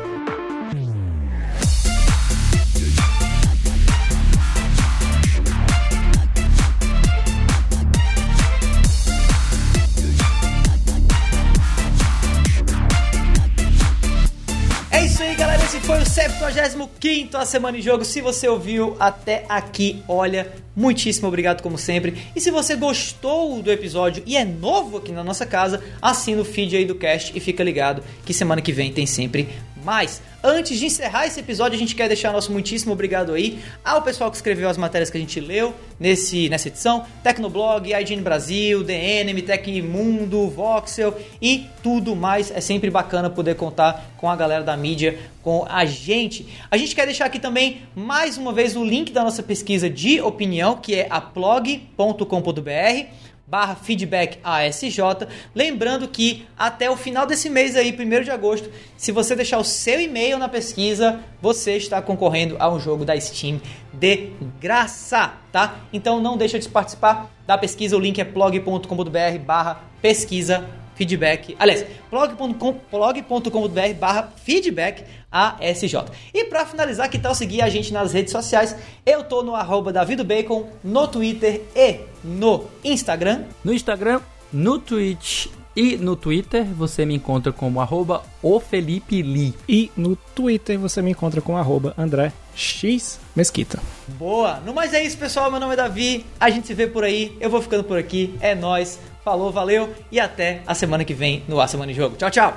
75 16.10 17.36
A 17.36 17.46
Semana 17.46 17.78
em 17.78 17.82
Jogo. 17.82 18.04
Se 18.04 18.20
você 18.20 18.48
ouviu 18.48 18.96
até 18.98 19.44
aqui, 19.48 20.02
olha, 20.08 20.52
muitíssimo 20.74 21.28
obrigado 21.28 21.62
como 21.62 21.78
sempre. 21.78 22.20
E 22.34 22.40
se 22.40 22.50
você 22.50 22.74
gostou 22.74 23.62
do 23.62 23.70
episódio 23.70 24.20
e 24.26 24.36
é 24.36 24.44
novo 24.44 24.96
aqui 24.96 25.12
na 25.12 25.22
nossa 25.22 25.46
casa, 25.46 25.80
assina 26.02 26.42
o 26.42 26.44
feed 26.44 26.76
aí 26.76 26.84
do 26.84 26.96
cast 26.96 27.30
e 27.36 27.38
fica 27.38 27.62
ligado 27.62 28.02
que 28.24 28.34
semana 28.34 28.60
que 28.60 28.72
vem 28.72 28.92
tem 28.92 29.06
sempre 29.06 29.50
mais. 29.84 30.22
Antes 30.42 30.78
de 30.78 30.86
encerrar 30.86 31.26
esse 31.26 31.40
episódio, 31.40 31.76
a 31.76 31.78
gente 31.78 31.94
quer 31.94 32.08
deixar 32.08 32.32
nosso 32.32 32.50
muitíssimo 32.50 32.92
obrigado 32.92 33.32
aí 33.32 33.60
ao 33.84 34.02
pessoal 34.02 34.30
que 34.30 34.36
escreveu 34.36 34.68
as 34.68 34.76
matérias 34.76 35.10
que 35.10 35.18
a 35.18 35.20
gente 35.20 35.38
leu 35.40 35.74
nesse, 35.98 36.48
nessa 36.48 36.68
edição: 36.68 37.04
Tecnoblog, 37.22 37.92
IGN 37.92 38.22
Brasil, 38.22 38.82
DNM, 38.82 39.42
Tecmundo, 39.42 40.48
Voxel 40.48 41.16
e 41.40 41.66
tudo 41.82 42.16
mais. 42.16 42.50
É 42.50 42.60
sempre 42.60 42.90
bacana 42.90 43.28
poder 43.28 43.56
contar 43.56 44.12
com 44.16 44.30
a 44.30 44.36
galera 44.36 44.64
da 44.64 44.76
mídia, 44.76 45.18
com 45.42 45.66
a 45.68 45.84
gente. 45.84 46.46
A 46.70 46.76
gente 46.76 46.94
quer 46.94 47.06
deixar 47.06 47.26
aqui 47.26 47.38
também, 47.38 47.82
mais 47.94 48.38
uma 48.38 48.52
vez, 48.52 48.76
o 48.76 48.84
link 48.84 49.12
da 49.12 49.22
nossa 49.22 49.42
pesquisa 49.42 49.88
de 49.88 50.20
opinião, 50.20 50.76
que 50.76 50.94
é 50.94 51.06
aplog.com.br 51.10 53.20
barra 53.50 53.74
feedback 53.74 54.38
ASJ. 54.44 55.26
Lembrando 55.52 56.06
que 56.06 56.46
até 56.56 56.88
o 56.88 56.96
final 56.96 57.26
desse 57.26 57.50
mês 57.50 57.74
aí, 57.74 57.90
1 57.90 58.22
de 58.22 58.30
agosto, 58.30 58.70
se 58.96 59.10
você 59.10 59.34
deixar 59.34 59.58
o 59.58 59.64
seu 59.64 60.00
e-mail 60.00 60.38
na 60.38 60.48
pesquisa, 60.48 61.18
você 61.42 61.76
está 61.76 62.00
concorrendo 62.00 62.56
a 62.60 62.70
um 62.70 62.78
jogo 62.78 63.04
da 63.04 63.18
Steam 63.20 63.60
de 63.92 64.30
graça, 64.60 65.34
tá? 65.50 65.80
Então 65.92 66.20
não 66.20 66.36
deixa 66.36 66.58
de 66.58 66.68
participar 66.68 67.28
da 67.44 67.58
pesquisa, 67.58 67.96
o 67.96 68.00
link 68.00 68.20
é 68.20 68.24
plog.com.br 68.24 69.38
barra 69.44 69.82
pesquisa 70.00 70.64
feedback. 71.00 71.56
Aliás, 71.58 71.86
blog.com.br 72.10 73.94
barra 73.98 74.30
feedback 74.44 75.02
ASJ. 75.32 75.96
E 76.34 76.44
para 76.44 76.66
finalizar, 76.66 77.08
que 77.08 77.18
tal 77.18 77.34
seguir 77.34 77.62
a 77.62 77.70
gente 77.70 77.90
nas 77.90 78.12
redes 78.12 78.32
sociais? 78.32 78.76
Eu 79.06 79.24
tô 79.24 79.42
no 79.42 79.56
arroba 79.56 79.92
Bacon, 80.24 80.68
no 80.84 81.08
Twitter 81.08 81.62
e 81.74 82.00
no 82.22 82.66
Instagram. 82.84 83.44
No 83.64 83.72
Instagram, 83.72 84.20
no 84.52 84.78
Twitch 84.78 85.46
e 85.74 85.96
no 85.96 86.16
Twitter 86.16 86.64
você 86.64 87.06
me 87.06 87.14
encontra 87.14 87.50
como 87.50 87.80
arroba 87.80 88.22
o 88.42 88.60
Felipe 88.60 89.22
Lee. 89.22 89.54
E 89.66 89.90
no 89.96 90.16
Twitter 90.16 90.78
você 90.78 91.00
me 91.00 91.12
encontra 91.12 91.40
com 91.40 91.56
arroba 91.56 91.94
André 91.96 92.32
X 92.54 93.18
Mesquita. 93.34 93.78
Boa! 94.18 94.60
No 94.60 94.74
mais 94.74 94.92
é 94.92 95.02
isso, 95.02 95.16
pessoal. 95.16 95.50
Meu 95.50 95.60
nome 95.60 95.72
é 95.72 95.76
Davi. 95.76 96.26
A 96.38 96.50
gente 96.50 96.66
se 96.66 96.74
vê 96.74 96.86
por 96.86 97.04
aí. 97.04 97.36
Eu 97.40 97.48
vou 97.48 97.62
ficando 97.62 97.84
por 97.84 97.96
aqui. 97.96 98.34
É 98.40 98.54
nós. 98.54 98.98
Falou, 99.24 99.52
valeu 99.52 99.94
e 100.10 100.18
até 100.18 100.62
a 100.66 100.74
semana 100.74 101.04
que 101.04 101.14
vem 101.14 101.44
no 101.46 101.60
A 101.60 101.66
Semana 101.66 101.92
em 101.92 101.94
Jogo. 101.94 102.16
Tchau, 102.16 102.30
tchau! 102.30 102.54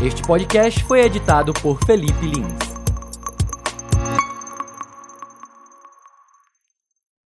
Este 0.00 0.22
podcast 0.22 0.84
foi 0.84 1.00
editado 1.00 1.52
por 1.52 1.78
Felipe 1.84 2.24
Lins. 2.24 2.77